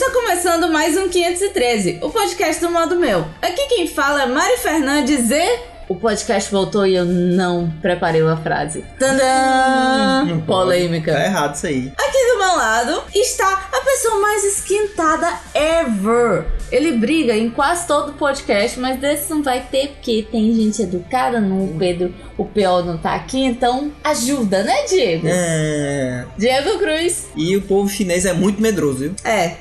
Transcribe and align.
está 0.00 0.10
começando 0.12 0.72
mais 0.72 0.96
um 0.96 1.10
513, 1.10 1.98
o 2.00 2.08
podcast 2.08 2.58
do 2.62 2.70
modo 2.70 2.96
meu. 2.96 3.26
Aqui 3.42 3.66
quem 3.66 3.86
fala 3.86 4.22
é 4.22 4.26
Mari 4.26 4.56
Fernandes 4.56 5.30
e... 5.30 5.58
O 5.90 5.94
podcast 5.94 6.50
voltou 6.50 6.86
e 6.86 6.94
eu 6.94 7.04
não 7.04 7.70
preparei 7.82 8.22
uma 8.22 8.38
frase. 8.38 8.82
Não 8.98 10.40
pode. 10.40 10.46
Polêmica. 10.46 11.12
Tá 11.12 11.24
errado 11.24 11.54
isso 11.54 11.66
aí. 11.66 11.92
Aqui 11.98 12.32
do 12.32 12.38
meu 12.38 12.56
lado 12.56 13.02
está 13.14 13.68
pessoa 14.00 14.20
mais 14.20 14.42
esquentada 14.44 15.28
ever. 15.54 16.46
Ele 16.72 16.92
briga 16.92 17.36
em 17.36 17.50
quase 17.50 17.86
todo 17.86 18.14
podcast, 18.14 18.78
mas 18.80 18.98
desse 18.98 19.28
não 19.30 19.42
vai 19.42 19.60
ter 19.70 19.88
porque 19.88 20.26
tem 20.30 20.54
gente 20.54 20.82
educada 20.82 21.38
no 21.40 21.76
Pedro. 21.78 22.14
O 22.38 22.44
PO 22.46 22.82
não 22.84 22.96
tá 22.96 23.14
aqui, 23.14 23.44
então 23.44 23.92
ajuda, 24.02 24.62
né, 24.62 24.84
Diego? 24.88 25.26
É. 25.28 26.24
Diego 26.38 26.78
Cruz. 26.78 27.28
E 27.36 27.56
o 27.56 27.62
povo 27.62 27.88
chinês 27.90 28.24
é 28.24 28.32
muito 28.32 28.62
medroso, 28.62 29.00
viu? 29.00 29.14
É, 29.22 29.56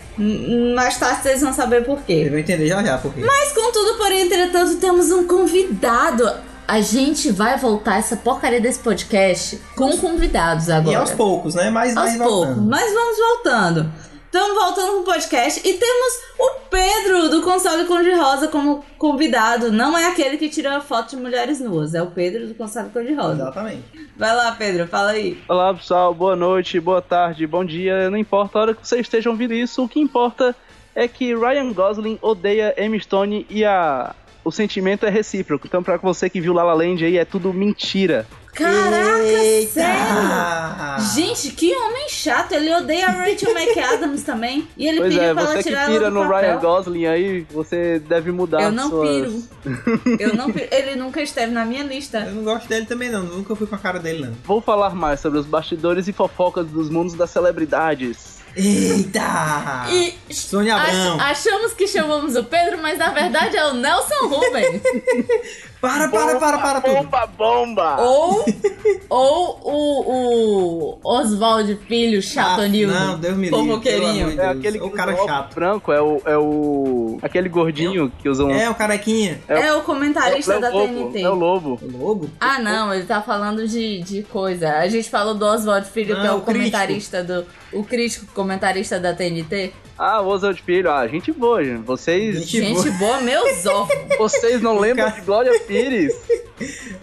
mais 0.74 0.98
tarde 0.98 1.24
vocês 1.24 1.42
vão 1.42 1.52
saber 1.52 1.84
por 1.84 2.00
quê. 2.04 2.14
Eles 2.14 2.30
vão 2.32 2.40
entender 2.40 2.68
já 2.68 2.82
já 2.82 2.98
por 2.98 3.14
quê. 3.14 3.22
Mas 3.22 3.52
contudo, 3.52 3.98
porém, 3.98 4.22
entretanto, 4.22 4.78
temos 4.78 5.12
um 5.12 5.28
convidado. 5.28 6.32
A 6.68 6.82
gente 6.82 7.32
vai 7.32 7.58
voltar 7.58 7.98
essa 7.98 8.16
porcaria 8.16 8.62
desse 8.62 8.78
podcast 8.78 9.60
com 9.76 9.98
convidados 9.98 10.68
E 10.68 10.72
agora. 10.72 11.00
aos 11.00 11.10
poucos, 11.12 11.56
né? 11.56 11.72
Mas 11.72 11.98
Aos 11.98 12.16
poucos, 12.16 12.58
mas 12.64 12.94
vamos 12.94 13.18
voltando. 13.18 13.92
Estamos 14.32 14.64
voltando 14.64 14.94
com 14.94 15.00
o 15.00 15.04
podcast 15.04 15.60
e 15.68 15.74
temos 15.74 16.14
o 16.38 16.60
Pedro 16.70 17.30
do 17.30 17.42
Console 17.42 17.86
Cor 17.86 18.04
de 18.04 18.14
Rosa 18.14 18.48
como 18.48 18.86
convidado. 18.96 19.72
Não 19.72 19.98
é 19.98 20.06
aquele 20.06 20.38
que 20.38 20.48
tira 20.50 20.80
foto 20.82 21.10
de 21.10 21.16
mulheres 21.16 21.60
nuas, 21.60 21.96
é 21.96 22.04
o 22.04 22.12
Pedro 22.12 22.46
do 22.46 22.54
Console 22.54 22.90
Cor 22.90 23.04
de 23.04 23.16
Rosa. 23.16 23.42
Exatamente. 23.42 23.84
Vai 24.16 24.36
lá, 24.36 24.52
Pedro, 24.52 24.88
fala 24.88 25.10
aí. 25.10 25.36
Olá 25.48 25.74
pessoal, 25.74 26.14
boa 26.14 26.36
noite, 26.36 26.80
boa 26.80 27.02
tarde, 27.02 27.48
bom 27.48 27.66
dia. 27.66 28.08
Não 28.12 28.20
importa 28.20 28.60
a 28.60 28.62
hora 28.62 28.76
que 28.76 28.88
vocês 28.88 29.02
estejam 29.02 29.32
ouvindo 29.32 29.56
isso, 29.56 29.84
o 29.84 29.90
que 29.90 30.00
importa 30.00 30.56
é 30.94 31.08
que 31.08 31.36
Ryan 31.36 31.74
Gosling 31.74 32.20
odeia 32.22 32.76
Emma 32.78 33.00
Stone 33.00 33.48
e 33.50 33.66
a... 33.66 34.14
o 34.46 34.52
sentimento 34.52 35.08
é 35.08 35.10
recíproco. 35.10 35.66
Então, 35.66 35.82
pra 35.82 35.98
você 35.98 36.30
que 36.30 36.40
viu 36.40 36.54
La 36.54 36.62
La 36.62 36.76
Land 36.76 37.04
aí, 37.04 37.18
é 37.18 37.26
tudo 37.26 37.52
mentira. 37.52 38.28
Caraca, 38.54 39.24
Eita! 39.24 39.72
sério? 39.72 41.14
Gente, 41.16 41.52
que 41.52 41.74
homem 41.74 42.10
chato. 42.10 42.52
Ele 42.54 42.74
odeia 42.74 43.08
a 43.08 43.12
Rachel 43.12 43.54
McAdams 43.54 44.24
também. 44.24 44.68
E 44.78 44.88
ele 44.88 45.00
pois 45.00 45.14
pediu 45.14 45.30
é, 45.30 45.34
pra 45.34 45.44
ela 45.44 45.52
você 45.52 45.58
que 45.64 45.70
tirar 45.70 45.86
pira 45.88 45.98
ela 46.06 46.10
do 46.10 46.16
no 46.24 46.30
papel. 46.30 46.40
Ryan 46.42 46.60
Gosling 46.60 47.06
aí, 47.06 47.42
você 47.52 48.00
deve 48.00 48.32
mudar 48.32 48.62
Eu 48.64 48.72
não 48.72 48.90
suas... 48.90 49.10
piro. 49.10 49.44
Eu 50.20 50.34
não 50.36 50.52
piro. 50.52 50.68
Ele 50.72 50.96
nunca 50.96 51.22
esteve 51.22 51.52
na 51.54 51.64
minha 51.66 51.84
lista. 51.84 52.20
Eu 52.20 52.36
não 52.36 52.44
gosto 52.44 52.68
dele 52.68 52.86
também, 52.86 53.10
não. 53.10 53.24
Nunca 53.24 53.56
fui 53.56 53.68
com 53.68 53.76
a 53.76 53.80
cara 53.80 54.00
dele, 54.00 54.26
não. 54.26 54.34
Vou 54.44 54.60
falar 54.62 54.94
mais 54.94 55.20
sobre 55.20 55.40
os 55.40 55.46
bastidores 55.46 56.08
e 56.08 56.14
fofocas 56.14 56.66
dos 56.68 56.90
mundos 56.90 57.14
das 57.14 57.30
celebridades. 57.30 58.40
Eita! 58.56 59.86
E 59.90 60.14
Sônia 60.34 60.76
ach- 60.76 60.90
Abrão. 60.90 61.20
achamos 61.22 61.74
que 61.74 61.88
chamamos 61.88 62.36
o 62.36 62.44
Pedro, 62.44 62.80
mas 62.82 62.98
na 62.98 63.10
verdade 63.12 63.56
é 63.56 63.66
o 63.68 63.74
Nelson 63.76 64.28
Rubens. 64.28 64.82
Para, 65.82 66.10
para, 66.10 66.36
para, 66.38 66.58
para 66.58 66.82
tudo. 66.82 66.96
Bomba, 66.96 67.26
bomba! 67.38 67.96
ou 68.02 68.46
ou 69.10 69.60
o, 69.64 71.00
o 71.00 71.00
Oswald 71.04 71.74
Filho 71.88 72.22
Chatonildo. 72.22 72.94
Ah, 72.94 73.00
não, 73.06 73.20
Deus 73.20 73.38
me 73.38 73.50
livre. 73.50 73.80
pelo 73.80 74.12
de 74.12 74.40
É 74.40 74.48
aquele 74.48 74.80
que 74.80 74.86
O 74.86 74.92
cara 74.92 75.16
chato. 75.16 75.56
branco, 75.56 75.92
é 75.94 76.02
o, 76.02 76.22
é 76.26 76.38
o. 76.38 77.18
aquele 77.22 77.48
gordinho 77.48 78.12
que 78.20 78.28
usa 78.28 78.44
um. 78.44 78.52
É, 78.52 78.70
o 78.70 78.76
carequinha. 78.76 79.40
É 79.48 79.74
o 79.74 79.82
comentarista 79.82 80.54
é 80.54 80.58
o 80.58 80.62
da 80.62 80.70
lobo, 80.70 80.94
TNT. 80.94 81.22
É 81.22 81.30
o 81.30 81.36
lobo. 81.36 81.80
O 81.82 81.98
lobo? 81.98 82.30
Ah, 82.40 82.60
não, 82.60 82.94
ele 82.94 83.06
tá 83.06 83.22
falando 83.22 83.68
de, 83.68 84.02
de 84.02 84.24
coisa. 84.24 84.74
A 84.78 84.88
gente 84.90 85.10
falou 85.10 85.34
do 85.34 85.46
Oswald 85.46 85.88
Filho, 85.90 86.16
que 86.16 86.22
Ah, 86.22 86.28
é 86.28 86.32
o, 86.32 86.38
o 86.38 86.42
comentarista 86.42 87.24
do. 87.24 87.46
O 87.72 87.84
crítico 87.84 88.26
comentarista 88.34 89.00
da 89.00 89.14
TNT. 89.14 89.72
Ah, 90.02 90.22
o 90.22 90.28
Oswald 90.28 90.62
Filho, 90.62 90.90
ah, 90.90 91.06
gente 91.10 91.30
boa, 91.30 91.62
gente. 91.62 91.82
Vocês, 91.84 92.46
Gente 92.46 92.62
Gente 92.62 92.90
boa, 92.92 93.20
meus 93.20 93.66
ovos. 93.66 93.94
vocês 94.18 94.62
não 94.62 94.80
lembram 94.80 95.12
de 95.12 95.20
Glória 95.22 95.60
Pires? 95.68 96.16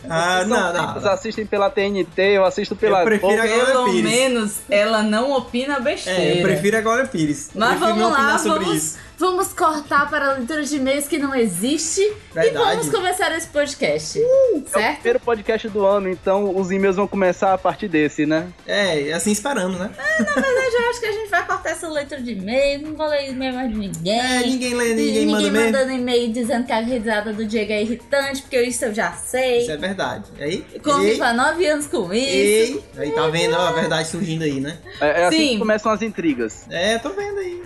Ah, 0.09 0.37
Vocês 0.37 0.49
não, 0.49 0.73
Vocês 0.93 1.05
não. 1.05 1.13
assistem 1.13 1.47
pela 1.47 1.71
TNT, 1.71 2.23
eu 2.37 2.45
assisto 2.45 2.77
pela 2.77 3.01
Eu 3.01 3.05
prefiro 3.05 3.29
Globo. 3.33 3.43
a 3.43 3.47
Glória 3.47 3.67
Pelo 3.73 3.85
Pires. 3.87 4.03
menos 4.11 4.53
ela 4.71 5.03
não 5.03 5.33
opina 5.33 5.81
besteira. 5.81 6.21
É, 6.21 6.39
eu 6.39 6.43
prefiro 6.43 6.77
a 6.77 6.81
Glória 6.81 7.07
Pires. 7.07 7.51
Mas 7.55 7.79
vamos 7.81 7.99
não 7.99 8.11
lá, 8.11 8.37
vamos, 8.37 8.97
vamos 9.19 9.49
cortar 9.53 10.09
para 10.11 10.31
a 10.31 10.33
leitura 10.35 10.63
de 10.63 10.77
e-mails 10.77 11.07
que 11.09 11.19
não 11.19 11.35
existe 11.35 12.01
Verdade. 12.33 12.49
e 12.49 12.59
vamos 12.77 12.89
começar 12.91 13.37
esse 13.37 13.47
podcast. 13.49 14.19
É 14.21 14.23
o 14.57 14.65
certo? 14.69 14.95
primeiro 14.97 15.21
podcast 15.21 15.69
do 15.69 15.85
ano, 15.87 16.09
então 16.09 16.57
os 16.57 16.71
e-mails 16.71 16.97
vão 16.97 17.07
começar 17.07 17.53
a 17.55 17.59
partir 17.59 17.89
desse, 17.89 18.27
né? 18.27 18.49
É, 18.67 19.13
assim 19.13 19.33
esperamos, 19.33 19.79
né? 19.79 19.91
Na 20.19 20.25
verdade, 20.25 20.75
eu 20.77 20.91
acho 20.91 21.01
que 21.01 21.07
a 21.07 21.13
gente 21.13 21.31
vai 21.31 21.47
cortar 21.47 21.71
essa 21.71 21.89
leitura 21.89 22.21
de 22.23 22.33
e-mail, 22.33 22.83
não 22.83 22.95
vou 22.95 23.07
ler 23.09 23.31
e-mail 23.31 23.55
mais 23.55 23.71
de 23.71 23.79
ninguém. 23.79 24.21
É, 24.21 24.41
ninguém 24.41 24.75
lê, 24.75 24.95
ninguém, 24.95 25.27
manda 25.27 25.51
mesmo. 25.51 25.67
mandando 25.73 25.93
e-mail 25.93 26.33
dizendo 26.33 26.65
que 26.67 26.73
a 26.73 26.81
risada 26.81 27.33
do 27.33 27.45
Diego 27.45 27.73
é 27.73 27.83
irritante, 27.83 28.43
porque 28.43 28.61
isso 28.63 28.85
eu 28.85 28.95
já 28.95 29.13
sei. 29.13 29.46
Isso 29.59 29.71
é 29.71 29.77
verdade. 29.77 30.25
Aí, 30.41 30.65
Convivo 30.83 31.23
há 31.25 31.33
nove 31.33 31.67
anos 31.67 31.87
com 31.87 32.13
isso. 32.13 32.25
ei, 32.25 32.85
aí 32.99 33.11
tá 33.13 33.27
vendo 33.29 33.55
ó, 33.55 33.69
a 33.69 33.73
verdade 33.73 34.09
surgindo 34.09 34.45
aí, 34.45 34.61
né? 34.61 34.79
É, 35.01 35.23
é 35.23 35.25
assim 35.27 35.37
Sim. 35.39 35.49
que 35.55 35.59
começam 35.59 35.93
as 35.93 36.03
intrigas. 36.03 36.67
É, 36.71 36.99
tô 36.99 37.11
vendo 37.11 37.39
aí. 37.39 37.63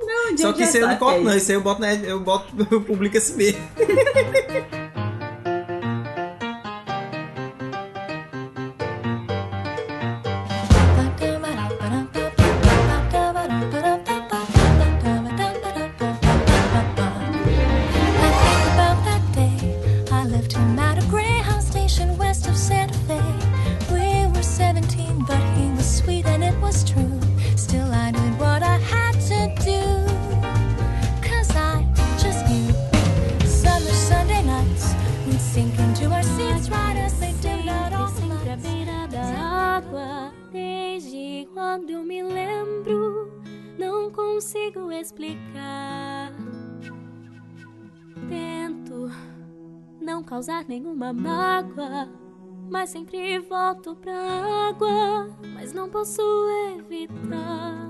Não, 0.00 0.38
Só 0.38 0.52
que 0.52 0.62
isso 0.62 0.76
aí 0.76 0.82
eu 0.82 0.88
não 0.88 0.96
corto, 0.96 1.20
é 1.20 1.24
não. 1.24 1.36
isso. 1.36 1.50
Aí 1.50 1.56
eu 1.56 1.60
boto, 1.60 1.80
na, 1.80 1.94
eu 1.94 2.20
boto, 2.20 2.46
eu 2.70 2.80
publico 2.80 3.16
assim 3.18 3.36
mesmo. 3.36 3.60
Causar 50.42 50.64
nenhuma 50.66 51.12
mágoa, 51.12 52.08
mas 52.68 52.90
sempre 52.90 53.38
volto 53.38 53.94
pra 53.94 54.12
água, 54.68 55.30
mas 55.54 55.72
não 55.72 55.88
posso 55.88 56.20
evitar. 56.76 57.88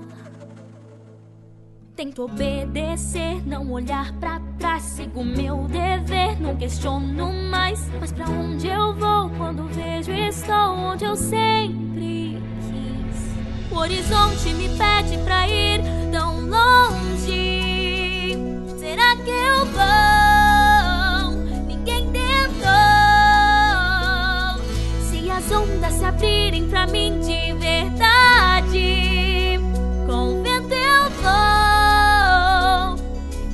Tento 1.95 2.25
obedecer, 2.25 3.43
não 3.47 3.71
olhar 3.71 4.13
pra 4.19 4.39
trás, 4.59 4.83
sigo 4.83 5.23
meu 5.23 5.63
dever, 5.63 6.39
não 6.39 6.55
questiono 6.55 7.33
mais. 7.49 7.89
Mas 7.99 8.11
pra 8.11 8.29
onde 8.29 8.67
eu 8.67 8.93
vou 8.93 9.31
quando 9.31 9.63
vejo 9.69 10.11
estou 10.11 10.75
onde 10.75 11.05
eu 11.05 11.15
sempre 11.15 12.37
quis? 12.67 13.71
O 13.71 13.79
horizonte 13.79 14.53
me 14.53 14.69
pede 14.77 15.17
pra 15.23 15.49
ir 15.49 15.81
tão 16.11 16.39
longe. 16.41 18.37
Será 18.77 19.15
que 19.15 19.31
eu 19.31 19.65
vou? 19.65 20.32
As 25.45 25.51
ondas 25.51 25.93
se 25.93 26.05
abrirem 26.05 26.67
pra 26.69 26.85
mim 26.87 27.19
de 27.19 27.53
verdade, 27.53 28.79
com 30.05 30.39
o 30.39 30.43
vento 30.43 30.73
eu 30.73 31.09
vou. 31.21 32.97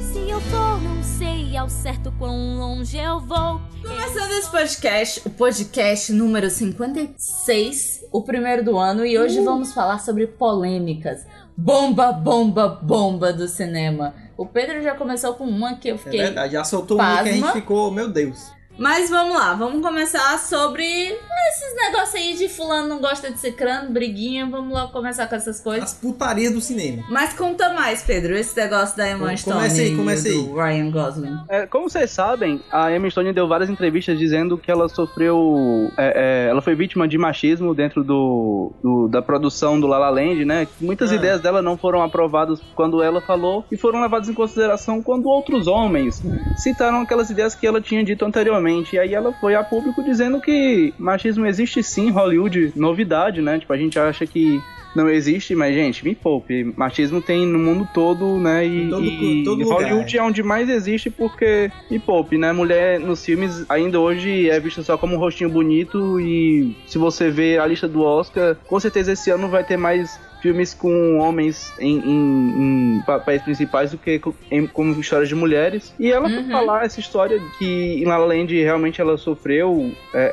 Se 0.04 0.30
eu 0.30 0.40
for, 0.42 0.82
não 0.82 1.02
sei 1.04 1.56
ao 1.58 1.70
certo 1.70 2.12
quão 2.18 2.58
longe 2.58 2.98
eu 2.98 3.20
vou. 3.20 3.62
Começando 3.82 4.32
esse 4.32 4.50
podcast, 4.52 5.22
o 5.26 5.30
podcast 5.32 6.12
número 6.14 6.50
56, 6.50 8.02
o 8.12 8.22
primeiro 8.24 8.64
do 8.64 8.78
ano, 8.78 9.06
e 9.06 9.18
Uh. 9.18 9.22
hoje 9.24 9.42
vamos 9.44 9.74
falar 9.74 10.00
sobre 10.00 10.28
polêmicas. 10.28 11.26
Bomba, 11.58 12.12
bomba, 12.12 12.68
bomba 12.82 13.34
do 13.34 13.48
cinema. 13.48 14.14
O 14.38 14.46
Pedro 14.46 14.82
já 14.82 14.96
começou 14.96 15.34
com 15.34 15.44
uma 15.46 15.76
que 15.76 15.90
eu 15.90 15.96
É 15.96 15.98
fiquei. 15.98 16.20
verdade. 16.22 16.54
Já 16.54 16.64
soltou 16.64 16.98
um 16.98 17.00
que 17.02 17.06
a 17.06 17.24
gente 17.26 17.42
Pasma. 17.42 17.54
ficou, 17.54 17.92
meu 17.92 18.08
Deus. 18.10 18.52
Mas 18.78 19.10
vamos 19.10 19.36
lá, 19.36 19.54
vamos 19.56 19.82
começar 19.86 20.40
sobre 20.40 21.14
esses 21.50 21.76
negócios 21.76 22.16
aí 22.16 22.34
de 22.36 22.50
fulano 22.50 22.88
não 22.88 23.00
gosta 23.00 23.32
de 23.32 23.40
cicrano, 23.40 23.92
briguinha. 23.92 24.46
Vamos 24.48 24.74
logo 24.74 24.92
começar 24.92 25.28
com 25.28 25.36
essas 25.36 25.60
coisas. 25.60 25.84
As 25.86 25.94
putarias 25.94 26.54
do 26.54 26.62
cinema. 26.62 27.04
Mas 27.10 27.34
conta 27.34 27.74
mais, 27.74 28.04
Pedro, 28.04 28.36
esse 28.36 28.56
negócio 28.56 28.96
da 28.98 29.10
Emma 29.10 29.36
Stone 29.36 29.56
comece 29.58 29.82
aí, 29.82 29.94
e 29.94 29.96
comece 29.98 30.32
do 30.32 30.54
Ryan 30.56 30.92
Gosling. 30.92 31.38
É, 31.50 31.66
como 31.68 31.90
vocês 31.90 32.12
sabem, 32.12 32.62
a 32.72 32.92
Emma 32.96 33.10
Stone 33.10 33.34
deu 33.34 33.48
várias 33.48 33.70
entrevistas 33.70 34.18
dizendo 34.18 34.58
que 34.58 34.70
ela 34.72 34.88
sofreu. 34.90 35.92
é, 35.98 36.46
é, 36.46 36.50
ela 36.50 36.62
foi 36.62 36.76
vítima 36.76 37.08
de 37.08 37.18
machismo 37.18 37.74
dentro 37.74 38.04
do, 38.04 38.72
do- 38.82 39.08
da 39.08 39.22
produção 39.22 39.80
do 39.80 39.88
La 39.88 39.98
La 39.98 40.10
Land, 40.10 40.46
né? 40.46 40.66
Que 40.66 40.86
Muitas 40.86 41.12
Ah. 41.12 41.16
ideias 41.16 41.42
dela 41.42 41.62
não 41.62 41.78
foram 41.78 42.02
aprovadas 42.02 42.60
quando 42.76 43.02
ela 43.04 43.22
falou 43.22 43.66
e 43.72 43.78
foram 43.78 44.02
levadas 44.02 44.28
em 44.30 44.34
consideração 44.34 45.02
quando 45.02 45.28
outros 45.28 45.68
homens 45.68 46.22
citaram 46.58 47.02
aquelas 47.02 47.30
ideias 47.30 47.54
que 47.56 47.66
ela 47.68 47.80
tinha 47.82 48.04
dito 48.04 48.26
anteriormente. 48.26 48.96
E 48.96 49.00
aí 49.00 49.14
ela 49.14 49.34
foi 49.34 49.56
a 49.56 49.64
público 49.64 50.04
dizendo 50.04 50.40
que 50.42 50.94
machismo 50.98 51.39
existe 51.46 51.82
sim 51.84 52.08
em 52.08 52.12
Hollywood, 52.12 52.74
novidade, 52.76 53.42
né? 53.42 53.60
Tipo, 53.60 53.74
a 53.74 53.78
gente 53.78 53.98
acha 54.00 54.26
que. 54.26 54.60
Não 54.96 55.08
existe, 55.08 55.54
mas, 55.54 55.76
gente, 55.76 56.04
me 56.04 56.16
poupe. 56.16 56.64
Machismo 56.76 57.22
tem 57.22 57.46
no 57.46 57.60
mundo 57.60 57.88
todo, 57.94 58.40
né? 58.40 58.66
E, 58.66 58.90
todo- 58.90 59.06
e 59.06 59.44
todo 59.44 59.62
lugar. 59.64 59.84
Hollywood 59.84 60.18
é 60.18 60.24
onde 60.24 60.42
mais 60.42 60.68
existe 60.68 61.12
porque, 61.12 61.70
me 61.92 62.00
poupe, 62.00 62.40
né? 62.40 62.52
Mulher 62.52 63.00
nos 63.00 63.24
filmes 63.24 63.64
ainda 63.70 64.00
hoje 64.00 64.50
é 64.50 64.60
vista 64.60 64.82
só 64.82 64.98
como 64.98 65.14
um 65.14 65.20
rostinho 65.20 65.48
bonito 65.48 66.20
e 66.20 66.76
se 66.88 66.98
você 66.98 67.30
vê 67.30 67.60
a 67.60 67.68
lista 67.68 67.88
do 67.88 68.02
Oscar, 68.02 68.56
com 68.68 68.80
certeza 68.80 69.12
esse 69.12 69.30
ano 69.30 69.48
vai 69.48 69.64
ter 69.64 69.78
mais 69.78 70.20
filmes 70.42 70.74
com 70.74 71.18
homens 71.20 71.72
em, 71.80 71.98
em- 72.00 72.96
em 72.98 73.02
papéis 73.06 73.42
principais 73.42 73.92
do 73.92 73.98
que 73.98 74.22
em- 74.52 74.68
como 74.68 75.00
histórias 75.00 75.28
de 75.30 75.36
mulheres. 75.36 75.94
E 76.00 76.12
ela 76.12 76.28
Uhum. 76.30 76.50
falar 76.50 76.86
essa 76.86 77.00
história 77.00 77.40
que 77.58 78.02
em 78.02 78.06
La 78.06 78.18
La 78.18 78.26
Land 78.26 78.54
realmente 78.62 79.02
ela 79.02 79.18
sofreu 79.18 79.92
é, 80.14 80.32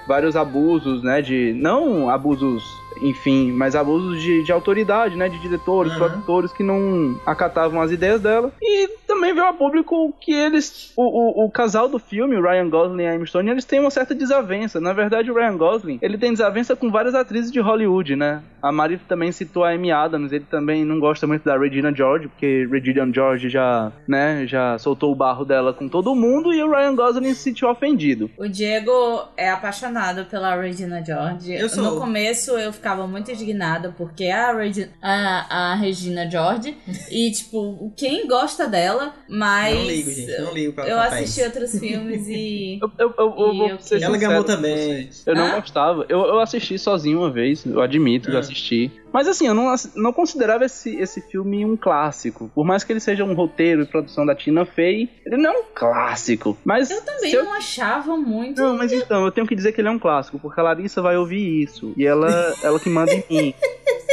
vários 0.08 0.36
abusos, 0.36 1.02
né? 1.02 1.20
De 1.22 1.52
não 1.54 2.08
abusos 2.08 2.62
enfim, 3.02 3.52
mas 3.52 3.74
abusos 3.74 4.20
de, 4.22 4.42
de 4.42 4.52
autoridade, 4.52 5.16
né? 5.16 5.28
De 5.28 5.38
diretores, 5.38 5.92
Uhum. 5.92 5.98
produtores 5.98 6.52
que 6.52 6.62
não 6.62 7.18
acatavam 7.26 7.80
as 7.80 7.90
ideias 7.90 8.20
dela. 8.20 8.52
E 8.60 8.88
também 9.06 9.32
veio 9.34 9.46
a 9.46 9.52
público 9.52 10.12
que 10.20 10.32
eles. 10.32 10.92
O, 10.96 11.42
o, 11.42 11.44
o 11.46 11.50
casal 11.50 11.88
do 11.88 11.98
filme, 11.98 12.36
o 12.36 12.42
Ryan 12.42 12.68
Gosling 12.68 13.02
e 13.02 13.06
a 13.06 13.14
Emma 13.14 13.26
Stone, 13.26 13.50
eles 13.50 13.64
têm 13.64 13.80
uma 13.80 13.90
certa 13.90 14.14
desavença. 14.14 14.80
Na 14.80 14.92
verdade, 14.92 15.30
o 15.30 15.34
Ryan 15.34 15.56
Gosling, 15.56 15.98
ele 16.02 16.18
tem 16.18 16.32
desavença 16.32 16.74
com 16.76 16.90
várias 16.90 17.14
atrizes 17.14 17.50
de 17.52 17.60
Hollywood, 17.60 18.16
né? 18.16 18.42
A 18.62 18.72
Mari 18.72 18.98
também 19.08 19.30
citou 19.32 19.64
a 19.64 19.70
Amy 19.70 19.92
Adams, 19.92 20.32
ele 20.32 20.44
também 20.50 20.84
não 20.84 20.98
gosta 20.98 21.26
muito 21.26 21.44
da 21.44 21.56
Regina 21.58 21.94
George, 21.94 22.28
porque 22.28 22.66
Regina 22.70 23.08
George 23.12 23.48
já, 23.48 23.92
né, 24.08 24.44
já 24.46 24.76
soltou 24.78 25.12
o 25.12 25.14
barro 25.14 25.44
dela 25.44 25.72
com 25.72 25.88
todo 25.88 26.14
mundo 26.14 26.52
e 26.52 26.62
o 26.62 26.70
Ryan 26.70 26.94
Gosling 26.96 27.34
se 27.34 27.42
sentiu 27.42 27.68
ofendido. 27.68 28.30
O 28.36 28.48
Diego 28.48 29.22
é 29.36 29.50
apaixonado 29.50 30.24
pela 30.24 30.54
Regina 30.60 31.04
George. 31.04 31.52
Eu 31.54 31.68
sou. 31.68 31.84
No 31.84 32.00
começo 32.00 32.52
eu 32.58 32.72
ficava 32.72 32.85
muito 32.94 33.30
indignada 33.32 33.92
porque 33.96 34.24
é 34.24 34.32
a, 34.32 34.52
Regi 34.52 34.88
a, 35.02 35.72
a 35.72 35.74
Regina 35.74 36.30
George 36.30 36.76
e, 37.10 37.30
tipo, 37.32 37.92
quem 37.96 38.26
gosta 38.28 38.68
dela, 38.68 39.14
mas. 39.28 39.74
Não 39.74 39.86
ligo, 39.86 40.10
gente. 40.10 40.40
Não 40.40 40.52
ligo 40.54 40.72
pra 40.74 40.86
Eu 40.86 40.96
papéis. 40.98 41.22
assisti 41.24 41.42
outros 41.42 41.78
filmes 41.78 42.26
e. 42.28 42.78
Eu, 42.86 42.92
eu, 42.98 43.14
eu, 43.18 43.34
eu 43.38 43.54
E 43.54 43.58
vou 43.70 43.80
ser 43.80 44.02
Ela 44.02 44.16
gamou 44.18 44.42
com 44.42 44.46
também. 44.46 45.08
Eu 45.24 45.34
não 45.34 45.46
Hã? 45.46 45.60
gostava. 45.60 46.04
Eu, 46.08 46.20
eu 46.26 46.38
assisti 46.40 46.78
sozinho 46.78 47.18
uma 47.18 47.30
vez, 47.30 47.64
eu 47.64 47.80
admito 47.80 48.26
que 48.28 48.34
eu 48.34 48.36
Ah. 48.36 48.40
assisti. 48.40 48.92
Mas 49.16 49.26
assim, 49.28 49.46
eu 49.46 49.54
não, 49.54 49.74
não 49.94 50.12
considerava 50.12 50.66
esse, 50.66 50.94
esse 50.96 51.22
filme 51.22 51.64
um 51.64 51.74
clássico. 51.74 52.50
Por 52.54 52.66
mais 52.66 52.84
que 52.84 52.92
ele 52.92 53.00
seja 53.00 53.24
um 53.24 53.32
roteiro 53.32 53.80
e 53.80 53.86
produção 53.86 54.26
da 54.26 54.34
Tina 54.34 54.66
Fey, 54.66 55.08
ele 55.24 55.38
não 55.38 55.54
é 55.54 55.58
um 55.58 55.64
clássico. 55.74 56.54
Mas 56.62 56.90
Eu 56.90 57.00
também 57.02 57.32
eu- 57.32 57.42
não 57.44 57.54
achava 57.54 58.14
muito. 58.14 58.60
Não, 58.60 58.76
mas 58.76 58.92
então, 58.92 59.24
eu 59.24 59.32
tenho 59.32 59.46
que 59.46 59.54
dizer 59.54 59.72
que 59.72 59.80
ele 59.80 59.88
é 59.88 59.90
um 59.90 59.98
clássico, 59.98 60.38
porque 60.38 60.60
a 60.60 60.64
Larissa 60.64 61.00
vai 61.00 61.16
ouvir 61.16 61.62
isso. 61.62 61.94
E 61.96 62.04
ela, 62.04 62.28
ela 62.62 62.78
que 62.78 62.90
manda 62.90 63.10
em 63.14 63.24
mim. 63.30 63.54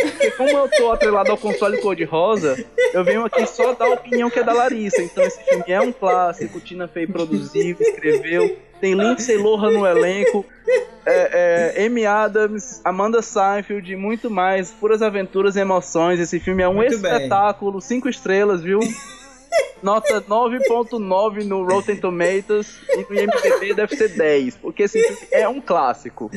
Porque 0.01 0.31
como 0.31 0.49
eu 0.51 0.69
tô 0.69 0.89
atrelado 0.93 1.31
ao 1.31 1.37
console 1.37 1.81
cor-de-rosa, 1.81 2.65
eu 2.93 3.03
venho 3.03 3.25
aqui 3.25 3.45
só 3.45 3.73
dar 3.73 3.87
a 3.87 3.93
opinião 3.95 4.29
que 4.29 4.39
é 4.39 4.43
da 4.43 4.53
Larissa. 4.53 5.01
Então 5.01 5.21
esse 5.21 5.43
filme 5.43 5.65
é 5.67 5.81
um 5.81 5.91
clássico, 5.91 6.61
Tina 6.61 6.87
Fey 6.87 7.05
produziu, 7.07 7.75
escreveu. 7.77 8.57
Tem 8.83 8.95
Lindsay 8.95 9.37
Lohan 9.37 9.71
no 9.71 9.87
elenco, 9.87 10.45
é, 11.05 11.73
é, 11.77 11.85
Amy 11.85 12.05
Adams, 12.05 12.81
Amanda 12.83 13.21
Seinfeld 13.21 13.89
e 13.89 13.95
muito 13.95 14.29
mais. 14.29 14.71
Puras 14.71 15.01
aventuras 15.01 15.55
e 15.55 15.61
emoções. 15.61 16.19
Esse 16.19 16.37
filme 16.37 16.63
é 16.63 16.67
um 16.67 16.73
Muito 16.73 16.99
bem. 16.99 17.13
espetáculo, 17.13 17.79
cinco 17.79 18.09
estrelas, 18.09 18.61
viu? 18.61 18.81
Nota 19.81 20.19
9.9 20.21 21.45
no 21.45 21.63
Rotten 21.63 21.95
Tomatoes 21.95 22.77
e 22.89 23.05
no 23.09 23.17
IMDb 23.21 23.73
deve 23.73 23.95
ser 23.95 24.09
10, 24.17 24.57
porque 24.57 24.83
esse 24.83 25.01
filme 25.01 25.27
é 25.31 25.47
um 25.47 25.61
clássico. 25.61 26.29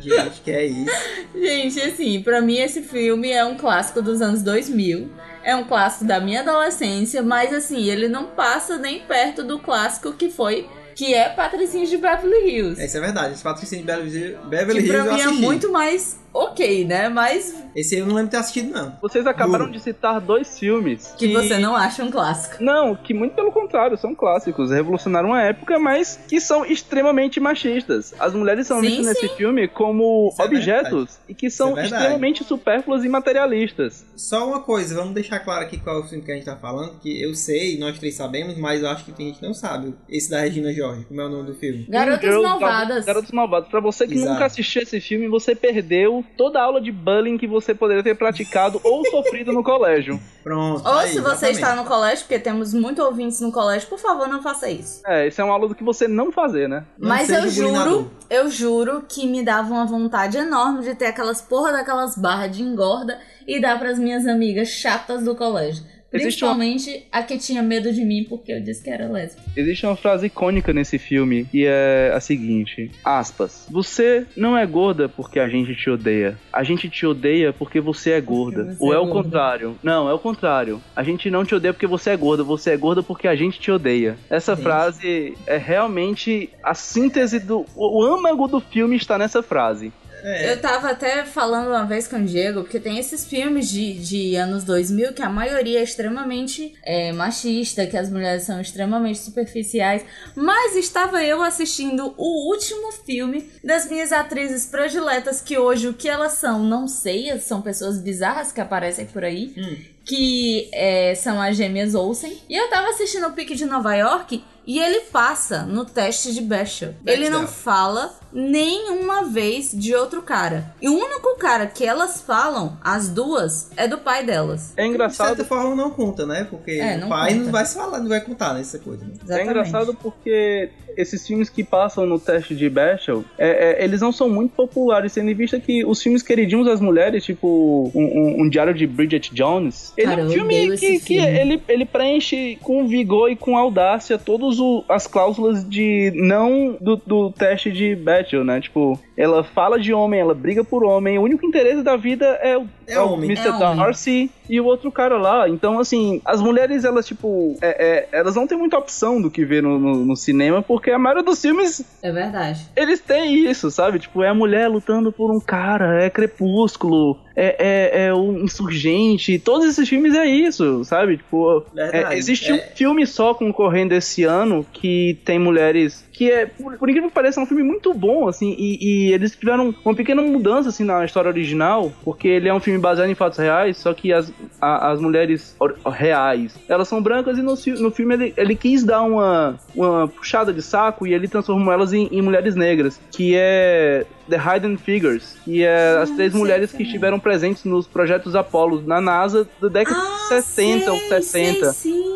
Gente, 0.00 0.40
que 0.40 0.50
é 0.50 0.66
isso? 0.66 0.90
Gente, 1.32 1.80
assim, 1.80 2.20
pra 2.24 2.40
mim 2.40 2.58
esse 2.58 2.82
filme 2.82 3.30
é 3.30 3.44
um 3.44 3.56
clássico 3.56 4.02
dos 4.02 4.20
anos 4.20 4.42
2000. 4.42 5.10
É 5.44 5.54
um 5.54 5.62
clássico 5.62 6.04
da 6.04 6.18
minha 6.18 6.40
adolescência, 6.40 7.22
mas 7.22 7.52
assim, 7.52 7.88
ele 7.88 8.08
não 8.08 8.24
passa 8.26 8.78
nem 8.78 8.98
perto 9.00 9.44
do 9.44 9.60
clássico 9.60 10.12
que 10.12 10.28
foi, 10.28 10.66
que 10.94 11.14
é 11.14 11.28
Patricinhos 11.28 11.90
de 11.90 11.96
Beverly 11.96 12.48
Hills. 12.48 12.82
Isso 12.82 12.96
é 12.96 13.00
verdade. 13.00 13.34
Esse 13.34 13.42
patrocínio 13.42 13.84
de 13.84 13.92
Beverly 13.92 14.36
Beverly 14.48 14.82
que 14.82 14.88
Hills 14.88 15.04
pra 15.04 15.18
eu 15.18 15.32
mim 15.32 15.38
é 15.38 15.40
muito 15.40 15.70
mais 15.70 16.18
ok, 16.34 16.84
né? 16.84 17.08
Mas 17.08 17.54
Esse 17.74 17.94
aí 17.94 18.00
eu 18.00 18.06
não 18.06 18.14
lembro 18.16 18.30
de 18.30 18.32
ter 18.32 18.36
assistido, 18.38 18.72
não. 18.72 18.96
Vocês 19.00 19.24
acabaram 19.26 19.66
Juro. 19.66 19.78
de 19.78 19.80
citar 19.82 20.20
dois 20.20 20.58
filmes 20.58 21.14
que 21.16 21.28
você 21.28 21.58
não 21.58 21.76
acha 21.76 22.02
um 22.02 22.10
clássico. 22.10 22.62
Não, 22.62 22.96
que 22.96 23.14
muito 23.14 23.34
pelo 23.34 23.52
contrário, 23.52 23.96
são 23.96 24.14
clássicos, 24.14 24.70
revolucionaram 24.70 25.32
a 25.32 25.42
época, 25.42 25.78
mas 25.78 26.18
que 26.28 26.40
são 26.40 26.66
extremamente 26.66 27.38
machistas. 27.38 28.12
As 28.18 28.34
mulheres 28.34 28.66
são 28.66 28.80
Sim, 28.80 28.88
vistas 28.88 29.06
nesse 29.06 29.28
filme 29.36 29.68
como 29.68 30.30
Isso 30.32 30.42
é 30.42 30.44
objetos 30.44 31.18
e 31.28 31.34
que 31.34 31.48
são 31.48 31.78
é 31.78 31.84
extremamente 31.84 32.42
supérfluas 32.42 33.04
e 33.04 33.08
materialistas. 33.08 34.04
Só 34.16 34.46
uma 34.48 34.60
coisa, 34.60 34.94
vamos 34.96 35.14
deixar 35.14 35.38
claro 35.38 35.62
aqui 35.64 35.78
qual 35.78 35.98
é 35.98 36.00
o 36.00 36.04
filme 36.04 36.24
que 36.24 36.32
a 36.32 36.34
gente 36.34 36.44
tá 36.44 36.56
falando, 36.56 36.98
que 36.98 37.22
eu 37.22 37.34
sei, 37.34 37.78
nós 37.78 37.96
três 37.98 38.16
sabemos, 38.16 38.56
mas 38.58 38.82
eu 38.82 38.88
acho 38.88 39.04
que 39.04 39.12
tem 39.12 39.26
gente 39.26 39.38
que 39.38 39.46
não 39.46 39.54
sabe. 39.54 39.94
Esse 40.08 40.30
da 40.30 40.40
Regina 40.40 40.72
George, 40.72 40.83
como 41.08 41.20
é 41.20 41.26
o 41.26 41.28
nome 41.28 41.46
do 41.46 41.54
filme. 41.54 41.86
Garotas 41.88 42.42
Malvadas. 42.42 43.04
Garotas 43.04 43.30
Malvadas. 43.30 43.68
Pra 43.68 43.80
você 43.80 44.06
que 44.06 44.14
Exato. 44.14 44.32
nunca 44.32 44.46
assistiu 44.46 44.82
esse 44.82 45.00
filme, 45.00 45.28
você 45.28 45.54
perdeu 45.54 46.24
toda 46.36 46.60
a 46.60 46.64
aula 46.64 46.80
de 46.80 46.92
bullying 46.92 47.38
que 47.38 47.46
você 47.46 47.74
poderia 47.74 48.02
ter 48.02 48.14
praticado 48.14 48.80
ou 48.82 49.04
sofrido 49.06 49.52
no 49.52 49.62
colégio. 49.62 50.20
Pronto. 50.44 50.86
Ou 50.86 50.98
aí, 50.98 51.08
se 51.08 51.20
você 51.20 51.46
exatamente. 51.48 51.54
está 51.54 51.74
no 51.74 51.84
colégio, 51.84 52.24
porque 52.26 52.38
temos 52.38 52.74
muito 52.74 53.02
ouvintes 53.02 53.40
no 53.40 53.50
colégio, 53.50 53.88
por 53.88 53.98
favor, 53.98 54.28
não 54.28 54.42
faça 54.42 54.68
isso. 54.68 55.00
É, 55.06 55.26
esse 55.26 55.40
é 55.40 55.44
um 55.44 55.50
aula 55.50 55.68
do 55.68 55.74
que 55.74 55.82
você 55.82 56.06
não 56.06 56.30
fazer, 56.30 56.68
né? 56.68 56.84
Não 56.98 57.08
Mas 57.08 57.30
eu 57.30 57.48
juro, 57.48 58.10
eu 58.28 58.50
juro 58.50 59.04
que 59.08 59.26
me 59.26 59.42
dava 59.42 59.72
uma 59.72 59.86
vontade 59.86 60.36
enorme 60.36 60.82
de 60.82 60.94
ter 60.94 61.06
aquelas 61.06 61.40
porra 61.40 61.72
daquelas 61.72 62.16
barras 62.16 62.54
de 62.54 62.62
engorda 62.62 63.18
e 63.46 63.58
dar 63.60 63.78
pras 63.78 63.98
minhas 63.98 64.26
amigas 64.26 64.68
chatas 64.68 65.24
do 65.24 65.34
colégio. 65.34 65.82
Existe 66.14 66.44
uma- 66.44 66.54
Principalmente 66.56 67.06
a 67.10 67.22
que 67.22 67.36
tinha 67.38 67.62
medo 67.62 67.92
de 67.92 68.04
mim 68.04 68.24
porque 68.28 68.52
eu 68.52 68.60
disse 68.60 68.82
que 68.82 68.88
era 68.90 69.08
lésbica. 69.08 69.42
Existe 69.56 69.84
uma 69.84 69.96
frase 69.96 70.26
icônica 70.26 70.72
nesse 70.72 70.98
filme 70.98 71.46
e 71.52 71.64
é 71.66 72.12
a 72.14 72.20
seguinte: 72.20 72.90
aspas. 73.04 73.66
Você 73.70 74.26
não 74.36 74.56
é 74.56 74.64
gorda 74.66 75.08
porque 75.08 75.38
a 75.40 75.48
gente 75.48 75.74
te 75.74 75.90
odeia. 75.90 76.38
A 76.52 76.62
gente 76.62 76.88
te 76.88 77.04
odeia 77.06 77.52
porque 77.52 77.80
você 77.80 78.12
é 78.12 78.20
gorda. 78.20 78.64
você 78.64 78.76
Ou 78.84 78.92
é 78.92 78.96
é 78.96 78.98
o 78.98 79.06
gorda. 79.06 79.22
contrário. 79.24 79.76
Não, 79.82 80.08
é 80.08 80.14
o 80.14 80.18
contrário. 80.18 80.80
A 80.94 81.02
gente 81.02 81.30
não 81.30 81.44
te 81.44 81.54
odeia 81.54 81.72
porque 81.72 81.86
você 81.86 82.10
é 82.10 82.16
gorda. 82.16 82.42
Você 82.44 82.70
é 82.70 82.76
gorda 82.76 83.02
porque 83.02 83.26
a 83.28 83.34
gente 83.36 83.58
te 83.58 83.70
odeia. 83.70 84.16
Essa 84.30 84.56
frase 84.56 85.34
é 85.46 85.56
realmente 85.56 86.48
a 86.62 86.74
síntese 86.74 87.38
do. 87.40 87.64
O 87.74 88.02
âmago 88.02 88.46
do 88.46 88.60
filme 88.60 88.96
está 88.96 89.18
nessa 89.18 89.42
frase. 89.42 89.92
É, 90.24 90.52
Eu 90.52 90.60
tava 90.60 90.90
até 90.90 91.24
falando 91.24 91.68
uma 91.68 91.84
vez 91.84 92.08
com 92.08 92.16
o 92.16 92.24
Diego, 92.24 92.62
porque 92.62 92.80
tem 92.80 92.98
esses 92.98 93.26
filmes 93.26 93.68
de, 93.68 93.92
de 93.94 94.36
anos 94.36 94.64
2000 94.64 95.12
que 95.12 95.22
a 95.22 95.28
maioria 95.28 95.80
é 95.80 95.82
extremamente 95.82 96.74
é, 96.82 97.12
machista, 97.12 97.86
que 97.86 97.96
as 97.96 98.10
mulheres 98.10 98.44
são 98.44 98.58
extremamente 98.60 99.18
superficiais. 99.18 100.02
Mas 100.34 100.76
estava 100.76 101.22
eu 101.22 101.42
assistindo 101.42 102.14
o 102.16 102.50
último 102.50 102.90
filme 103.04 103.50
das 103.62 103.88
minhas 103.88 104.12
atrizes 104.12 104.64
prediletas, 104.66 105.42
que 105.42 105.58
hoje 105.58 105.88
o 105.88 105.94
que 105.94 106.08
elas 106.08 106.32
são, 106.32 106.64
não 106.64 106.88
sei, 106.88 107.38
são 107.38 107.60
pessoas 107.60 107.98
bizarras 107.98 108.50
que 108.50 108.60
aparecem 108.60 109.06
por 109.06 109.24
aí. 109.24 109.52
Hum. 109.56 109.76
Que 110.06 110.68
é, 110.72 111.14
são 111.14 111.40
as 111.40 111.56
gêmeas 111.56 111.94
Olsen. 111.94 112.38
E 112.48 112.54
eu 112.54 112.68
tava 112.68 112.90
assistindo 112.90 113.26
o 113.26 113.32
Pique 113.32 113.54
de 113.54 113.64
Nova 113.64 113.94
York 113.94 114.44
e 114.66 114.78
ele 114.78 115.00
passa 115.12 115.62
no 115.62 115.84
teste 115.84 116.32
de 116.34 116.42
Bechdel. 116.42 116.94
Ele 117.06 117.30
não 117.30 117.42
Bechdel. 117.42 117.56
fala 117.56 118.18
nenhuma 118.34 119.24
vez 119.24 119.70
de 119.72 119.94
outro 119.94 120.20
cara. 120.22 120.74
E 120.82 120.88
o 120.88 120.92
único 120.94 121.36
cara 121.38 121.66
que 121.66 121.84
elas 121.86 122.20
falam, 122.20 122.76
as 122.82 123.08
duas, 123.08 123.70
é 123.76 123.86
do 123.86 123.98
pai 123.98 124.24
delas. 124.24 124.72
É 124.76 124.82
De 124.82 124.88
engraçado 124.88 125.28
certa 125.28 125.44
forma 125.44 125.74
não 125.74 125.90
conta, 125.90 126.26
né? 126.26 126.46
Porque 126.50 126.72
É, 126.72 126.96
o 127.04 127.08
pai 127.08 127.32
conta. 127.32 127.44
não 127.44 127.52
vai 127.52 127.64
se 127.66 127.74
falar, 127.76 128.00
não 128.00 128.08
vai 128.08 128.20
contar 128.20 128.54
nessa 128.54 128.78
coisa. 128.78 129.04
Né? 129.04 129.38
É 129.40 129.42
engraçado 129.42 129.94
porque 129.94 130.68
esses 130.96 131.26
filmes 131.26 131.48
que 131.48 131.64
passam 131.64 132.06
no 132.06 132.20
teste 132.20 132.54
de 132.54 132.70
Bechtel, 132.70 133.24
é, 133.36 133.80
é, 133.80 133.84
eles 133.84 134.00
não 134.00 134.12
são 134.12 134.28
muito 134.28 134.52
populares, 134.54 135.12
tendo 135.12 135.28
em 135.28 135.34
vista 135.34 135.58
que 135.58 135.84
os 135.84 136.00
filmes 136.00 136.22
queridinhos 136.22 136.66
das 136.66 136.80
mulheres, 136.80 137.24
tipo 137.24 137.90
um, 137.92 138.00
um- 138.04 138.42
um 138.42 138.48
Diário 138.48 138.72
de 138.72 138.86
Bridget 138.86 139.34
Jones, 139.34 139.92
ele 139.96 140.06
Cara, 140.06 140.20
é 140.20 140.24
um 140.24 140.30
filme 140.30 140.76
que, 140.76 141.00
que 141.00 141.16
ele, 141.16 141.60
ele 141.68 141.84
preenche 141.84 142.56
com 142.62 142.86
vigor 142.86 143.28
e 143.30 143.34
com 143.34 143.56
audácia 143.56 144.16
todas 144.18 144.56
as 144.88 145.06
cláusulas 145.08 145.68
de 145.68 146.12
não 146.14 146.76
do, 146.80 146.94
do 146.96 147.30
teste 147.32 147.72
de 147.72 147.96
Né? 148.44 148.60
Tipo, 148.60 148.98
ela 149.16 149.44
fala 149.44 149.78
de 149.78 149.92
homem, 149.92 150.20
ela 150.20 150.34
briga 150.34 150.64
por 150.64 150.84
homem, 150.84 151.18
o 151.18 151.22
único 151.22 151.46
interesse 151.46 151.82
da 151.82 151.96
vida 151.96 152.26
é 152.42 152.56
o, 152.58 152.66
É 152.86 152.98
homem. 153.00 153.30
Mr. 153.30 153.48
É 153.48 153.50
homem. 153.52 153.76
Darcy 153.76 154.30
e 154.48 154.60
o 154.60 154.64
outro 154.66 154.90
cara 154.92 155.16
lá. 155.16 155.48
Então, 155.48 155.78
assim, 155.78 156.20
as 156.24 156.42
mulheres, 156.42 156.84
elas, 156.84 157.06
tipo, 157.06 157.56
é- 157.62 158.08
é, 158.12 158.18
elas 158.18 158.34
não 158.34 158.46
têm 158.46 158.58
muita 158.58 158.76
opção 158.76 159.22
do 159.22 159.30
que 159.30 159.44
ver 159.44 159.62
no, 159.62 159.78
no- 159.78 160.04
no 160.04 160.16
cinema, 160.16 160.62
porque 160.62 160.90
a 160.90 160.98
maioria 160.98 161.22
dos 161.22 161.40
filmes, 161.40 161.82
É 162.02 162.10
verdade. 162.12 162.66
eles 162.76 163.00
têm 163.00 163.34
isso, 163.48 163.70
sabe? 163.70 163.98
Tipo, 163.98 164.22
é 164.22 164.28
a 164.28 164.34
mulher 164.34 164.68
lutando 164.68 165.10
por 165.12 165.30
um 165.30 165.40
cara, 165.40 166.02
é 166.02 166.10
Crepúsculo, 166.10 167.18
é, 167.36 167.56
é, 167.58 168.06
é 168.06 168.14
o 168.14 168.32
Insurgente, 168.38 169.38
todos 169.38 169.66
esses 169.66 169.88
filmes 169.88 170.14
é 170.14 170.26
isso, 170.26 170.84
sabe? 170.84 171.16
Tipo, 171.16 171.64
Verdade. 171.74 172.14
é, 172.14 172.18
existe 172.18 172.50
É. 172.50 172.54
um 172.54 172.58
filme 172.76 173.06
só 173.06 173.32
concorrendo 173.34 173.94
esse 173.94 174.24
ano 174.24 174.64
que 174.72 175.18
tem 175.24 175.38
mulheres 175.38 176.04
que 176.12 176.30
é, 176.30 176.46
por, 176.46 176.76
por 176.78 176.88
incrível 176.88 177.08
que 177.08 177.14
pareça, 177.14 177.40
é 177.40 177.42
um 177.42 177.46
filme 177.46 177.62
muito 177.64 177.92
bom, 177.92 178.28
assim, 178.28 178.54
e, 178.56 179.03
e 179.03 179.03
eles 179.12 179.34
tiveram 179.36 179.74
uma 179.84 179.94
pequena 179.94 180.22
mudança, 180.22 180.68
assim, 180.68 180.84
na 180.84 181.04
história 181.04 181.28
original, 181.28 181.92
porque 182.04 182.28
ele 182.28 182.48
é 182.48 182.54
um 182.54 182.60
filme 182.60 182.78
baseado 182.78 183.08
em 183.10 183.14
fatos 183.14 183.38
reais, 183.38 183.76
só 183.76 183.92
que 183.94 184.12
as, 184.12 184.32
a- 184.60 184.90
as 184.92 185.00
mulheres 185.00 185.56
reais, 185.92 186.54
elas 186.68 186.88
são 186.88 187.02
brancas 187.02 187.38
e 187.38 187.42
no, 187.42 187.54
no 187.80 187.90
filme 187.90 188.14
ele, 188.14 188.34
ele 188.36 188.54
quis 188.56 188.84
dar 188.84 189.02
uma, 189.02 189.56
uma 189.74 190.08
puxada 190.08 190.52
de 190.52 190.62
saco 190.62 191.06
e 191.06 191.14
ele 191.14 191.28
transformou 191.28 191.72
elas 191.72 191.92
em, 191.92 192.08
em 192.10 192.22
mulheres 192.22 192.54
negras, 192.54 193.00
que 193.10 193.34
é 193.36 194.06
The 194.28 194.36
Hidden 194.38 194.76
Figures, 194.76 195.36
que 195.44 195.62
é 195.62 195.98
as 196.02 196.10
três 196.10 196.32
mulheres 196.34 196.70
que 196.70 196.76
também. 196.78 196.86
estiveram 196.86 197.18
presentes 197.18 197.64
nos 197.64 197.86
projetos 197.86 198.34
Apollo 198.34 198.82
na 198.86 199.00
NASA 199.00 199.46
da 199.60 199.68
década 199.68 199.98
Ah, 199.98 200.16
de 200.22 200.28
60 200.42 200.92
ou 200.92 200.98
sei, 200.98 201.08
60. 201.22 201.72
Sei, 201.72 201.92
sim. 201.92 202.14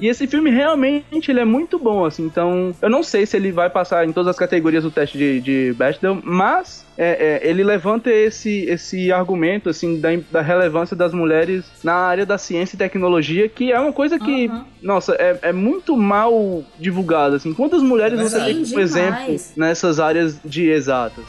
E 0.00 0.08
esse 0.08 0.26
filme 0.26 0.50
realmente 0.50 1.30
ele 1.30 1.40
é 1.40 1.44
muito 1.44 1.78
bom, 1.78 2.04
assim. 2.04 2.24
Então, 2.24 2.74
eu 2.82 2.88
não 2.90 3.02
sei 3.02 3.24
se 3.26 3.36
ele 3.36 3.50
vai 3.50 3.70
passar 3.70 4.06
em 4.06 4.12
todas 4.12 4.30
as 4.30 4.36
categorias 4.36 4.84
do 4.84 4.90
teste 4.90 5.16
de, 5.16 5.40
de 5.40 5.74
Bechdel, 5.76 6.18
mas 6.22 6.84
é, 6.98 7.40
é, 7.42 7.48
ele 7.48 7.64
levanta 7.64 8.10
esse, 8.10 8.64
esse 8.64 9.10
argumento, 9.10 9.68
assim, 9.70 9.98
da, 9.98 10.10
da 10.30 10.40
relevância 10.42 10.94
das 10.96 11.12
mulheres 11.12 11.64
na 11.82 11.94
área 11.94 12.26
da 12.26 12.36
ciência 12.38 12.74
e 12.76 12.78
tecnologia, 12.78 13.48
que 13.48 13.72
é 13.72 13.80
uma 13.80 13.92
coisa 13.92 14.18
que, 14.18 14.46
Aham. 14.46 14.66
nossa, 14.82 15.14
é, 15.14 15.38
é 15.42 15.52
muito 15.52 15.96
mal 15.96 16.62
divulgada, 16.78 17.36
assim. 17.36 17.52
Quantas 17.54 17.82
mulheres 17.82 18.20
você 18.20 18.38
tem 18.44 18.64
como 18.64 18.80
exemplo 18.80 19.36
nessas 19.56 19.98
áreas 19.98 20.38
de 20.44 20.68
exatas? 20.68 21.24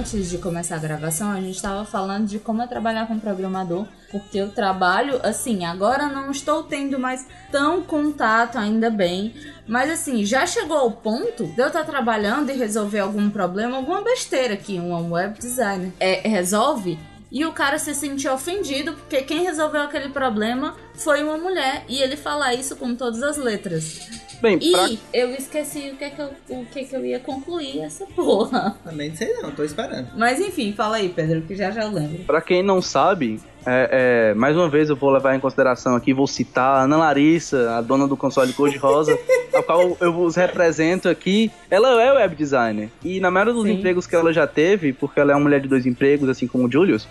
Antes 0.00 0.30
de 0.30 0.38
começar 0.38 0.76
a 0.76 0.78
gravação, 0.78 1.30
a 1.30 1.40
gente 1.40 1.56
estava 1.56 1.84
falando 1.84 2.26
de 2.26 2.38
como 2.38 2.62
é 2.62 2.66
trabalhar 2.66 3.06
com 3.06 3.18
programador, 3.18 3.86
porque 4.10 4.38
eu 4.38 4.50
trabalho, 4.50 5.20
assim, 5.22 5.64
agora 5.64 6.08
não 6.08 6.30
estou 6.30 6.62
tendo 6.62 6.98
mais 6.98 7.26
tão 7.52 7.82
contato, 7.82 8.56
ainda 8.56 8.88
bem, 8.88 9.34
mas 9.68 9.90
assim, 9.90 10.24
já 10.24 10.46
chegou 10.46 10.78
ao 10.78 10.90
ponto 10.90 11.44
de 11.44 11.60
eu 11.60 11.66
estar 11.66 11.84
trabalhando 11.84 12.50
e 12.50 12.56
resolver 12.56 13.00
algum 13.00 13.28
problema, 13.28 13.76
alguma 13.76 14.00
besteira 14.00 14.56
que 14.56 14.80
um 14.80 15.12
web 15.12 15.38
designer 15.38 15.92
é, 16.00 16.26
resolve. 16.26 16.98
E 17.30 17.44
o 17.44 17.52
cara 17.52 17.78
se 17.78 17.94
sentiu 17.94 18.32
ofendido 18.32 18.92
porque 18.94 19.22
quem 19.22 19.42
resolveu 19.42 19.82
aquele 19.82 20.08
problema 20.08 20.76
foi 20.94 21.22
uma 21.22 21.38
mulher. 21.38 21.84
E 21.88 22.02
ele 22.02 22.16
fala 22.16 22.52
isso 22.54 22.76
com 22.76 22.94
todas 22.94 23.22
as 23.22 23.36
letras. 23.36 24.20
Bem, 24.40 24.58
E 24.60 24.72
pra 24.72 24.88
eu 25.12 25.30
esqueci 25.34 25.90
o 25.90 25.96
que, 25.96 26.04
é 26.04 26.10
que 26.10 26.20
eu, 26.20 26.30
o 26.48 26.66
que, 26.66 26.80
é 26.80 26.84
que 26.84 26.96
eu 26.96 27.04
ia 27.04 27.20
concluir 27.20 27.80
essa 27.80 28.06
porra. 28.06 28.76
Também 28.82 29.10
não 29.10 29.16
sei 29.16 29.32
não, 29.34 29.50
tô 29.50 29.62
esperando. 29.62 30.08
Mas 30.16 30.40
enfim, 30.40 30.72
fala 30.72 30.96
aí, 30.96 31.10
Pedro, 31.10 31.42
que 31.42 31.54
já 31.54 31.70
já 31.70 31.82
eu 31.82 31.92
lembro. 31.92 32.24
Pra 32.24 32.40
quem 32.40 32.62
não 32.62 32.80
sabe, 32.80 33.38
é, 33.66 34.30
é, 34.30 34.34
mais 34.34 34.56
uma 34.56 34.68
vez 34.68 34.88
eu 34.88 34.96
vou 34.96 35.10
levar 35.10 35.34
em 35.34 35.40
consideração 35.40 35.94
aqui, 35.94 36.12
vou 36.12 36.26
citar 36.26 36.80
a 36.80 36.82
Ana 36.84 36.96
Larissa, 36.96 37.76
a 37.76 37.80
dona 37.80 38.06
do 38.06 38.16
console 38.16 38.52
Cor 38.52 38.70
de 38.70 38.78
Rosa, 38.78 39.18
a 39.54 39.62
qual 39.62 39.96
eu 40.00 40.12
vos 40.12 40.36
represento 40.36 41.08
aqui. 41.08 41.50
Ela 41.70 42.02
é 42.02 42.12
web 42.12 42.34
designer. 42.34 42.90
E 43.04 43.20
na 43.20 43.30
maioria 43.30 43.54
dos 43.54 43.64
Sim. 43.64 43.72
empregos 43.72 44.06
que 44.06 44.16
ela 44.16 44.32
já 44.32 44.46
teve, 44.46 44.92
porque 44.92 45.20
ela 45.20 45.32
é 45.32 45.34
uma 45.34 45.42
mulher 45.42 45.60
de 45.60 45.68
dois 45.68 45.86
empregos, 45.86 46.28
assim 46.28 46.46
como 46.46 46.66
o 46.66 46.72
Julius, 46.72 47.08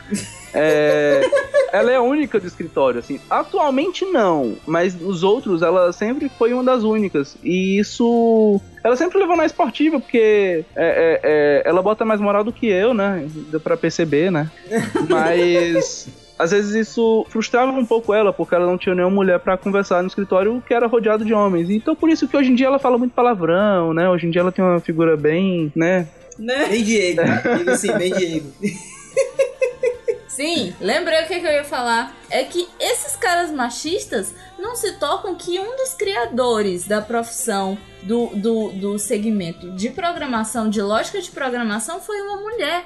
é, 0.53 1.21
ela 1.71 1.91
é 1.91 1.95
a 1.95 2.01
única 2.01 2.39
do 2.39 2.47
escritório, 2.47 2.99
assim. 2.99 3.19
Atualmente 3.29 4.05
não, 4.05 4.55
mas 4.65 4.99
os 4.99 5.23
outros 5.23 5.61
ela 5.61 5.91
sempre 5.93 6.29
foi 6.29 6.53
uma 6.53 6.63
das 6.63 6.83
únicas. 6.83 7.37
E 7.43 7.79
isso 7.79 8.59
ela 8.83 8.95
sempre 8.95 9.19
levou 9.19 9.35
na 9.35 9.45
esportiva, 9.45 9.99
porque 9.99 10.63
é, 10.75 10.85
é, 10.85 11.19
é, 11.23 11.63
ela 11.65 11.81
bota 11.81 12.05
mais 12.05 12.19
moral 12.19 12.43
do 12.43 12.51
que 12.51 12.67
eu, 12.67 12.93
né? 12.93 13.27
Deu 13.51 13.59
pra 13.59 13.77
perceber, 13.77 14.31
né? 14.31 14.49
Mas. 15.09 16.07
Às 16.39 16.51
vezes 16.51 16.73
isso 16.73 17.25
frustrava 17.27 17.69
um 17.69 17.85
pouco 17.85 18.13
ela, 18.13 18.31
porque 18.31 18.55
ela 18.55 18.65
não 18.65 18.77
tinha 18.77 18.95
nenhuma 18.95 19.13
mulher 19.13 19.39
pra 19.39 19.57
conversar 19.57 20.01
no 20.01 20.07
escritório 20.07 20.63
que 20.65 20.73
era 20.73 20.87
rodeado 20.87 21.25
de 21.25 21.33
homens. 21.33 21.69
Então 21.69 21.93
por 21.93 22.09
isso 22.09 22.29
que 22.29 22.37
hoje 22.37 22.49
em 22.49 22.55
dia 22.55 22.67
ela 22.67 22.79
fala 22.79 22.97
muito 22.97 23.13
palavrão, 23.13 23.93
né? 23.93 24.09
Hoje 24.09 24.25
em 24.25 24.31
dia 24.31 24.39
ela 24.39 24.51
tem 24.51 24.63
uma 24.63 24.79
figura 24.79 25.17
bem, 25.17 25.69
né? 25.75 26.07
Né? 26.37 26.67
Bem 26.69 26.81
Diego, 26.81 27.21
digo 27.57 27.69
assim, 27.71 27.91
bem 27.97 28.13
Diego. 28.13 28.47
Sim, 30.29 30.73
lembrei 30.79 31.21
o 31.23 31.27
que, 31.27 31.41
que 31.41 31.45
eu 31.45 31.51
ia 31.51 31.65
falar. 31.65 32.15
É 32.29 32.43
que 32.43 32.67
esses 32.79 33.15
caras 33.15 33.51
machistas 33.51 34.33
não 34.57 34.75
se 34.75 34.93
tocam 34.93 35.35
que 35.35 35.59
um 35.59 35.75
dos 35.75 35.93
criadores 35.93 36.85
da 36.87 37.01
profissão 37.01 37.77
do, 38.03 38.27
do, 38.27 38.69
do 38.73 38.99
segmento 38.99 39.71
de 39.71 39.89
programação, 39.89 40.69
de 40.69 40.81
lógica 40.81 41.21
de 41.21 41.31
programação, 41.31 41.99
foi 41.99 42.21
uma 42.21 42.37
mulher. 42.39 42.85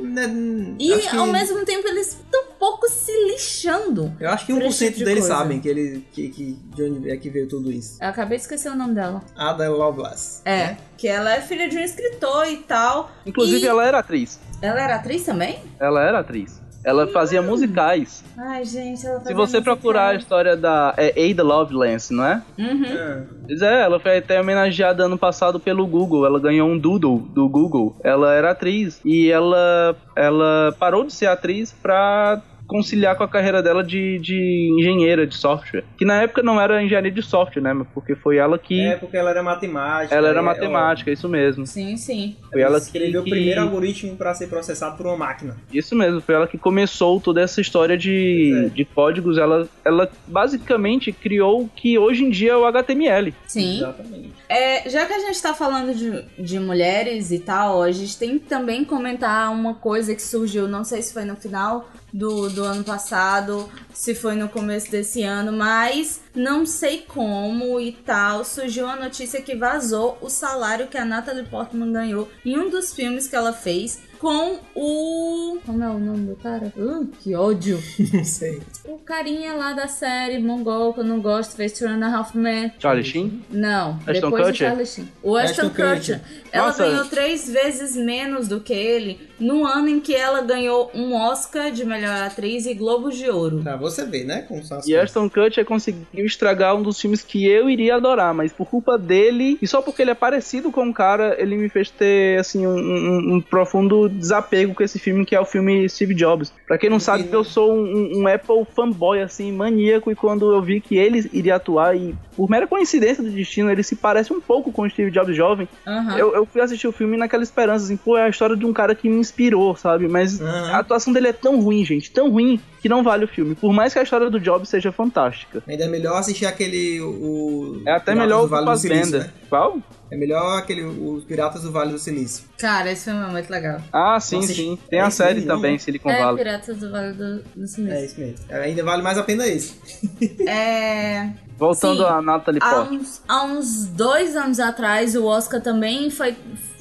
Né, 0.00 0.74
E 0.78 0.98
que- 0.98 1.16
ao 1.16 1.26
mesmo 1.26 1.64
tempo 1.64 1.86
eles 1.86 2.08
estão 2.08 2.40
um 2.50 2.52
pouco 2.58 2.88
se 2.88 3.12
lixando. 3.28 4.12
Eu 4.18 4.30
acho 4.30 4.46
que 4.46 4.52
por 4.52 4.62
1% 4.62 4.66
esse 4.68 4.84
tipo 4.86 4.98
de 4.98 5.04
deles 5.04 5.20
coisa. 5.26 5.34
sabem 5.36 5.60
que, 5.60 5.68
ele, 5.68 6.06
que, 6.12 6.28
que, 6.30 6.52
de 6.74 6.82
onde 6.82 7.10
é 7.10 7.16
que 7.16 7.30
veio 7.30 7.48
tudo 7.48 7.70
isso. 7.70 7.96
Eu 8.02 8.08
acabei 8.08 8.38
de 8.38 8.42
esquecer 8.44 8.70
o 8.70 8.76
nome 8.76 8.94
dela. 8.94 9.22
Ada 9.36 9.68
Lovelace. 9.70 10.40
É, 10.44 10.76
que 10.96 11.06
ela 11.06 11.34
é 11.34 11.40
filha 11.40 11.68
de 11.68 11.76
um 11.76 11.80
escritor 11.80 12.46
e 12.46 12.58
tal. 12.58 13.10
Inclusive 13.24 13.64
E- 13.64 13.68
ela 13.68 13.84
era 13.86 13.98
atriz. 13.98 14.38
Ela 14.60 14.82
era 14.82 14.96
atriz 14.96 15.24
também? 15.24 15.62
Ela 15.78 16.02
era 16.02 16.18
atriz. 16.20 16.60
Ela 16.82 17.06
fazia 17.06 17.42
musicais. 17.42 18.24
Ai, 18.36 18.64
gente, 18.64 19.06
ela 19.06 19.20
Se 19.20 19.34
você 19.34 19.60
procurar 19.60 20.08
a 20.08 20.14
história 20.14 20.56
da 20.56 20.94
é, 20.96 21.30
Ada 21.30 21.42
Lovelace, 21.42 22.12
não 22.12 22.24
é? 22.24 22.42
Uhum. 22.58 22.84
Ah, 22.88 23.22
Pois 23.46 23.62
é, 23.62 23.82
ela 23.82 24.00
foi 24.00 24.18
até 24.18 24.40
homenageada 24.40 25.04
ano 25.04 25.18
passado 25.18 25.60
pelo 25.60 25.86
Google. 25.86 26.24
Ela 26.24 26.40
ganhou 26.40 26.68
um 26.68 26.78
doodle 26.78 27.18
do 27.18 27.48
Google. 27.48 27.96
Ela 28.02 28.34
era 28.34 28.52
atriz 28.52 29.00
e 29.04 29.30
ela, 29.30 29.96
ela 30.16 30.74
parou 30.78 31.04
de 31.04 31.12
ser 31.12 31.26
atriz 31.26 31.72
pra 31.72 32.40
conciliar 32.70 33.16
com 33.16 33.24
a 33.24 33.28
carreira 33.28 33.60
dela 33.60 33.82
de, 33.82 34.18
de 34.20 34.70
engenheira 34.78 35.26
de 35.26 35.36
software. 35.36 35.82
Que 35.98 36.04
na 36.04 36.22
época 36.22 36.40
não 36.40 36.60
era 36.60 36.80
engenharia 36.82 37.10
de 37.10 37.20
software, 37.20 37.60
né? 37.60 37.72
mas 37.72 37.88
Porque 37.92 38.14
foi 38.14 38.36
ela 38.36 38.56
que. 38.56 38.80
É 38.80 38.96
porque 38.96 39.16
ela 39.16 39.30
era 39.30 39.42
matemática. 39.42 40.14
ela 40.14 40.28
era 40.28 40.38
é, 40.38 40.42
matemática, 40.42 41.10
isso 41.10 41.28
mesmo. 41.28 41.66
Sim, 41.66 41.96
sim. 41.96 42.36
Foi 42.52 42.60
ela 42.60 42.78
que, 42.78 42.86
escreveu 42.86 43.24
que- 43.24 43.30
o 43.30 43.32
primeiro 43.32 43.60
algoritmo 43.60 44.16
para 44.16 44.32
ser 44.34 44.46
processado 44.46 44.96
por 44.96 45.06
uma 45.06 45.16
máquina. 45.16 45.56
Isso 45.72 45.96
mesmo, 45.96 46.20
foi 46.20 46.36
ela 46.36 46.46
que 46.46 46.56
começou 46.56 47.20
toda 47.20 47.40
essa 47.40 47.60
história 47.60 47.98
de, 47.98 48.66
é. 48.66 48.68
de 48.68 48.84
códigos. 48.84 49.36
Ela, 49.36 49.68
ela 49.84 50.08
basicamente 50.28 51.10
criou 51.10 51.62
o 51.62 51.68
que 51.68 51.98
hoje 51.98 52.24
em 52.24 52.30
dia 52.30 52.52
é 52.52 52.56
o 52.56 52.64
HTML. 52.66 53.34
Sim. 53.48 53.78
Exatamente. 53.78 54.30
É, 54.48 54.88
já 54.88 55.06
que 55.06 55.12
a 55.12 55.18
gente 55.18 55.42
tá 55.42 55.52
falando 55.52 55.92
de, 55.92 56.24
de 56.40 56.60
mulheres 56.60 57.32
e 57.32 57.40
tal, 57.40 57.82
a 57.82 57.90
gente 57.90 58.16
tem 58.16 58.38
que 58.38 58.46
também 58.46 58.84
comentar 58.84 59.52
uma 59.52 59.74
coisa 59.74 60.14
que 60.14 60.22
surgiu, 60.22 60.68
não 60.68 60.84
sei 60.84 61.02
se 61.02 61.12
foi 61.12 61.24
no 61.24 61.34
final 61.34 61.88
do, 62.12 62.48
do 62.48 62.64
ano 62.64 62.84
passado, 62.84 63.70
se 63.94 64.14
foi 64.14 64.34
no 64.34 64.48
começo 64.48 64.90
desse 64.90 65.22
ano, 65.22 65.52
mas 65.52 66.20
não 66.34 66.66
sei 66.66 67.04
como 67.06 67.80
e 67.80 67.92
tal, 67.92 68.44
surgiu 68.44 68.86
a 68.86 68.96
notícia 68.96 69.42
que 69.42 69.54
vazou 69.54 70.18
o 70.20 70.28
salário 70.28 70.88
que 70.88 70.98
a 70.98 71.04
Natalie 71.04 71.46
Portman 71.46 71.92
ganhou 71.92 72.28
em 72.44 72.58
um 72.58 72.68
dos 72.68 72.92
filmes 72.92 73.26
que 73.26 73.36
ela 73.36 73.52
fez 73.52 74.00
com 74.20 74.58
o... 74.74 75.58
Como 75.64 75.82
é 75.82 75.88
o 75.88 75.98
nome 75.98 76.26
do 76.28 76.36
cara? 76.36 76.72
Uh, 76.76 77.06
que 77.22 77.34
ódio! 77.34 77.78
Não 78.12 78.24
sei. 78.24 78.60
O 78.84 78.98
carinha 78.98 79.54
lá 79.54 79.72
da 79.72 79.88
série 79.88 80.38
Mongol, 80.38 80.92
que 80.94 81.00
eu 81.00 81.04
não 81.04 81.20
gosto, 81.20 81.54
fez 81.56 81.72
Two 81.72 81.88
and 81.88 82.04
a 82.04 82.14
Half 82.18 82.34
Men. 82.34 82.72
Charlie 82.78 83.04
Sheen? 83.04 83.42
Não, 83.50 83.98
Ashton 84.06 84.30
depois 84.30 84.46
Kutcher? 84.48 84.68
Charlie 84.68 84.86
Sheen. 84.86 85.08
O 85.22 85.36
Ashton, 85.36 85.50
Ashton 85.66 85.68
Kutcher. 85.70 85.94
Kutcher. 86.18 86.20
Ela 86.52 86.66
Nossa. 86.66 86.84
ganhou 86.84 87.04
três 87.06 87.48
vezes 87.48 87.96
menos 87.96 88.48
do 88.48 88.60
que 88.60 88.72
ele 88.72 89.20
no 89.38 89.64
ano 89.66 89.88
em 89.88 90.00
que 90.00 90.14
ela 90.14 90.42
ganhou 90.42 90.90
um 90.94 91.14
Oscar 91.14 91.70
de 91.70 91.84
melhor 91.86 92.22
atriz 92.24 92.66
e 92.66 92.74
Globos 92.74 93.16
de 93.16 93.30
Ouro. 93.30 93.62
Tá 93.62 93.76
você 93.76 94.04
ver, 94.04 94.24
né? 94.24 94.42
Como 94.42 94.62
são 94.64 94.78
as 94.78 94.86
E. 94.86 94.94
Ashton 94.96 95.30
Kutcher 95.30 95.64
conseguiu 95.64 96.26
estragar 96.26 96.76
um 96.76 96.82
dos 96.82 97.00
filmes 97.00 97.22
que 97.22 97.46
eu 97.46 97.70
iria 97.70 97.94
adorar, 97.94 98.34
mas 98.34 98.52
por 98.52 98.66
culpa 98.66 98.98
dele, 98.98 99.56
e 99.62 99.66
só 99.66 99.80
porque 99.80 100.02
ele 100.02 100.10
é 100.10 100.14
parecido 100.14 100.70
com 100.72 100.88
o 100.88 100.92
cara, 100.92 101.36
ele 101.40 101.56
me 101.56 101.68
fez 101.70 101.90
ter, 101.90 102.38
assim, 102.38 102.66
um, 102.66 102.76
um- 102.76 103.36
um 103.36 103.40
profundo 103.40 104.09
desapego 104.10 104.74
com 104.74 104.82
esse 104.82 104.98
filme, 104.98 105.24
que 105.24 105.34
é 105.34 105.40
o 105.40 105.44
filme 105.44 105.88
Steve 105.88 106.14
Jobs. 106.14 106.52
Pra 106.66 106.78
quem 106.78 106.90
não 106.90 107.00
sabe, 107.00 107.28
eu 107.30 107.44
sou 107.44 107.72
um, 107.72 108.22
um 108.22 108.28
Apple 108.28 108.64
fanboy, 108.74 109.20
assim, 109.20 109.52
maníaco, 109.52 110.10
e 110.10 110.14
quando 110.14 110.52
eu 110.52 110.62
vi 110.62 110.80
que 110.80 110.96
ele 110.96 111.28
iria 111.32 111.56
atuar, 111.56 111.96
e 111.96 112.14
por 112.36 112.48
mera 112.48 112.66
coincidência 112.66 113.22
do 113.22 113.30
destino, 113.30 113.70
ele 113.70 113.82
se 113.82 113.96
parece 113.96 114.32
um 114.32 114.40
pouco 114.40 114.72
com 114.72 114.82
o 114.82 114.90
Steve 114.90 115.10
Jobs 115.10 115.36
jovem, 115.36 115.68
Aham. 115.86 116.16
eu, 116.16 116.34
eu 116.34 116.46
fui 116.46 116.60
assistir 116.60 116.88
o 116.88 116.92
filme 116.92 117.16
naquela 117.16 117.42
esperança, 117.42 117.84
assim, 117.84 117.96
pô, 117.96 118.16
é 118.16 118.24
a 118.24 118.28
história 118.28 118.56
de 118.56 118.64
um 118.64 118.72
cara 118.72 118.94
que 118.94 119.08
me 119.08 119.18
inspirou, 119.18 119.76
sabe? 119.76 120.08
Mas 120.08 120.40
Aham. 120.40 120.70
a 120.72 120.78
atuação 120.78 121.12
dele 121.12 121.28
é 121.28 121.32
tão 121.32 121.60
ruim, 121.60 121.84
gente, 121.84 122.10
tão 122.10 122.30
ruim, 122.30 122.60
que 122.80 122.88
não 122.88 123.02
vale 123.02 123.24
o 123.24 123.28
filme. 123.28 123.54
Por 123.54 123.72
mais 123.72 123.92
que 123.92 123.98
a 123.98 124.02
história 124.02 124.30
do 124.30 124.40
Jobs 124.40 124.68
seja 124.68 124.90
fantástica. 124.90 125.62
Ainda 125.68 125.84
é 125.84 125.88
melhor 125.88 126.16
assistir 126.18 126.46
aquele. 126.46 127.00
O, 127.00 127.82
É 127.86 127.92
até 127.92 128.12
Piratas 128.12 128.18
melhor 128.22 128.44
o 128.44 128.48
Vale 128.48 128.66
do 128.66 128.76
Silício, 128.76 129.04
Fassbender. 129.04 129.26
né? 129.28 129.32
Qual? 129.48 129.78
É 130.10 130.16
melhor 130.16 130.58
aquele. 130.58 130.82
Os 130.82 131.24
Piratas 131.24 131.62
do 131.62 131.70
Vale 131.70 131.92
do 131.92 131.98
Silício. 131.98 132.44
Cara, 132.58 132.90
esse 132.90 133.04
filme 133.04 133.22
é 133.24 133.30
muito 133.30 133.48
legal. 133.50 133.80
Ah, 133.92 134.18
sim, 134.18 134.36
Nossa, 134.36 134.54
sim. 134.54 134.78
é 134.86 134.90
Tem 134.90 135.00
a 135.00 135.08
esse 135.08 135.16
série 135.18 135.34
mesmo, 135.40 135.48
também? 135.48 135.78
Silicon 135.78 136.10
É, 136.10 136.18
Valley. 136.22 136.44
Piratas 136.44 136.76
do 136.78 136.90
Vale 136.90 137.12
do, 137.12 137.38
do 137.42 137.64
É 137.64 137.66
Silício. 137.66 138.04
isso 138.06 138.20
mesmo. 138.20 138.36
É, 138.48 138.60
Ainda 138.64 138.82
vale 138.82 139.02
mais 139.02 139.18
a 139.18 139.22
pena 139.22 139.46
esse. 139.46 139.74
É... 140.48 141.30
Voltando 141.58 141.98
Sim. 141.98 142.04
a 142.08 142.22
Natalie 142.22 142.60
Há 142.62 142.70
Portman. 142.74 142.98
uns, 143.00 143.22
há 143.28 143.44
uns 143.44 143.86
dois 143.86 144.34
anos 144.34 144.58
atrás, 144.58 145.14
o 145.14 145.26
Oscar 145.26 145.60
também 145.60 146.10
foi, 146.10 146.34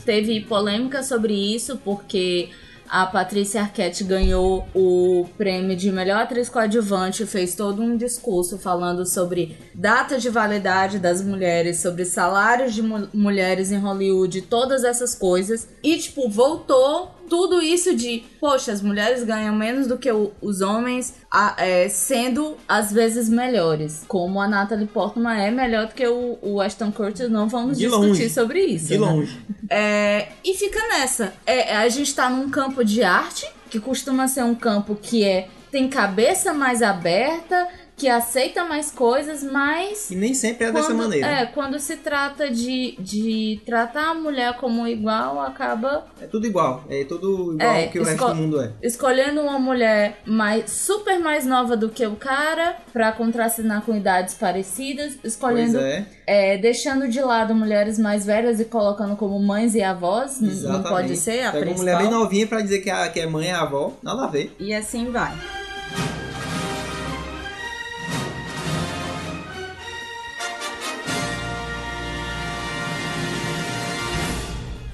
teve 0.05 0.39
polêmica 0.41 1.03
sobre 1.03 1.33
isso, 1.33 1.77
porque 1.83 2.49
a 2.89 3.05
Patrícia 3.05 3.61
Arquette 3.61 4.03
ganhou 4.03 4.67
o 4.73 5.25
prêmio 5.37 5.75
de 5.75 5.91
melhor 5.91 6.21
atriz 6.23 6.49
coadjuvante, 6.49 7.25
fez 7.25 7.53
todo 7.53 7.81
um 7.81 7.95
discurso 7.95 8.57
falando 8.57 9.05
sobre 9.05 9.57
data 9.75 10.17
de 10.17 10.29
validade 10.29 10.97
das 10.97 11.21
mulheres, 11.21 11.81
sobre 11.81 12.03
salários 12.03 12.73
de 12.73 12.81
mu- 12.81 13.07
mulheres 13.13 13.71
em 13.71 13.77
Hollywood, 13.77 14.41
todas 14.43 14.83
essas 14.83 15.13
coisas. 15.13 15.67
E, 15.83 15.97
tipo, 15.97 16.27
voltou 16.29 17.11
tudo 17.29 17.61
isso 17.61 17.95
de, 17.95 18.23
poxa, 18.39 18.71
as 18.71 18.81
mulheres 18.81 19.23
ganham 19.23 19.55
menos 19.55 19.87
do 19.87 19.97
que 19.97 20.11
o- 20.11 20.31
os 20.41 20.61
homens, 20.61 21.13
a- 21.31 21.55
é, 21.57 21.87
sendo 21.87 22.57
às 22.67 22.91
vezes 22.91 23.29
melhores. 23.29 24.03
Como 24.07 24.41
a 24.41 24.47
Natalie 24.47 24.87
Portman 24.87 25.37
é 25.41 25.51
melhor 25.51 25.87
do 25.87 25.93
que 25.93 26.05
o, 26.07 26.37
o 26.41 26.59
Ashton 26.59 26.91
Kutcher, 26.91 27.29
não 27.29 27.47
vamos 27.47 27.77
De 27.77 27.85
discutir 27.85 28.07
longe. 28.07 28.29
sobre 28.29 28.59
isso. 28.65 28.87
De 28.87 28.97
né? 28.97 29.05
longe. 29.05 29.39
É, 29.69 30.29
e 30.43 30.53
fica 30.55 30.79
nessa. 30.89 31.33
É, 31.45 31.75
a 31.77 31.87
gente 31.89 32.13
tá 32.15 32.29
num 32.29 32.49
campo 32.49 32.83
de 32.83 33.03
arte, 33.03 33.47
que 33.69 33.79
costuma 33.79 34.27
ser 34.27 34.43
um 34.43 34.55
campo 34.55 34.95
que 34.99 35.23
é 35.23 35.47
tem 35.71 35.87
cabeça 35.87 36.51
mais 36.51 36.81
aberta, 36.81 37.67
que 37.99 38.07
aceita 38.07 38.63
mais 38.63 38.89
coisas, 38.91 39.43
mas 39.43 40.09
E 40.09 40.15
nem 40.15 40.33
sempre 40.33 40.65
é 40.67 40.71
dessa 40.71 40.87
quando, 40.87 40.97
maneira. 40.97 41.27
É, 41.27 41.45
quando 41.45 41.79
se 41.79 41.97
trata 41.97 42.49
de, 42.49 42.95
de 42.97 43.61
tratar 43.65 44.11
a 44.11 44.13
mulher 44.13 44.55
como 44.57 44.87
igual, 44.87 45.39
acaba 45.41 46.05
É 46.21 46.25
tudo 46.25 46.47
igual. 46.47 46.83
É 46.89 47.03
tudo 47.03 47.53
igual 47.53 47.75
É, 47.75 47.87
que 47.87 47.99
o 47.99 48.03
resto 48.03 48.27
do 48.29 48.35
mundo 48.35 48.61
é. 48.61 48.71
escolhendo 48.81 49.41
uma 49.41 49.59
mulher 49.59 50.19
mais 50.25 50.71
super 50.71 51.19
mais 51.19 51.45
nova 51.45 51.75
do 51.75 51.89
que 51.89 52.05
o 52.05 52.15
cara 52.15 52.77
pra 52.93 53.11
contracenar 53.11 53.81
com 53.81 53.95
idades 53.95 54.33
parecidas, 54.35 55.17
escolhendo 55.23 55.77
é. 55.79 56.05
é, 56.25 56.57
deixando 56.57 57.07
de 57.09 57.19
lado 57.21 57.53
mulheres 57.53 57.99
mais 57.99 58.25
velhas 58.25 58.59
e 58.59 58.65
colocando 58.65 59.15
como 59.17 59.37
mães 59.39 59.75
e 59.75 59.83
avós, 59.83 60.39
n- 60.41 60.47
não 60.47 60.53
Exatamente. 60.53 60.89
pode 60.89 61.17
ser 61.17 61.41
a 61.43 61.51
Pega 61.51 61.57
uma 61.57 61.61
principal. 61.75 61.77
mulher 61.77 61.97
bem 61.97 62.09
novinha 62.09 62.47
pra 62.47 62.61
dizer 62.61 62.79
que, 62.79 62.89
a, 62.89 63.09
que 63.09 63.19
é 63.19 63.25
mãe 63.27 63.47
e 63.47 63.51
avó. 63.51 63.91
Nada 64.01 64.23
a 64.23 64.27
ver. 64.27 64.55
E 64.59 64.73
assim 64.73 65.11
vai. 65.11 65.33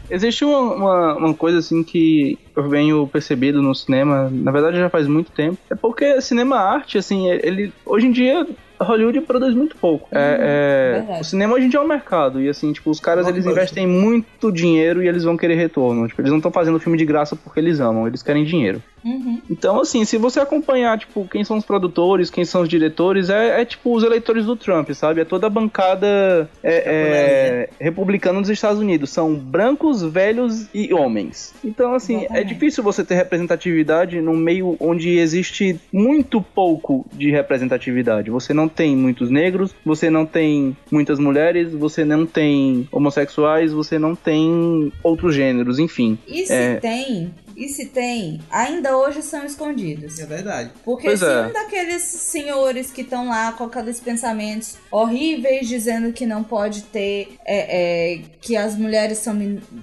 Existe 0.10 0.46
uma, 0.46 0.60
uma, 0.60 1.16
uma 1.16 1.34
coisa 1.34 1.60
assim 1.60 1.84
que 1.84 2.38
eu 2.56 2.70
venho 2.70 3.08
percebido 3.08 3.62
no 3.62 3.74
cinema, 3.74 4.30
na 4.32 4.52
verdade 4.52 4.78
já 4.78 4.90
faz 4.90 5.08
muito 5.08 5.32
tempo, 5.32 5.58
é 5.70 5.76
porque 5.76 6.22
cinema 6.22 6.58
arte, 6.58 6.98
assim, 6.98 7.28
ele 7.30 7.74
hoje 7.86 8.08
em 8.08 8.12
dia 8.12 8.48
Hollywood 8.80 9.22
produz 9.22 9.54
muito 9.56 9.76
pouco. 9.78 10.08
É, 10.12 10.38
é, 10.40 11.00
verdade. 11.00 11.22
o 11.22 11.24
cinema 11.24 11.56
hoje 11.56 11.66
em 11.66 11.70
dia 11.70 11.80
é 11.80 11.84
um 11.84 11.88
mercado 11.88 12.42
e 12.42 12.50
assim, 12.50 12.72
tipo, 12.74 12.90
os 12.90 13.00
caras 13.00 13.28
eles 13.28 13.46
investem 13.46 13.88
muito 13.88 14.52
dinheiro 14.52 15.02
e 15.02 15.08
eles 15.08 15.24
vão 15.24 15.38
querer 15.38 15.56
retorno. 15.56 16.08
Tipo, 16.08 16.22
eles 16.22 16.32
não 16.32 16.38
estão 16.38 16.52
fazendo 16.52 16.80
filme 16.80 16.98
de 16.98 17.06
graça 17.06 17.36
porque 17.36 17.60
eles 17.60 17.80
amam, 17.80 18.08
eles 18.08 18.22
querem 18.22 18.44
dinheiro. 18.44 18.82
Uhum. 19.06 19.40
Então, 19.50 19.80
assim, 19.80 20.04
se 20.04 20.18
você 20.18 20.40
acompanhar, 20.40 20.98
tipo, 20.98 21.28
quem 21.28 21.44
são 21.44 21.58
os 21.58 21.66
produtores, 21.66 22.32
quem 22.32 22.44
são 22.44 22.62
os 22.64 22.70
diretores, 22.70 23.30
é, 23.30 23.62
é, 23.62 23.66
tipo 23.66 23.94
os 23.96 24.04
eleitores 24.04 24.46
do 24.46 24.56
Trump, 24.56 24.90
sabe? 24.92 25.22
É 25.22 25.26
toda 25.26 25.46
a 25.46 25.50
bancada 25.50 26.50
é, 26.64 26.74
é, 26.74 27.70
republicana 27.80 28.42
dos 28.42 28.50
Estados 28.50 28.80
Unidos. 28.80 29.12
São 29.12 29.36
brancos, 29.36 30.02
velhos 30.02 30.68
e 30.74 30.92
homens. 30.94 31.54
Então, 31.64 31.94
assim, 31.94 32.16
é 32.16 32.20
Exatamente. 32.26 32.48
difícil 32.54 32.84
você 32.84 33.04
ter 33.04 33.16
representatividade 33.16 34.20
num 34.22 34.36
meio 34.36 34.76
onde 34.80 35.18
existe 35.18 35.80
muito 35.94 36.42
pouco 36.42 37.06
de 37.14 37.30
representatividade. 37.30 38.32
Você 38.32 38.54
não 38.54 38.68
tem 38.68 38.96
muitos 38.96 39.30
negros, 39.30 39.76
você 39.86 40.10
não 40.10 40.26
tem 40.26 40.76
muitas 40.92 41.20
mulheres, 41.20 41.72
você 41.74 42.04
não 42.04 42.26
tem 42.26 42.88
homossexuais, 42.92 43.72
você 43.72 44.00
não 44.00 44.16
tem 44.16 44.92
outros 45.04 45.36
gêneros, 45.36 45.78
enfim. 45.78 46.18
E 46.28 46.46
se 46.46 46.54
É. 46.54 46.76
tem, 46.76 47.32
e 47.56 47.70
se 47.70 47.86
tem, 47.86 48.42
ainda 48.50 48.98
hoje 48.98 49.22
são 49.22 49.46
escondidos. 49.46 50.20
É 50.20 50.26
verdade. 50.26 50.72
Porque 50.84 51.08
Pois 51.08 51.20
se 51.20 51.26
é. 51.26 51.48
um 51.48 51.54
daqueles 51.54 52.04
senhores 52.04 52.92
que 52.92 53.02
estão 53.02 53.28
lá 53.30 53.52
com 53.54 53.66
aqueles 53.66 54.00
pensamentos 54.00 54.78
horríveis 54.92 55.68
dizendo 55.68 56.12
que 56.12 56.26
não 56.26 56.44
pode 56.44 56.84
ter, 56.84 57.38
é, 57.46 58.16
é, 58.16 58.22
que 58.42 58.56
as 58.56 58.76
mulheres 58.76 59.20
são, 59.20 59.36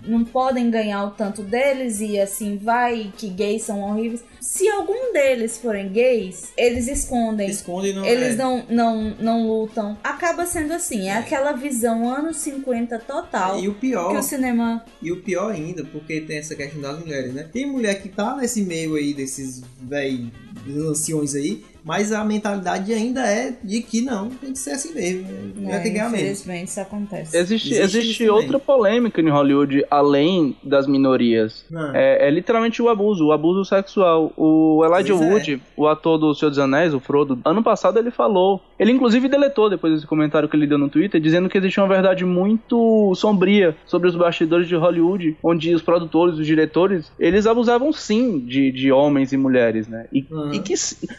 não 0.07 0.25
podem 0.25 0.71
ganhar 0.71 1.05
o 1.05 1.11
tanto 1.11 1.43
deles 1.43 2.01
e 2.01 2.19
assim 2.19 2.57
vai, 2.57 3.01
e 3.01 3.09
que 3.09 3.29
gays 3.29 3.63
são 3.63 3.81
horríveis. 3.81 4.23
Se 4.43 4.69
algum 4.69 5.13
deles 5.13 5.57
forem 5.59 5.89
gays, 5.91 6.53
eles 6.57 6.89
escondem. 6.89 7.49
Esconde 7.49 7.91
e 7.91 7.93
não 7.95 8.05
Eles 8.05 8.35
é. 8.35 8.37
não, 8.37 8.67
não, 8.69 9.11
não 9.21 9.47
lutam. 9.47 9.97
Acaba 10.03 10.45
sendo 10.45 10.73
assim, 10.73 11.09
é 11.09 11.17
aquela 11.17 11.53
visão 11.53 12.13
anos 12.13 12.39
50 12.39 12.99
total. 12.99 13.61
E 13.61 13.69
o 13.69 13.75
pior, 13.75 14.11
Que 14.11 14.17
o 14.19 14.23
cinema. 14.23 14.85
e 15.01 15.13
o 15.13 15.23
pior 15.23 15.53
ainda, 15.53 15.85
porque 15.85 16.21
tem 16.21 16.39
essa 16.39 16.57
questão 16.57 16.81
das 16.81 16.99
mulheres, 16.99 17.33
né? 17.33 17.49
Tem 17.53 17.65
mulher 17.67 18.03
que 18.03 18.09
tá 18.09 18.37
nesse 18.37 18.63
meio 18.63 18.97
aí 18.97 19.15
desses 19.15 19.63
véi 19.81 20.31
anciões 20.69 21.35
aí, 21.35 21.65
mas 21.85 22.13
a 22.13 22.25
mentalidade 22.25 22.93
ainda 22.93 23.21
é 23.27 23.55
de 23.63 23.83
que 23.83 24.01
não, 24.01 24.29
tem 24.31 24.53
que 24.53 24.59
ser 24.59 24.73
assim 24.73 24.95
mesmo. 24.95 25.27
Vai 25.65 25.83
ter 25.83 25.83
que 25.83 25.89
É, 25.89 25.91
ganhar 25.93 26.05
menos. 26.11 26.21
infelizmente 26.21 26.69
isso 26.69 26.81
acontece. 26.81 27.37
Existe, 27.37 27.75
Existe 27.75 27.99
existe, 27.99 28.29
outra 28.29 28.59
polêmica 28.59 29.21
em 29.21 29.29
Hollywood 29.29 29.85
além 29.91 30.57
das 30.63 30.87
minorias. 30.87 31.65
Não. 31.71 31.95
É, 31.95 32.29
é 32.29 32.31
literalmente 32.31 32.81
o 32.83 32.89
abuso, 32.89 33.27
o 33.27 33.33
abuso 33.33 33.65
sexual. 33.65 34.33
O 34.37 34.83
Elijah 34.85 35.15
Pois 35.17 35.29
é. 35.29 35.33
Wood, 35.33 35.63
o 35.77 35.87
ator 35.89 36.19
do 36.19 36.35
Senhor 36.35 36.51
dos 36.51 36.59
Anéis, 36.59 36.95
o 36.95 37.01
Frodo, 37.01 37.39
ano 37.45 37.63
passado 37.63 37.99
ele 37.99 38.11
falou. 38.11 38.61
Ele 38.79 38.93
inclusive 38.93 39.29
deletou 39.29 39.71
depois 39.71 39.95
desse 39.95 40.07
comentário 40.07 40.49
que 40.49 40.57
ele 40.57 40.67
deu 40.67 40.79
no 40.79 40.89
Twitter, 40.89 41.21
dizendo 41.21 41.49
que 41.49 41.57
existe 41.59 41.79
uma 41.81 41.89
verdade 41.89 42.25
muito 42.25 43.13
sombria 43.15 43.77
sobre 43.87 44.09
os 44.09 44.17
bastidores 44.17 44.67
de 44.69 44.75
Hollywood, 44.75 45.37
onde 45.43 45.75
os 45.75 45.83
produtores, 45.83 46.39
os 46.39 46.47
diretores, 46.47 47.11
eles 47.19 47.47
abusavam 47.47 47.93
sim 47.93 48.39
de, 48.41 48.71
de 48.73 48.91
homens 48.93 49.33
e 49.33 49.37
mulheres, 49.37 49.87
né? 49.89 50.07
E, 50.13 50.27
Uhum. 50.31 50.53
e 50.55 50.61
que, 50.61 50.75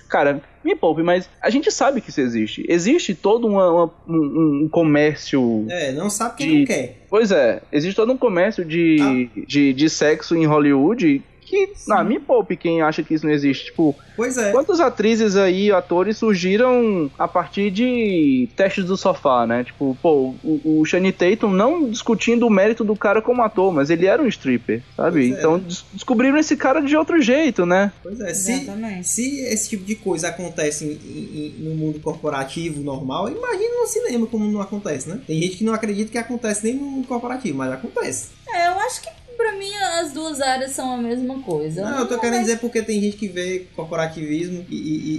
cara, 0.09 0.41
me 0.63 0.75
poupe, 0.75 1.03
mas 1.03 1.29
a 1.41 1.49
gente 1.49 1.71
sabe 1.71 1.99
que 2.01 2.09
isso 2.09 2.21
existe. 2.21 2.65
Existe 2.69 3.13
todo 3.13 3.47
uma- 3.47 3.69
uma- 3.71 3.91
um, 4.07 4.63
um 4.63 4.69
comércio 4.69 5.65
É, 5.69 5.91
não 5.91 6.09
sabe 6.09 6.37
quem 6.37 6.47
De- 6.49 6.59
não 6.59 6.65
quer. 6.65 6.97
Pois 7.09 7.31
é, 7.31 7.61
existe 7.71 7.95
todo 7.95 8.11
um 8.11 8.17
comércio 8.17 8.63
de, 8.65 9.29
de, 9.47 9.73
de 9.73 9.89
sexo 9.89 10.35
em 10.35 10.45
Hollywood 10.45 11.21
que, 11.53 11.73
ah, 11.91 12.03
me 12.03 12.19
poupe 12.19 12.55
quem 12.57 12.81
acha 12.81 13.03
que 13.03 13.13
isso 13.13 13.25
não 13.25 13.33
existe. 13.33 13.65
Tipo, 13.65 13.95
Pois 14.15 14.37
é. 14.37 14.51
quantas 14.51 14.79
atrizes 14.79 15.35
aí, 15.35 15.71
atores 15.71 16.17
surgiram 16.17 17.09
a 17.17 17.27
partir 17.27 17.71
de 17.71 18.47
testes 18.55 18.85
do 18.85 18.95
sofá, 18.97 19.45
né? 19.47 19.63
Tipo, 19.63 19.97
pô, 20.01 20.33
o, 20.43 20.79
o 20.81 20.85
Shane 20.85 21.11
Tatum 21.11 21.49
não 21.49 21.89
discutindo 21.89 22.45
o 22.45 22.49
mérito 22.49 22.83
do 22.83 22.95
cara 22.95 23.21
como 23.21 23.41
ator, 23.41 23.73
mas 23.73 23.89
ele 23.89 24.05
era 24.05 24.21
um 24.21 24.27
stripper, 24.27 24.81
sabe? 24.95 25.27
Pois 25.29 25.35
é. 25.35 25.39
Então 25.39 25.59
des- 25.59 25.85
descobriram 25.93 26.37
esse 26.37 26.55
cara 26.57 26.79
de 26.81 26.95
outro 26.95 27.21
jeito, 27.21 27.65
né? 27.65 27.91
Pois 28.01 28.19
é. 28.19 28.33
Se, 28.33 28.51
Exatamente. 28.51 29.07
se 29.07 29.39
esse 29.45 29.69
tipo 29.69 29.83
de 29.83 29.95
coisa 29.95 30.27
acontece 30.29 30.85
em- 30.85 30.89
em- 30.91 31.45
em- 31.59 31.63
no 31.69 31.75
mundo 31.75 31.99
corporativo 31.99 32.81
normal, 32.83 33.29
imagina 33.29 33.81
no 33.81 33.87
cinema 33.87 34.27
como 34.27 34.45
não 34.51 34.61
acontece, 34.61 35.09
né? 35.09 35.19
Tem 35.25 35.41
gente 35.41 35.57
que 35.57 35.63
não 35.63 35.73
acredita 35.73 36.11
que 36.11 36.17
acontece 36.17 36.63
nem 36.65 36.75
no 36.75 36.85
mundo 36.85 37.07
corporativo, 37.07 37.57
mas 37.57 37.71
acontece. 37.71 38.29
É, 38.53 38.67
eu 38.67 38.73
acho 38.79 39.01
que 39.01 39.09
pra 39.37 39.53
mim 39.53 39.73
as 39.99 40.11
duas 40.13 40.39
áreas 40.41 40.71
são 40.71 40.93
a 40.93 40.97
mesma 40.97 41.39
coisa. 41.41 41.81
Não, 41.83 41.99
eu 41.99 42.07
tô 42.07 42.17
querendo 42.19 42.41
dizer 42.41 42.59
porque 42.59 42.81
tem 42.81 43.01
gente 43.01 43.17
que 43.17 43.27
vê 43.27 43.65
corporativismo 43.75 44.65
e, 44.69 44.75
e- 44.75 45.17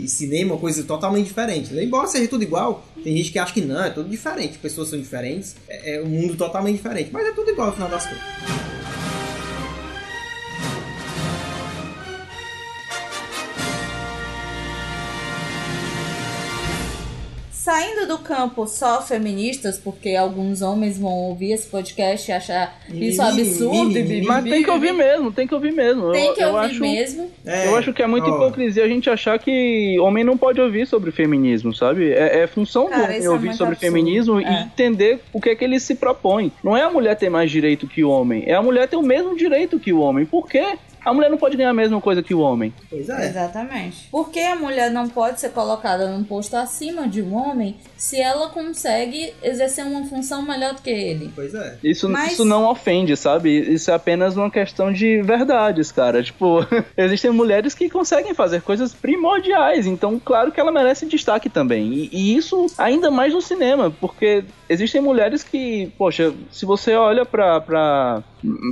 e- 0.00 0.04
e 0.04 0.08
cinema 0.08 0.56
coisa 0.56 0.82
totalmente 0.84 1.26
diferente. 1.26 1.72
né? 1.72 1.84
Embora 1.84 2.06
seja 2.06 2.28
tudo 2.28 2.42
igual, 2.42 2.86
tem 3.02 3.16
gente 3.16 3.30
que 3.32 3.38
acha 3.38 3.52
que 3.52 3.60
não, 3.60 3.82
é 3.84 3.90
tudo 3.90 4.08
diferente. 4.08 4.58
Pessoas 4.58 4.88
são 4.88 4.98
diferentes, 4.98 5.56
é, 5.68 5.96
é 5.96 6.02
um 6.02 6.06
mundo 6.06 6.36
totalmente 6.36 6.76
diferente. 6.76 7.10
Mas 7.12 7.26
é 7.26 7.32
tudo 7.32 7.50
igual 7.50 7.68
no 7.68 7.72
final 7.74 7.88
das 7.88 8.04
contas. 8.06 8.61
Saindo 17.62 18.08
do 18.08 18.18
campo 18.18 18.66
só 18.66 19.00
feministas, 19.00 19.78
porque 19.78 20.16
alguns 20.16 20.62
homens 20.62 20.98
vão 20.98 21.12
ouvir 21.12 21.52
esse 21.52 21.68
podcast 21.68 22.28
e 22.28 22.34
achar 22.34 22.76
isso 22.92 23.22
absurdo. 23.22 23.94
Mas 24.26 24.44
tem 24.44 24.64
que 24.64 24.70
ouvir 24.70 24.92
mesmo, 24.92 25.30
tem 25.32 25.46
que 25.46 25.54
ouvir 25.54 25.72
mesmo. 25.72 26.10
Tem 26.10 26.26
eu, 26.26 26.34
que 26.34 26.42
eu 26.42 26.48
ouvir 26.54 26.66
acho, 26.66 26.80
mesmo. 26.80 27.30
É, 27.46 27.68
Eu 27.68 27.76
acho 27.76 27.92
que 27.92 28.02
é 28.02 28.06
muita 28.08 28.28
ó, 28.28 28.34
hipocrisia 28.34 28.84
a 28.84 28.88
gente 28.88 29.08
achar 29.08 29.38
que 29.38 29.96
homem 30.00 30.24
não 30.24 30.36
pode 30.36 30.60
ouvir 30.60 30.86
sobre 30.88 31.12
feminismo, 31.12 31.72
sabe? 31.72 32.12
É, 32.12 32.40
é 32.40 32.46
função 32.48 32.88
Cara, 32.88 33.02
do 33.02 33.04
homem 33.04 33.24
é 33.24 33.30
ouvir 33.30 33.46
muito 33.46 33.58
sobre 33.58 33.74
absurdo. 33.74 33.92
feminismo 33.94 34.40
É. 34.40 34.42
e 34.42 34.64
entender 34.64 35.20
o 35.32 35.40
que 35.40 35.50
é 35.50 35.54
que 35.54 35.62
ele 35.64 35.78
se 35.78 35.94
propõe. 35.94 36.50
Não 36.64 36.76
é 36.76 36.82
a 36.82 36.90
mulher 36.90 37.16
ter 37.16 37.30
mais 37.30 37.48
direito 37.48 37.86
que 37.86 38.02
o 38.02 38.10
homem, 38.10 38.42
é 38.44 38.54
a 38.54 38.62
mulher 38.62 38.88
ter 38.88 38.96
o 38.96 39.02
mesmo 39.02 39.36
direito 39.36 39.78
que 39.78 39.92
o 39.92 40.00
homem. 40.00 40.26
Por 40.26 40.48
quê? 40.48 40.76
A 41.04 41.12
mulher 41.12 41.30
não 41.30 41.38
pode 41.38 41.56
ganhar 41.56 41.70
a 41.70 41.74
mesma 41.74 42.00
coisa 42.00 42.22
que 42.22 42.34
o 42.34 42.40
homem. 42.40 42.72
Pois 42.88 43.08
é. 43.08 43.28
Exatamente. 43.28 44.08
Por 44.10 44.30
que 44.30 44.40
a 44.40 44.54
mulher 44.56 44.90
não 44.90 45.08
pode 45.08 45.40
ser 45.40 45.50
colocada 45.50 46.08
num 46.08 46.22
posto 46.24 46.54
acima 46.54 47.08
de 47.08 47.20
um 47.22 47.34
homem 47.34 47.76
se 47.96 48.20
ela 48.20 48.48
consegue 48.48 49.32
exercer 49.42 49.84
uma 49.84 50.04
função 50.06 50.42
melhor 50.42 50.74
do 50.74 50.82
que 50.82 50.90
ele? 50.90 51.30
Pois 51.34 51.54
é. 51.54 51.78
Isso, 51.82 52.08
Mas- 52.08 52.32
isso 52.32 52.44
não 52.44 52.64
ofende, 52.68 53.16
sabe? 53.16 53.50
Isso 53.72 53.90
é 53.90 53.94
apenas 53.94 54.36
uma 54.36 54.50
questão 54.50 54.92
de 54.92 55.22
verdades, 55.22 55.90
cara. 55.92 56.22
Tipo, 56.22 56.60
existem 56.96 57.30
mulheres 57.30 57.74
que 57.74 57.88
conseguem 57.90 58.34
fazer 58.34 58.62
coisas 58.62 58.92
primordiais, 58.94 59.86
então 59.86 60.20
claro 60.22 60.52
que 60.52 60.60
ela 60.60 60.72
merece 60.72 61.06
destaque 61.06 61.48
também. 61.48 61.92
E, 61.92 62.08
e 62.12 62.36
isso 62.36 62.66
ainda 62.78 63.10
mais 63.10 63.32
no 63.32 63.40
cinema, 63.42 63.90
porque 64.00 64.44
existem 64.68 65.00
mulheres 65.00 65.42
que, 65.42 65.92
poxa, 65.98 66.32
se 66.50 66.64
você 66.64 66.94
olha 66.94 67.24
pra, 67.24 67.60
pra, 67.60 68.22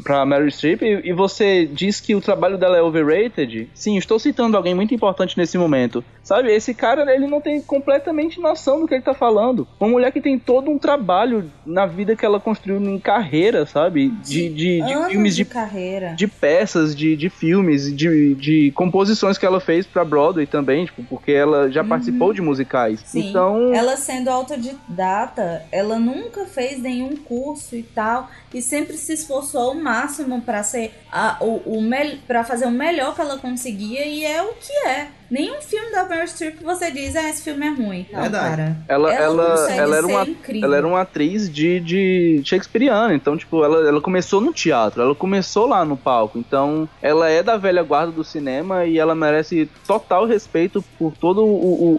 pra 0.02 0.24
Meryl 0.26 0.48
Streep 0.50 0.82
e, 0.82 1.08
e 1.08 1.12
você 1.12 1.66
diz 1.66 2.00
que 2.00 2.14
o 2.14 2.19
trabalho 2.20 2.58
dela 2.58 2.76
é 2.76 2.82
overrated, 2.82 3.68
sim, 3.74 3.96
estou 3.96 4.18
citando 4.18 4.56
alguém 4.56 4.74
muito 4.74 4.94
importante 4.94 5.36
nesse 5.36 5.56
momento. 5.58 6.04
Sabe, 6.22 6.52
esse 6.52 6.74
cara, 6.74 7.12
ele 7.12 7.26
não 7.26 7.40
tem 7.40 7.60
completamente 7.60 8.40
noção 8.40 8.80
do 8.80 8.86
que 8.86 8.94
ele 8.94 9.02
tá 9.02 9.14
falando. 9.14 9.66
Uma 9.80 9.90
mulher 9.90 10.12
que 10.12 10.20
tem 10.20 10.38
todo 10.38 10.70
um 10.70 10.78
trabalho 10.78 11.50
na 11.66 11.86
vida 11.86 12.14
que 12.14 12.24
ela 12.24 12.38
construiu 12.38 12.80
em 12.80 12.98
carreira, 12.98 13.66
sabe? 13.66 14.08
De, 14.24 14.48
de, 14.48 14.80
de 14.82 15.04
filmes 15.08 15.34
de 15.36 15.44
de 15.44 15.50
carreira. 15.50 16.14
de 16.14 16.26
peças, 16.28 16.94
de, 16.94 17.16
de 17.16 17.30
filmes, 17.30 17.94
de, 17.94 18.34
de 18.34 18.70
composições 18.72 19.38
que 19.38 19.46
ela 19.46 19.60
fez 19.60 19.86
pra 19.86 20.04
Broadway 20.04 20.46
também, 20.46 20.84
tipo, 20.84 21.02
porque 21.04 21.32
ela 21.32 21.70
já 21.70 21.82
participou 21.82 22.32
de 22.32 22.42
musicais. 22.42 23.00
Uhum. 23.00 23.06
Sim. 23.06 23.30
Então, 23.30 23.74
Ela 23.74 23.96
sendo 23.96 24.28
autodidata, 24.28 25.62
ela 25.72 25.98
nunca 25.98 26.44
fez 26.46 26.80
nenhum 26.80 27.16
curso 27.16 27.74
e 27.76 27.82
tal, 27.82 28.28
e 28.52 28.60
sempre 28.60 28.96
se 28.96 29.12
esforçou 29.12 29.70
ao 29.70 29.74
máximo 29.74 30.40
pra 30.42 30.62
ser 30.62 30.92
a, 31.10 31.38
o, 31.40 31.78
o 31.78 31.80
pra 32.26 32.44
fazer 32.44 32.66
o 32.66 32.70
melhor 32.70 33.14
que 33.14 33.20
ela 33.20 33.38
conseguia, 33.38 34.04
e 34.06 34.24
é 34.24 34.42
o 34.42 34.54
que 34.54 34.72
é. 34.88 35.19
Nenhum 35.30 35.60
filme 35.60 35.92
da 35.92 36.04
Meryl 36.06 36.26
Streep 36.26 36.56
você 36.62 36.90
diz, 36.90 37.14
ah, 37.14 37.28
esse 37.28 37.42
filme 37.42 37.64
é 37.66 37.70
ruim. 37.70 38.06
Não, 38.12 38.22
Verdade. 38.22 38.56
cara. 38.56 38.76
ela, 38.88 39.14
ela, 39.14 39.50
consegue 39.52 39.78
ela, 39.78 39.96
era 39.96 40.06
uma, 40.06 40.22
incrível. 40.28 40.64
ela 40.64 40.76
era 40.76 40.86
uma 40.86 41.00
atriz 41.02 41.48
de, 41.52 41.80
de 41.80 42.42
Shakespeareana, 42.44 43.14
então, 43.14 43.36
tipo, 43.36 43.62
ela, 43.64 43.86
ela 43.88 44.00
começou 44.00 44.40
no 44.40 44.52
teatro, 44.52 45.00
ela 45.02 45.14
começou 45.14 45.66
lá 45.68 45.84
no 45.84 45.96
palco, 45.96 46.38
então 46.38 46.88
ela 47.00 47.28
é 47.28 47.42
da 47.42 47.56
velha 47.56 47.82
guarda 47.82 48.10
do 48.12 48.24
cinema 48.24 48.84
e 48.84 48.98
ela 48.98 49.14
merece 49.14 49.68
total 49.86 50.26
respeito 50.26 50.82
por 50.98 51.12
todo 51.16 51.44
o. 51.44 51.54
o, 51.54 51.98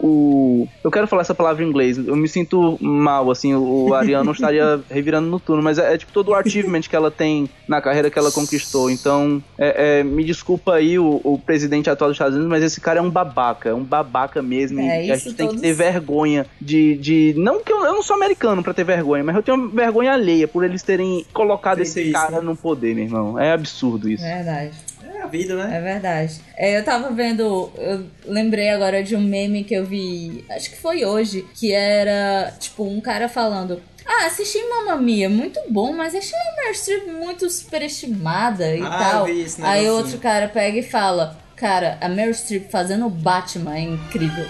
o- 0.64 0.68
Eu 0.84 0.92
quero 0.92 1.08
falar 1.08 1.22
essa 1.22 1.36
palavra 1.36 1.64
em 1.64 1.68
inglês, 1.70 1.98
eu 1.98 2.16
me 2.16 2.28
sinto 2.28 2.78
mal, 2.82 3.32
assim, 3.32 3.54
o 3.56 3.94
Ariano 3.94 4.32
estaria 4.32 4.82
revirando 4.92 5.28
no 5.30 5.40
turno, 5.40 5.64
mas 5.64 5.78
é, 5.78 5.94
é, 5.94 5.98
tipo 5.98 6.12
todo 6.12 6.30
o 6.30 6.36
achievement 6.36 6.82
que 6.82 6.96
ela 6.96 7.10
tem 7.12 7.50
na 7.68 7.82
carreira 7.82 8.10
que 8.10 8.20
ela 8.20 8.32
conquistou, 8.32 8.90
então, 8.90 9.42
é, 9.58 10.00
é, 10.00 10.04
me 10.04 10.24
desculpa 10.24 10.74
aí 10.74 11.00
o, 11.00 11.22
o 11.24 11.40
presidente 11.40 11.90
atual 11.90 12.10
dos 12.10 12.16
Estados 12.16 12.36
Unidos, 12.36 12.50
mas 12.52 12.64
esse 12.64 12.82
cara 12.82 13.00
é 13.00 13.02
um 13.02 13.10
babaca, 13.24 13.70
é 13.70 13.74
um 13.74 13.84
babaca 13.84 14.42
mesmo, 14.42 14.80
É, 14.82 15.06
e 15.06 15.12
a 15.12 15.16
gente 15.16 15.34
tem 15.36 15.48
que 15.50 15.58
ter 15.60 15.74
vergonha 15.74 16.46
de, 16.60 16.96
de. 16.98 17.34
Não 17.38 17.64
que 17.64 17.72
eu, 17.72 17.84
eu 17.86 17.94
não 17.94 18.04
sou 18.04 18.16
americano 18.16 18.64
pra 18.64 18.74
ter 18.74 18.84
vergonha, 18.84 19.24
mas 19.24 19.36
eu 19.36 19.44
tenho 19.44 19.70
vergonha 19.70 20.14
alheia 20.14 20.48
por 20.48 20.64
eles 20.64 20.82
terem 20.84 21.26
colocado 21.34 21.78
Feito 21.78 21.90
esse 21.90 22.02
isso, 22.04 22.12
cara 22.14 22.38
né? 22.38 22.42
no 22.42 22.56
poder, 22.56 22.96
meu 22.96 23.04
irmão. 23.06 23.40
É 23.40 23.52
absurdo 23.52 24.10
isso. 24.10 24.24
Verdade. 24.24 24.72
É 25.14 25.22
a 25.24 25.28
vida, 25.28 25.56
né? 25.56 25.78
É 25.78 25.82
verdade. 25.82 26.42
É, 26.58 26.78
eu 26.80 26.84
tava 26.84 27.12
vendo, 27.12 27.72
eu 27.78 28.06
lembrei 28.26 28.70
agora 28.70 29.04
de 29.04 29.16
um 29.16 29.22
meme 29.22 29.64
que 29.64 29.74
eu 29.74 29.86
vi, 29.86 30.44
acho 30.50 30.70
que 30.72 30.78
foi 30.78 31.06
hoje, 31.06 31.46
que 31.54 31.72
era 31.72 32.52
tipo 32.60 32.84
um 32.84 33.00
cara 33.02 33.28
falando. 33.30 33.82
Ah, 34.06 34.26
assisti 34.26 34.58
Mamma 34.68 34.98
Mia, 34.98 35.30
muito 35.30 35.60
bom, 35.70 35.94
mas 35.94 36.16
achei 36.16 36.38
a 36.38 36.56
Meryl 36.58 36.74
Streep 36.74 37.08
muito 37.08 37.48
superestimada 37.50 38.76
e 38.76 38.82
Ah, 38.82 38.90
tal. 38.90 39.28
eu 39.28 39.34
vi 39.36 39.42
esse 39.42 39.62
Aí 39.64 39.90
outro 39.90 40.18
cara 40.18 40.48
pega 40.48 40.78
e 40.80 40.84
fala: 40.84 41.38
Cara, 41.62 41.96
a 42.02 42.10
Meryl 42.10 42.34
Streep 42.34 42.72
fazendo 42.72 43.06
o 43.06 43.10
Batman 43.12 43.76
é 43.76 43.82
incrível. 43.82 44.46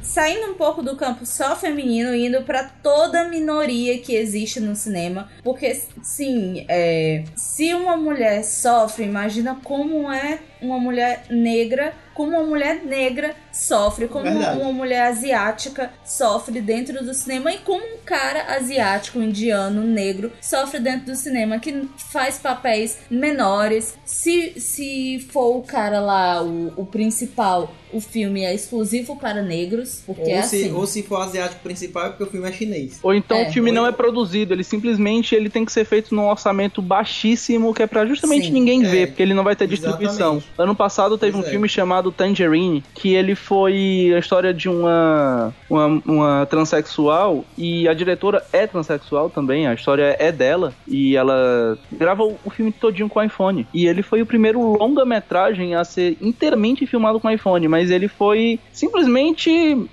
Saindo 0.00 0.52
um 0.52 0.54
pouco 0.54 0.82
do 0.82 0.96
campo 0.96 1.26
só 1.26 1.54
feminino 1.54 2.14
e 2.14 2.28
indo 2.28 2.40
pra 2.44 2.64
toda 2.64 3.28
minoria 3.28 3.98
que 3.98 4.14
existe 4.14 4.58
no 4.58 4.74
cinema, 4.74 5.30
porque 5.44 5.78
sim, 6.02 6.64
é, 6.70 7.24
se 7.36 7.74
uma 7.74 7.98
mulher 7.98 8.42
sofre, 8.42 9.04
imagina 9.04 9.60
como 9.62 10.10
é 10.10 10.38
uma 10.62 10.78
mulher 10.78 11.24
negra, 11.28 11.92
como 12.14 12.30
uma 12.32 12.42
mulher 12.46 12.82
negra 12.84 13.34
sofre, 13.52 14.06
como 14.08 14.24
Verdade. 14.24 14.60
uma 14.60 14.72
mulher 14.72 15.02
asiática 15.08 15.90
sofre 16.04 16.60
dentro 16.60 17.04
do 17.04 17.12
cinema 17.14 17.52
e 17.52 17.58
como 17.58 17.82
um 17.84 17.98
cara 18.04 18.54
asiático, 18.54 19.20
indiano, 19.20 19.82
negro 19.82 20.30
sofre 20.40 20.78
dentro 20.80 21.06
do 21.06 21.16
cinema 21.16 21.58
que 21.58 21.88
faz 22.10 22.38
papéis 22.38 22.98
menores. 23.10 23.94
Se, 24.04 24.54
se 24.60 25.26
for 25.30 25.56
o 25.56 25.62
cara 25.62 26.00
lá, 26.00 26.42
o, 26.42 26.72
o 26.76 26.86
principal, 26.86 27.72
o 27.92 28.00
filme 28.00 28.42
é 28.42 28.54
exclusivo 28.54 29.16
para 29.16 29.42
negros, 29.42 30.02
porque 30.06 30.22
Ou, 30.22 30.28
é 30.30 30.42
se, 30.42 30.56
assim. 30.64 30.72
ou 30.72 30.86
se 30.86 31.02
for 31.02 31.16
asiático 31.22 31.62
principal 31.62 32.06
é 32.06 32.08
porque 32.10 32.24
o 32.24 32.26
filme 32.26 32.48
é 32.48 32.52
chinês. 32.52 32.98
Ou 33.02 33.14
então 33.14 33.36
É. 33.38 33.48
o 33.48 33.52
filme 33.52 33.70
não 33.72 33.86
é 33.86 33.92
produzido, 33.92 34.52
ele 34.54 34.64
simplesmente 34.64 35.34
ele 35.34 35.50
tem 35.50 35.64
que 35.64 35.72
ser 35.72 35.84
feito 35.84 36.14
num 36.14 36.26
orçamento 36.28 36.80
baixíssimo, 36.82 37.72
que 37.74 37.82
é 37.82 37.86
pra 37.86 38.06
justamente 38.06 38.46
Sim. 38.46 38.52
ninguém 38.52 38.84
É, 38.84 38.88
ver, 38.88 39.06
porque 39.08 39.22
ele 39.22 39.34
não 39.34 39.44
vai 39.44 39.56
ter 39.56 39.66
distribuição. 39.66 40.36
exatamente. 40.36 40.46
Ano 40.58 40.74
passado 40.74 41.16
teve 41.18 41.32
Pois 41.32 41.44
um 41.44 41.48
é. 41.48 41.50
filme 41.50 41.68
chamado 41.68 42.12
Tangerine, 42.12 42.84
que 42.94 43.14
ele 43.14 43.34
foi 43.34 44.12
a 44.14 44.18
história 44.18 44.52
de 44.52 44.68
uma, 44.68 45.52
uma, 45.68 46.02
uma 46.04 46.46
transexual, 46.46 47.44
e 47.56 47.88
a 47.88 47.94
diretora 47.94 48.42
é 48.52 48.66
transexual 48.66 49.30
também, 49.30 49.66
a 49.66 49.74
história 49.74 50.16
é 50.18 50.30
dela, 50.30 50.72
e 50.86 51.16
ela 51.16 51.78
gravou 51.90 52.38
o 52.44 52.50
filme 52.50 52.72
todinho 52.72 53.08
com 53.08 53.22
iPhone. 53.22 53.66
E 53.72 53.86
ele 53.86 54.02
foi 54.02 54.22
o 54.22 54.26
primeiro 54.26 54.60
longa-metragem 54.76 55.74
a 55.74 55.84
ser 55.84 56.16
inteiramente 56.20 56.86
filmado 56.86 57.18
com 57.20 57.30
iPhone, 57.30 57.66
mas 57.68 57.90
ele 57.90 58.08
foi 58.08 58.58
simplesmente 58.72 59.50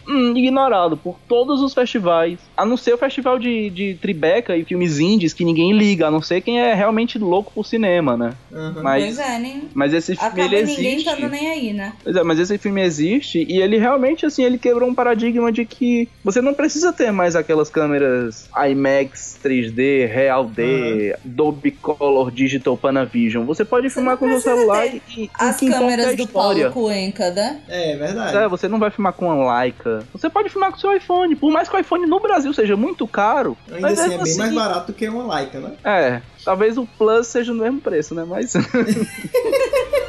hum, 0.08 0.34
ignorado 0.36 0.98
por 0.98 1.18
todos 1.28 1.62
os 1.62 1.74
festivais, 1.74 2.40
a 2.56 2.66
não 2.66 2.78
ser 2.78 2.94
o 2.94 2.98
festival 2.98 3.40
de, 3.40 3.70
de 3.70 3.96
Tribeca 3.96 4.56
e 4.56 4.64
filmes 4.66 5.00
indies 5.00 5.34
que 5.34 5.46
ninguém 5.46 5.72
liga, 5.74 6.08
a 6.08 6.12
não 6.12 6.22
ser 6.22 6.42
quem 6.42 6.60
é 6.60 6.74
realmente 6.74 7.18
louco 7.18 7.52
por 7.54 7.66
cinema, 7.66 8.18
né? 8.18 8.34
Aham. 8.52 8.82
Mas, 8.84 9.04
Pois 9.04 9.20
é, 9.20 9.40
nem. 9.40 9.64
mas 9.74 9.94
esse 9.94 10.16
filme 10.16 10.49
Ele 10.58 10.66
ninguém 10.68 10.94
existe. 10.96 11.10
estando 11.10 11.30
nem 11.32 11.50
aí, 11.50 11.74
né? 11.74 11.94
Pois 12.04 12.16
é, 12.16 12.24
mas 12.24 12.40
esse 12.40 12.58
filme 12.58 12.82
existe 12.82 13.46
e 13.48 13.62
ele 13.62 13.78
realmente, 13.78 14.26
assim, 14.26 14.44
ele 14.44 14.58
quebrou 14.58 14.90
um 14.90 14.94
paradigma 14.96 15.52
de 15.52 15.66
que 15.66 16.08
você 16.24 16.42
não 16.42 16.54
precisa 16.54 16.92
ter 16.94 17.12
mais 17.12 17.36
aquelas 17.36 17.70
câmeras 17.70 18.50
IMAX 18.70 19.38
3D, 19.44 20.08
Real 20.08 20.46
D, 20.46 21.16
Dolby 21.24 21.72
Color, 21.72 22.32
Digital 22.32 22.78
Panavision. 22.78 23.46
Você 23.46 23.64
pode 23.66 23.90
filmar 23.90 24.14
não 24.14 24.18
com 24.20 24.26
seu 24.28 24.36
precisa 24.42 24.56
celular 24.56 24.88
e, 24.88 25.02
e 25.18 25.30
As 25.38 25.62
o 25.62 25.66
é 25.66 25.70
câmeras 25.72 26.16
do. 26.16 26.28
Paulo 26.28 26.72
Cuenca, 26.72 27.32
né? 27.32 27.62
É, 27.68 27.96
verdade. 27.98 28.38
É, 28.38 28.48
você 28.48 28.68
não 28.68 28.80
vai 28.80 28.92
filmar 28.92 29.14
com 29.14 29.28
uma 29.28 29.60
Leica. 29.62 30.04
Você 30.14 30.30
pode 30.30 30.50
filmar 30.50 30.72
com 30.72 30.78
seu 30.78 30.96
iPhone. 30.96 31.36
Por 31.36 31.52
mais 31.52 31.68
que 31.68 31.76
o 31.76 31.80
iPhone 31.80 32.06
no 32.06 32.20
Brasil 32.20 32.54
seja 32.54 32.76
muito 32.78 33.08
caro, 33.08 33.58
Ainda 33.68 33.82
mas 33.82 34.00
assim 34.00 34.14
é 34.14 34.18
bem 34.18 34.18
mais 34.18 34.40
assim- 34.40 34.56
barato 34.56 34.92
do 34.92 34.94
que 34.96 35.08
uma 35.08 35.36
Leica, 35.36 35.60
né? 35.60 35.72
É, 35.84 36.22
talvez 36.46 36.78
o 36.78 36.86
Plus 36.98 37.28
seja 37.28 37.54
no 37.54 37.64
mesmo 37.64 37.82
preço, 37.82 38.14
né? 38.16 38.24
Mas 38.28 38.54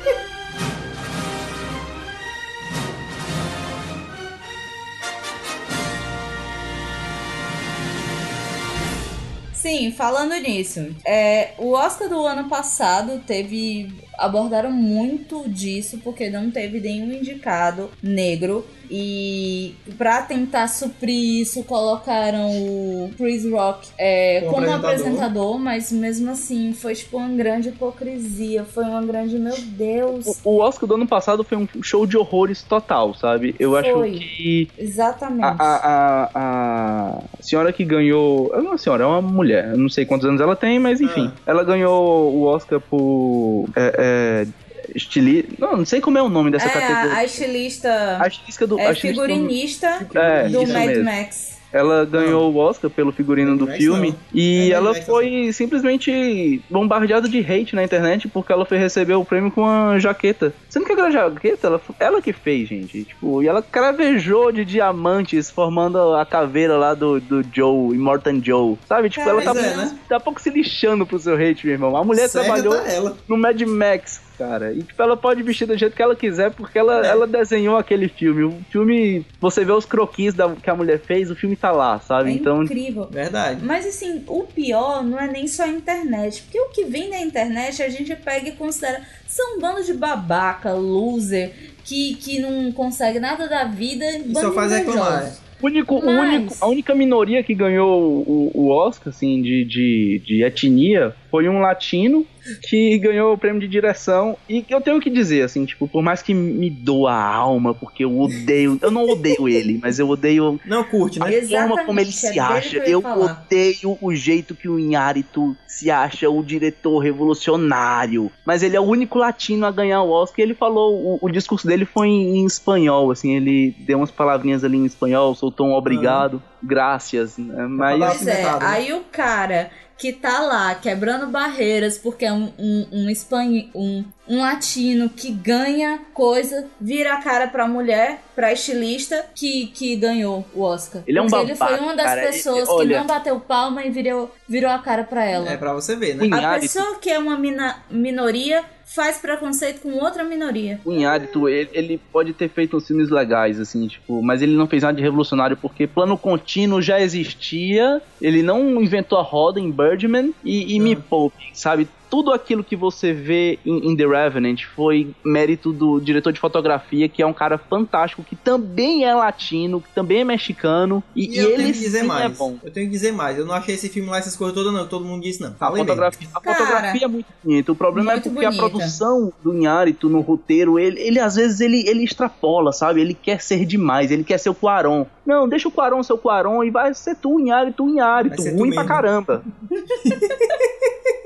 Sim, 9.60 9.92
falando 9.92 10.32
nisso, 10.36 10.96
é, 11.04 11.52
o 11.58 11.72
Oscar 11.72 12.08
do 12.08 12.24
ano 12.24 12.48
passado 12.48 13.22
teve 13.26 13.92
abordaram 14.18 14.72
muito 14.72 15.46
disso 15.50 15.98
porque 16.02 16.30
não 16.30 16.50
teve 16.50 16.80
nenhum 16.80 17.12
indicado 17.12 17.90
negro 18.02 18.66
e 18.90 19.74
pra 19.96 20.22
tentar 20.22 20.66
suprir 20.68 21.42
isso 21.42 21.62
colocaram 21.64 22.50
o 22.50 23.10
Chris 23.16 23.48
Rock 23.48 23.88
é, 23.96 24.40
Como 24.40 24.54
como, 24.54 24.66
apresentador. 24.66 24.90
apresentador. 24.90 25.58
mas 25.58 25.92
mesmo 25.92 26.30
assim 26.30 26.72
foi 26.72 26.94
tipo 26.94 27.16
uma 27.18 27.28
grande 27.28 27.68
hipocrisia, 27.68 28.64
foi 28.64 28.84
uma 28.84 29.02
grande 29.02 29.38
meu 29.38 29.54
Deus. 29.58 30.40
O, 30.44 30.50
o 30.50 30.58
Oscar 30.60 30.88
do 30.88 30.94
ano 30.94 31.06
passado 31.06 31.44
foi 31.44 31.56
um 31.56 31.68
show 31.82 32.06
de 32.06 32.16
horrores 32.16 32.62
total, 32.62 33.14
sabe? 33.14 33.54
Eu 33.58 33.76
acho 33.76 33.92
Foi. 33.92 34.12
que 34.12 34.68
Exatamente. 34.76 35.44
a, 35.44 35.54
a, 35.58 36.30
a, 36.34 37.18
a 37.38 37.42
senhora 37.42 37.72
que 37.72 37.84
ganhou. 37.84 38.50
É 38.54 38.58
uma 38.58 38.76
senhora, 38.78 39.04
é 39.04 39.06
uma 39.06 39.22
mulher. 39.22 39.70
Eu 39.70 39.78
não 39.78 39.88
sei 39.88 40.04
quantos 40.04 40.26
anos 40.26 40.40
ela 40.40 40.56
tem, 40.56 40.78
mas 40.78 41.00
enfim. 41.00 41.30
Ela 41.46 41.62
ganhou 41.64 42.32
o 42.34 42.44
Oscar 42.44 42.80
por. 42.80 43.68
É, 43.76 44.46
é, 44.46 44.46
estili... 44.94 45.48
Não, 45.58 45.76
não 45.78 45.84
sei 45.84 46.00
como 46.00 46.18
é 46.18 46.22
o 46.22 46.28
nome 46.28 46.50
dessa 46.50 46.66
é, 46.66 46.70
categoria. 46.70 47.12
a, 47.18 47.24
estilista 47.24 48.18
A 48.20 48.26
estilista 48.28 48.66
do. 48.66 48.78
é 48.78 48.86
a 48.86 48.92
estilista 48.92 49.22
do- 49.22 49.28
figurinista 49.28 50.06
É, 50.14 50.48
do 50.48 50.62
isso 50.62 50.72
Mad 50.72 50.86
mesmo. 50.86 51.04
Max. 51.04 51.60
Ela 51.72 52.04
ganhou 52.04 52.52
o 52.52 52.56
Oscar 52.56 52.90
pelo 52.90 53.12
figurino 53.12 53.56
do 53.56 53.64
Max 53.64 53.78
filme 53.78 54.08
não. 54.08 54.16
e 54.34 54.72
É, 54.72 54.74
ela 54.74 54.92
Max 54.92 55.06
foi 55.06 55.52
simplesmente 55.52 56.60
bombardeada 56.68 57.28
de 57.28 57.38
hate 57.38 57.76
na 57.76 57.84
internet 57.84 58.26
porque 58.26 58.52
ela 58.52 58.64
foi 58.64 58.76
receber 58.76 59.14
o 59.14 59.24
prêmio 59.24 59.52
com 59.52 59.60
uma 59.62 59.96
jaqueta. 60.00 60.52
Sendo 60.68 60.84
que 60.84 60.92
aquela 60.92 61.12
jaqueta, 61.12 61.68
ela, 61.68 61.80
ela 62.00 62.20
que 62.20 62.32
fez, 62.32 62.68
gente. 62.68 63.04
Tipo, 63.04 63.40
e 63.40 63.46
ela 63.46 63.62
cravejou 63.62 64.50
de 64.50 64.64
diamantes 64.64 65.48
formando 65.48 65.96
a 66.16 66.26
caveira 66.26 66.76
lá 66.76 66.92
do, 66.92 67.20
do 67.20 67.44
Joe, 67.52 67.94
Immortan 67.94 68.42
Joe. 68.42 68.76
Sabe? 68.88 69.08
Tipo, 69.08 69.28
ela 69.28 69.40
tá, 69.40 69.52
é, 69.52 69.76
né? 69.76 69.96
tá 70.08 70.18
pouco 70.18 70.40
se 70.40 70.50
lixando 70.50 71.06
pro 71.06 71.20
seu 71.20 71.34
hate, 71.36 71.66
meu 71.66 71.74
irmão. 71.74 71.96
A 71.96 72.02
mulher 72.02 72.28
Cega 72.28 72.46
trabalhou 72.46 72.74
tá 72.82 72.90
ela. 72.90 73.16
no 73.28 73.36
Mad 73.36 73.60
Max, 73.62 74.20
cara. 74.40 74.72
E 74.72 74.82
tipo, 74.82 75.02
ela 75.02 75.16
pode 75.16 75.42
vestir 75.42 75.66
do 75.66 75.76
jeito 75.76 75.94
que 75.94 76.02
ela 76.02 76.16
quiser, 76.16 76.50
porque 76.52 76.78
ela, 76.78 77.04
É. 77.06 77.10
ela 77.10 77.26
desenhou 77.26 77.76
aquele 77.76 78.08
filme. 78.08 78.44
O 78.44 78.64
filme, 78.70 79.24
você 79.40 79.64
vê 79.64 79.72
os 79.72 79.84
croquis 79.84 80.32
da, 80.32 80.48
que 80.54 80.70
a 80.70 80.74
mulher 80.74 80.98
fez, 80.98 81.30
o 81.30 81.36
filme 81.36 81.56
tá 81.56 81.70
lá, 81.70 81.98
sabe? 82.00 82.30
É 82.30 82.32
então, 82.32 82.62
incrível. 82.62 83.06
Verdade. 83.10 83.60
Mas 83.62 83.86
assim, 83.86 84.24
o 84.26 84.44
pior 84.44 85.04
não 85.04 85.18
é 85.20 85.26
nem 85.30 85.46
só 85.46 85.64
a 85.64 85.68
internet. 85.68 86.42
Porque 86.42 86.58
o 86.60 86.68
que 86.70 86.84
vem 86.84 87.10
da 87.10 87.20
internet 87.20 87.82
a 87.82 87.88
gente 87.88 88.14
pega 88.16 88.48
e 88.48 88.52
considera. 88.52 89.02
São 89.26 89.56
um 89.56 89.60
bando 89.60 89.84
de 89.84 89.92
babaca, 89.94 90.72
loser, 90.72 91.52
que, 91.84 92.14
que 92.14 92.40
não 92.40 92.72
consegue 92.72 93.20
nada 93.20 93.46
da 93.48 93.64
vida. 93.64 94.04
E 94.04 94.32
só 94.34 94.52
faz 94.52 94.72
reclamar. 94.72 95.30
único, 95.62 95.96
o 95.96 96.06
Mas- 96.06 96.18
único, 96.34 96.54
a 96.60 96.66
única 96.66 96.94
minoria 96.94 97.42
que 97.44 97.54
ganhou 97.54 98.24
o, 98.26 98.50
o 98.54 98.68
Oscar, 98.70 99.10
assim, 99.12 99.40
de, 99.42 99.64
de, 99.64 100.22
de 100.24 100.42
etnia 100.42 101.14
foi 101.30 101.48
um 101.48 101.60
latino 101.60 102.26
que 102.62 102.98
ganhou 102.98 103.34
o 103.34 103.38
prêmio 103.38 103.60
de 103.60 103.68
direção. 103.68 104.36
E 104.48 104.62
que 104.62 104.74
eu 104.74 104.80
tenho 104.80 105.00
que 105.00 105.10
dizer, 105.10 105.42
assim, 105.42 105.64
tipo, 105.64 105.86
por 105.86 106.02
mais 106.02 106.22
que 106.22 106.34
me 106.34 106.70
doa 106.70 107.12
a 107.12 107.34
alma, 107.34 107.74
porque 107.74 108.04
eu 108.04 108.18
odeio. 108.18 108.78
Eu 108.80 108.90
não 108.90 109.08
odeio 109.08 109.48
ele, 109.48 109.78
mas 109.82 109.98
eu 109.98 110.08
odeio 110.08 110.60
Não 110.64 110.84
curte, 110.84 111.18
né? 111.18 111.26
a 111.26 111.46
forma 111.46 111.84
como 111.84 112.00
ele 112.00 112.10
Exatamente, 112.10 112.10
é 112.10 112.12
se 112.12 112.26
dele 112.28 112.40
acha. 112.40 112.90
eu 112.90 113.02
Eu 113.02 113.20
odeio 113.22 113.98
o 114.00 114.14
jeito 114.14 114.54
que 114.54 114.68
o 114.68 114.78
Inharito 114.78 115.56
se 115.66 115.90
acha 115.90 116.28
o 116.28 116.42
diretor 116.42 116.98
revolucionário. 116.98 118.30
Mas 118.44 118.62
ele 118.62 118.76
é 118.76 118.80
o 118.80 118.84
único 118.84 119.18
latino 119.18 119.66
a 119.66 119.70
ganhar 119.70 120.02
o 120.02 120.10
Oscar. 120.10 120.40
E 120.40 120.42
ele 120.42 120.54
falou, 120.54 120.94
o, 120.94 121.18
o 121.22 121.30
discurso 121.30 121.66
dele 121.66 121.84
foi 121.84 122.08
em, 122.08 122.38
em 122.38 122.46
espanhol, 122.46 123.10
assim, 123.10 123.36
ele 123.36 123.74
deu 123.80 123.98
umas 123.98 124.10
palavrinhas 124.10 124.64
ali 124.64 124.76
em 124.76 124.84
espanhol, 124.84 125.34
soltou 125.34 125.66
um 125.66 125.74
obrigado, 125.74 126.42
graças. 126.62 127.38
né? 127.38 127.66
Mas 127.66 127.98
Pois 127.98 128.26
é, 128.26 128.42
né? 128.42 128.58
aí 128.60 128.92
o 128.92 129.00
cara 129.00 129.70
que 130.00 130.14
tá 130.14 130.40
lá 130.40 130.74
quebrando 130.74 131.26
barreiras 131.26 131.98
porque 131.98 132.24
é 132.24 132.32
um, 132.32 132.50
um, 132.58 132.86
um, 132.90 133.10
espanho, 133.10 133.68
um, 133.74 134.02
um 134.26 134.40
latino 134.40 135.10
que 135.10 135.30
ganha 135.30 136.00
coisa, 136.14 136.66
vira 136.80 137.12
a 137.12 137.22
cara 137.22 137.46
pra 137.48 137.68
mulher, 137.68 138.18
pra 138.34 138.50
estilista 138.50 139.26
que, 139.34 139.66
que 139.66 139.94
ganhou 139.96 140.42
o 140.54 140.62
Oscar. 140.62 141.02
Ele 141.06 141.18
é 141.18 141.22
um 141.22 141.26
Porque 141.26 141.44
ele 141.50 141.54
foi 141.54 141.78
uma 141.78 141.94
das 141.94 142.06
cara. 142.06 142.22
pessoas 142.22 142.66
Olha- 142.66 142.88
que 142.94 142.98
não 143.00 143.06
bateu 143.06 143.38
palma 143.40 143.84
e 143.84 143.90
virou, 143.90 144.34
virou 144.48 144.70
a 144.70 144.78
cara 144.78 145.04
pra 145.04 145.22
ela. 145.24 145.50
É 145.50 145.56
pra 145.58 145.74
você 145.74 145.94
ver, 145.94 146.14
né? 146.16 146.24
A 146.46 146.58
pessoa 146.58 146.98
que 146.98 147.10
é 147.10 147.18
uma 147.18 147.36
mina- 147.36 147.76
minoria 147.90 148.64
faz 148.94 149.18
preconceito 149.18 149.82
com 149.82 149.92
outra 149.94 150.24
minoria. 150.24 150.80
o 150.84 150.92
Inharito, 150.92 151.48
ele, 151.48 151.70
ele 151.72 152.00
pode 152.12 152.32
ter 152.32 152.48
feito 152.48 152.76
uns 152.76 152.86
filmes 152.86 153.08
legais, 153.08 153.60
assim, 153.60 153.86
tipo, 153.86 154.20
mas 154.20 154.42
ele 154.42 154.56
não 154.56 154.66
fez 154.66 154.82
nada 154.82 154.96
de 154.96 155.02
revolucionário 155.02 155.56
porque 155.56 155.86
plano 155.86 156.18
contínuo 156.18 156.82
já 156.82 157.00
existia, 157.00 158.02
ele 158.20 158.42
não 158.42 158.82
inventou 158.82 159.18
a 159.18 159.22
roda 159.22 159.60
em 159.60 159.70
Birdman 159.70 160.34
e, 160.44 160.74
e 160.74 160.80
me 160.80 160.96
poupe, 160.96 161.50
sabe? 161.54 161.88
Tudo 162.10 162.32
aquilo 162.32 162.64
que 162.64 162.74
você 162.74 163.12
vê 163.12 163.58
em, 163.64 163.90
em 163.90 163.96
The 163.96 164.06
Revenant 164.06 164.64
foi 164.74 165.14
mérito 165.24 165.72
do 165.72 166.00
diretor 166.00 166.32
de 166.32 166.40
fotografia, 166.40 167.08
que 167.08 167.22
é 167.22 167.26
um 167.26 167.32
cara 167.32 167.56
fantástico, 167.56 168.24
que 168.24 168.34
também 168.34 169.04
é 169.04 169.14
latino, 169.14 169.80
que 169.80 169.94
também 169.94 170.20
é 170.20 170.24
mexicano, 170.24 171.02
e, 171.14 171.26
E 171.26 171.34
e 171.34 171.38
eu 171.38 171.48
ele 171.50 171.56
tenho 171.62 171.72
que 171.74 171.78
dizer 171.78 172.00
sim 172.00 172.06
mais. 172.06 172.24
é 172.24 172.28
bom. 172.28 172.56
Eu 172.62 172.70
tenho 172.72 172.86
que 172.86 172.92
dizer 172.92 173.12
mais. 173.12 173.38
Eu 173.38 173.46
não 173.46 173.54
achei 173.54 173.74
esse 173.76 173.88
filme 173.88 174.08
lá, 174.10 174.18
essas 174.18 174.36
coisas 174.36 174.54
todas, 174.54 174.72
não. 174.72 174.86
Todo 174.86 175.04
mundo 175.04 175.22
disse, 175.22 175.40
não. 175.40 175.54
A 175.60 175.70
fotografia, 175.70 176.28
a 176.34 176.40
Cara, 176.40 176.56
fotografia 176.56 177.04
é 177.04 177.08
muito 177.08 177.26
bonita. 177.42 177.72
O 177.72 177.76
problema 177.76 178.12
é 178.14 178.20
porque 178.20 178.44
a 178.44 178.50
bonita. 178.50 178.68
produção 178.68 179.32
do 179.42 179.54
Inharito 179.54 180.08
no 180.08 180.20
roteiro, 180.20 180.78
ele, 180.78 181.00
ele 181.00 181.20
às 181.20 181.36
vezes 181.36 181.60
ele, 181.60 181.84
ele 181.88 182.02
extrapola, 182.02 182.72
sabe? 182.72 183.00
Ele 183.00 183.14
quer 183.14 183.40
ser 183.40 183.64
demais, 183.64 184.10
ele 184.10 184.24
quer 184.24 184.38
ser 184.38 184.50
o 184.50 184.54
Quaron. 184.54 185.06
Não, 185.24 185.48
deixa 185.48 185.68
o 185.68 185.70
Quaron 185.70 186.02
ser 186.02 186.12
o 186.14 186.18
Quaron 186.18 186.64
e 186.64 186.70
vai 186.70 186.92
ser 186.92 187.14
tu, 187.14 187.38
Inharito, 187.38 187.88
Inharito. 187.88 188.36
Vai 188.36 188.44
ser 188.46 188.56
tu 188.56 188.58
Ruim 188.58 188.74
pra 188.74 188.84
caramba. 188.84 189.44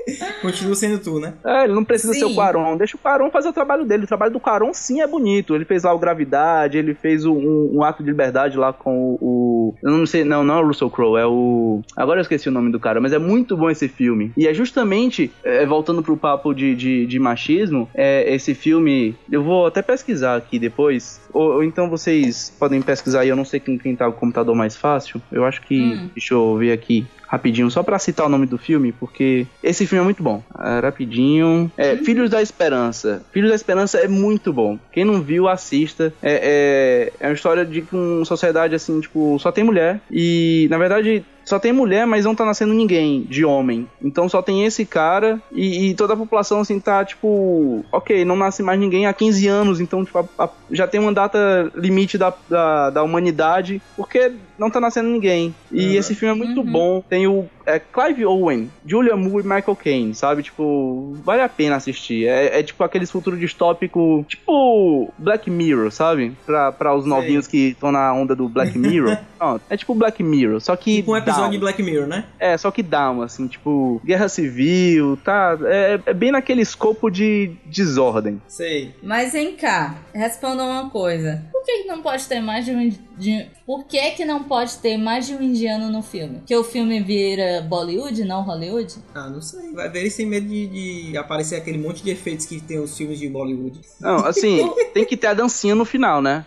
Continua 0.41 0.74
sendo 0.75 0.99
tu, 0.99 1.19
né? 1.19 1.33
É, 1.45 1.63
ele 1.63 1.73
não 1.73 1.83
precisa 1.83 2.13
Sim. 2.13 2.19
ser 2.19 2.25
o 2.25 2.35
Quaron. 2.35 2.77
Deixa 2.77 2.95
o 2.95 2.99
Quaron 2.99 3.31
fazer 3.31 3.49
o 3.49 3.53
trabalho 3.53 3.85
dele. 3.85 4.03
O 4.03 4.07
trabalho 4.07 4.31
do 4.33 4.39
Quaron 4.39 4.73
sim 4.73 5.01
é 5.01 5.07
bonito. 5.07 5.55
Ele 5.55 5.65
fez 5.65 5.83
lá 5.83 5.93
o 5.93 5.99
Gravidade, 5.99 6.77
ele 6.77 6.93
fez 6.93 7.25
o- 7.25 7.33
um, 7.33 7.77
um 7.77 7.83
ato 7.83 8.03
de 8.03 8.09
liberdade 8.09 8.57
lá 8.57 8.71
com 8.73 8.97
o. 9.13 9.17
o- 9.21 9.75
eu 9.81 9.91
não 9.91 10.05
sei, 10.05 10.23
não, 10.23 10.43
não 10.43 10.59
é 10.59 10.61
o 10.61 10.67
Russell 10.67 10.89
Crowe, 10.89 11.19
é 11.19 11.25
o. 11.25 11.81
Agora 11.95 12.19
eu 12.19 12.21
esqueci 12.21 12.47
o 12.49 12.51
nome 12.51 12.71
do 12.71 12.79
cara, 12.79 12.99
mas 13.01 13.13
é 13.13 13.17
muito 13.19 13.55
bom 13.57 13.69
esse 13.69 13.87
filme. 13.87 14.31
E 14.37 14.47
é 14.47 14.53
justamente, 14.53 15.31
é, 15.43 15.65
voltando 15.65 16.03
pro 16.03 16.17
papo 16.17 16.53
de, 16.53 16.75
de, 16.75 17.05
de 17.05 17.19
machismo, 17.19 17.89
é, 17.93 18.33
esse 18.33 18.53
filme. 18.53 19.15
Eu 19.31 19.43
vou 19.43 19.65
até 19.65 19.81
pesquisar 19.81 20.35
aqui 20.35 20.59
depois. 20.59 21.19
Ou, 21.33 21.55
ou 21.55 21.63
então 21.63 21.89
vocês 21.89 22.53
podem 22.59 22.81
pesquisar 22.81 23.21
aí, 23.21 23.29
eu 23.29 23.35
não 23.35 23.45
sei 23.45 23.59
quem, 23.59 23.77
quem 23.77 23.95
tá 23.95 24.05
com 24.05 24.11
o 24.11 24.19
computador 24.19 24.55
mais 24.55 24.75
fácil. 24.75 25.21
Eu 25.31 25.45
acho 25.45 25.61
que. 25.61 25.79
Hum. 25.79 26.09
Deixa 26.13 26.33
eu 26.33 26.55
ver 26.57 26.71
aqui 26.71 27.05
rapidinho, 27.27 27.69
só 27.71 27.83
pra 27.83 27.99
citar 27.99 28.25
o 28.25 28.29
nome 28.29 28.45
do 28.45 28.57
filme, 28.57 28.91
porque 28.91 29.47
esse 29.63 29.85
filme 29.85 30.01
é 30.01 30.05
muito 30.05 30.21
bom. 30.23 30.43
Ah, 30.53 30.79
rapidinho. 30.81 31.71
É, 31.77 31.95
Filhos 31.97 32.29
da 32.29 32.41
Esperança. 32.41 33.23
Filhos 33.31 33.49
da 33.49 33.55
Esperança 33.55 33.97
é 33.99 34.07
muito 34.07 34.51
bom. 34.53 34.77
Quem 34.91 35.03
não 35.05 35.21
viu, 35.21 35.47
assista. 35.47 36.13
É, 36.21 37.11
é, 37.19 37.25
é 37.25 37.27
uma 37.27 37.33
história 37.33 37.65
de 37.65 37.83
uma 37.91 38.25
sociedade 38.25 38.75
assim, 38.75 38.99
tipo, 38.99 39.37
só 39.39 39.51
tem 39.51 39.63
mulher. 39.63 39.99
E, 40.11 40.67
na 40.69 40.77
verdade, 40.77 41.23
só 41.43 41.59
tem 41.59 41.71
mulher, 41.71 42.07
mas 42.07 42.25
não 42.25 42.33
tá 42.33 42.43
nascendo 42.43 42.73
ninguém 42.73 43.21
de 43.29 43.45
homem. 43.45 43.87
Então 44.01 44.27
só 44.27 44.41
tem 44.41 44.65
esse 44.65 44.83
cara 44.85 45.39
e, 45.51 45.89
e 45.89 45.93
toda 45.93 46.13
a 46.13 46.17
população 46.17 46.59
assim 46.59 46.79
tá 46.79 47.05
tipo, 47.05 47.85
ok, 47.91 48.25
não 48.25 48.35
nasce 48.35 48.63
mais 48.63 48.79
ninguém 48.79 49.05
há 49.05 49.13
15 49.13 49.47
anos, 49.47 49.79
então 49.79 50.03
tipo, 50.03 50.17
a- 50.17 50.25
a- 50.43 50.49
já 50.71 50.87
tem 50.87 50.99
uma 50.99 51.13
data 51.13 51.71
limite 51.75 52.17
da, 52.17 52.33
da, 52.49 52.89
da 52.89 53.03
humanidade, 53.03 53.79
porque 53.95 54.31
não 54.57 54.69
tá 54.69 54.79
nascendo 54.79 55.09
ninguém. 55.09 55.53
E 55.71 55.87
Uhum. 55.87 55.93
esse 55.95 56.15
filme 56.15 56.33
é 56.33 56.45
muito 56.45 56.61
Uhum. 56.61 56.71
bom. 56.71 57.03
Tem 57.09 57.27
o 57.27 57.45
é, 57.67 57.79
Clive 57.79 58.23
Owen, 58.27 58.69
Julia 58.85 59.15
Moore 59.17 59.43
e 59.43 59.47
Michael 59.47 59.75
Caine, 59.75 60.13
sabe? 60.13 60.43
Tipo, 60.43 61.17
vale 61.23 61.41
a 61.41 61.49
pena 61.49 61.75
assistir. 61.77 62.27
É, 62.27 62.59
é 62.59 62.63
tipo 62.63 62.83
aqueles 62.83 63.09
futuro 63.09 63.35
distópico, 63.35 64.23
tipo 64.27 65.11
Black 65.17 65.49
Mirror, 65.49 65.89
sabe? 65.91 66.33
Pra, 66.45 66.71
pra 66.71 66.93
os 66.95 67.03
Sei. 67.03 67.09
novinhos 67.09 67.47
que 67.47 67.69
estão 67.69 67.91
na 67.91 68.13
onda 68.13 68.35
do 68.35 68.47
Black 68.47 68.77
Mirror. 68.77 69.17
Pronto, 69.39 69.61
é 69.69 69.75
tipo 69.75 69.95
Black 69.95 70.21
Mirror, 70.21 70.61
só 70.61 70.75
que 70.75 70.97
Tipo 70.97 71.13
um 71.13 71.17
episódio 71.17 71.41
down. 71.43 71.51
de 71.51 71.57
Black 71.57 71.81
Mirror, 71.81 72.07
né? 72.07 72.25
É, 72.39 72.55
só 72.57 72.69
que 72.71 72.83
down, 72.83 73.21
assim, 73.23 73.47
tipo, 73.47 73.99
guerra 74.05 74.29
civil, 74.29 75.17
tá? 75.23 75.57
É, 75.63 75.99
é 76.05 76.13
bem 76.13 76.31
naquele 76.31 76.61
escopo 76.61 77.09
de 77.09 77.51
desordem. 77.65 78.39
Sei. 78.47 78.93
Mas 79.01 79.33
vem 79.33 79.55
cá, 79.55 79.95
responda 80.13 80.63
uma 80.63 80.89
coisa. 80.89 81.43
Por 81.65 81.73
que, 81.73 81.81
que 81.81 81.87
não 81.87 82.01
pode 82.03 82.27
ter 82.27 82.41
mais 82.41 82.63
de 82.63 82.71
um. 82.71 82.89
De, 83.17 83.47
por 83.65 83.85
que, 83.85 84.11
que 84.11 84.23
não 84.23 84.43
pode 84.43 84.77
ter 84.77 84.97
mais 84.97 85.25
de 85.25 85.33
um 85.33 85.41
indiano 85.41 85.89
no 85.91 86.03
filme? 86.03 86.43
Que 86.45 86.55
o 86.55 86.63
filme 86.63 87.01
vira 87.01 87.61
Bollywood, 87.67 88.23
não 88.23 88.43
Hollywood? 88.43 88.93
Ah, 89.15 89.27
não 89.27 89.41
sei. 89.41 89.71
Vai 89.73 89.89
ver 89.89 90.01
ele 90.01 90.11
sem 90.11 90.27
medo 90.27 90.47
de, 90.47 90.67
de 90.67 91.17
aparecer 91.17 91.55
aquele 91.55 91.79
monte 91.79 92.03
de 92.03 92.11
efeitos 92.11 92.45
que 92.45 92.61
tem 92.61 92.77
os 92.77 92.95
filmes 92.95 93.17
de 93.17 93.27
Bollywood. 93.27 93.81
Não, 93.99 94.17
assim, 94.25 94.69
tem 94.93 95.03
que 95.05 95.17
ter 95.17 95.25
a 95.27 95.33
dancinha 95.33 95.73
no 95.73 95.85
final, 95.85 96.21
né? 96.21 96.45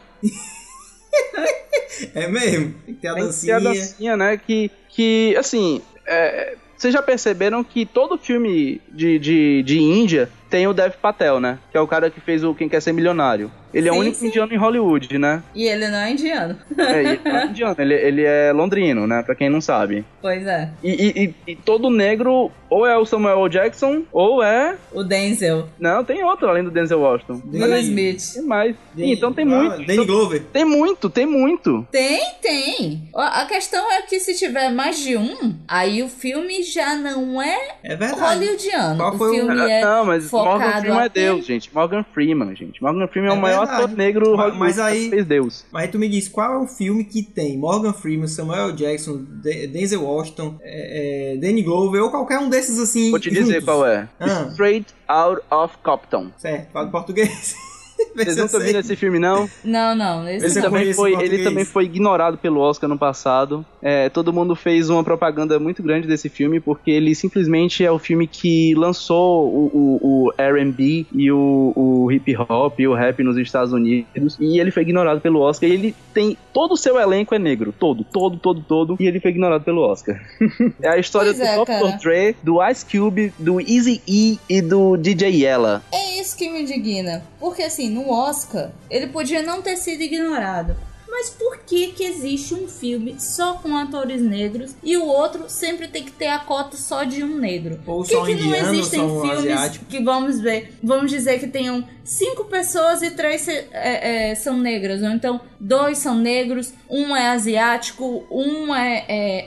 É 2.14 2.28
mesmo? 2.28 2.74
Tem 2.86 2.94
que 2.94 3.00
ter 3.00 3.08
a 3.08 3.14
Tem 3.14 3.28
que 3.28 3.40
ter 3.40 3.50
dancinha. 3.50 3.56
a 3.56 3.60
dancinha, 3.60 4.16
né? 4.16 4.36
Que, 4.36 4.70
que 4.88 5.34
assim, 5.36 5.82
é, 6.06 6.56
vocês 6.76 6.94
já 6.94 7.02
perceberam 7.02 7.64
que 7.64 7.84
todo 7.84 8.16
filme 8.16 8.80
de, 8.88 9.18
de, 9.18 9.62
de 9.64 9.80
Índia 9.80 10.30
tem 10.50 10.66
o 10.66 10.72
Dev 10.72 10.92
Patel, 11.00 11.40
né? 11.40 11.58
Que 11.70 11.76
é 11.76 11.80
o 11.80 11.86
cara 11.86 12.10
que 12.10 12.20
fez 12.20 12.42
o 12.44 12.54
Quem 12.54 12.68
Quer 12.68 12.80
Ser 12.80 12.92
Milionário. 12.92 13.50
Ele 13.74 13.86
é 13.86 13.90
o 13.90 13.94
Sim, 13.96 14.00
único 14.00 14.16
sim. 14.16 14.28
indiano 14.28 14.54
em 14.54 14.56
Hollywood, 14.56 15.18
né? 15.18 15.42
E 15.54 15.64
ele 15.66 15.88
não 15.88 15.98
é 15.98 16.10
indiano. 16.10 16.56
É, 16.78 17.00
ele 17.04 17.20
não 17.22 17.36
é 17.36 17.44
indiano, 17.46 17.76
ele, 17.78 17.94
ele 17.94 18.24
é 18.24 18.50
londrino, 18.50 19.06
né? 19.06 19.22
Pra 19.22 19.34
quem 19.34 19.50
não 19.50 19.60
sabe. 19.60 20.06
Pois 20.22 20.46
é. 20.46 20.70
E, 20.82 20.90
e- 20.90 21.24
e- 21.46 21.52
e 21.52 21.56
todo 21.56 21.90
negro 21.90 22.50
ou 22.70 22.86
é 22.86 22.96
o 22.96 23.04
Samuel 23.04 23.40
L. 23.44 23.48
Jackson, 23.50 24.04
ou 24.10 24.42
é. 24.42 24.74
O 24.90 25.02
Denzel. 25.04 25.68
Não, 25.78 26.02
tem 26.02 26.24
outro 26.24 26.48
além 26.48 26.64
do 26.64 26.70
Denzel 26.70 26.98
Washington. 27.00 27.42
Will 27.52 27.76
Smith. 27.80 28.32
Tem 28.34 28.42
mais. 28.42 28.74
Danny- 28.94 29.12
então 29.12 29.32
tem 29.34 29.44
ah, 29.44 29.48
muito. 29.48 29.70
Danny 29.78 29.92
Então- 29.92 30.06
Glover. 30.06 30.42
tem 30.50 30.64
muito, 30.64 31.10
tem 31.10 31.26
muito. 31.26 31.86
Tem, 31.92 32.22
tem. 32.40 33.10
A 33.14 33.44
questão 33.44 33.92
é 33.92 34.00
que 34.02 34.18
se 34.18 34.34
tiver 34.38 34.70
mais 34.72 34.98
de 34.98 35.14
um, 35.18 35.54
aí 35.68 36.02
o 36.02 36.08
filme 36.08 36.62
já 36.62 36.96
não 36.96 37.40
é 37.42 37.76
É 37.84 37.94
verdade. 37.96 38.18
hollywoodiano. 38.18 38.96
Qual 38.96 39.14
o 39.14 39.18
foi 39.18 39.28
o- 39.30 39.34
filme 39.34 39.70
é 39.70 39.82
não, 39.82 40.06
mas 40.06 40.30
Morgan 40.44 40.80
Freeman 40.80 41.00
é 41.04 41.08
Deus, 41.08 41.46
gente. 41.46 41.74
Morgan 41.74 42.04
Freeman, 42.14 42.54
gente. 42.56 42.82
Morgan 42.82 43.06
Freeman 43.08 43.30
é, 43.30 43.34
É 43.34 43.38
o 43.38 43.40
maior 43.40 43.60
verdade. 43.66 43.82
ator 43.84 43.96
negro 43.96 44.36
Mas- 44.36 44.56
mas 44.56 44.78
aí- 44.78 45.04
que 45.04 45.10
fez 45.10 45.26
Deus. 45.26 45.64
Mas 45.72 45.82
aí 45.84 45.88
tu 45.88 45.98
me 45.98 46.08
diz, 46.08 46.28
qual 46.28 46.52
é 46.52 46.58
o 46.58 46.66
filme 46.66 47.04
que 47.04 47.22
tem 47.22 47.56
Morgan 47.58 47.92
Freeman, 47.92 48.26
Samuel 48.28 48.72
Jackson, 48.72 49.24
De- 49.42 49.66
Denzel 49.66 50.02
Washington, 50.02 50.58
é, 50.62 51.34
é, 51.34 51.36
Danny 51.36 51.62
Glover, 51.62 52.02
ou 52.02 52.10
qualquer 52.10 52.38
um 52.38 52.48
desses 52.48 52.78
assim 52.78 53.10
Vou 53.10 53.20
te 53.20 53.30
dizer 53.30 53.44
juntos? 53.60 53.64
qual 53.64 53.86
é. 53.86 54.08
Ah. 54.20 54.48
Straight 54.50 54.94
Out 55.08 55.42
of 55.50 55.76
Compton. 55.82 56.30
Certo, 56.36 56.70
fala 56.72 56.88
em 56.88 56.90
português. 56.90 57.54
Vocês 58.14 58.36
nunca 58.36 58.58
viram 58.58 58.80
esse 58.80 58.96
filme, 58.96 59.18
não? 59.18 59.48
Não, 59.64 59.94
não. 59.94 60.28
Esse 60.28 60.58
Ele 60.58 60.66
também, 60.66 60.92
foi, 60.92 61.14
ele 61.14 61.44
também 61.44 61.64
foi 61.64 61.84
ignorado 61.84 62.38
pelo 62.38 62.60
Oscar 62.60 62.88
no 62.88 62.98
passado. 62.98 63.64
É, 63.82 64.08
todo 64.08 64.32
mundo 64.32 64.54
fez 64.56 64.90
uma 64.90 65.04
propaganda 65.04 65.58
muito 65.58 65.82
grande 65.82 66.06
desse 66.06 66.28
filme, 66.28 66.60
porque 66.60 66.90
ele 66.90 67.14
simplesmente 67.14 67.84
é 67.84 67.90
o 67.90 67.98
filme 67.98 68.26
que 68.26 68.74
lançou 68.74 69.46
o, 69.46 69.70
o, 69.72 70.26
o 70.26 70.32
R&B 70.36 71.06
e 71.12 71.30
o, 71.30 71.72
o 71.76 72.12
hip 72.12 72.36
hop 72.36 72.78
e 72.80 72.88
o 72.88 72.94
rap 72.94 73.22
nos 73.22 73.36
Estados 73.36 73.72
Unidos. 73.72 74.36
E 74.40 74.58
ele 74.58 74.70
foi 74.70 74.82
ignorado 74.82 75.20
pelo 75.20 75.40
Oscar. 75.40 75.68
E 75.68 75.72
ele 75.72 75.94
tem... 76.12 76.36
Todo 76.52 76.72
o 76.72 76.76
seu 76.76 76.98
elenco 76.98 77.34
é 77.34 77.38
negro. 77.38 77.72
Todo, 77.78 78.04
todo, 78.04 78.36
todo, 78.36 78.60
todo. 78.60 78.96
E 78.98 79.06
ele 79.06 79.20
foi 79.20 79.30
ignorado 79.30 79.62
pelo 79.62 79.82
Oscar. 79.82 80.20
é 80.82 80.88
a 80.88 80.98
história 80.98 81.32
Pois 81.32 81.48
é, 81.48 81.56
do 81.56 81.64
cara. 81.64 81.92
Dr. 81.92 81.98
Dre, 81.98 82.36
do 82.42 82.66
Ice 82.68 82.84
Cube, 82.84 83.32
do 83.38 83.60
Easy-E 83.60 84.38
e 84.48 84.62
do 84.62 84.96
DJ 84.96 85.42
Yella. 85.42 85.82
É 85.92 86.20
isso 86.20 86.36
que 86.36 86.48
me 86.50 86.62
indigna. 86.62 87.22
Porque 87.38 87.62
assim, 87.62 87.87
no 87.88 88.10
Oscar, 88.10 88.70
ele 88.90 89.06
podia 89.08 89.42
não 89.42 89.60
ter 89.62 89.76
sido 89.76 90.02
ignorado. 90.02 90.76
Mas 91.10 91.30
por 91.30 91.58
que 91.66 91.88
que 91.88 92.04
existe 92.04 92.54
um 92.54 92.68
filme 92.68 93.16
só 93.18 93.54
com 93.54 93.76
atores 93.76 94.20
negros 94.22 94.76
e 94.84 94.96
o 94.96 95.04
outro 95.06 95.46
sempre 95.48 95.88
tem 95.88 96.04
que 96.04 96.12
ter 96.12 96.28
a 96.28 96.38
cota 96.38 96.76
só 96.76 97.02
de 97.02 97.24
um 97.24 97.38
negro? 97.38 97.80
Ou 97.86 98.02
Por 98.02 98.06
que, 98.06 98.12
só 98.14 98.24
que 98.24 98.34
não 98.34 98.40
indiano, 98.44 98.68
ou 98.68 98.74
existem 98.74 99.00
só 99.00 99.20
filmes 99.22 99.38
asiático. 99.38 99.84
que 99.86 100.00
vamos 100.04 100.38
ver, 100.38 100.74
vamos 100.80 101.10
dizer 101.10 101.40
que 101.40 101.48
tenham 101.48 101.82
cinco 102.04 102.44
pessoas 102.44 103.02
e 103.02 103.10
três 103.10 103.48
é, 103.48 104.30
é, 104.30 104.34
são 104.36 104.56
negras, 104.58 105.02
ou 105.02 105.08
então 105.08 105.40
dois 105.58 105.98
são 105.98 106.14
negros, 106.14 106.72
um 106.88 107.16
é 107.16 107.30
asiático, 107.30 108.24
um 108.30 108.72
é, 108.72 109.04
é- 109.08 109.46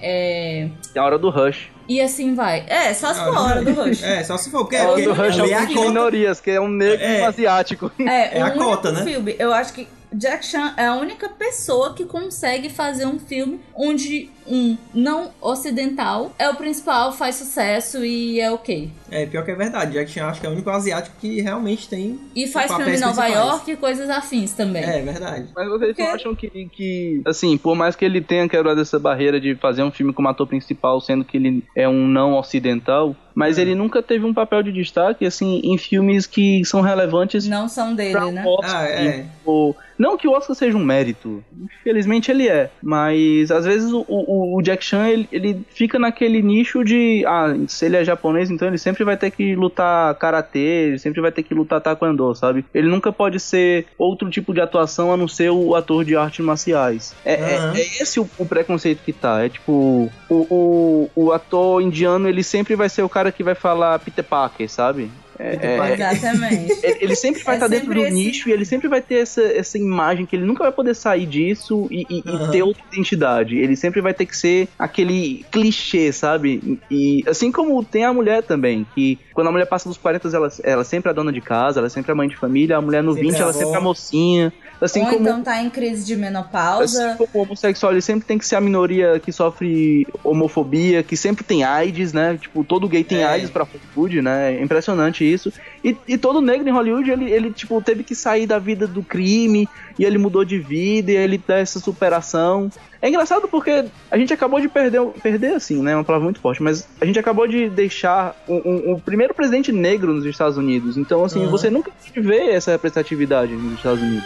é- 0.66 0.70
É 0.94 1.00
a 1.00 1.06
hora 1.06 1.18
do 1.18 1.30
Rush. 1.30 1.71
E 1.96 2.02
assim 2.02 2.34
vai. 2.36 2.64
É, 2.68 2.94
só 2.94 3.14
se 3.14 3.20
for 3.20 3.36
a 3.38 3.42
hora 3.42 3.62
do 3.64 3.72
Rush. 3.74 4.04
É, 4.04 4.24
só 4.24 4.38
se 4.38 4.50
for, 4.50 4.60
porque, 4.62 4.76
A 4.78 4.84
hora 4.84 4.92
porque 4.94 5.04
do 5.04 5.14
Rush 5.14 5.38
é 5.40 5.52
é 5.52 5.60
um 5.60 5.64
a 5.64 5.68
filme 5.68 5.88
minorias, 5.88 6.40
que 6.40 6.52
é 6.52 6.62
um 6.62 6.68
negro 6.70 7.04
É. 7.06 7.22
um 7.22 7.26
asiático. 7.26 7.92
É, 8.00 8.40
É 8.40 8.44
o 8.44 8.48
a 8.48 8.52
cota, 8.52 8.92
né? 8.92 9.04
filme. 9.04 9.36
Eu 9.40 9.54
acho 9.54 9.74
que 9.74 9.88
Jack 10.14 10.46
Chan 10.46 10.74
é 10.76 10.88
a 10.88 10.96
única 10.96 11.30
pessoa 11.30 11.94
que 11.94 12.04
consegue 12.06 12.70
fazer 12.70 13.06
um 13.06 13.18
filme 13.18 13.62
onde 13.74 14.30
um 14.48 14.78
não 14.94 15.32
ocidental 15.42 16.32
é 16.38 16.50
o 16.50 16.56
principal, 16.56 17.12
faz 17.14 17.36
sucesso 17.36 18.04
e 18.04 18.40
é 18.40 18.52
ok. 18.52 18.90
É, 19.10 19.26
pior 19.26 19.44
que 19.44 19.52
é 19.52 19.56
verdade. 19.56 19.92
Jack 19.94 20.10
Chan 20.12 20.26
acho 20.26 20.40
que 20.42 20.48
é 20.48 20.50
o 20.50 20.54
único 20.54 20.70
asiático 20.70 21.16
que 21.20 21.42
realmente 21.42 21.88
tem. 21.88 22.20
E 22.36 22.48
faz 22.48 22.68
filme 22.74 22.96
em 22.96 23.00
Nova 23.00 23.22
principais. 23.22 23.34
York 23.34 23.72
e 23.72 23.76
coisas 23.76 24.10
afins 24.10 24.52
também. 24.54 24.84
É, 24.84 25.02
verdade. 25.02 25.48
Mas 25.56 25.68
vocês 25.68 25.96
não 25.98 26.06
acham 26.12 26.34
que, 26.36 26.50
que, 26.72 27.22
assim, 27.26 27.58
por 27.58 27.76
mais 27.76 27.96
que 27.96 28.06
ele 28.06 28.22
tenha 28.22 28.48
quebrado 28.48 28.80
essa 28.82 28.98
barreira 28.98 29.40
de 29.40 29.54
fazer 29.56 29.84
um 29.84 29.92
filme 29.92 30.14
como 30.14 30.28
ator 30.30 30.48
principal, 30.48 31.00
sendo 31.02 31.26
que 31.26 31.36
ele 31.38 31.64
é 31.76 31.88
um 31.90 32.08
não 32.08 32.34
ocidental, 32.36 33.16
mas 33.36 33.58
É. 33.58 33.62
ele 33.62 33.76
nunca 33.76 34.02
teve 34.02 34.26
um 34.26 34.34
papel 34.34 34.64
de 34.64 34.72
destaque, 34.72 35.26
assim, 35.26 35.60
em 35.64 35.78
filmes 35.78 36.26
que 36.26 36.64
são 36.66 36.82
relevantes 36.82 37.46
Não 37.48 37.68
são 37.68 37.94
dele, 37.94 38.12
pra 38.14 38.32
né? 38.32 38.44
o 38.46 38.50
Oscar. 38.50 38.76
Ah, 38.82 38.88
é. 38.90 39.12
Tipo, 39.24 39.76
não 39.98 40.18
que 40.18 40.28
o 40.28 40.32
Oscar 40.32 40.56
seja 40.56 40.76
um 40.78 40.84
mérito, 40.84 41.44
infelizmente 41.80 42.32
ele 42.32 42.48
é, 42.48 42.70
mas 42.82 43.52
às 43.52 43.66
vezes 43.66 43.92
o, 43.92 44.04
o- 44.08 44.41
o 44.44 44.62
Jack 44.62 44.84
Chan 44.84 45.08
ele, 45.08 45.28
ele 45.32 45.62
fica 45.70 45.98
naquele 46.00 46.42
nicho 46.42 46.84
de, 46.84 47.24
ah, 47.28 47.54
se 47.68 47.86
ele 47.86 47.98
é 47.98 48.04
japonês, 48.04 48.50
então 48.50 48.68
ele 48.68 48.78
sempre 48.78 49.04
vai 49.04 49.18
ter 49.18 49.32
que 49.32 49.56
lutar 49.56 50.16
karatê, 50.16 50.60
ele 50.88 51.00
sempre 51.00 51.22
vai 51.22 51.32
ter 51.32 51.44
que 51.44 51.54
lutar 51.54 51.82
taekwondo, 51.82 52.34
sabe? 52.36 52.66
Ele 52.74 52.88
nunca 52.88 53.12
pode 53.12 53.40
ser 53.40 53.86
outro 53.98 54.30
tipo 54.30 54.54
de 54.54 54.62
atuação 54.62 55.12
a 55.12 55.18
não 55.18 55.28
ser 55.28 55.50
o 55.52 55.76
ator 55.76 56.04
de 56.06 56.16
artes 56.16 56.44
marciais. 56.44 57.14
É, 57.26 57.34
é- 57.34 57.58
Aham. 57.58 57.74
é 57.76 57.82
esse 58.02 58.20
o, 58.20 58.30
o 58.38 58.46
preconceito 58.46 59.04
que 59.04 59.14
tá, 59.14 59.44
é 59.44 59.50
tipo, 59.50 60.10
o, 60.30 60.36
o, 60.50 61.10
o 61.16 61.32
ator 61.32 61.82
indiano 61.82 62.28
ele 62.28 62.44
sempre 62.44 62.76
vai 62.76 62.90
ser 62.90 63.04
o 63.04 63.10
cara 63.10 63.32
que 63.32 63.44
vai 63.44 63.56
falar 63.56 64.00
Peter 64.00 64.24
Parker, 64.24 64.70
sabe? 64.70 65.12
É- 65.44 65.52
Peter 65.52 65.70
é-. 65.70 65.94
Exatamente. 66.14 66.74
ele, 67.02 67.16
sempre 67.16 67.44
vai 67.44 67.56
É 67.56 67.58
estar 67.58 67.68
dentro 67.68 67.86
sempre 67.88 68.00
do 68.02 68.06
esse- 68.08 68.14
nicho 68.16 68.50
e 68.50 68.52
ele 68.52 68.66
sempre 68.66 68.88
vai 68.88 69.02
ter 69.02 69.16
essa, 69.16 69.42
essa 69.42 69.78
imagem 69.78 70.26
que 70.26 70.36
ele 70.36 70.46
nunca 70.46 70.64
vai 70.64 70.72
poder 70.72 70.94
sair 70.94 71.26
disso 71.26 71.88
e, 71.90 72.06
e- 72.10 72.24
e 72.26 72.30
Aham. 72.30 72.52
ter 72.52 72.62
outra 72.64 72.84
identidade. 72.92 73.58
Ele 73.58 73.76
sempre 73.76 74.02
vai 74.02 74.14
ter 74.14 74.26
que 74.26 74.38
ser 74.38 74.68
aquele 74.78 75.46
clichê, 75.52 76.12
sabe? 76.12 76.80
E 76.90 77.24
assim 77.28 77.52
como 77.52 77.84
tem 77.84 78.06
a 78.06 78.14
mulher 78.14 78.44
também, 78.44 78.86
que 78.94 79.18
quando 79.34 79.48
a 79.48 79.52
mulher 79.52 79.66
passa 79.66 79.90
dos 79.90 79.98
40, 79.98 80.28
ela, 80.36 80.50
ela 80.64 80.84
sempre 80.84 81.10
é 81.10 81.14
dona 81.14 81.32
de 81.32 81.42
casa, 81.42 81.80
ela 81.80 81.90
sempre 81.90 82.12
é 82.12 82.16
mãe 82.16 82.28
de 82.28 82.36
família, 82.38 82.78
a 82.78 82.82
mulher 82.82 83.02
no 83.04 83.14
Sempre 83.14 83.28
20, 83.30 83.38
é 83.38 83.42
ela 83.42 83.54
sempre 83.54 83.74
é 83.74 83.78
a 83.78 83.82
mocinha. 83.82 84.54
Assim 84.82 85.02
Ou 85.02 85.08
como 85.08 85.22
então 85.22 85.44
tá 85.44 85.62
em 85.62 85.70
crise 85.70 86.04
de 86.04 86.16
menopausa. 86.16 87.10
Assim 87.12 87.18
como 87.18 87.30
o 87.34 87.42
homossexual, 87.44 87.92
ele 87.92 88.02
sempre 88.02 88.26
tem 88.26 88.38
que 88.38 88.46
ser 88.46 88.56
a 88.56 88.62
minoria 88.62 89.20
que 89.20 89.32
sofre 89.32 90.08
homofobia, 90.24 91.04
que 91.04 91.16
sempre 91.16 91.44
tem 91.44 91.64
AIDS, 91.64 92.14
né? 92.14 92.38
Tipo, 92.42 92.64
todo 92.64 92.90
gay 92.90 93.04
tem 93.04 93.20
É. 93.20 93.26
AIDS 93.26 93.50
pra 93.52 93.64
Hollywood, 93.64 94.22
né? 94.22 94.56
É 94.56 94.62
impressionante 94.64 95.24
isso. 95.24 95.54
E, 95.84 95.96
e 96.08 96.18
todo 96.18 96.42
negro 96.42 96.68
em 96.68 96.72
Hollywood, 96.72 97.12
ele, 97.12 97.32
ele, 97.32 97.52
tipo, 97.52 97.80
teve 97.82 98.04
que 98.04 98.16
sair 98.16 98.48
da 98.48 98.58
vida 98.58 98.88
do 98.88 99.04
crime, 99.04 99.70
e 100.02 100.06
ele 100.06 100.18
mudou 100.18 100.44
de 100.44 100.58
vida, 100.58 101.12
e 101.12 101.16
ele 101.16 101.38
dá 101.38 101.58
essa 101.60 101.80
superação. 101.80 102.72
É 103.00 103.08
engraçado 103.08 103.48
porque 103.48 103.86
a 104.10 104.18
gente 104.18 104.34
acabou 104.34 104.60
de 104.60 104.68
perder, 104.68 105.00
perder 105.22 105.54
assim, 105.54 105.80
né? 105.80 105.92
É 105.92 105.96
uma 105.96 106.04
palavra 106.04 106.24
muito 106.24 106.40
forte, 106.40 106.64
mas 106.64 106.88
a 107.00 107.06
gente 107.06 107.20
acabou 107.20 107.48
de 107.48 107.70
deixar 107.70 108.36
o 108.48 108.54
um, 108.56 108.62
um- 108.90 108.94
o 108.94 109.00
primeiro 109.00 109.32
presidente 109.36 109.72
negro 109.72 110.12
nos 110.12 110.26
Estados 110.26 110.58
Unidos. 110.58 110.98
Então, 110.98 111.24
assim, 111.24 111.42
Aham. 111.44 111.52
você 111.52 111.70
nunca 111.70 111.92
vê 112.16 112.50
essa 112.50 112.72
representatividade 112.72 113.54
nos 113.54 113.74
Estados 113.74 114.02
Unidos. 114.02 114.26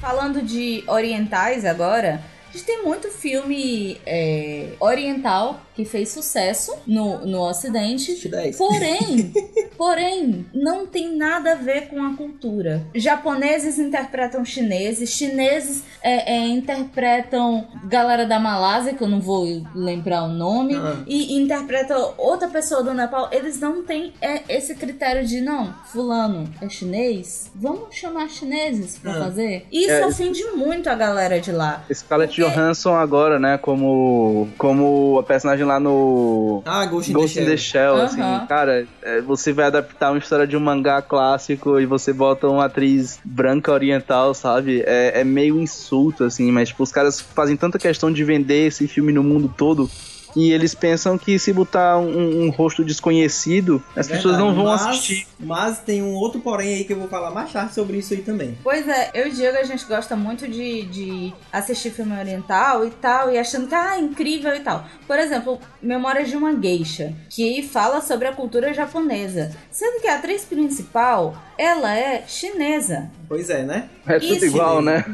Falando 0.00 0.42
de 0.42 0.84
orientais 0.86 1.64
agora, 1.64 2.22
a 2.48 2.52
gente 2.52 2.64
tem 2.64 2.82
muito 2.82 3.08
filme 3.10 4.00
é, 4.06 4.68
oriental 4.78 5.60
que 5.76 5.84
fez 5.84 6.08
sucesso 6.08 6.74
no, 6.86 7.24
no 7.26 7.40
ocidente. 7.42 8.12
Acho 8.12 8.28
10. 8.30 8.56
Porém, 8.56 9.32
porém, 9.76 10.46
não 10.54 10.86
tem 10.86 11.14
nada 11.16 11.52
a 11.52 11.54
ver 11.54 11.88
com 11.88 12.02
a 12.02 12.16
cultura. 12.16 12.82
Japoneses 12.94 13.78
interpretam 13.78 14.42
chineses, 14.44 15.10
chineses 15.10 15.82
é, 16.02 16.34
é, 16.34 16.46
interpretam 16.48 17.66
galera 17.84 18.24
da 18.24 18.38
Malásia, 18.40 18.94
que 18.94 19.02
eu 19.02 19.08
não 19.08 19.20
vou 19.20 19.44
lembrar 19.74 20.24
o 20.24 20.28
nome, 20.28 20.74
Ah. 20.76 20.96
e 21.06 21.36
interpretam 21.38 22.14
outra 22.16 22.48
pessoa 22.48 22.82
do 22.82 22.94
Nepal. 22.94 23.28
Eles 23.30 23.60
não 23.60 23.82
têm 23.84 24.14
é, 24.22 24.42
esse 24.48 24.74
critério 24.74 25.26
de, 25.26 25.40
não, 25.42 25.74
fulano 25.92 26.48
é 26.62 26.68
chinês, 26.70 27.50
vamos 27.54 27.94
chamar 27.94 28.28
chineses 28.30 28.98
pra 28.98 29.12
Ah. 29.16 29.24
fazer. 29.24 29.66
Isso 29.70 29.90
É, 29.90 30.06
ofende 30.06 30.42
muito 30.54 30.88
a 30.88 30.94
galera 30.94 31.38
de 31.38 31.52
lá. 31.52 31.84
Scarlett 31.92 32.34
Porque- 32.40 32.50
Johansson 32.50 32.94
agora, 32.94 33.38
né, 33.38 33.58
como, 33.58 34.48
como 34.56 35.18
a 35.18 35.22
personagem 35.22 35.65
lá 35.66 35.78
no 35.80 36.62
Ah, 36.64 36.84
Ghost 36.86 37.10
in 37.10 37.14
Ghost 37.14 37.34
the 37.34 37.42
in 37.42 37.46
the 37.46 37.56
Shell. 37.56 37.96
Shell, 37.96 38.04
assim, 38.04 38.46
cara, 38.46 38.86
é, 39.02 39.20
você 39.20 39.52
vai 39.52 39.66
adaptar 39.66 40.10
uma 40.12 40.18
história 40.18 40.46
de 40.46 40.56
um 40.56 40.60
mangá 40.60 41.02
clássico 41.02 41.78
e 41.78 41.86
você 41.86 42.12
bota 42.12 42.48
uma 42.48 42.64
atriz 42.64 43.18
branca 43.24 43.72
oriental, 43.72 44.32
sabe? 44.34 44.82
É, 44.86 45.20
é 45.20 45.24
meio 45.24 45.60
insulto, 45.60 46.24
assim, 46.24 46.50
mas 46.50 46.68
tipo, 46.68 46.82
os 46.82 46.92
caras 46.92 47.20
fazem 47.20 47.56
tanta 47.56 47.78
questão 47.78 48.12
de 48.12 48.24
vender 48.24 48.66
esse 48.68 48.86
filme 48.88 49.12
no 49.12 49.22
mundo 49.22 49.52
todo 49.56 49.90
E 50.36 50.52
eles 50.52 50.74
pensam 50.74 51.16
que 51.16 51.38
se 51.38 51.50
botar 51.52 51.98
um, 51.98 52.44
um 52.44 52.50
rosto 52.50 52.84
desconhecido, 52.84 53.82
as 53.96 54.08
É 54.10 54.16
pessoas 54.16 54.36
não 54.36 54.48
verdade, 54.54 54.64
vão 54.66 54.72
mas- 54.76 54.86
assistir. 54.86 55.26
Mas 55.40 55.78
tem 55.78 56.02
um 56.02 56.12
outro 56.14 56.40
porém 56.40 56.74
aí 56.74 56.84
que 56.84 56.92
eu 56.92 56.98
vou 56.98 57.08
falar 57.08 57.30
mais 57.30 57.50
tarde 57.52 57.72
sobre 57.74 57.96
isso 57.96 58.12
aí 58.12 58.20
também. 58.20 58.56
Pois 58.62 58.86
é, 58.86 59.10
eu 59.14 59.26
e 59.26 59.30
o 59.30 59.32
Diego 59.32 59.56
a 59.56 59.64
gente 59.64 59.84
gosta 59.86 60.14
muito 60.14 60.46
de, 60.46 60.82
de 60.82 61.32
assistir 61.52 61.90
filme 61.90 62.18
oriental 62.18 62.84
e 62.86 62.90
tal, 62.90 63.32
e 63.32 63.38
achando 63.38 63.66
que 63.66 63.74
ah, 63.74 63.98
incrível 63.98 64.54
e 64.54 64.60
tal. 64.60 64.84
Por 65.06 65.18
exemplo, 65.18 65.58
Memórias 65.80 66.28
de 66.28 66.36
uma 66.36 66.52
Geisha, 66.60 67.14
que 67.30 67.62
fala 67.62 68.00
sobre 68.02 68.28
a 68.28 68.32
cultura 68.32 68.74
japonesa. 68.74 69.52
Sendo 69.70 70.00
que 70.02 70.08
a 70.08 70.16
atriz 70.16 70.44
principal, 70.44 71.34
ela 71.56 71.96
é 71.96 72.24
chinesa. 72.26 73.10
Pois 73.28 73.48
é, 73.50 73.62
né? 73.62 73.88
É 74.06 74.18
tudo 74.18 74.34
Isso. 74.34 74.46
igual, 74.46 74.82
né? 74.82 75.04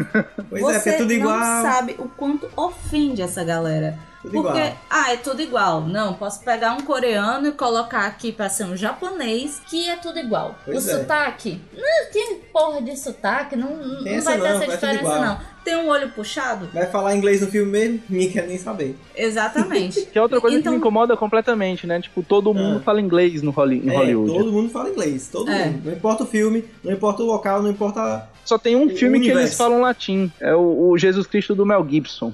Pois 0.50 0.62
Você 0.62 0.90
é, 0.90 0.94
é 0.94 0.96
tudo 0.98 1.12
igual. 1.12 1.38
não 1.38 1.62
sabe 1.62 1.94
o 1.98 2.08
quanto 2.08 2.48
ofende 2.56 3.22
essa 3.22 3.44
galera. 3.44 3.98
Tudo 4.22 4.32
Porque, 4.40 4.58
igual. 4.60 4.72
ah, 4.88 5.12
é 5.12 5.16
tudo 5.16 5.42
igual. 5.42 5.80
Não, 5.80 6.14
posso 6.14 6.44
pegar 6.44 6.74
um 6.74 6.82
coreano 6.82 7.48
e 7.48 7.52
colocar 7.52 8.06
aqui 8.06 8.30
pra 8.30 8.48
ser 8.48 8.64
um 8.64 8.76
japonês, 8.76 9.60
que 9.68 9.88
é 9.88 9.96
tudo 9.96 10.18
igual. 10.18 10.54
Pois 10.64 10.86
o 10.86 10.90
é. 10.90 10.98
sotaque, 10.98 11.60
não 11.76 12.12
tem 12.12 12.38
porra 12.52 12.80
de 12.80 12.96
sotaque, 12.96 13.56
não, 13.56 13.76
não 13.76 14.04
vai 14.04 14.14
essa 14.14 14.32
ter 14.32 14.38
não, 14.38 14.46
essa 14.46 14.66
diferença 14.68 15.18
não. 15.18 15.52
Tem 15.64 15.76
um 15.76 15.88
olho 15.88 16.08
puxado? 16.10 16.68
Vai 16.72 16.86
falar 16.86 17.14
inglês 17.14 17.40
no 17.40 17.46
filme 17.46 17.70
mesmo? 17.70 18.02
Ninguém 18.08 18.30
quer 18.32 18.46
nem 18.48 18.58
saber. 18.58 18.96
Exatamente. 19.14 20.02
Que 20.12 20.18
é 20.18 20.22
outra 20.22 20.40
coisa 20.40 20.56
Então- 20.58 20.72
que 20.72 20.76
me 20.76 20.80
incomoda 20.80 21.16
completamente, 21.16 21.86
né? 21.86 22.00
Tipo, 22.00 22.22
todo 22.22 22.52
mundo 22.52 22.78
Ah. 22.78 22.82
fala 22.84 23.00
inglês 23.00 23.42
no 23.42 23.50
Holly- 23.52 23.82
É, 23.88 23.96
Hollywood. 23.96 24.32
todo 24.38 24.52
mundo 24.52 24.70
fala 24.70 24.90
inglês. 24.90 25.28
Todo 25.30 25.48
É. 25.50 25.66
mundo. 25.66 25.82
Não 25.84 25.92
importa 25.92 26.24
o 26.24 26.26
filme, 26.26 26.64
não 26.82 26.92
importa 26.92 27.22
o 27.22 27.26
local, 27.26 27.62
não 27.62 27.70
importa. 27.70 28.28
Só 28.44 28.58
tem 28.58 28.76
um 28.76 28.86
O 28.86 28.96
filme 28.96 29.20
que 29.20 29.28
eles 29.28 29.54
falam 29.56 29.80
latim. 29.80 30.30
É 30.40 30.54
o, 30.54 30.90
o 30.90 30.98
Jesus 30.98 31.26
Cristo 31.26 31.54
do 31.54 31.64
Mel 31.64 31.86
Gibson. 31.88 32.32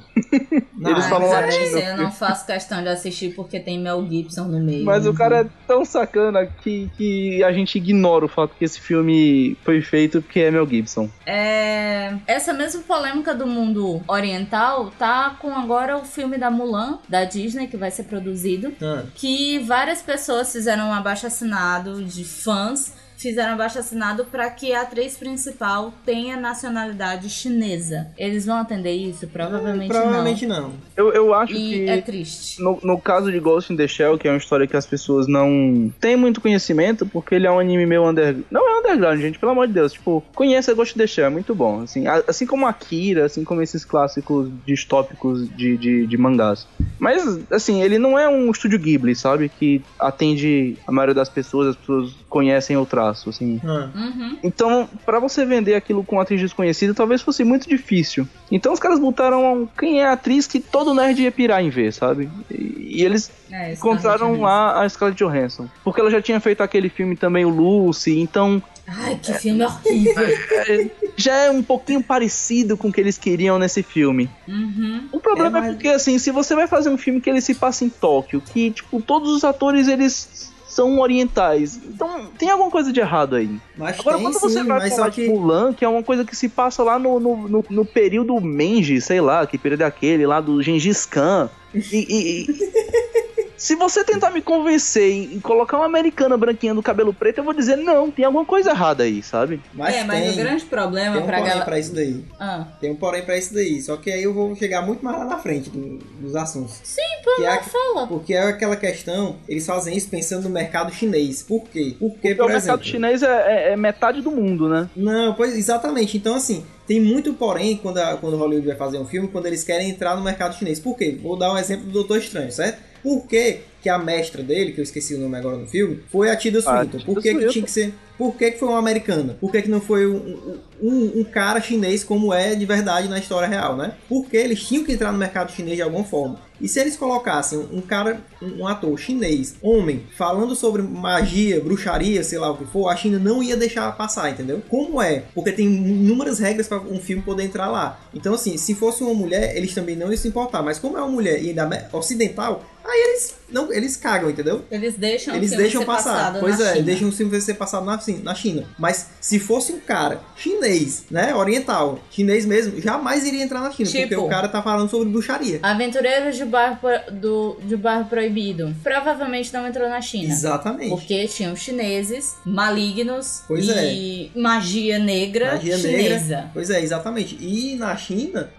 Não, 0.76 0.90
Eles 0.92 1.04
é, 1.04 1.08
falam 1.08 1.28
Mas 1.28 1.46
latim. 1.46 1.70
no 1.70 1.78
eu 1.78 1.96
não 1.96 2.10
faço 2.10 2.46
questão 2.46 2.82
de 2.82 2.88
assistir 2.88 3.34
porque 3.34 3.60
tem 3.60 3.78
Mel 3.78 4.06
Gibson 4.08 4.44
no 4.44 4.60
meio. 4.60 4.84
Mas 4.84 5.06
o 5.06 5.14
cara 5.14 5.40
é 5.40 5.46
tão 5.66 5.84
sacana 5.84 6.46
que, 6.46 6.90
que 6.96 7.42
a 7.44 7.52
gente 7.52 7.76
ignora 7.78 8.24
o 8.24 8.28
fato 8.28 8.54
que 8.58 8.64
esse 8.64 8.80
filme 8.80 9.56
foi 9.64 9.80
feito 9.80 10.22
porque 10.22 10.40
é 10.40 10.50
Mel 10.50 10.66
Gibson. 10.66 11.08
É, 11.26 12.14
essa 12.26 12.52
mesma 12.52 12.82
polêmica 12.82 13.34
do 13.34 13.46
mundo 13.46 14.02
oriental 14.08 14.92
tá 14.98 15.36
com 15.38 15.52
agora 15.54 15.96
o 15.96 16.04
filme 16.04 16.38
da 16.38 16.50
Mulan, 16.50 16.98
da 17.08 17.24
Disney, 17.24 17.66
que 17.66 17.76
vai 17.76 17.90
ser 17.90 18.04
produzido. 18.04 18.72
Ah, 18.82 19.02
Que 19.14 19.58
várias 19.60 20.02
pessoas 20.02 20.50
fizeram 20.52 20.88
um 20.88 20.92
abaixo 20.92 21.26
assinado 21.26 22.02
de 22.02 22.24
fãs. 22.24 22.92
Fizeram 23.18 23.54
abaixo 23.54 23.78
assinado 23.78 24.24
para 24.26 24.48
que 24.50 24.72
a 24.72 24.82
atriz 24.82 25.16
principal 25.16 25.92
tenha 26.06 26.36
nacionalidade 26.36 27.28
chinesa. 27.28 28.08
Eles 28.16 28.46
vão 28.46 28.56
atender 28.56 28.92
isso? 28.94 29.26
Provavelmente, 29.26 29.88
provavelmente 29.88 30.46
não. 30.46 30.72
Eu, 30.96 31.12
eu 31.12 31.34
acho 31.34 31.52
não. 31.52 31.60
E 31.60 31.70
que. 31.70 31.88
é 31.88 32.00
triste. 32.00 32.62
No, 32.62 32.78
no 32.82 32.98
caso 32.98 33.30
de 33.32 33.40
Ghost 33.40 33.72
in 33.72 33.76
the 33.76 33.88
Shell, 33.88 34.16
que 34.18 34.28
é 34.28 34.30
uma 34.30 34.38
história 34.38 34.66
que 34.66 34.76
as 34.76 34.86
pessoas 34.86 35.26
não 35.26 35.92
têm 36.00 36.16
muito 36.16 36.40
conhecimento, 36.40 37.04
porque 37.06 37.34
ele 37.34 37.46
é 37.46 37.50
um 37.50 37.58
anime 37.58 37.86
meio 37.86 38.08
underground. 38.08 38.44
Não 38.50 38.68
é 38.68 38.78
underground, 38.80 39.20
gente, 39.20 39.38
pelo 39.38 39.52
amor 39.52 39.66
de 39.66 39.72
Deus. 39.72 39.92
Tipo, 39.92 40.22
conheça 40.34 40.72
Ghost 40.74 40.94
in 40.94 40.98
the 40.98 41.06
Shell, 41.06 41.26
é 41.26 41.30
muito 41.30 41.54
bom. 41.54 41.82
Assim, 41.82 42.06
a- 42.06 42.22
assim 42.28 42.46
como 42.46 42.66
Akira, 42.66 43.24
assim 43.24 43.42
como 43.42 43.60
esses 43.62 43.84
clássicos 43.84 44.48
distópicos 44.64 45.48
de, 45.56 45.76
de, 45.76 46.06
de 46.06 46.16
mangás. 46.16 46.66
Mas, 46.98 47.22
assim, 47.50 47.82
ele 47.82 47.98
não 47.98 48.18
é 48.18 48.28
um 48.28 48.50
estúdio 48.50 48.78
Ghibli, 48.78 49.14
sabe? 49.16 49.48
Que 49.48 49.82
atende 49.98 50.76
a 50.86 50.92
maioria 50.92 51.14
das 51.14 51.28
pessoas, 51.28 51.68
as 51.68 51.76
pessoas 51.76 52.12
conhecem 52.28 52.76
o 52.76 52.86
traço, 52.86 53.07
assim. 53.10 53.60
Ah, 53.64 53.88
Uhum. 53.94 54.38
Então, 54.42 54.88
pra 55.04 55.18
você 55.18 55.44
vender 55.44 55.74
aquilo 55.74 56.04
com 56.04 56.16
uma 56.16 56.22
atriz 56.22 56.40
desconhecida, 56.40 56.94
talvez 56.94 57.22
fosse 57.22 57.42
muito 57.44 57.68
difícil. 57.68 58.26
Então 58.50 58.72
os 58.72 58.78
caras 58.78 58.98
botaram 58.98 59.68
quem 59.78 60.00
é 60.00 60.06
a 60.06 60.12
atriz 60.12 60.46
que 60.46 60.60
todo 60.60 60.94
nerd 60.94 61.20
ia 61.22 61.32
pirar 61.32 61.62
em 61.62 61.70
ver, 61.70 61.92
sabe? 61.92 62.28
E, 62.50 62.98
e 63.00 63.04
eles 63.04 63.30
É, 63.50 63.72
encontraram 63.72 64.40
lá 64.40 64.82
a 64.82 64.88
Scarlett 64.88 65.22
Johansson. 65.22 65.68
Porque 65.84 66.00
ela 66.00 66.10
já 66.10 66.20
tinha 66.22 66.40
feito 66.40 66.62
aquele 66.62 66.88
filme 66.88 67.16
também, 67.16 67.44
o 67.44 67.48
Lucy, 67.48 68.18
então 68.18 68.62
Ai, 68.86 69.18
que 69.22 69.34
filme 69.34 69.62
horrível. 69.64 70.24
é, 70.26 70.90
já 71.16 71.34
é 71.34 71.50
um 71.50 71.62
pouquinho 71.62 72.02
parecido 72.02 72.76
com 72.76 72.88
o 72.88 72.92
que 72.92 73.00
eles 73.00 73.18
queriam 73.18 73.58
nesse 73.58 73.82
filme. 73.82 74.30
Uhum. 74.46 75.08
O 75.12 75.20
problema 75.20 75.58
É, 75.58 75.68
é, 75.68 75.72
porque, 75.72 75.88
assim, 75.88 76.18
se 76.18 76.30
você 76.30 76.54
vai 76.54 76.66
fazer 76.66 76.88
um 76.88 76.96
filme 76.96 77.20
que 77.20 77.28
ele 77.28 77.40
se 77.42 77.54
passa 77.54 77.84
em 77.84 77.90
Tóquio, 77.90 78.40
que, 78.40 78.70
tipo, 78.70 79.02
todos 79.02 79.30
os 79.30 79.44
atores, 79.44 79.88
eles 79.88 80.47
são 80.78 81.00
orientais. 81.00 81.76
Então, 81.76 82.26
tem 82.38 82.48
alguma 82.48 82.70
coisa 82.70 82.92
de 82.92 83.00
errado 83.00 83.34
aí. 83.34 83.58
mas 83.76 83.98
Agora, 83.98 84.16
tem 84.16 84.24
quando 84.26 84.34
sim, 84.34 84.40
você 84.40 84.62
vai 84.62 84.78
mas 84.78 84.94
falar 84.94 85.06
só 85.06 85.08
de 85.08 85.14
que. 85.16 85.28
Mulan, 85.28 85.72
que 85.72 85.84
é 85.84 85.88
uma 85.88 86.04
coisa 86.04 86.24
que 86.24 86.36
se 86.36 86.48
passa 86.48 86.84
lá 86.84 87.00
no, 87.00 87.18
no, 87.18 87.48
no, 87.48 87.64
no 87.68 87.84
período 87.84 88.40
Menji, 88.40 89.00
sei 89.00 89.20
lá, 89.20 89.44
que 89.44 89.58
período 89.58 89.80
é 89.80 89.84
aquele, 89.84 90.24
lá 90.24 90.40
do 90.40 90.62
Gengis 90.62 91.04
Khan. 91.04 91.50
E, 91.74 91.78
e- 91.92 92.42
e- 92.50 93.08
se 93.56 93.74
você 93.74 94.04
tentar 94.04 94.30
me 94.30 94.40
convencer 94.40 95.10
em, 95.10 95.40
colocar 95.40 95.76
uma 95.78 95.86
americana 95.86 96.36
branquinha 96.36 96.72
do 96.72 96.82
cabelo 96.82 97.12
preto, 97.12 97.38
eu 97.38 97.44
vou 97.44 97.52
dizer, 97.52 97.76
não, 97.76 98.08
tem 98.08 98.24
alguma 98.24 98.44
coisa 98.44 98.70
errada 98.70 99.02
aí, 99.02 99.20
sabe? 99.20 99.60
Mas 99.74 99.96
é, 99.96 100.04
mas 100.04 100.20
tem, 100.20 100.30
o 100.30 100.36
grande 100.36 100.64
problema 100.66 101.16
tem 101.16 101.22
um 101.24 101.26
pra 101.26 101.36
porém 101.38 101.48
galera. 101.48 101.64
pra 101.64 101.78
isso 101.78 101.92
daí. 101.92 102.24
Ah, 102.38 102.68
Tem 102.80 102.90
um 102.92 102.94
porém 102.94 103.22
pra 103.24 103.36
isso 103.36 103.52
daí. 103.52 103.82
Só 103.82 103.96
que 103.96 104.12
aí 104.12 104.22
eu 104.22 104.32
vou 104.32 104.54
chegar 104.54 104.82
muito 104.82 105.04
mais 105.04 105.18
lá 105.18 105.24
na 105.24 105.38
frente 105.38 105.70
do- 105.70 105.98
dos 106.20 106.36
assuntos. 106.36 106.78
sim, 106.84 107.02
pô, 107.24 107.34
Que 107.34 107.44
é, 107.46 107.60
fala. 107.62 108.06
porque 108.06 108.32
é 108.34 108.42
aquela 108.44 108.76
questão, 108.76 109.36
eles 109.48 109.66
fazem 109.66 109.96
isso 109.96 110.08
pensando 110.08 110.44
no 110.44 110.50
mercado 110.50 110.92
chinês. 110.94 111.42
Por 111.42 111.64
quê? 111.68 111.96
Porque, 111.98 112.14
Porque 112.14 112.34
por 112.36 112.44
o 112.44 112.48
mercado 112.48 112.62
exemplo. 112.80 112.84
chinês 112.84 113.22
é, 113.24 113.26
é- 113.26 113.72
é 113.72 113.76
metade 113.76 114.20
do 114.22 114.30
mundo, 114.30 114.68
né? 114.68 114.88
Não, 114.94 115.34
pois 115.34 115.56
exatamente. 115.56 116.16
Então, 116.16 116.36
assim, 116.36 116.64
tem 116.88 117.00
muito 117.00 117.34
porém 117.34 117.76
quando, 117.76 117.98
a, 117.98 118.16
quando 118.16 118.38
Hollywood 118.38 118.66
vai 118.66 118.76
fazer 118.76 118.98
um 118.98 119.04
filme, 119.04 119.28
quando 119.28 119.44
eles 119.44 119.62
querem 119.62 119.90
entrar 119.90 120.16
no 120.16 120.24
mercado 120.24 120.56
chinês. 120.56 120.80
Por 120.80 120.96
quê? 120.96 121.16
Vou 121.22 121.36
dar 121.36 121.52
um 121.52 121.58
exemplo 121.58 121.84
do 121.84 121.92
Doutor 121.92 122.16
Estranho, 122.16 122.50
certo? 122.50 122.80
Por 123.02 123.26
que, 123.26 123.60
que 123.82 123.88
a 123.88 123.98
mestra 123.98 124.42
dele, 124.42 124.72
que 124.72 124.80
eu 124.80 124.82
esqueci 124.82 125.14
o 125.14 125.18
nome 125.18 125.36
agora 125.36 125.56
no 125.56 125.66
filme, 125.66 126.00
foi 126.10 126.30
a 126.30 126.36
Tilda 126.36 126.62
Swinton? 126.62 126.98
Por 127.04 127.22
que, 127.22 127.34
que 127.34 127.46
tinha 127.48 127.64
que 127.64 127.70
ser. 127.70 127.94
Por 128.16 128.34
que, 128.34 128.50
que 128.50 128.58
foi 128.58 128.68
uma 128.68 128.78
americana? 128.78 129.36
Por 129.38 129.52
que, 129.52 129.62
que 129.62 129.70
não 129.70 129.80
foi 129.80 130.06
um, 130.06 130.58
um, 130.82 131.20
um 131.20 131.24
cara 131.24 131.60
chinês 131.60 132.02
como 132.02 132.32
é 132.32 132.54
de 132.54 132.66
verdade 132.66 133.06
na 133.06 133.18
história 133.18 133.46
real, 133.46 133.76
né? 133.76 133.92
Porque 134.08 134.36
eles 134.36 134.66
tinham 134.66 134.82
que 134.82 134.92
entrar 134.92 135.12
no 135.12 135.18
mercado 135.18 135.52
chinês 135.52 135.76
de 135.76 135.82
alguma 135.82 136.04
forma. 136.04 136.40
E 136.60 136.68
se 136.68 136.80
eles 136.80 136.96
colocassem 136.96 137.58
um 137.72 137.80
cara, 137.80 138.20
um 138.42 138.66
ator 138.66 138.98
chinês, 138.98 139.56
homem, 139.62 140.04
falando 140.16 140.54
sobre 140.54 140.82
magia, 140.82 141.60
bruxaria, 141.60 142.22
sei 142.24 142.38
lá 142.38 142.50
o 142.50 142.56
que 142.56 142.64
for, 142.64 142.88
a 142.88 142.96
China 142.96 143.18
não 143.18 143.42
ia 143.42 143.56
deixar 143.56 143.96
passar, 143.96 144.30
entendeu? 144.30 144.62
Como 144.68 145.00
é? 145.00 145.24
Porque 145.34 145.52
tem 145.52 145.66
inúmeras 145.66 146.38
regras 146.38 146.68
para 146.68 146.80
um 146.80 147.00
filme 147.00 147.22
poder 147.22 147.44
entrar 147.44 147.68
lá. 147.68 148.00
Então, 148.12 148.34
assim, 148.34 148.56
se 148.56 148.74
fosse 148.74 149.02
uma 149.02 149.14
mulher, 149.14 149.56
eles 149.56 149.74
também 149.74 149.96
não 149.96 150.08
iam 150.08 150.16
se 150.16 150.28
importar. 150.28 150.62
Mas 150.62 150.78
como 150.78 150.96
é 150.96 151.00
uma 151.00 151.10
mulher 151.10 151.42
e 151.42 151.50
ainda 151.50 151.88
ocidental, 151.92 152.64
aí 152.90 153.00
eles 153.00 153.34
não, 153.50 153.72
eles 153.72 153.96
cagam, 153.96 154.28
entendeu? 154.28 154.62
Eles 154.70 154.94
deixam 154.96 155.34
Eles 155.34 155.48
o 155.48 155.54
filme 155.54 155.62
deixam 155.64 155.80
ser 155.80 155.86
passar. 155.86 156.12
passado 156.12 156.40
Pois 156.40 156.58
na 156.58 156.66
é, 156.68 156.72
China. 156.74 156.84
deixam 156.84 157.08
o 157.08 157.12
filme 157.12 157.40
ser 157.40 157.54
passado 157.54 157.86
na, 157.86 157.98
China- 157.98 158.20
na 158.22 158.34
China. 158.34 158.64
Mas 158.78 159.06
se 159.20 159.38
fosse 159.38 159.72
um 159.72 159.80
cara 159.80 160.20
chinês, 160.36 161.04
né, 161.10 161.34
oriental, 161.34 161.98
chinês 162.10 162.44
mesmo, 162.44 162.78
jamais 162.80 163.26
iria 163.26 163.42
entrar 163.42 163.60
na 163.60 163.70
China, 163.70 163.88
porque 163.90 164.06
Tipo- 164.08 164.22
o 164.22 164.28
cara 164.28 164.48
tá 164.48 164.62
falando 164.62 164.90
sobre 164.90 165.08
bruxaria. 165.08 165.60
Aventureiros 165.62 166.36
de 166.36 166.44
bairro, 166.44 166.78
do, 167.12 167.56
de 167.62 167.76
bairro 167.76 168.04
Proibido 168.06 168.74
provavelmente 168.82 169.52
não 169.52 169.66
entrou 169.66 169.88
na 169.88 170.00
China. 170.02 170.30
Exatamente. 170.32 170.90
Porque 170.90 171.26
tinham 171.28 171.56
chineses, 171.56 172.36
malignos 172.44 173.42
Pois 173.48 173.66
e 173.68 174.30
magia 174.36 174.98
negra 174.98 175.52
Magia 175.54 175.76
chinesa. 175.78 176.18
negra. 176.36 176.50
Pois 176.52 176.68
é, 176.70 176.82
exatamente. 176.82 177.36
E 177.40 177.76
na 177.76 177.96
China, 177.96 178.50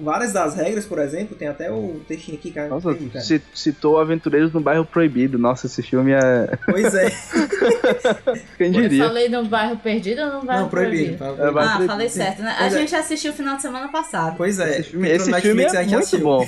várias 0.00 0.32
das 0.32 0.54
regras, 0.54 0.84
por 0.84 0.98
exemplo, 0.98 1.36
tem 1.36 1.48
até 1.48 1.70
o 1.70 2.00
textinho 2.06 2.36
aqui, 2.36 2.50
cara. 2.50 2.68
Nossa, 2.68 2.94
cara. 2.94 3.20
Ci- 3.38 3.42
citou 3.54 3.98
Aventureiros 3.98 4.52
no 4.52 4.60
Bairro 4.60 4.84
Proibido. 4.84 5.38
Nossa, 5.38 5.66
esse 5.66 5.82
filme 5.82 6.12
é. 6.12 6.56
Pois 6.66 6.94
é. 6.94 7.10
Quem 8.58 8.68
Eu 8.74 8.82
diria? 8.82 9.04
falei 9.06 9.28
no 9.28 9.44
bairro 9.44 9.76
perdido 9.78 10.22
ou 10.22 10.32
no 10.40 10.44
bairro 10.44 10.62
Não, 10.62 10.68
proibido. 10.68 11.16
proibido? 11.18 11.42
É, 11.42 11.48
Ah, 11.48 11.52
proibido. 11.52 11.86
falei 11.86 12.08
certo, 12.08 12.42
né? 12.42 12.54
Pois 12.58 12.72
a 12.74 12.76
é. 12.76 12.80
gente 12.80 12.94
assistiu 12.96 13.32
o 13.32 13.34
final 13.34 13.56
de 13.56 13.62
semana 13.62 13.88
passado. 13.88 14.36
Pois 14.36 14.58
é. 14.58 14.80
Esse 14.80 14.90
filme, 14.90 15.08
esse 15.10 15.32
filme 15.40 15.62
é 15.64 15.84
muito 15.86 16.18
bom. 16.18 16.42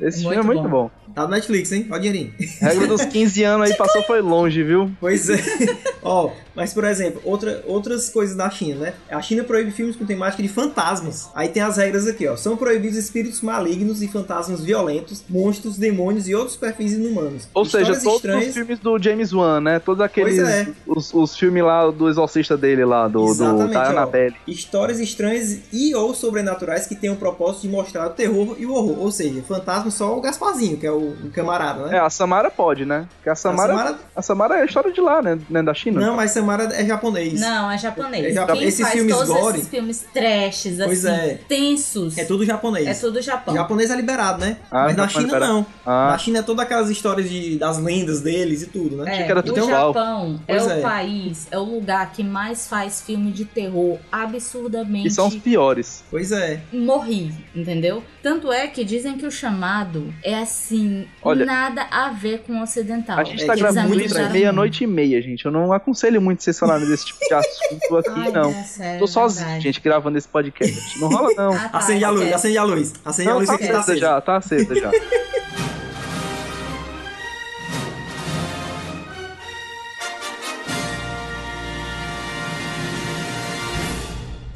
Esse 0.00 0.20
filme 0.20 0.36
é 0.36 0.42
Muito 0.42 0.44
muito 0.46 0.62
bom. 0.68 0.68
bom. 0.84 0.90
Tá 1.14 1.22
no 1.22 1.28
Netflix, 1.28 1.72
hein? 1.72 1.86
Ó 1.90 1.96
o 1.96 1.98
dinheirinho. 1.98 2.32
Regra 2.60 2.86
dos 2.86 3.04
15 3.04 3.44
anos 3.44 3.70
aí 3.70 3.76
passou 3.76 4.02
foi 4.02 4.20
longe, 4.20 4.62
viu? 4.62 4.90
Pois 5.00 5.28
é. 5.28 5.38
Ó, 6.02 6.32
mas 6.54 6.74
por 6.74 6.84
exemplo, 6.84 7.20
outra, 7.24 7.62
outras 7.66 8.10
coisas 8.10 8.36
da 8.36 8.50
China, 8.50 8.86
né? 8.86 8.94
A 9.10 9.22
China 9.22 9.44
proíbe 9.44 9.70
filmes 9.70 9.96
com 9.96 10.04
temática 10.04 10.42
de 10.42 10.48
fantasmas. 10.48 11.30
Aí 11.34 11.48
tem 11.48 11.62
as 11.62 11.76
regras 11.76 12.06
aqui, 12.06 12.26
ó. 12.26 12.36
São 12.36 12.56
proibidos 12.56 12.98
espíritos 12.98 13.40
malignos 13.40 14.02
e 14.02 14.08
fantasmas 14.08 14.62
violentos, 14.62 15.24
monstros, 15.28 15.76
demônios 15.76 16.28
e 16.28 16.34
outros 16.34 16.56
perfis 16.56 16.92
inumanos. 16.92 17.48
Ou 17.54 17.64
seja, 17.64 17.92
Histórias 17.92 18.02
todos 18.02 18.16
estranhas... 18.16 18.48
os 18.48 18.54
filmes 18.54 18.78
do 18.80 18.98
James 18.98 19.32
Wan, 19.32 19.60
né? 19.60 19.78
Todos 19.78 20.02
aqueles. 20.02 20.36
Pois 20.36 20.48
é. 20.48 20.68
Os, 20.86 21.14
os 21.14 21.36
filmes 21.36 21.62
lá 21.62 21.90
do 21.90 22.08
exorcista 22.08 22.56
dele 22.56 22.84
lá, 22.84 23.06
do, 23.06 23.24
do 23.24 23.30
Exatamente, 23.30 23.72
da 23.72 23.82
ó. 23.82 23.90
Annabelle. 23.90 24.36
Histórias 24.46 24.98
estranhas 24.98 25.60
e 25.72 25.94
ou 25.94 26.14
sobrenaturais 26.14 26.86
que 26.86 26.96
tenham 26.96 27.14
o 27.14 27.18
propósito 27.18 27.62
de 27.62 27.68
mostrar 27.68 28.08
o 28.08 28.10
terror 28.10 28.56
e 28.58 28.66
o 28.66 28.74
horror. 28.74 28.98
Ou 28.98 29.10
seja, 29.10 29.42
fantasma 29.42 29.90
só 29.90 30.16
o 30.16 30.20
Gasparzinho, 30.20 30.76
que 30.76 30.86
é 30.86 30.92
o, 30.92 31.01
o 31.02 31.30
camarada, 31.32 31.86
né? 31.86 31.96
É, 31.96 32.00
a 32.00 32.10
Samara 32.10 32.50
pode, 32.50 32.84
né? 32.84 33.06
Porque 33.16 33.30
a 33.30 33.34
Samara, 33.34 33.72
a 33.72 33.76
Samara- 33.76 33.98
Samara, 34.22 34.58
é 34.58 34.62
a 34.62 34.64
história 34.64 34.92
de 34.92 35.00
lá, 35.00 35.20
né? 35.22 35.38
né? 35.48 35.62
Da 35.62 35.74
China. 35.74 36.00
Não, 36.00 36.16
mas 36.16 36.30
Samara 36.30 36.64
é 36.74 36.84
japonês. 36.84 37.40
Não, 37.40 37.70
é 37.70 37.78
japonês. 37.78 38.24
É 38.26 38.32
japonês. 38.32 38.58
Quem 38.58 38.68
Esses 38.68 38.80
faz 38.80 38.92
filmes 38.94 39.14
todos 39.16 39.28
gore- 39.28 39.58
esses 39.58 39.68
filmes 39.68 40.06
trashes, 40.12 40.78
Pois 40.78 41.04
assim, 41.06 41.20
é. 41.20 41.38
tensos, 41.48 42.18
É 42.18 42.24
tudo 42.24 42.44
japonês. 42.44 42.86
é 42.88 42.94
tudo 42.94 43.20
Japão. 43.20 43.54
Japonês 43.54 43.90
é 43.90 43.96
liberado, 43.96 44.40
né? 44.40 44.56
Ah, 44.70 44.84
Mas 44.84 44.96
na 44.96 45.04
é 45.04 45.08
China 45.08 45.24
liberado. 45.24 45.52
não. 45.52 45.66
Ah. 45.84 46.08
Na 46.12 46.18
China 46.18 46.38
é 46.38 46.42
todas 46.42 46.64
aquelas 46.64 46.90
histórias 46.90 47.28
de, 47.28 47.56
das 47.58 47.78
lendas 47.78 48.20
deles 48.20 48.62
e 48.62 48.66
tudo, 48.66 48.96
né? 48.96 49.20
É, 49.20 49.22
que 49.24 49.30
era 49.30 49.40
o 49.40 49.46
igual. 49.46 49.66
Japão 49.94 50.40
é 50.46 50.54
Pois 50.56 50.66
o 50.66 50.70
é. 50.70 50.80
país, 50.80 51.46
é 51.50 51.58
o 51.58 51.62
lugar 51.64 52.12
que 52.12 52.22
mais 52.24 52.66
faz 52.66 53.00
filme 53.02 53.30
de 53.32 53.44
terror 53.44 53.98
absurdamente 54.10 55.04
Que 55.04 55.10
são 55.10 55.28
os 55.28 55.36
piores. 55.36 56.02
Pois 56.10 56.32
é. 56.32 56.60
morri, 56.72 57.32
entendeu? 57.54 58.02
Tanto 58.22 58.52
é 58.52 58.66
que 58.66 58.84
dizem 58.84 59.16
que 59.16 59.26
o 59.26 59.30
chamado 59.30 60.12
é 60.22 60.34
assim, 60.38 60.88
Olha, 61.22 61.44
nada 61.46 61.86
a 61.90 62.10
ver 62.10 62.42
com 62.46 62.54
o 62.54 62.62
ocidental. 62.62 63.18
A 63.18 63.24
gente 63.24 63.42
É 63.42 63.46
tá 63.46 63.54
gravando 63.54 63.94
isso 63.94 64.14
abusaram 64.14 64.32
meia-noite 64.32 64.84
e 64.84 64.86
meia, 64.86 65.20
gente. 65.22 65.44
Eu 65.44 65.50
não 65.52 65.72
aconselho 65.72 66.20
muito 66.20 66.42
vocês 66.42 66.58
falarem 66.58 66.86
desse 66.88 67.06
tipo 67.06 67.18
de 67.20 67.32
assunto 67.34 67.96
aqui, 67.96 68.20
Ai, 68.20 68.30
não. 68.32 68.50
é 68.50 68.62
sério, 68.64 68.98
Tô 68.98 69.04
é 69.04 69.08
sozinho, 69.08 69.44
verdade. 69.44 69.62
gente, 69.64 69.80
gravando 69.80 70.18
esse 70.18 70.28
podcast. 70.28 71.00
Não 71.00 71.08
rola, 71.08 71.30
não. 71.36 71.52
Ah, 71.62 71.68
tá, 71.68 71.78
Acende 71.78 72.04
a 72.04 72.10
luz, 72.10 72.32
acende 72.32 72.58
a 72.58 72.64
luz. 72.64 72.92
Acende 73.04 73.28
a 73.28 73.34
luz 73.34 73.46
tá 73.48 73.58
que 73.58 73.66
tá 73.66 73.70
acesa 73.70 73.80
acesa. 73.92 73.98
já, 73.98 74.20
tá 74.20 74.36
acesa 74.36 74.74
já. 74.74 74.90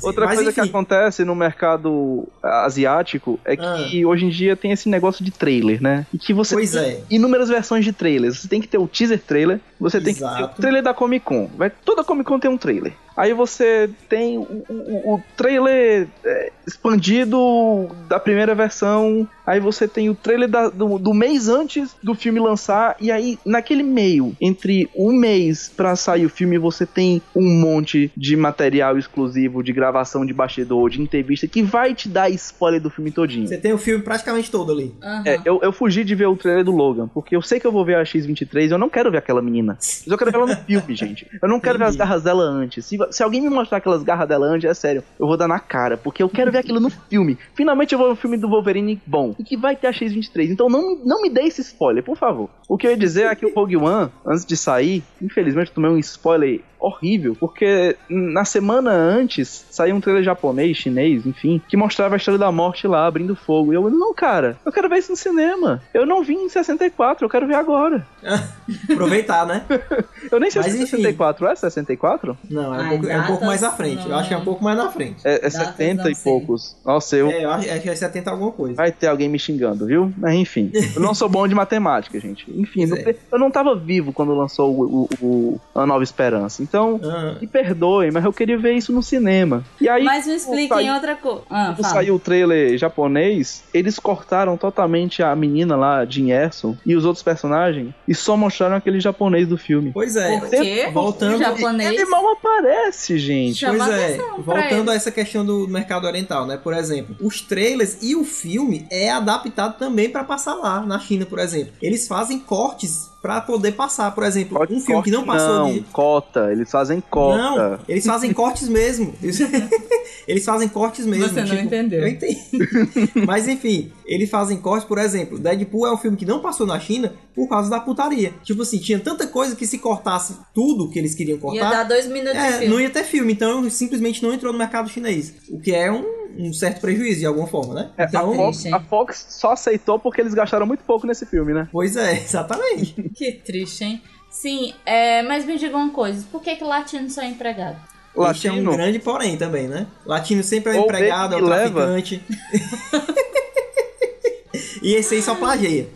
Outra 0.07 0.27
Mas, 0.27 0.37
coisa 0.37 0.53
que 0.53 0.61
enfim. 0.61 0.69
acontece 0.71 1.25
no 1.25 1.35
mercado 1.35 2.29
asiático 2.43 3.41
é 3.45 3.57
que 3.57 4.05
hoje 4.07 4.27
em 4.27 4.29
dia 4.29 4.57
tem 4.57 4.73
esse 4.73 4.89
negócio 4.89 5.25
de 5.25 5.31
trailer, 5.31 5.83
né? 5.83 6.07
E 6.13 6.19
que 6.19 6.33
você 6.33 6.55
Pois 6.55 6.71
tem 6.73 6.81
é. 6.81 7.01
inúmeras 7.11 7.49
versões 7.49 7.85
de 7.85 7.93
trailers. 7.93 8.39
Você 8.39 8.49
tem 8.49 8.61
que 8.61 8.69
ter 8.69 8.79
o 8.79 8.87
teaser 8.87 9.21
trailer, 9.21 9.61
você 9.81 10.01
tem 10.01 10.15
que 10.15 10.21
ter 10.21 10.27
o 10.27 10.29
Exato. 10.29 10.61
trailer 10.61 10.83
da 10.83 10.95
Comic 10.95 11.25
Con. 11.25 11.49
Vai, 11.57 11.71
toda 11.85 12.05
Comic 12.05 12.27
Con 12.29 12.39
tem 12.39 12.51
um 12.51 12.57
trailer. 12.59 12.93
Aí 13.17 13.33
você 13.33 13.89
tem 14.09 14.37
o, 14.39 14.43
o- 14.69 15.15
o 15.15 15.23
trailer 15.37 16.07
é, 16.25 16.53
expandido 16.67 17.89
da 18.09 18.19
primeira 18.19 18.55
versão. 18.55 19.29
Aí 19.47 19.61
você 19.61 19.87
tem 19.87 20.11
o 20.11 20.15
trailer 20.15 20.49
da- 20.49 20.69
do, 20.69 20.99
do 20.99 21.15
mês 21.15 21.49
antes 21.49 21.95
do 22.03 22.15
filme 22.15 22.41
lançar. 22.41 22.97
E 23.01 23.11
aí, 23.13 23.39
naquele 23.47 23.83
meio, 23.83 24.35
entre 24.41 24.89
um 24.97 25.13
mês 25.13 25.71
pra 25.75 25.95
sair 25.95 26.27
o 26.27 26.29
filme, 26.31 26.59
você 26.59 26.85
tem 26.85 27.23
um 27.35 27.49
monte 27.61 28.11
de 28.17 28.37
material 28.37 28.99
exclusivo, 28.99 29.63
de 29.63 29.73
gravação 29.73 30.27
de 30.27 30.33
bastidor, 30.35 30.91
de 30.91 31.01
entrevista, 31.01 31.47
que 31.47 31.63
vai 31.63 31.95
te 31.95 32.09
dar 32.09 32.29
spoiler 32.31 32.81
do 32.81 32.91
filme 32.91 33.11
todinho. 33.13 33.47
Você 33.47 33.57
tem 33.59 33.73
o 33.73 33.79
filme 33.79 34.03
praticamente 34.03 34.51
todo 34.51 34.73
ali. 34.73 34.95
Aham. 35.03 35.23
É, 35.25 35.41
eu, 35.45 35.61
eu 35.63 35.73
fugi 35.73 36.03
de 36.05 36.15
ver 36.15 36.27
o 36.27 36.37
trailer 36.37 36.65
do 36.65 36.73
Logan, 36.73 37.09
porque 37.09 37.37
eu 37.37 37.43
sei 37.43 37.61
que 37.61 37.67
eu 37.67 37.73
vou 37.73 37.85
ver 37.85 37.97
a 37.97 38.05
X-23 38.05 38.71
eu 38.71 38.79
não 38.79 38.89
quero 38.89 39.11
ver 39.11 39.19
aquela 39.19 39.41
menina. 39.41 39.79
Eu 40.07 40.11
só 40.13 40.17
quero 40.17 40.31
ver 40.33 40.37
ela 40.39 40.47
no 40.47 40.57
filme, 40.67 40.95
gente. 40.97 41.27
Eu 41.41 41.49
não 41.49 41.61
quero 41.61 41.79
ver 41.79 41.85
as 41.85 41.95
Entendi. 41.95 41.99
garras 42.09 42.23
dela 42.23 42.43
antes. 42.43 42.85
Se, 42.85 42.99
se 43.11 43.23
alguém 43.23 43.41
me 43.41 43.49
mostrar 43.49 43.79
aquelas 43.79 44.03
garras 44.03 44.29
dela 44.29 44.47
antes, 44.47 44.69
é 44.69 44.75
sério, 44.75 45.03
eu 45.19 45.27
vou 45.27 45.37
dar 45.37 45.49
na 45.49 45.59
cara, 45.59 45.97
porque 45.97 46.23
eu 46.23 46.29
quero 46.29 46.53
ver 46.53 46.59
aquilo 46.59 46.81
no 46.81 46.91
filme. 46.91 47.39
Finalmente 47.55 47.93
eu 47.93 47.99
vou 47.99 48.09
ver 48.09 48.15
o 48.15 48.17
filme 48.17 48.37
do 48.37 48.49
Wolverine 48.49 49.01
bom, 49.07 49.35
e 49.39 49.45
que 49.45 49.57
vai 49.57 49.77
ter 49.77 49.89
a 49.89 49.93
X-23. 49.93 50.51
Então 50.51 50.69
não, 50.69 50.97
não 51.05 51.23
me 51.23 51.31
dê 51.31 51.43
esse 51.43 51.61
spoiler, 51.61 52.03
por 52.03 52.17
favor. 52.17 52.49
O 52.69 52.77
que 52.77 52.87
eu 52.87 52.91
ia 52.91 52.97
dizer 52.97 53.27
é 53.27 53.35
que 53.35 53.47
o 53.47 53.55
Rogue 53.55 53.77
One, 53.77 54.11
antes 54.25 54.45
de 54.45 54.57
sair, 54.57 55.03
infelizmente 55.21 55.69
eu 55.69 55.75
tomei 55.75 55.91
um 55.91 55.99
spoiler 55.99 56.61
horrível, 56.87 57.37
porque 57.39 57.97
na 58.09 58.45
semana 58.45 58.91
antes 58.93 59.65
saiu 59.71 59.95
um 59.97 60.01
trailer 60.01 60.23
japonês, 60.23 60.77
chinês, 60.77 61.27
enfim, 61.27 61.61
que 61.69 61.77
mostrava 61.77 62.15
a 62.15 62.19
história 62.19 62.39
da 62.39 62.51
morte 62.53 62.87
lá, 62.87 63.07
abrindo 63.07 63.35
fogo. 63.37 63.73
E 63.73 63.77
eu, 63.77 63.91
não, 63.91 64.15
cara, 64.15 64.57
eu 64.65 64.73
quero 64.73 64.89
ver 64.89 64.99
isso 64.99 65.11
no 65.13 65.17
cinema. 65.17 65.83
Eu 65.93 66.07
não 66.07 66.23
vi 66.23 66.35
em 66.35 66.49
64, 66.49 67.25
eu 67.25 67.31
quero 67.31 67.47
ver 67.47 67.55
agora. 67.55 68.07
Aproveitar, 68.93 69.47
né? 69.47 69.63
Eu 70.31 70.41
nem 70.41 70.51
sei 70.51 70.61
Mas 70.63 70.73
se 70.73 70.79
é 70.79 70.83
enfim. 70.83 70.97
64, 70.97 71.47
é 71.47 71.55
64? 71.55 72.37
Não, 72.51 72.75
é 72.75 72.79
um, 72.79 72.81
Ai, 72.81 72.89
pouco, 72.91 73.07
é 73.07 73.19
um 73.21 73.27
pouco 73.27 73.45
mais 73.45 73.63
à 73.63 73.71
frente. 73.71 74.03
Eu 74.03 74.09
não. 74.09 74.19
acho 74.19 74.29
que 74.29 74.35
é 74.35 74.37
um 74.37 74.45
pouco 74.45 74.65
mais 74.65 74.77
na 74.77 74.91
frente. 74.91 75.21
É, 75.25 75.35
é 75.37 75.39
Datas 75.51 75.53
70 75.77 76.03
não 76.03 76.11
e 76.11 76.15
sei. 76.15 76.25
poucos. 76.33 76.77
Nossa, 76.85 77.17
eu... 77.17 77.31
É, 77.31 77.45
eu 77.45 77.51
acho, 77.51 77.71
acho 77.71 77.81
que 77.83 77.89
é 77.91 77.95
70 77.95 78.31
alguma 78.31 78.51
coisa. 78.51 78.75
Vai 78.75 78.91
ter 78.91 79.07
alguém 79.07 79.29
me 79.29 79.39
xingando, 79.39 79.87
viu? 79.87 80.13
Mas 80.19 80.35
enfim, 80.35 80.73
eu 80.95 81.01
não 81.01 81.15
sou 81.15 81.29
bom 81.29 81.47
de 81.47 81.55
matemática, 81.55 82.19
gente. 82.19 82.45
Enfim, 82.59 82.87
não 82.87 82.97
é. 82.97 83.15
eu 83.31 83.39
não 83.39 83.51
tava 83.51 83.77
vivo 83.77 84.13
quando 84.13 84.35
lançou 84.35 84.75
o, 84.75 85.03
o- 85.03 85.09
o- 85.25 85.61
A 85.75 85.87
Nova 85.87 86.03
Esperança. 86.03 86.61
Então, 86.63 86.76
Ah, 87.03 87.37
me 87.41 87.47
perdoem, 87.47 88.11
mas 88.11 88.25
eu 88.25 88.33
queria 88.33 88.59
ver 88.59 88.73
isso 88.75 88.93
no 88.93 89.03
cinema. 89.03 89.65
E 89.81 89.89
aí, 89.89 90.05
Mas 90.05 90.27
me 90.27 90.35
expliquem 90.35 90.69
saiu- 90.69 90.95
outra 90.95 91.15
coisa. 91.17 91.43
Ah, 91.51 91.67
quando 91.69 91.83
fala. 91.83 91.95
saiu 91.95 92.15
o 92.15 92.19
trailer 92.19 92.77
japonês, 92.79 93.63
eles 93.73 93.99
cortaram 93.99 94.57
totalmente 94.57 95.23
a 95.23 95.35
menina 95.37 95.77
lá, 95.77 96.05
Jin 96.05 96.31
Erso, 96.31 96.77
e 96.85 96.95
os 96.97 97.05
outros 97.05 97.23
personagens, 97.23 97.95
e 98.07 98.15
só 98.15 98.37
mostraram 98.37 98.77
aquele 98.77 99.01
japonês 99.01 99.47
do 99.49 99.57
filme. 99.57 99.91
pois 99.93 100.17
é. 100.17 100.39
Por 100.39 100.51
quê? 100.51 100.89
Voltando- 100.93 101.37
O 101.37 101.39
japonês. 101.39 101.93
Ele 101.93 102.05
mal 102.07 102.25
aparece, 102.33 103.19
gente. 103.19 103.59
Chama 103.59 103.85
Pois 103.87 103.91
é, 103.99 104.19
voltando 104.39 104.91
a 104.91 104.95
essa 104.95 105.11
questão 105.11 105.45
do 105.45 105.67
mercado 105.69 106.07
oriental, 106.07 106.47
né? 106.47 106.57
Por 106.57 106.73
exemplo, 106.75 107.17
os 107.21 107.41
trailers 107.41 107.99
e 108.03 108.15
o 108.17 108.25
filme 108.25 108.87
é 108.91 109.11
adaptado 109.11 109.79
também 109.79 110.09
pra 110.11 110.25
passar 110.25 110.55
lá, 110.55 110.81
na 110.81 110.99
China, 110.99 111.25
por 111.27 111.39
exemplo. 111.39 111.73
Eles 111.81 112.07
fazem 112.09 112.39
cortes 112.39 113.11
pra 113.27 113.41
poder 113.41 113.73
passar, 113.73 114.13
por 114.13 114.23
exemplo, 114.23 114.65
um 114.71 114.81
filme 114.81 115.03
que 115.03 115.11
não 115.11 115.25
passou 115.25 115.55
não, 115.55 115.73
de 115.73 115.81
cota, 115.81 116.53
eles 116.53 116.71
fazem 116.71 117.01
cota. 117.01 117.37
Não, 117.37 117.79
eles 117.89 118.07
fazem 118.07 118.33
cortes 118.33 118.69
mesmo. 118.69 119.13
Eles, 119.21 119.41
eles 120.29 120.45
fazem 120.45 120.69
cortes 120.69 121.05
mesmo. 121.05 121.29
Você 121.29 121.41
não 121.41 121.49
tipo, 121.49 121.63
entendeu. 121.63 122.03
Eu 122.03 122.07
entendi. 122.07 122.39
Mas 123.27 123.49
enfim, 123.49 123.91
eles 124.05 124.31
fazem 124.31 124.59
cortes, 124.59 124.87
por 124.87 124.99
exemplo, 124.99 125.41
Deadpool 125.41 125.89
é 125.89 125.93
um 125.93 125.97
filme 125.97 126.17
que 126.17 126.25
não 126.25 126.39
passou 126.39 126.69
na 126.69 126.79
China 126.79 127.15
por 127.35 127.49
causa 127.49 127.69
da 127.69 127.81
putaria. 127.81 128.33
Tipo 128.45 128.63
assim, 128.63 128.79
tinha 128.79 129.01
tanta 129.01 129.27
coisa 129.27 129.57
que 129.57 129.67
se 129.67 129.79
cortasse 129.79 130.37
tudo 130.55 130.89
que 130.89 130.97
eles 130.97 131.13
queriam 131.13 131.37
Ia 131.37 131.41
cortar, 131.41 131.71
dar 131.71 131.83
dois 131.83 132.07
minutos 132.07 132.41
de 132.41 132.47
é, 132.47 132.53
filme. 132.53 132.69
não 132.69 132.81
ia 132.81 132.91
ter 132.91 133.03
filme. 133.03 133.33
Então 133.33 133.69
simplesmente 133.69 134.23
não 134.23 134.33
entrou 134.33 134.53
no 134.53 134.59
mercado 134.59 134.89
chinês. 134.89 135.35
O 135.51 135.59
que 135.59 135.75
é 135.75 135.91
um, 135.91 136.05
um 136.39 136.53
certo 136.53 136.81
prejuízo 136.81 137.21
de 137.21 137.27
alguma 137.27 137.47
forma, 137.47 137.75
né? 137.75 137.91
É, 137.97 138.05
Então, 138.05 138.33
a, 138.33 138.37
Fox, 138.37 138.67
a 138.67 138.81
Fox 138.81 139.27
só 139.31 139.53
aceitou 139.53 139.99
porque 139.99 140.21
eles 140.21 140.35
gastaram 140.35 140.67
muito 140.67 140.85
pouco 140.85 141.07
nesse 141.07 141.27
filme, 141.27 141.53
né? 141.53 141.69
pois 141.73 141.97
é, 141.97 142.15
exatamente. 142.23 142.95
Que 143.15 143.33
triste, 143.33 143.85
hein? 143.85 144.03
Sim, 144.31 144.75
é, 144.85 145.23
mas 145.23 145.47
me 145.47 145.57
diga 145.59 145.77
uma 145.77 145.91
coisa, 145.91 146.25
por 146.31 146.43
que 146.43 146.57
que 146.57 146.65
latino 146.65 147.09
só 147.09 147.23
é 147.23 147.29
empregado? 147.29 147.77
Isso 147.77 148.49
é 148.49 148.51
um 148.51 148.55
Latino. 148.55 148.73
grande 148.73 148.99
porém 148.99 149.37
também, 149.37 149.69
né? 149.69 149.87
Latino 150.05 150.43
sempre 150.43 150.75
é 150.75 150.79
Ou 150.79 150.85
empregado, 150.85 151.35
é 151.35 151.39
o 151.39 151.47
traficante. 151.47 152.23
e 154.83 154.95
esse 154.95 155.17
aí 155.17 155.23
só 155.23 155.35
plageia. 155.35 155.87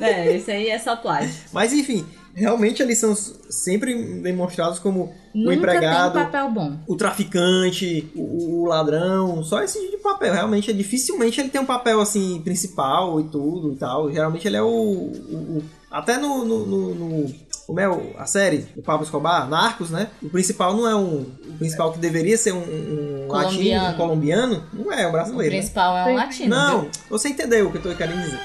É, 0.00 0.36
esse 0.36 0.52
aí 0.52 0.68
é 0.68 0.78
só 0.78 0.94
plágio. 0.94 1.34
Mas 1.52 1.72
enfim, 1.72 2.06
realmente 2.34 2.82
eles 2.82 2.98
são 2.98 3.14
sempre 3.14 3.94
demonstrados 4.20 4.78
como 4.78 5.12
o 5.34 5.38
Nunca 5.38 5.54
empregado, 5.54 6.12
tem 6.14 6.22
papel 6.24 6.50
bom. 6.50 6.76
o 6.86 6.96
traficante, 6.96 8.10
o, 8.14 8.62
o 8.62 8.66
ladrão, 8.66 9.42
só 9.42 9.62
esse 9.62 9.78
tipo 9.80 9.96
de 9.96 10.02
papel. 10.02 10.32
Realmente, 10.32 10.70
é 10.70 10.74
dificilmente 10.74 11.40
ele 11.40 11.48
tem 11.48 11.60
um 11.60 11.66
papel 11.66 12.00
assim 12.00 12.40
principal 12.42 13.20
e 13.20 13.24
tudo 13.24 13.72
e 13.72 13.76
tal. 13.76 14.10
Geralmente 14.12 14.46
ele 14.46 14.56
é 14.56 14.62
o. 14.62 14.66
o- 14.66 15.58
o- 15.58 15.64
até 15.90 16.16
no. 16.18 16.44
no, 16.44 16.66
no- 16.66 16.94
no- 16.94 17.34
como 17.66 17.80
é 17.80 17.88
o- 17.88 18.12
a 18.18 18.26
série 18.26 18.58
do 18.76 18.82
Pablo 18.82 19.04
Escobar, 19.04 19.48
Narcos, 19.48 19.88
né? 19.90 20.08
O 20.22 20.28
principal 20.28 20.76
não 20.76 20.86
é 20.86 20.94
um. 20.94 21.22
O 21.48 21.52
principal 21.58 21.92
que 21.92 21.98
deveria 21.98 22.36
ser 22.36 22.52
um, 22.52 22.58
um 22.58 23.26
latino, 23.28 23.56
Colombiano. 23.62 23.88
um 23.94 23.96
colombiano, 23.96 24.62
não 24.72 24.92
é, 24.92 25.02
é 25.02 25.06
um 25.06 25.08
O 25.08 25.12
brasileiro. 25.12 25.52
né? 25.54 25.58
principal 25.60 25.96
é 25.96 26.12
um 26.12 26.16
latino. 26.16 26.50
Não, 26.54 26.80
viu? 26.82 26.90
você 27.08 27.28
entendeu 27.30 27.66
o 27.68 27.72
que 27.72 27.78
eu 27.78 27.82
tô 27.82 27.94
querendo 27.94 28.20
dizer. 28.22 28.38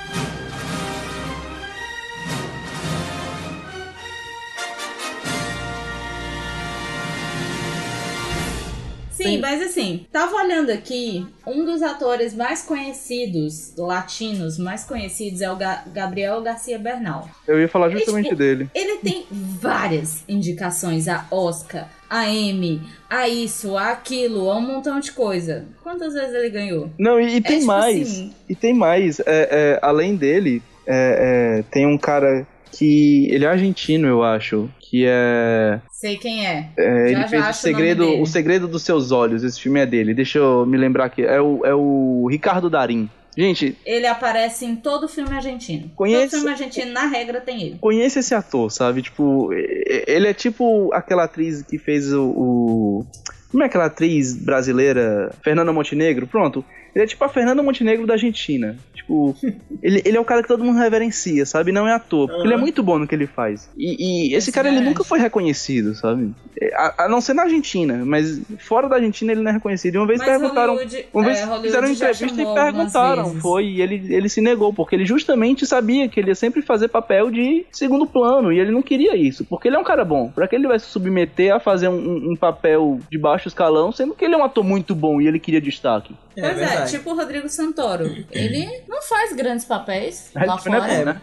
Sim, 9.20 9.24
Tem- 9.26 9.38
mas 9.42 9.62
assim, 9.62 10.06
tava 10.14 10.34
olhando 10.38 10.70
aqui, 10.70 11.28
um 11.46 11.66
dos 11.66 11.82
atores 11.82 12.34
mais 12.34 12.62
conhecidos, 12.62 13.74
latinos, 13.78 14.58
mais 14.58 14.86
conhecidos 14.86 15.42
é 15.42 15.52
o 15.52 15.58
Ga- 15.58 15.84
Gabriel 15.94 16.42
Garcia 16.42 16.80
Bernal. 16.80 17.30
Eu 17.46 17.60
ia 17.60 17.68
falar 17.68 17.90
justamente 17.90 18.26
tipo, 18.30 18.38
dele. 18.38 18.70
Ele 18.74 18.98
tem 19.00 19.26
várias 19.30 20.24
indicações 20.28 21.08
a 21.10 21.26
Oscar, 21.32 21.90
a 22.10 22.28
Emmy, 22.30 22.82
a 23.10 23.28
isso, 23.28 23.76
a 23.78 23.90
aquilo, 23.92 24.50
a 24.50 24.56
um 24.58 24.62
montão 24.62 25.00
de 25.00 25.12
coisa. 25.12 25.66
Quantas 25.84 26.14
vezes 26.14 26.34
ele 26.34 26.50
ganhou? 26.50 26.90
Não, 26.98 27.20
e, 27.20 27.36
e 27.36 27.42
tem 27.42 27.56
tipo 27.60 27.68
mais. 27.68 28.02
assim- 28.10 28.34
E 28.48 28.56
tem 28.56 28.74
mais. 28.74 29.20
É, 29.22 29.26
é, 29.28 29.80
além 29.82 30.16
dele, 30.16 30.62
é, 30.88 31.60
é, 31.60 31.64
tem 31.72 31.86
um 31.86 31.98
cara 31.98 32.48
que. 32.72 33.28
Ele 33.32 33.46
é 33.46 33.48
argentino, 33.48 34.08
eu 34.08 34.24
acho. 34.24 34.70
Que 34.80 35.06
é. 35.08 35.80
Sei 35.92 36.18
quem 36.18 36.46
é. 36.48 36.70
é, 36.78 36.84
Já, 36.84 37.00
ele 37.12 37.22
já 37.22 37.28
fez 37.28 37.46
o 37.46 37.50
o 37.50 37.54
segredo, 37.54 38.06
dele. 38.06 38.22
o 38.22 38.26
segredo 38.26 38.68
dos 38.68 38.84
seus 38.84 39.12
olhos. 39.12 39.44
Esse 39.44 39.60
filme 39.62 39.80
é 39.80 39.86
dele. 39.86 40.14
Deixa 40.14 40.38
eu 40.40 40.66
me 40.66 40.78
lembrar 40.78 41.06
aqui. 41.06 41.22
É 41.24 41.40
o, 41.40 41.66
é 41.66 41.74
o 41.76 42.28
Ricardo 42.30 42.70
Darim. 42.70 43.10
Gente, 43.38 43.78
Ele 43.86 44.08
aparece 44.08 44.66
em 44.66 44.76
todo 44.76 45.08
filme 45.08 45.34
argentino. 45.34 45.90
Conheço- 45.96 46.32
Todo 46.32 46.40
filme 46.42 46.50
argentino, 46.52 46.92
na 46.92 47.06
regra, 47.06 47.40
tem 47.40 47.62
ele. 47.62 47.78
conheça 47.80 48.20
esse 48.20 48.34
ator, 48.36 48.70
sabe? 48.70 49.02
Tipo, 49.02 49.54
ele 49.54 50.28
é 50.28 50.34
tipo 50.34 50.90
aquela 50.94 51.24
atriz 51.26 51.62
que 51.62 51.78
fez 51.78 52.12
o. 52.12 52.24
o- 52.26 53.06
Como 53.52 53.64
é 53.64 53.68
aquela 53.68 53.86
atriz 53.86 54.36
brasileira? 54.36 55.32
Fernanda 55.44 55.72
Montenegro? 55.72 56.28
Pronto. 56.28 56.66
Ele 56.94 57.04
é 57.04 57.08
tipo 57.08 57.24
a 57.24 57.30
Fernanda 57.30 57.62
Montenegro 57.64 58.06
da 58.08 58.14
Argentina. 58.16 58.76
Tipo, 59.10 59.36
ele, 59.82 60.02
ele 60.06 60.18
é 60.18 60.20
o 60.20 60.26
cara 60.26 60.44
que 60.44 60.48
todo 60.48 60.64
mundo 60.64 60.78
reverencia, 60.78 61.44
sabe? 61.46 61.72
Não 61.72 61.88
é 61.88 61.94
à 61.94 62.00
toa. 62.00 62.28
Porque 62.28 62.46
ele 62.46 62.54
é 62.54 62.58
muito 62.58 62.84
bom 62.84 63.00
no 63.00 63.08
que 63.08 63.16
ele 63.16 63.26
faz. 63.26 63.68
E, 63.76 64.30
e 64.30 64.36
esse 64.36 64.52
cara, 64.52 64.68
ele 64.70 64.82
nunca 64.82 65.04
foi 65.04 65.18
reconhecido, 65.20 65.96
sabe? 65.96 66.32
É, 66.62 66.76
A, 66.76 67.06
a 67.06 67.10
não 67.10 67.20
ser 67.20 67.34
na 67.34 67.44
Argentina, 67.44 68.04
mas 68.06 68.40
fora 68.60 68.88
da 68.88 68.98
Argentina 68.98 69.32
ele 69.32 69.42
não 69.42 69.50
é 69.50 69.54
reconhecido. 69.54 69.96
E 69.96 69.98
uma 69.98 70.06
vez 70.06 70.20
Mas 70.20 70.30
perguntaram. 70.30 70.74
Hollywood- 70.76 71.06
Uma 71.12 71.24
vez 71.24 71.40
é, 71.40 71.60
fizeram 71.62 71.90
entrevista 71.90 72.42
e 72.42 72.46
perguntaram, 72.46 73.34
foi, 73.42 73.66
e 73.66 73.82
ele, 73.82 74.14
ele 74.14 74.30
se 74.30 74.42
negou, 74.42 74.72
porque 74.74 74.96
ele 74.96 75.06
justamente 75.06 75.66
sabia 75.66 76.08
que 76.08 76.20
ele 76.20 76.30
ia 76.30 76.36
sempre 76.36 76.62
fazer 76.62 76.88
papel 76.90 77.32
de 77.32 77.66
segundo 77.72 78.06
plano, 78.06 78.52
e 78.54 78.60
ele 78.60 78.72
não 78.72 78.82
queria 78.84 79.16
isso, 79.16 79.44
porque 79.46 79.68
ele 79.70 79.76
é 79.76 79.80
um 79.80 79.84
cara 79.84 80.06
bom. 80.06 80.30
Pra 80.30 80.48
que 80.48 80.56
ele 80.56 80.68
vai 80.68 80.78
se 80.80 80.86
submeter 80.86 81.54
a 81.56 81.60
fazer 81.60 81.88
um, 81.88 81.94
um- 81.98 82.32
um 82.34 82.36
papel 82.36 83.00
de 83.10 83.18
baixo 83.18 83.48
escalão, 83.48 83.92
sendo 83.92 84.14
que 84.14 84.24
ele 84.24 84.36
é 84.36 84.38
um 84.38 84.44
ator 84.44 84.64
muito 84.64 84.94
bom 84.94 85.20
e 85.20 85.28
ele 85.28 85.40
queria 85.40 85.62
destaque? 85.62 86.14
É 86.40 86.50
Pois 86.50 86.58
é, 86.62 86.66
verdade. 86.68 86.92
tipo 86.92 87.12
o 87.12 87.16
Rodrigo 87.16 87.50
Santoro. 87.50 88.06
Ele 88.32 88.68
não 88.88 89.02
faz 89.02 89.34
grandes 89.34 89.66
papéis 89.66 90.30
lá 90.36 90.56
é 90.56 90.58
fora. 90.60 90.82
bom, 90.82 91.06
né? 91.06 91.22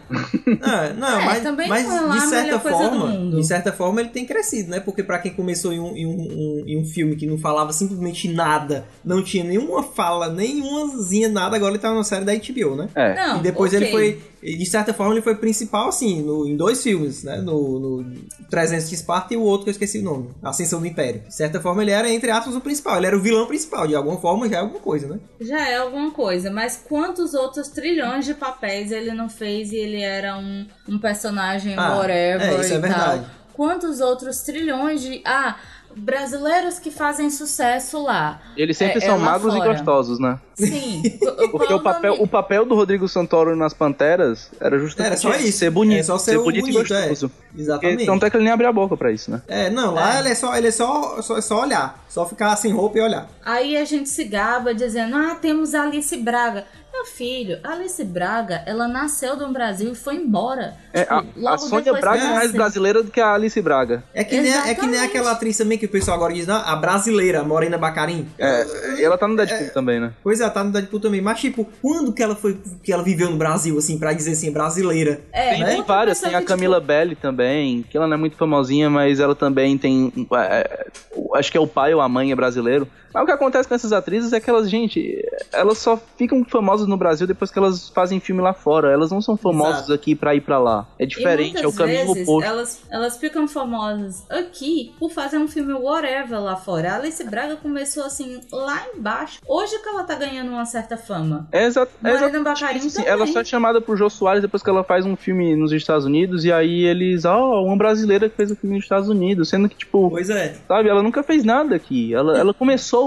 Não, 0.59 0.93
não 0.95 1.19
É, 1.21 1.25
mas, 1.25 1.43
também 1.43 1.67
mas 1.69 1.87
não 1.87 2.13
é 2.13 2.17
de 2.19 2.27
certa 2.27 2.59
forma, 2.59 3.31
de 3.31 3.43
certa 3.47 3.71
forma 3.73 3.99
ele 4.01 4.09
tem 4.09 4.25
crescido, 4.25 4.69
né? 4.71 4.79
Porque 4.79 5.03
pra 5.03 5.19
quem 5.19 5.33
começou 5.33 5.73
em 5.73 5.79
um, 5.79 5.95
em, 5.95 6.05
um, 6.05 6.11
um- 6.11 6.63
em 6.67 6.77
um 6.79 6.85
filme 6.85 7.15
que 7.15 7.25
não 7.25 7.37
falava 7.37 7.71
simplesmente 7.73 8.27
nada, 8.29 8.85
não 9.03 9.23
tinha 9.23 9.43
nenhuma 9.43 9.83
fala, 9.83 10.29
nenhumazinha 10.29 11.29
nada, 11.29 11.55
agora 11.55 11.71
ele 11.73 11.79
tá 11.79 11.89
numa 11.89 12.03
série 12.03 12.25
da 12.25 12.33
HBO, 12.33 12.75
né? 12.75 12.89
É. 12.95 13.15
Não, 13.15 13.39
e 13.39 13.41
depois 13.41 13.73
ok. 13.73 13.83
ele 13.83 13.91
foi, 13.91 14.21
de 14.55 14.65
certa 14.65 14.93
forma 14.93 15.13
ele 15.13 15.21
foi 15.21 15.35
principal, 15.35 15.89
assim, 15.89 16.21
no- 16.21 16.47
em 16.47 16.55
dois 16.55 16.81
filmes, 16.83 17.23
né? 17.23 17.37
No, 17.37 17.79
no 17.79 18.05
300 18.49 18.87
de 18.89 18.95
Esparta 18.95 19.33
e 19.33 19.37
o 19.37 19.41
outro 19.41 19.63
que 19.65 19.69
eu 19.69 19.71
esqueci 19.71 19.99
o 19.99 20.03
nome, 20.03 20.29
Ascensão 20.43 20.79
do 20.79 20.85
Império. 20.87 21.21
De 21.27 21.35
certa 21.35 21.59
forma 21.59 21.81
ele 21.81 21.91
era, 21.91 22.09
entre 22.09 22.29
aspas, 22.31 22.55
o 22.55 22.61
principal, 22.61 22.97
ele 22.97 23.07
era 23.07 23.17
o 23.17 23.21
vilão 23.21 23.45
principal, 23.47 23.87
de 23.87 23.95
alguma 23.95 24.19
forma 24.19 24.47
já 24.47 24.57
é 24.57 24.59
alguma 24.59 24.79
coisa, 24.79 25.07
né? 25.07 25.19
Já 25.41 25.67
é 25.69 25.77
alguma 25.77 26.11
coisa, 26.11 26.49
mas 26.51 26.81
quantos 26.87 27.33
outros 27.33 27.67
trilhões 27.69 28.25
de 28.25 28.33
papéis 28.33 28.91
ele 28.91 29.11
não 29.13 29.27
fez 29.29 29.71
e 29.71 29.75
ele 29.75 30.01
era 30.01 30.37
um, 30.37 30.65
um 30.87 30.99
personagem 30.99 31.75
Ah, 31.77 31.95
whatever 31.97 32.41
é, 32.53 32.61
isso 32.61 32.73
é 32.73 32.77
e 32.77 32.79
verdade. 32.79 33.25
tal? 33.25 33.37
Quantos 33.53 33.99
outros 34.01 34.41
trilhões 34.43 35.01
de. 35.01 35.21
Ah, 35.25 35.57
brasileiros 35.95 36.77
que 36.79 36.91
fazem 36.91 37.29
sucesso 37.29 38.03
lá. 38.03 38.39
Eles 38.55 38.77
sempre 38.77 38.99
É, 38.99 39.03
é 39.03 39.07
são 39.07 39.17
lá 39.17 39.25
magros 39.25 39.53
e 39.53 39.57
fora. 39.57 39.73
gostosos, 39.73 40.19
né? 40.19 40.39
Sim. 40.57 41.03
Porque 41.51 41.73
o 41.73 41.79
papel, 41.81 42.15
o 42.19 42.27
papel 42.27 42.65
do 42.65 42.73
Rodrigo 42.75 43.07
Santoro 43.07 43.55
nas 43.55 43.73
Panteras 43.73 44.49
era 44.59 44.77
justamente 44.79 45.11
Era 45.11 45.17
só 45.17 45.35
isso. 45.35 45.59
ser 45.59 45.69
bonito, 45.69 45.99
É 45.99 46.03
só 46.03 46.17
ser 46.17 46.37
o 46.37 46.43
bonito, 46.43 46.65
bonito, 46.65 46.91
e 46.91 46.95
é. 46.95 46.99
gostoso. 46.99 47.31
Exatamente. 47.55 48.05
Tanto 48.05 48.25
é 48.25 48.29
que 48.29 48.37
ele 48.37 48.43
nem 48.43 48.53
abriu 48.53 48.69
a 48.69 48.73
boca 48.73 48.97
pra 48.97 49.11
isso, 49.11 49.29
né? 49.29 49.41
É, 49.47 49.69
não, 49.69 49.93
lá 49.93 50.19
ele 50.19 50.29
é 50.29 50.35
só, 50.35 50.55
ele 50.55 50.67
é 50.67 50.71
só, 50.71 51.21
só, 51.21 51.39
só 51.41 51.61
olhar, 51.61 52.03
só 52.09 52.25
ficar 52.25 52.55
sem 52.55 52.71
roupa 52.73 52.97
e 52.97 53.01
olhar. 53.01 53.27
Aí 53.45 53.77
a 53.77 53.85
gente 53.85 54.09
se 54.09 54.23
gaba 54.23 54.73
dizendo: 54.73 55.15
ah, 55.15 55.35
temos 55.35 55.75
a 55.75 55.83
Alice 55.83 56.15
Braga. 56.17 56.65
Meu 56.93 57.05
filho, 57.05 57.59
a 57.63 57.73
Alice 57.73 58.03
Braga, 58.03 58.63
ela 58.65 58.87
nasceu 58.87 59.35
do 59.35 59.47
Brasil 59.49 59.91
e 59.91 59.95
foi 59.95 60.15
embora. 60.15 60.73
É, 60.91 61.01
Tipo, 61.03 61.47
a, 61.47 61.53
a 61.53 61.57
Sônia 61.59 61.93
Braga 61.93 62.23
é 62.23 62.33
mais 62.33 62.51
brasileira 62.51 63.03
do 63.03 63.11
que 63.11 63.21
a 63.21 63.35
Alice 63.35 63.61
Braga. 63.61 64.03
É 64.15 64.23
que, 64.23 64.41
nem, 64.41 64.51
é 64.51 64.73
que 64.73 64.87
nem 64.87 64.99
aquela 64.99 65.31
atriz 65.33 65.55
também 65.55 65.77
que 65.77 65.85
o 65.85 65.89
pessoal 65.89 66.17
agora 66.17 66.33
diz, 66.33 66.47
não, 66.47 66.55
a 66.57 66.75
brasileira, 66.75 67.43
Morena 67.43 67.77
Bacarim. 67.77 68.27
É, 68.39 68.65
e 68.97 69.03
ela 69.03 69.15
tá 69.15 69.27
no 69.27 69.35
Deadpool 69.35 69.69
também, 69.75 69.99
né? 69.99 70.11
Pois 70.23 70.41
é, 70.41 70.46
tá 70.49 70.63
no 70.63 70.71
Deadpool 70.71 70.99
também. 70.99 71.21
Mas, 71.21 71.39
tipo, 71.39 71.67
quando 71.81 72.11
que 72.13 72.21
ela 72.21 72.35
foi 72.35 72.57
que 72.83 72.91
ela 72.91 73.03
viveu 73.03 73.29
no 73.29 73.37
Brasil, 73.37 73.77
assim, 73.77 73.97
pra 73.97 74.13
dizer 74.13 74.31
assim, 74.31 74.51
brasileira? 74.51 75.21
É, 75.31 75.51
Tem, 75.51 75.59
outra 75.61 75.75
tem 75.75 75.83
várias, 75.83 76.19
tem 76.19 76.35
a 76.35 76.41
Camila 76.41 76.79
Belli 76.79 77.15
também, 77.15 77.83
que 77.89 77.97
ela 77.97 78.07
não 78.07 78.15
é 78.15 78.17
muito 78.17 78.37
famosinha, 78.37 78.89
mas 78.89 79.19
ela 79.19 79.35
também 79.35 79.77
tem. 79.77 80.11
é, 80.33 80.87
acho 81.35 81.51
que 81.51 81.57
é 81.57 81.61
o 81.61 81.67
pai 81.67 81.93
ou 81.93 82.01
a 82.01 82.09
mãe 82.09 82.31
é 82.31 82.35
brasileiro. 82.35 82.87
Mas 83.17 83.23
o 83.23 83.25
que 83.25 83.31
acontece 83.31 83.67
com 83.67 83.73
essas 83.73 83.91
atrizes 83.91 84.31
é 84.31 84.39
que 84.39 84.47
elas, 84.47 84.69
gente, 84.69 85.25
elas 85.51 85.79
só 85.79 85.97
ficam 86.17 86.45
famosas 86.45 86.87
no 86.87 86.95
Brasil 86.95 87.25
depois 87.25 87.49
que 87.49 87.57
elas 87.57 87.89
fazem 87.89 88.19
filme 88.19 88.43
lá 88.43 88.53
fora. 88.53 88.91
Elas 88.91 89.09
não 89.09 89.21
são 89.21 89.35
famosas 89.35 89.77
Exato. 89.85 89.93
aqui 89.93 90.13
pra 90.13 90.35
ir 90.35 90.41
pra 90.41 90.59
lá. 90.59 90.85
É 90.99 91.05
diferente, 91.05 91.57
é 91.63 91.67
o 91.67 91.73
caminho 91.73 92.13
vezes 92.13 92.27
oposto. 92.27 92.47
elas, 92.47 92.81
elas 92.91 93.17
ficam 93.17 93.47
famosas 93.47 94.23
aqui 94.29 94.93
por 94.99 95.09
fazer 95.09 95.39
um 95.39 95.47
filme 95.47 95.73
whatever 95.73 96.39
lá 96.39 96.55
fora. 96.57 96.91
A 96.91 96.95
Alice 96.97 97.23
Braga 97.23 97.55
começou 97.55 98.03
assim 98.03 98.39
lá 98.51 98.85
embaixo. 98.95 99.39
Hoje 99.47 99.79
que 99.79 99.89
ela 99.89 100.03
tá 100.03 100.13
ganhando 100.13 100.51
uma 100.51 100.65
certa 100.65 100.95
fama. 100.95 101.47
É 101.51 101.63
é 101.63 101.69
Marina 102.01 102.27
exatamente 102.27 102.87
assim. 102.87 102.89
também. 102.97 103.11
Ela 103.11 103.25
só 103.25 103.41
é 103.41 103.43
chamada 103.43 103.81
por 103.81 103.97
Jô 103.97 104.11
Soares 104.11 104.43
depois 104.43 104.61
que 104.61 104.69
ela 104.69 104.83
faz 104.83 105.07
um 105.07 105.15
filme 105.15 105.55
nos 105.55 105.71
Estados 105.71 106.05
Unidos, 106.05 106.45
e 106.45 106.51
aí 106.51 106.85
eles, 106.85 107.25
ó, 107.25 107.63
uma 107.63 107.75
brasileira 107.75 108.29
que 108.29 108.35
fez 108.35 108.51
um 108.51 108.55
filme 108.55 108.75
nos 108.75 108.85
Estados 108.85 109.09
Unidos, 109.09 109.49
sendo 109.49 109.67
que, 109.67 109.75
tipo, 109.75 110.07
Pois 110.11 110.29
é. 110.29 110.55
sabe, 110.67 110.87
ela 110.87 111.01
nunca 111.01 111.23
fez 111.23 111.43
nada 111.43 111.75
aqui. 111.75 112.13
Ela, 112.13 112.37
ela 112.37 112.53
começou 112.53 113.06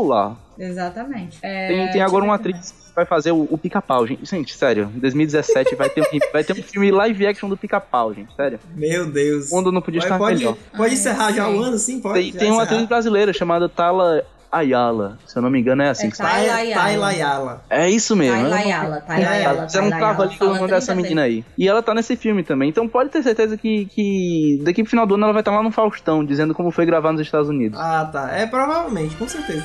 Exatamente. 0.59 1.39
É, 1.43 1.69
Tem, 1.69 1.93
tem 1.93 2.03
agora 2.03 2.25
uma 2.25 2.37
ver 2.37 2.51
atriz 2.51 2.73
que 2.73 2.95
vai 2.95 3.07
fazer 3.07 3.33
o, 3.33 3.47
o 3.51 3.57
pica-pau, 3.57 4.07
gente. 4.07 4.25
Gente, 4.29 4.55
sério, 4.55 4.91
em 4.95 4.99
2017 4.99 5.75
vai 5.75 5.89
ter, 5.89 6.03
um, 6.03 6.19
vai 6.33 6.45
ter 6.45 6.53
um 6.53 6.63
filme 6.63 6.91
live 6.91 7.27
action 7.27 7.49
do 7.49 7.57
pica-pau, 7.57 8.13
gente, 8.13 8.35
sério. 8.35 8.59
Meu 8.75 9.11
Deus. 9.11 9.51
O 9.51 9.57
mundo 9.57 9.73
não 9.73 9.81
podia 9.81 10.01
Pode- 10.01 10.13
estar 10.13 10.19
pode, 10.19 10.39
melhor. 10.39 10.57
Pode 10.77 10.95
encerrar 10.95 11.33
já 11.33 11.49
o 11.49 11.61
ano, 11.63 11.79
sim? 11.79 12.01
Pode. 12.01 12.15
Tem, 12.21 12.33
tem 12.33 12.51
uma 12.51 12.63
atriz 12.65 12.85
brasileira 12.87 13.33
chamada 13.33 13.69
Tala 13.69 14.25
Ayala, 14.53 15.17
se 15.27 15.37
eu 15.37 15.43
não 15.43 15.49
me 15.51 15.61
engano 15.61 15.83
é 15.83 15.89
assim. 15.91 16.09
É 16.09 16.11
que 16.11 16.17
se 16.17 16.23
fala. 16.23 16.35
Tayla 16.35 16.53
Tai- 16.53 16.61
Ayala. 16.67 16.83
Tayla 16.83 17.07
Ayala. 17.09 17.65
É 17.71 17.89
isso 17.91 18.17
mesmo. 18.17 18.35
Tayla 18.35 18.49
não- 18.51 18.57
Ayala, 18.57 19.01
Tayla 19.01 19.31
Ayala, 19.31 19.63
um 19.63 19.67
Tayla 19.67 19.87
Ayala, 19.87 19.99
trava-língua 19.99 20.25
no 20.27 20.39
fala 20.39 20.55
nome 20.59 20.71
dessa 20.71 20.93
30 20.93 21.03
menina 21.03 21.23
aí. 21.23 21.45
E 21.57 21.69
ela 21.69 21.83
tá 21.83 21.95
nesse 21.95 22.17
filme 22.17 22.43
também. 22.43 22.69
Então 22.69 22.89
pode 22.89 23.11
ter 23.11 23.23
certeza 23.23 23.57
que, 23.57 23.85
que 23.87 24.61
daqui 24.65 24.83
pro 24.83 24.91
final 24.91 25.07
do 25.07 25.15
ano 25.15 25.25
ela 25.25 25.33
vai 25.33 25.41
estar 25.43 25.53
lá 25.53 25.63
no 25.63 25.71
Faustão, 25.71 26.25
dizendo 26.25 26.55
como 26.55 26.71
foi 26.71 26.85
gravar 26.85 27.13
nos 27.13 27.21
Estados 27.21 27.49
Unidos. 27.49 27.79
Ah, 27.81 28.09
tá. 28.13 28.31
É 28.37 28.47
provavelmente, 28.47 29.15
com 29.17 29.29
certeza. 29.29 29.65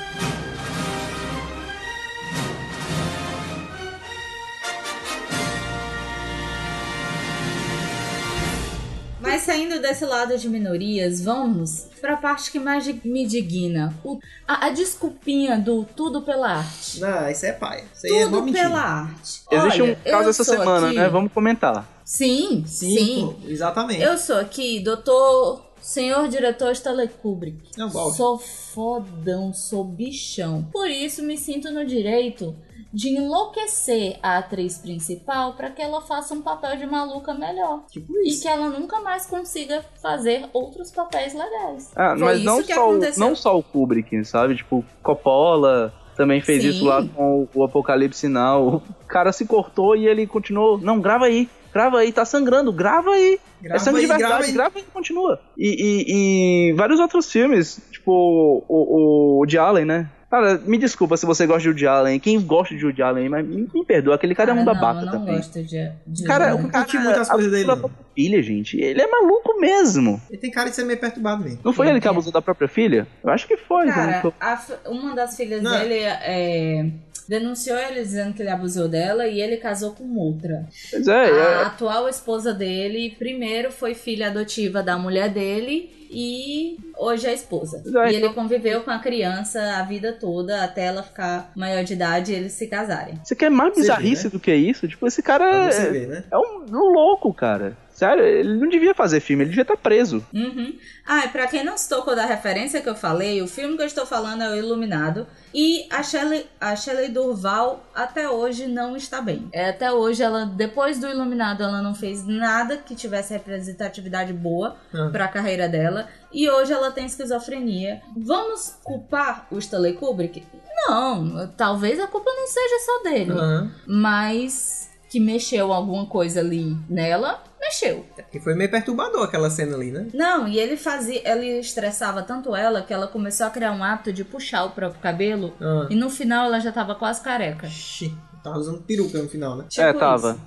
Desse 9.87 10.03
lado 10.05 10.37
de 10.37 10.49
minorias, 10.49 11.21
vamos 11.23 11.87
pra 12.01 12.17
parte 12.17 12.51
que 12.51 12.59
mais 12.59 12.85
me 13.03 13.25
digna. 13.25 13.93
O- 14.03 14.17
a, 14.47 14.67
a 14.67 14.69
desculpinha 14.69 15.57
do 15.59 15.85
tudo 15.95 16.21
pela 16.21 16.49
arte. 16.57 16.99
Não, 16.99 17.29
isso 17.29 17.45
é 17.45 17.51
paia. 17.51 17.83
Isso 17.93 18.05
aí 18.07 18.13
é 18.21 18.25
Tudo 18.25 18.41
mentira. 18.43 18.63
pela 18.69 18.81
arte. 18.81 19.41
Existe 19.51 19.81
Olha, 19.81 19.97
um 20.05 20.09
caso 20.11 20.29
essa 20.29 20.43
semana, 20.43 20.87
aqui- 20.87 20.95
né? 20.95 21.09
Vamos 21.09 21.31
comentar. 21.31 21.87
Sim, 22.03 22.63
Sim, 22.67 22.97
sim. 22.97 23.35
pô, 23.41 23.47
exatamente. 23.49 24.01
Eu 24.01 24.17
sou 24.17 24.37
aqui, 24.37 24.79
doutor, 24.79 25.63
senhor 25.81 26.27
diretor 26.27 26.71
Stanley 26.71 27.07
Kubrick. 27.07 27.57
Não, 27.77 27.89
Bob. 27.89 28.15
Sou 28.15 28.37
fodão, 28.37 29.53
sou 29.53 29.83
bichão. 29.83 30.63
Por 30.71 30.89
isso 30.89 31.23
me 31.23 31.37
sinto 31.37 31.71
no 31.71 31.85
direito 31.85 32.55
de 32.95 33.09
enlouquecer 33.09 34.17
a 34.23 34.37
atriz 34.37 34.77
principal 34.77 35.53
para 35.53 35.69
que 35.69 35.81
ela 35.81 35.99
faça 36.01 36.33
um 36.33 36.41
papel 36.41 36.77
de 36.77 36.85
maluca 36.85 37.33
melhor. 37.33 37.83
Tipo 37.91 38.13
E 38.23 38.31
que 38.31 38.47
ela 38.47 38.69
nunca 38.69 39.01
mais 39.01 39.25
consiga 39.25 39.83
fazer 40.01 40.45
outros 40.53 40.91
papéis 40.91 41.33
legais. 41.33 41.91
Ah, 41.95 42.11
Foi 42.17 42.19
mas 42.25 42.37
isso 42.37 42.45
não 42.45 42.63
que 42.63 42.73
só, 42.73 42.89
o, 42.91 42.99
não 43.17 43.35
só 43.35 43.57
o 43.59 43.61
Kubrick, 43.63 44.23
sabe? 44.23 44.55
Tipo, 44.55 44.83
Coppola 45.03 45.93
também 46.15 46.39
fez 46.39 46.61
Sim. 46.63 46.69
isso 46.69 46.85
lá 46.85 47.05
com 47.05 47.41
o, 47.53 47.59
o 47.59 47.63
Apocalipse 47.65 48.29
Now. 48.29 48.75
O 48.77 49.05
cara 49.07 49.33
se 49.33 49.45
cortou 49.45 49.95
e 49.95 50.07
ele 50.07 50.25
continuou. 50.25 50.77
Não, 50.77 51.01
grava 51.01 51.25
aí. 51.25 51.49
Grava 51.73 51.97
aí, 51.99 52.13
tá 52.13 52.23
sangrando, 52.23 52.71
grava 52.71 53.11
aí. 53.11 53.37
Grava 53.61 53.75
é 53.75 53.79
sangue 53.79 53.97
de 53.99 54.03
aí, 54.03 54.07
grava 54.07 54.21
verdade, 54.21 54.45
aí. 54.47 54.53
grava 54.53 54.77
aí 54.77 54.85
e 54.87 54.91
continua. 54.91 55.41
E, 55.57 55.67
e- 55.67 56.69
e 56.69 56.73
vários 56.73 57.01
outros 57.01 57.29
filmes, 57.29 57.81
tipo 57.91 58.09
o, 58.13 58.63
o, 58.69 58.77
o 58.77 59.37
Woody 59.39 59.57
Allen, 59.57 59.83
né? 59.83 60.09
Cara, 60.35 60.57
me 60.65 60.77
desculpa 60.77 61.15
se 61.15 61.25
você 61.25 61.47
gosta 61.47 61.61
de 61.61 61.69
Woody 61.69 61.87
Allen. 61.87 62.19
Quem 62.19 62.41
gosta 62.41 62.75
de 62.75 62.83
Woody 62.83 63.01
Allen, 63.01 63.29
mas 63.29 63.47
me, 63.47 63.69
me 63.73 63.85
perdoa, 63.85 64.15
aquele 64.15 64.35
cara 64.35 64.51
é 64.51 64.53
um 64.53 64.57
não, 64.57 64.65
babaca 64.65 64.99
eu 64.99 65.05
não 65.05 65.11
também. 65.13 65.37
gosto 65.37 65.63
de, 65.63 65.91
de 66.05 66.23
Cara, 66.25 66.57
cara 66.57 66.83
curti 66.83 66.97
muito 66.97 67.19
as 67.21 67.29
coisas 67.29 67.49
dele, 67.49 67.63
abusou 67.63 67.75
da 67.75 67.89
própria 67.89 68.13
filha, 68.13 68.43
gente. 68.43 68.77
Ele 68.77 69.01
é 69.01 69.07
maluco 69.07 69.57
mesmo. 69.61 70.21
Ele 70.29 70.37
tem 70.37 70.51
cara 70.51 70.69
de 70.69 70.75
ser 70.75 70.83
meio 70.83 70.99
perturbado 70.99 71.41
mesmo. 71.41 71.59
Não 71.63 71.71
foi 71.71 71.85
Sim, 71.85 71.91
ele 71.93 72.01
que 72.01 72.07
é. 72.09 72.11
abusou 72.11 72.33
da 72.33 72.41
própria 72.41 72.67
filha? 72.67 73.07
Eu 73.23 73.29
acho 73.29 73.47
que 73.47 73.55
foi. 73.55 73.87
Cara, 73.87 74.07
né? 74.07 74.33
a 74.41 74.89
uma 74.89 75.15
das 75.15 75.37
filhas 75.37 75.61
Não. 75.61 75.71
dele 75.71 75.99
é, 75.99 76.85
denunciou 77.27 77.77
ele 77.77 78.01
dizendo 78.01 78.33
que 78.33 78.41
ele 78.41 78.49
abusou 78.49 78.87
dela 78.87 79.27
e 79.27 79.41
ele 79.41 79.57
casou 79.57 79.91
com 79.91 80.17
outra. 80.17 80.65
Pois 80.91 81.07
é, 81.07 81.23
A 81.23 81.27
é, 81.27 81.63
atual 81.63 82.07
esposa 82.07 82.53
dele, 82.53 83.15
primeiro 83.17 83.71
foi 83.71 83.93
filha 83.93 84.27
adotiva 84.27 84.81
da 84.83 84.97
mulher 84.97 85.29
dele 85.29 86.07
e 86.09 86.77
hoje 86.97 87.27
é 87.27 87.33
esposa. 87.33 87.81
Pois 87.83 87.95
é, 87.95 88.11
E 88.11 88.15
ele 88.15 88.29
conviveu 88.29 88.81
com 88.81 88.91
a 88.91 88.99
criança 88.99 89.77
a 89.77 89.83
vida 89.83 90.13
toda 90.13 90.63
até 90.63 90.85
ela 90.85 91.03
ficar 91.03 91.51
maior 91.55 91.83
de 91.83 91.93
idade 91.93 92.31
e 92.31 92.35
eles 92.35 92.53
se 92.53 92.67
casarem. 92.67 93.19
Você 93.23 93.35
quer 93.35 93.49
mais 93.49 93.73
Você 93.73 93.81
vê, 93.81 93.81
bizarrice 93.81 94.25
né? 94.25 94.29
do 94.29 94.39
que 94.39 94.53
isso? 94.53 94.87
Tipo, 94.87 95.07
esse 95.07 95.21
cara 95.21 95.65
é, 95.73 95.89
ver, 95.89 96.07
né? 96.07 96.23
é 96.31 96.37
um, 96.37 96.65
um 96.69 96.93
louco, 96.93 97.33
cara. 97.33 97.75
Sério, 97.95 98.25
ele 98.25 98.55
não 98.59 98.67
devia 98.67 98.93
fazer 98.93 99.21
filme, 99.21 99.43
ele 99.43 99.51
devia 99.51 99.61
estar 99.61 99.77
preso. 99.77 100.23
Uhum. 100.33 100.77
Ah, 101.07 101.23
e 101.25 101.29
pra 101.29 101.47
quem 101.47 101.63
não 101.63 101.77
se 101.77 101.87
tocou 101.87 102.13
da 102.13 102.25
referência 102.25 102.81
que 102.81 102.89
eu 102.89 102.95
falei, 102.95 103.41
o 103.41 103.47
filme 103.47 103.77
que 103.77 103.81
eu 103.83 103.87
estou 103.87 104.05
falando 104.05 104.43
é 104.43 104.51
O 104.51 104.55
Iluminado. 104.57 105.25
E 105.53 105.87
a 105.89 106.03
Shelley, 106.03 106.45
a 106.59 106.75
Shelley 106.75 107.07
Durval 107.07 107.85
até 107.95 108.29
hoje 108.29 108.67
não 108.67 108.97
está 108.97 109.21
bem. 109.21 109.47
É, 109.53 109.69
até 109.69 109.93
hoje, 109.93 110.21
ela, 110.21 110.45
depois 110.45 110.99
do 110.99 111.07
Iluminado, 111.07 111.63
ela 111.63 111.81
não 111.81 111.95
fez 111.95 112.27
nada 112.27 112.75
que 112.75 112.93
tivesse 112.95 113.31
representatividade 113.31 114.33
boa 114.33 114.75
Ah. 114.93 115.07
pra 115.09 115.29
carreira 115.29 115.69
dela. 115.69 116.09
E 116.33 116.49
hoje 116.49 116.73
ela 116.73 116.91
tem 116.91 117.05
esquizofrenia. 117.05 118.01
Vamos 118.17 118.77
culpar 118.83 119.47
o 119.49 119.57
Stanley 119.57 119.93
Kubrick? 119.93 120.43
Não, 120.89 121.47
talvez 121.55 121.97
a 122.01 122.07
culpa 122.07 122.29
não 122.29 122.45
seja 122.45 122.79
só 122.85 123.03
dele. 123.09 123.31
Aham. 123.31 123.71
Mas 123.87 124.84
que 125.15 125.19
mexeu 125.21 125.71
alguma 125.71 126.05
coisa 126.05 126.41
ali 126.41 126.75
nela, 126.89 127.41
mexeu. 127.57 128.05
E 128.33 128.37
foi 128.37 128.53
meio 128.53 128.69
perturbador 128.69 129.23
aquela 129.23 129.49
cena 129.49 129.73
ali, 129.73 129.89
né? 129.89 130.07
Não, 130.13 130.45
e 130.45 130.59
ele 130.59 130.75
fazia, 130.75 131.21
ele 131.25 131.57
estressava 131.57 132.21
tanto 132.21 132.53
ela 132.53 132.81
que 132.81 132.93
ela 132.93 133.07
começou 133.07 133.47
a 133.47 133.49
criar 133.49 133.71
um 133.71 133.81
hábito 133.81 134.11
de 134.11 134.25
puxar 134.25 134.65
o 134.65 134.71
próprio 134.71 134.99
cabelo 135.01 135.53
Ah. 135.61 135.87
e 135.89 135.95
no 135.95 136.09
final 136.09 136.47
ela 136.47 136.59
já 136.59 136.69
tava 136.69 136.95
quase 136.95 137.21
careca. 137.21 137.65
Ixi, 137.65 138.13
tava 138.43 138.57
usando 138.57 138.81
peruca 138.81 139.17
no 139.17 139.29
final, 139.29 139.55
né? 139.55 139.65
Tipo 139.69 139.87
é, 139.87 139.93
tava. 139.93 140.37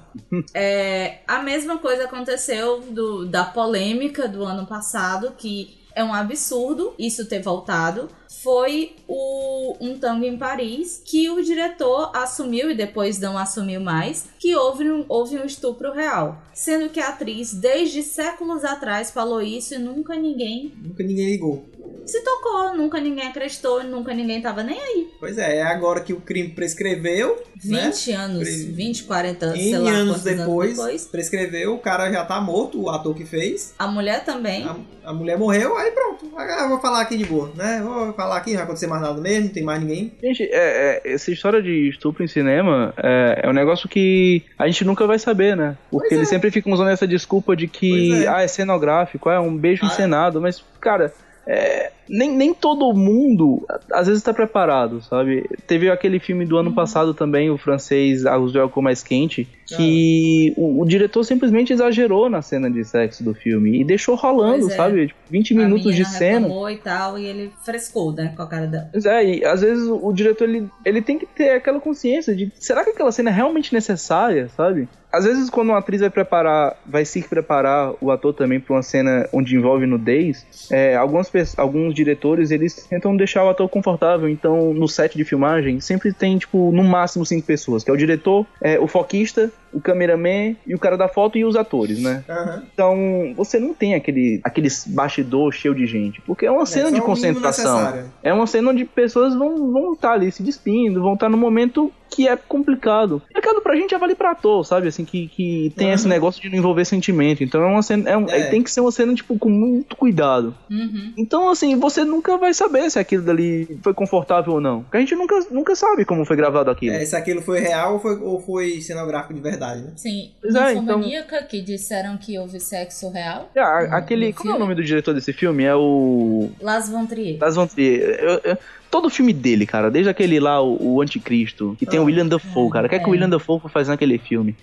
É, 0.53 1.21
a 1.27 1.39
mesma 1.39 1.79
coisa 1.79 2.05
aconteceu 2.05 2.81
do, 2.81 3.25
da 3.25 3.45
polêmica 3.45 4.29
do 4.29 4.45
ano 4.45 4.67
passado, 4.67 5.33
que 5.35 5.78
é 5.99 6.05
um 6.05 6.15
absurdo 6.15 6.95
isso 6.97 7.27
ter 7.27 7.43
voltado. 7.43 8.09
Foi 8.41 8.95
o 9.09 9.77
Um 9.81 9.99
Tango 9.99 10.25
em 10.25 10.39
Paris, 10.39 11.03
que 11.05 11.29
o 11.29 11.43
diretor 11.43 12.13
assumiu 12.15 12.71
e 12.71 12.75
depois 12.77 13.19
não 13.19 13.37
assumiu 13.37 13.81
mais, 13.81 14.29
que 14.39 14.55
houve 14.55 14.89
um, 14.89 15.05
houve 15.09 15.37
um 15.37 15.45
estupro 15.45 15.93
real. 15.93 16.41
Sendo 16.55 16.89
que 16.89 17.01
a 17.01 17.09
atriz, 17.09 17.53
desde 17.53 18.05
séculos 18.05 18.65
atrás, 18.65 19.11
falou 19.11 19.43
isso 19.43 19.75
e 19.75 19.79
nunca 19.79 20.15
ninguém 20.15 20.73
Nunca 20.81 21.03
ninguém 21.03 21.33
ligou. 21.33 21.67
Se 22.07 22.23
tocou, 22.25 22.75
nunca 22.75 22.99
ninguém 23.01 23.29
acreditou, 23.29 23.83
nunca 23.85 24.15
ninguém 24.15 24.41
tava 24.41 24.63
nem 24.63 24.81
aí. 24.81 25.09
Pois 25.21 25.37
é, 25.37 25.59
é 25.59 25.63
agora 25.63 26.01
que 26.01 26.13
o 26.13 26.21
crime 26.21 26.49
prescreveu, 26.51 27.43
né? 27.65 27.87
20 27.91 28.13
anos, 28.13 28.39
Pre- 28.49 28.73
20, 28.73 29.05
40 29.05 29.47
anos, 29.47 29.59
sei 29.59 29.79
lá, 29.79 29.91
anos 29.91 30.23
depois, 30.23 30.77
depois. 30.77 31.05
prescreveu, 31.07 31.75
o 31.75 31.79
cara 31.79 32.11
já 32.11 32.25
tá 32.25 32.41
morto, 32.41 32.81
o 32.83 32.89
ator 32.91 33.15
que 33.15 33.25
fez. 33.27 33.75
A 33.79 33.87
mulher 33.87 34.25
também. 34.25 34.65
A, 34.65 34.77
a 35.11 35.13
mulher 35.13 35.37
morreu, 35.39 35.77
aí 35.77 35.91
pronto. 35.91 36.31
Ah, 36.37 36.67
vou 36.69 36.81
falar 36.81 37.01
aqui 37.03 37.17
de 37.17 37.25
boa, 37.27 37.51
né? 37.55 37.81
Vou 37.83 38.13
falar 38.15 38.37
aqui, 38.39 38.51
não 38.51 38.57
vai 38.57 38.65
acontecer 38.65 38.87
mais 38.87 39.03
nada 39.03 39.21
mesmo, 39.21 39.47
não 39.47 39.53
tem 39.53 39.63
mais 39.63 39.81
ninguém. 39.81 40.13
Gente, 40.23 40.45
é, 40.45 41.01
é, 41.05 41.13
essa 41.13 41.31
história 41.31 41.61
de 41.63 41.89
estupro 41.91 42.25
em 42.25 42.29
cinema 42.29 42.95
é, 42.97 43.41
é 43.45 43.49
um 43.49 43.53
negócio 43.53 43.89
que 43.89 44.45
a 44.59 44.67
gente 44.67 44.85
nunca 44.85 45.07
vai 45.07 45.19
saber, 45.19 45.57
né? 45.57 45.77
Porque 45.91 46.09
Pois 46.09 46.19
eles 46.19 46.29
é. 46.29 46.31
sempre 46.31 46.51
ficam 46.51 46.73
usando 46.73 46.89
essa 46.89 47.07
desculpa 47.07 47.55
de 47.57 47.67
que, 47.69 48.25
é. 48.25 48.29
ah, 48.29 48.43
é 48.43 48.49
cenográfico, 48.49 49.29
é 49.29 49.39
um 49.39 49.57
beijo 49.57 49.85
Ah. 49.85 49.89
encenado, 49.89 50.41
mas, 50.41 50.65
cara, 50.81 51.13
é, 51.49 51.91
nem, 52.09 52.35
nem 52.35 52.55
todo 52.55 52.93
mundo 52.95 53.67
às 53.93 54.07
vezes 54.07 54.23
tá 54.23 54.33
preparado, 54.33 55.01
sabe? 55.03 55.45
Teve 55.67 55.91
aquele 55.91 56.19
filme 56.19 56.45
do 56.45 56.55
Uhum. 56.55 56.61
ano 56.63 56.73
passado 56.75 57.15
também, 57.15 57.51
o 57.51 57.57
francês 57.59 58.27
Arroz 58.27 58.53
de 58.53 58.59
Álcool 58.59 58.83
Mais 58.83 59.03
Quente, 59.03 59.47
Ah. 59.73 59.77
que 59.77 60.53
o, 60.57 60.81
o 60.83 60.87
diretor 60.87 61.23
simplesmente 61.25 61.73
exagerou 61.73 62.29
na 62.31 62.41
cena 62.43 62.71
de 62.71 62.83
sexo 62.85 63.23
do 63.23 63.35
filme 63.35 63.81
e 63.81 63.85
deixou 63.85 64.15
rolando, 64.15 64.67
é. 64.69 64.71
sabe? 64.71 65.07
Tipo, 65.09 65.19
20 65.31 65.53
a 65.55 65.57
minutos 65.57 65.95
de 65.95 66.05
cena. 66.05 66.49
e 66.73 66.77
tal, 66.79 67.19
e 67.19 67.27
ele 67.27 67.53
frescou, 67.65 68.13
né, 68.13 68.33
com 68.35 68.43
a 68.43 68.47
cara 68.47 68.67
dela. 68.67 68.89
Pois 68.91 69.05
é, 69.07 69.25
e 69.37 69.45
às 69.45 69.61
vezes 69.61 69.87
o 69.87 70.09
o 70.09 70.13
diretor 70.13 70.49
ele, 70.49 70.67
ele 70.87 71.03
tem 71.03 71.19
que 71.19 71.27
ter 71.27 71.51
aquela 71.51 71.79
consciência 71.81 72.35
de 72.35 72.51
será 72.59 72.83
que 72.83 72.91
aquela 72.91 73.13
cena 73.13 73.29
é 73.31 73.33
realmente 73.33 73.75
necessária, 73.75 74.49
sabe? 74.57 74.89
Às 75.13 75.25
vezes 75.25 75.51
quando 75.51 75.69
uma 75.71 75.79
atriz 75.79 76.01
vai 76.01 76.11
preparar, 76.11 76.77
vai 76.87 77.05
se 77.05 77.21
preparar 77.23 77.93
o 78.01 78.11
ator 78.11 78.33
também 78.35 78.61
para 78.61 78.75
uma 78.77 78.83
cena 78.83 79.29
onde 79.33 79.55
envolve 79.57 79.87
nudez, 79.87 80.47
é, 80.71 80.97
algumas, 80.97 81.31
alguns 81.59 81.95
diretores 81.99 82.51
eles 82.51 82.87
tentam 82.89 83.17
deixar 83.17 83.45
o 83.45 83.51
ator 83.51 83.69
confortável, 83.69 84.29
então 84.29 84.73
no 84.73 84.89
set 84.89 85.17
de 85.17 85.25
filmagem 85.25 85.81
sempre 85.81 86.13
tem 86.13 86.39
tipo 86.39 86.71
no 86.73 86.85
máximo 86.85 87.27
cinco 87.27 87.47
pessoas, 87.47 87.85
que 87.85 87.91
é 87.91 87.93
o 87.93 87.97
diretor, 87.97 88.47
é, 88.63 88.79
o 88.79 88.87
foquista, 88.87 89.51
o 89.73 89.81
cameraman 89.81 90.57
e 90.67 90.75
o 90.75 90.79
cara 90.79 90.97
da 90.97 91.09
foto 91.09 91.37
e 91.39 91.45
os 91.45 91.57
atores, 91.57 92.01
né? 92.01 92.25
Aham. 92.29 92.63
Então 92.73 92.97
você 93.37 93.59
não 93.59 93.75
tem 93.75 93.95
aquele, 93.95 94.41
aquele 94.45 94.69
bastidor 94.89 95.53
cheio 95.53 95.75
de 95.75 95.87
gente, 95.87 96.21
porque 96.23 96.47
é 96.47 96.51
uma 96.51 96.67
cena 96.67 96.85
só 96.85 96.89
de 96.89 96.93
mínimo 96.95 97.07
concentração. 97.07 98.05
É 98.23 98.33
uma 98.33 98.47
cena 98.47 98.71
onde 98.71 98.85
pessoas 98.85 99.35
vão 99.35 99.73
vão 99.73 99.93
estar 99.93 100.13
ali 100.13 100.31
se 100.33 100.43
despindo, 100.43 101.03
vão 101.03 101.15
estar 101.15 101.29
no 101.29 101.37
momento 101.37 101.93
que 102.11 102.27
é 102.27 102.35
complicado. 102.37 103.21
Complicado 103.29 103.61
pra 103.61 103.77
gente 103.77 103.95
é 103.95 103.99
vale 103.99 104.15
pra 104.15 104.31
ator, 104.31 104.65
sabe? 104.65 104.89
Assim, 104.89 105.05
que, 105.05 105.29
que 105.29 105.73
tem 105.77 105.89
Uhum. 105.89 105.95
esse 105.95 106.09
negócio 106.09 106.41
de 106.41 106.49
não 106.49 106.57
envolver 106.57 106.87
sentimento. 106.87 107.45
Então 107.45 107.63
é 107.63 107.67
uma 107.67 107.83
cena. 107.83 108.09
É 108.09 108.17
um- 108.17 108.29
É. 108.31 108.47
Tem 108.49 108.63
que 108.63 108.71
ser 108.71 108.81
uma 108.81 108.91
cena, 108.91 109.15
tipo, 109.15 109.39
com 109.39 109.51
muito 109.51 109.95
cuidado. 109.95 110.55
Uhum. 110.71 111.13
Então, 111.19 111.51
assim, 111.51 111.77
você 111.79 112.05
nunca 112.05 112.39
vai 112.39 112.55
saber 112.55 112.91
se 112.91 112.99
aquilo 112.99 113.23
dali 113.23 113.79
foi 113.83 113.93
confortável 113.93 114.55
ou 114.55 114.61
não. 114.61 114.83
Porque 114.85 114.97
a 114.97 115.01
gente 115.01 115.15
nunca, 115.15 115.39
nunca 115.51 115.77
sabe 115.77 116.07
como 116.07 116.25
foi 116.25 116.35
gravado 116.35 116.71
aquilo. 116.71 116.95
É, 116.97 117.05
se 117.05 117.15
aquilo 117.15 117.43
foi 117.43 117.61
real 117.61 117.93
ou 117.95 118.01
foi, 118.01 118.17
ou 118.19 118.41
foi 118.41 118.81
cenográfico 118.81 119.35
de 119.35 119.41
verdade, 119.41 119.68
né? 119.77 119.91
Sim, 119.97 120.31
é, 120.43 120.49
então- 120.49 120.75
Ninfomaníaca, 120.83 121.43
que 121.43 121.61
disseram 121.61 122.17
que 122.17 122.39
houve 122.39 122.59
sexo 122.61 123.09
real. 123.11 123.51
No- 123.55 123.95
aquele. 123.97 124.29
no 124.29 124.35
Como 124.35 124.51
é 124.51 124.53
o 124.53 124.57
filme. 124.57 124.59
nome 124.59 124.75
do 124.81 124.85
diretor 124.87 125.15
desse 125.15 125.33
filme? 125.33 125.65
É 125.65 125.75
o. 125.75 126.51
Las 126.61 126.89
Von 126.89 127.07
Trier. 127.07 127.39
Das 127.39 127.55
Von 127.57 127.67
Trier. 127.67 128.19
Eu- 128.21 128.41
eu- 128.45 128.59
todo 128.91 129.11
filme 129.11 129.33
dele, 129.33 129.67
cara, 129.67 129.91
desde 129.91 130.09
aquele 130.11 130.39
lá, 130.41 130.61
o, 130.63 130.95
o 130.95 131.01
Anticristo, 131.03 131.77
que 131.79 131.87
tem 131.87 131.99
o 131.99 132.03
Ah, 132.03 132.07
William 132.07 132.27
Dafoe, 132.27 132.71
cara. 132.71 132.87
O 132.87 132.91
que 132.91 132.97
é 132.97 132.99
que 132.99 133.05
o 133.07 133.09
é. 133.09 133.11
William 133.13 133.29
Dafoe 133.29 133.61
foi 133.61 133.71
fazer 133.71 133.91
naquele 133.91 134.19
filme? 134.19 134.55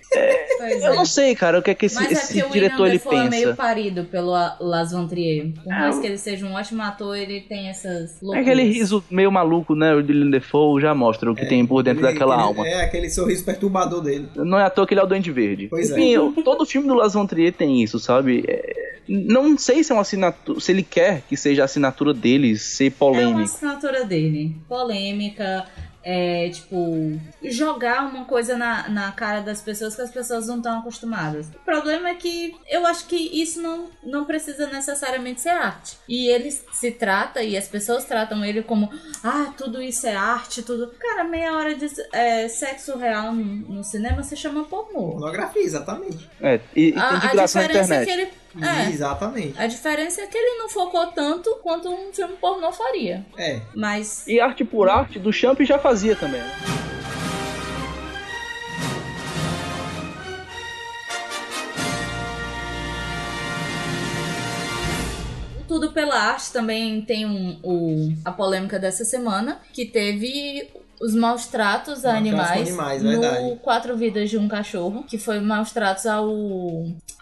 Pois 0.58 0.84
Eu 0.84 0.94
é. 0.94 0.96
não 0.96 1.06
sei, 1.06 1.36
cara, 1.36 1.60
o 1.60 1.62
que 1.62 1.70
é 1.72 1.76
que 1.76 1.86
esse, 1.86 1.96
Mas 1.96 2.10
é 2.10 2.14
esse 2.14 2.28
porque 2.34 2.44
o 2.44 2.52
diretor 2.52 2.84
William 2.84 2.94
ele 2.96 2.98
Dafoe 3.04 3.16
é 3.18 3.30
meio 3.30 3.44
pensa. 3.50 3.56
parido 3.58 4.04
pelo 4.06 4.32
Las 4.60 4.92
Von 4.92 5.08
Trier. 5.08 5.52
Por 5.64 5.72
É, 5.72 5.80
mais 5.80 6.00
que 6.00 6.08
ele 6.08 6.18
seja 6.18 6.46
um 6.46 6.54
ótimo 6.54 6.82
ator, 6.82 7.16
ele 7.16 7.42
tem 7.42 7.68
essas 7.70 8.22
É 8.22 8.26
loucuras. 8.26 8.48
aquele 8.48 8.64
riso 8.64 9.04
meio 9.12 9.32
maluco, 9.32 9.76
né? 9.76 9.94
O 9.94 9.98
William 9.98 10.30
Dafoe 10.32 10.82
já 10.82 10.96
mostra 10.96 11.32
o 11.32 11.36
que 11.36 11.46
tem 11.46 11.66
por 11.66 11.84
dentro 11.84 12.00
Aquele- 12.06 12.14
daquela 12.20 12.36
aquele- 12.36 12.60
alma. 12.60 12.68
É, 12.68 12.84
aquele 12.84 13.10
sorriso 13.10 13.44
perturbador 13.44 14.02
dele. 14.02 14.28
Não 14.36 14.58
é 14.60 14.64
à 14.64 14.70
toa 14.70 14.88
que 14.88 14.94
ele 14.94 15.02
é 15.02 15.04
o 15.04 15.08
Duende 15.08 15.32
Verde. 15.32 15.68
Pois 15.70 15.92
é. 15.92 15.94
Enfim, 15.94 16.10
eu- 16.12 16.34
todo 16.44 16.66
filme 16.66 16.88
do 16.88 16.94
Las 16.96 17.14
Von 17.14 17.28
Trier 17.28 17.54
tem 17.54 17.84
isso, 17.84 18.00
sabe? 18.00 18.44
É, 18.48 18.85
não 19.08 19.58
sei 19.58 19.84
se 19.84 19.92
é 19.92 19.96
uma 19.96 20.02
assinatura, 20.02 20.60
se 20.60 20.72
ele 20.72 20.84
quer 20.84 21.22
que 21.22 21.38
seja 21.38 21.62
a 21.62 21.66
assinatura 21.66 22.14
dele 22.14 22.58
ser 22.58 22.94
É 23.00 23.28
uma 23.28 23.44
assinatura 23.44 24.06
dele. 24.06 24.56
Polêmica. 24.68 25.66
É, 26.08 26.50
tipo, 26.50 27.20
jogar 27.42 28.08
uma 28.08 28.26
coisa 28.26 28.56
na, 28.56 28.88
na 28.90 29.12
cara 29.12 29.42
das 29.42 29.60
pessoas 29.60 29.96
que 29.96 30.04
as 30.04 30.12
pessoas 30.12 30.46
não 30.46 30.58
estão 30.58 30.78
acostumadas. 30.78 31.48
O 31.48 31.66
problema 31.66 32.10
é 32.10 32.14
que 32.14 32.56
eu 32.70 32.86
acho 32.86 33.08
que 33.08 33.16
isso 33.16 33.60
não, 33.60 33.90
não 34.04 34.24
precisa 34.24 34.68
necessariamente 34.68 35.42
ser 35.42 35.50
arte. 35.50 35.98
E 36.08 36.28
ele 36.28 36.52
se 36.52 36.92
trata, 36.92 37.42
e 37.42 37.58
as 37.58 37.68
pessoas 37.68 38.06
tratam 38.06 38.46
ele 38.46 38.62
como, 38.62 38.88
ah, 39.24 39.52
tudo 39.58 39.82
isso 39.82 40.06
é 40.06 40.16
arte, 40.16 40.62
tudo. 40.62 40.94
Cara, 41.00 41.24
meia 41.24 41.58
hora 41.58 41.74
de 41.74 41.88
é, 42.14 42.48
sexo 42.50 42.96
real 43.00 43.34
no, 43.34 43.44
no 43.78 43.84
cinema 43.84 44.22
se 44.22 44.38
chama 44.38 44.64
pornô. 44.66 45.14
Pornografia, 45.14 45.64
exatamente. 45.64 46.30
É, 46.40 46.60
e, 46.76 46.90
e 46.90 46.92
tem 46.92 47.02
A, 47.02 47.16
de 47.16 47.28
a 47.28 47.32
graça 47.32 47.60
na 47.62 47.66
diferença 47.66 47.96
é 47.96 48.04
internet. 48.04 48.06
que 48.06 48.12
ele. 48.36 48.45
É, 48.62 48.90
Exatamente. 48.90 49.60
a 49.60 49.68
diferença 49.68 50.22
é 50.22 50.28
que 50.28 50.38
ele 50.38 50.58
não 50.58 50.70
focou 50.70 51.08
tanto 51.08 51.56
quanto 51.62 51.90
um 51.90 52.14
filme 52.14 52.36
pornô 52.38 52.72
faria. 52.72 53.26
É. 53.38 53.62
Mas. 53.74 54.26
E 54.28 54.40
arte 54.40 54.64
por 54.64 54.88
arte 54.88 55.20
do 55.20 55.34
Champ 55.34 55.60
já 55.62 55.78
fazia 55.78 56.16
também. 56.16 56.42
Tudo 65.68 65.92
pela 65.92 66.16
arte 66.16 66.54
também 66.54 67.02
tem 67.02 67.26
um, 67.26 67.60
o, 67.62 68.14
a 68.24 68.32
polêmica 68.32 68.80
dessa 68.80 69.04
semana, 69.04 69.60
que 69.74 69.86
teve 69.86 70.70
os 71.06 71.14
maus 71.16 71.46
tratos 71.48 72.04
a 72.04 72.14
Maus 72.14 72.18
animais, 72.20 72.68
animais, 72.70 73.04
no 73.04 73.10
verdade. 73.10 73.56
Quatro 73.62 73.96
Vidas 73.96 74.30
de 74.30 74.38
um 74.38 74.48
Cachorro, 74.48 75.04
que 75.08 75.18
foi 75.18 75.40
maus 75.40 75.72
tratos 75.72 76.06
ao... 76.06 76.28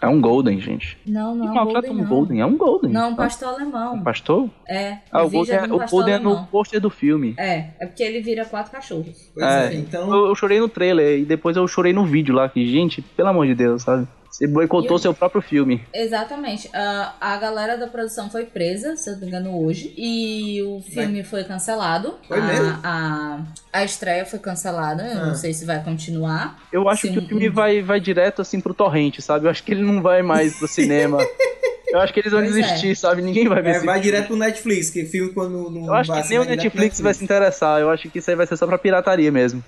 É 0.00 0.08
um 0.08 0.20
Golden, 0.20 0.60
gente. 0.60 0.96
Não, 1.06 1.34
não 1.34 1.46
é 1.46 1.50
um 1.50 1.54
maltrata 1.54 1.86
Golden, 1.88 1.92
um 1.92 2.02
não. 2.02 2.08
Golden, 2.08 2.40
é 2.40 2.46
um 2.46 2.56
Golden. 2.56 2.90
Não, 2.92 3.10
um 3.10 3.12
Ah, 3.12 3.16
pastor 3.16 3.48
alemão. 3.48 3.94
um 3.94 4.02
pastor? 4.02 4.50
É, 4.68 4.98
Ah, 5.10 5.22
o 5.22 5.30
Golden, 5.30 5.58
de 5.58 5.64
é, 5.64 5.72
um 5.72 5.76
o 5.76 5.86
Golden 5.88 6.14
é 6.14 6.18
no 6.18 6.46
pôster 6.46 6.80
do 6.80 6.90
filme. 6.90 7.34
É, 7.38 7.70
é 7.78 7.86
porque 7.86 8.02
ele 8.02 8.20
vira 8.20 8.44
quatro 8.44 8.72
cachorros. 8.72 9.30
Pois 9.34 9.46
É, 9.46 9.66
é. 9.66 9.74
Então, 9.74 10.12
Eu, 10.12 10.26
eu 10.26 10.34
chorei 10.34 10.58
no 10.60 10.68
trailer 10.68 11.20
e 11.20 11.24
depois 11.24 11.56
eu 11.56 11.66
chorei 11.68 11.92
no 11.92 12.04
vídeo 12.04 12.34
lá, 12.34 12.48
que, 12.48 12.66
gente, 12.70 13.02
pelo 13.02 13.28
amor 13.28 13.46
de 13.46 13.54
Deus, 13.54 13.82
sabe? 13.82 14.06
Você 14.34 14.48
boicotou 14.48 14.96
E 14.96 15.00
seu 15.00 15.14
próprio 15.14 15.40
filme. 15.40 15.80
Exatamente. 15.94 16.68
A, 16.74 17.14
a 17.20 17.36
galera 17.36 17.76
da 17.78 17.86
produção 17.86 18.28
foi 18.28 18.44
presa, 18.44 18.96
se 18.96 19.08
eu 19.08 19.14
não 19.14 19.20
me 19.20 19.26
engano, 19.28 19.64
hoje. 19.64 19.94
E 19.96 20.60
o 20.62 20.80
filme 20.80 21.22
foi 21.22 21.44
cancelado. 21.44 22.16
Foi 22.26 22.40
a, 22.40 22.42
mesmo? 22.42 22.78
A, 22.82 23.40
a 23.72 23.84
estreia 23.84 24.26
foi 24.26 24.40
cancelada. 24.40 25.04
Eu 25.06 25.20
Ah. 25.20 25.26
não 25.26 25.34
sei 25.36 25.54
se 25.54 25.64
vai 25.64 25.82
continuar. 25.84 26.58
Eu 26.72 26.88
acho 26.88 27.02
Sim. 27.06 27.12
que 27.12 27.18
o 27.20 27.28
filme 27.28 27.48
vai, 27.48 27.80
vai 27.80 28.00
direto 28.00 28.42
assim 28.42 28.60
pro 28.60 28.74
torrente, 28.74 29.22
sabe? 29.22 29.46
Eu 29.46 29.50
acho 29.52 29.62
que 29.62 29.70
ele 29.70 29.82
não 29.84 30.02
vai 30.02 30.20
mais 30.20 30.58
pro 30.58 30.66
cinema. 30.66 31.18
Eu 31.86 32.00
acho 32.00 32.12
que 32.12 32.18
eles 32.18 32.32
vão 32.32 32.40
Pois 32.42 32.52
desistir, 32.52 32.96
sabe? 32.96 33.22
Ninguém 33.22 33.46
vai 33.46 33.62
ver 33.62 33.68
É, 33.68 33.76
esse 33.76 33.86
vai 33.86 33.94
filme. 34.00 34.10
direto 34.10 34.26
pro 34.26 34.36
Netflix, 34.36 34.90
que 34.90 35.04
filme 35.04 35.32
quando 35.32 35.70
não 35.70 35.86
Eu 35.86 35.94
acho 35.94 36.12
que 36.12 36.28
nem 36.28 36.38
o 36.40 36.42
pro 36.42 36.50
Netflix 36.50 37.00
vai 37.00 37.14
se 37.14 37.22
interessar. 37.22 37.80
Eu 37.80 37.88
acho 37.88 38.10
que 38.10 38.18
isso 38.18 38.28
aí 38.28 38.34
vai 38.34 38.48
ser 38.48 38.56
só 38.56 38.66
pra 38.66 38.76
pirataria 38.76 39.30
mesmo. 39.30 39.62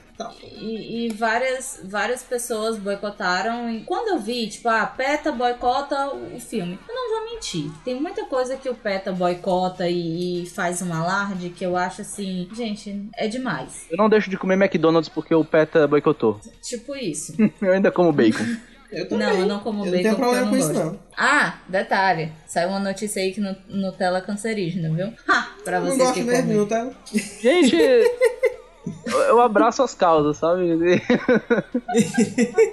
E, 0.61 1.07
e 1.07 1.09
várias, 1.11 1.79
várias 1.85 2.25
pessoas 2.25 2.79
boicotaram. 2.79 3.71
E 3.71 3.83
quando 3.85 4.09
eu 4.09 4.19
vi, 4.19 4.49
tipo, 4.57 4.69
ah, 4.69 4.87
PETA 4.87 5.33
boicota 5.33 6.09
o 6.15 6.41
filme. 6.41 6.79
Eu 6.89 6.95
não 6.95 7.11
vou 7.11 7.35
mentir. 7.35 7.71
Tem 7.85 8.01
muita 8.01 8.25
coisa 8.27 8.57
que 8.57 8.69
o 8.69 8.75
PETA 8.75 9.13
boicota 9.13 9.89
e, 9.89 10.43
e 10.43 10.47
faz 10.47 10.83
um 10.83 10.93
alarde 10.93 11.51
que 11.51 11.65
eu 11.65 11.77
acho 11.77 12.03
assim, 12.03 12.49
gente, 12.55 13.09
é 13.17 13.29
demais. 13.29 13.87
Eu 13.91 13.97
não 13.97 14.09
deixo 14.09 14.31
de 14.31 14.37
comer 14.37 14.55
McDonald's 14.55 15.09
porque 15.09 15.35
o 15.35 15.45
PETA 15.45 15.87
boicotou. 15.87 16.41
Tipo 16.63 16.95
isso. 16.97 17.35
Eu 17.61 17.73
ainda 17.73 17.91
como 17.91 18.13
bacon. 18.13 18.45
Eu 18.91 19.09
também. 19.09 19.27
Não, 19.27 19.41
eu 19.41 19.47
não 19.47 19.59
como 19.61 19.85
Eu 19.85 19.87
não 19.87 19.93
bacon 19.93 20.03
tenho 20.03 20.15
porque 20.17 20.25
eu 20.25 20.31
problema 20.31 20.45
não 20.45 20.51
com 20.51 20.57
isso, 20.57 20.73
não. 20.73 20.99
Ah, 21.17 21.59
detalhe. 21.69 22.33
Saiu 22.47 22.69
uma 22.69 22.79
notícia 22.79 23.21
aí 23.21 23.33
que 23.33 23.41
no, 23.41 23.57
Nutella 23.69 24.19
é 24.19 24.21
cancerígena, 24.21 24.95
viu? 24.95 25.13
Ha, 25.29 25.49
pra 25.65 25.79
Eu 25.79 25.81
não 25.81 25.89
vocês 25.89 25.99
gosto 25.99 26.15
que 26.15 26.23
mesmo 26.23 26.49
de. 26.49 26.55
Nutella. 26.55 26.93
Gente, 27.41 27.77
eu, 29.07 29.41
abraço 29.41 29.83
as 29.83 29.95
causas, 29.95 30.37
sabe? 30.37 30.67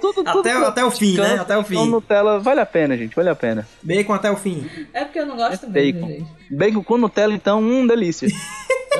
tudo, 0.00 0.24
tudo 0.24 0.40
Até, 0.40 0.52
até 0.52 0.84
o 0.84 0.90
fim, 0.90 1.16
né? 1.16 1.38
Até 1.40 1.56
o 1.56 1.64
fim. 1.64 1.86
Nutella 1.88 2.38
vale 2.38 2.60
a 2.60 2.66
pena, 2.66 2.96
gente, 2.96 3.14
vale 3.14 3.28
a 3.30 3.34
pena. 3.34 3.66
Bacon 3.82 4.12
até 4.14 4.30
o 4.30 4.36
fim. 4.36 4.68
É 4.92 5.04
porque 5.04 5.18
eu 5.20 5.26
não 5.26 5.36
gosto 5.36 5.64
É 5.66 5.68
mesmo, 5.68 6.00
bacon. 6.00 6.08
gente. 6.12 6.30
Bacon 6.54 6.82
com 6.84 6.96
Nutella, 6.98 7.34
então, 7.34 7.60
hum, 7.60 7.86
delícia. 7.86 8.28